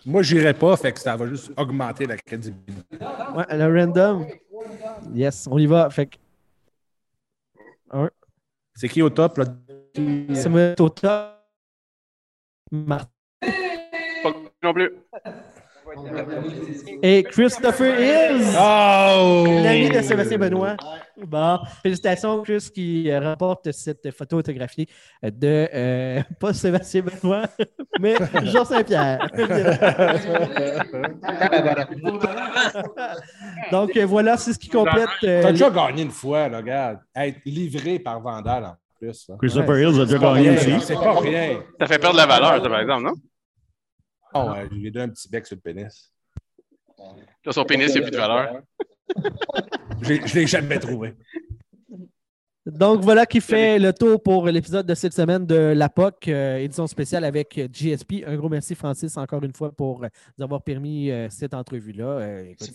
Moi, 0.06 0.22
j'irai 0.22 0.54
pas, 0.54 0.76
fait 0.78 0.92
que 0.92 0.98
ça 1.00 1.14
va 1.14 1.26
juste 1.26 1.52
augmenter 1.56 2.06
la 2.06 2.16
crédibilité. 2.16 2.72
Ouais, 3.36 3.44
le 3.56 3.80
random. 3.80 4.26
Yes, 5.14 5.46
on 5.50 5.58
y 5.58 5.66
va. 5.66 5.90
Fait 5.90 6.06
que 6.06 6.16
C'est 8.74 8.88
qui 8.88 9.02
au 9.02 9.10
top, 9.10 9.38
là? 9.38 9.44
ça 10.34 10.48
me 10.48 10.54
met 10.54 10.80
au 10.80 10.88
top. 10.88 11.36
Martin 12.72 13.08
non 14.62 14.72
plus. 14.74 14.90
et 17.02 17.22
Christopher 17.24 17.98
Hills. 18.00 18.54
Oh! 18.56 19.44
L'ami 19.64 19.88
de 19.90 20.00
Sébastien 20.02 20.38
Benoît. 20.38 20.76
Bon, 21.22 21.58
félicitations, 21.82 22.42
Chris, 22.42 22.68
qui 22.72 23.10
euh, 23.10 23.20
remporte 23.20 23.72
cette 23.72 24.10
photo 24.16 24.36
autographiée 24.38 24.86
de, 25.22 25.68
euh, 25.74 26.22
pas 26.38 26.52
Sébastien 26.52 27.02
Benoît, 27.02 27.42
mais 28.00 28.14
Jean 28.44 28.64
Saint-Pierre. 28.64 29.26
Donc, 33.72 33.96
euh, 33.96 34.06
voilà, 34.06 34.36
c'est 34.36 34.52
ce 34.52 34.58
qui 34.58 34.68
complète. 34.68 35.08
euh, 35.24 35.42
T'as 35.42 35.52
déjà 35.52 35.70
gagné 35.70 36.02
une 36.02 36.10
fois, 36.10 36.48
là, 36.48 36.58
regarde. 36.58 36.98
Être 37.14 37.38
livré 37.44 37.98
par 37.98 38.20
Vandal 38.20 38.64
en 38.64 38.74
plus. 38.98 39.26
là. 39.28 39.36
Christopher 39.40 39.68
Ouais, 39.70 39.82
Hills 39.82 40.00
a 40.00 40.04
déjà 40.04 40.18
gagné 40.18 40.50
aussi. 40.50 40.80
C'est 40.80 40.94
pas 40.94 41.18
rien. 41.20 41.60
Ça 41.80 41.86
fait 41.86 41.98
perdre 41.98 42.16
la 42.16 42.26
valeur, 42.26 42.62
ça, 42.62 42.68
par 42.68 42.80
exemple, 42.80 43.02
non? 43.04 43.12
Oh, 44.34 44.50
ouais, 44.52 44.68
je 44.70 44.74
lui 44.76 44.86
ai 44.88 44.90
donné 44.90 45.04
un 45.04 45.08
petit 45.08 45.28
bec 45.28 45.46
sur 45.46 45.56
le 45.56 45.60
pénis. 45.60 46.12
Là, 47.44 47.52
son 47.52 47.64
pénis, 47.64 47.90
il 47.94 47.96
n'a 47.96 48.02
plus 48.02 48.10
de 48.10 48.16
valeur. 48.16 48.62
Je 50.02 50.08
l'ai- 50.08 50.26
je 50.26 50.34
l'ai 50.36 50.46
jamais 50.46 50.78
trouvé. 50.78 51.14
Donc, 52.64 53.00
voilà 53.02 53.26
qui 53.26 53.40
fait 53.40 53.78
le 53.78 53.92
tour 53.92 54.22
pour 54.22 54.46
l'épisode 54.46 54.86
de 54.86 54.94
cette 54.94 55.12
semaine 55.14 55.44
de 55.46 55.56
la 55.76 55.88
POC, 55.88 56.28
euh, 56.28 56.58
édition 56.58 56.86
spéciale 56.86 57.24
avec 57.24 57.58
euh, 57.58 57.66
GSP. 57.72 58.22
Un 58.26 58.36
gros 58.36 58.48
merci, 58.48 58.74
Francis, 58.74 59.16
encore 59.16 59.42
une 59.42 59.52
fois, 59.54 59.72
pour 59.72 60.04
euh, 60.04 60.08
nous 60.38 60.44
avoir 60.44 60.62
permis 60.62 61.10
euh, 61.10 61.28
cette 61.28 61.54
entrevue-là. 61.54 62.04
Euh, 62.04 62.44
écoute, 62.50 62.68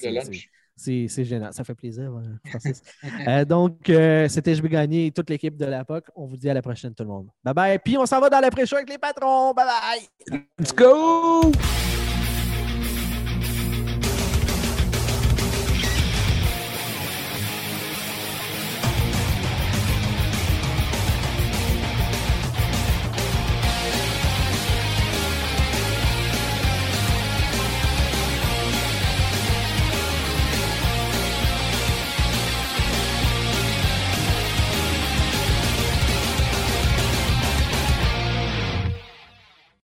C'est 0.76 1.23
gênant. 1.23 1.52
Ça 1.52 1.64
fait 1.64 1.76
plaisir, 1.76 2.11
euh, 2.14 2.22
Francis. 2.49 2.81
Euh, 3.27 3.45
donc, 3.45 3.89
euh, 3.89 4.27
c'était 4.27 4.56
Je 4.56 4.61
vais 4.61 4.69
gagner 4.69 5.07
et 5.07 5.11
toute 5.11 5.30
l'équipe 5.30 5.56
de 5.56 5.65
la 5.65 5.85
POC. 5.85 6.06
On 6.15 6.27
vous 6.27 6.38
dit 6.38 6.49
à 6.49 6.53
la 6.53 6.61
prochaine, 6.61 6.93
tout 6.93 7.03
le 7.03 7.10
monde. 7.10 7.27
Bye 7.43 7.53
bye. 7.53 7.80
Puis, 7.80 7.97
on 7.97 8.06
s'en 8.06 8.19
va 8.19 8.30
dans 8.30 8.39
l'après-show 8.39 8.76
avec 8.76 8.89
les 8.89 8.97
patrons. 8.97 9.53
Bye 9.53 9.65
bye. 9.65 10.41
Let's 10.60 10.73
go! 10.73 11.52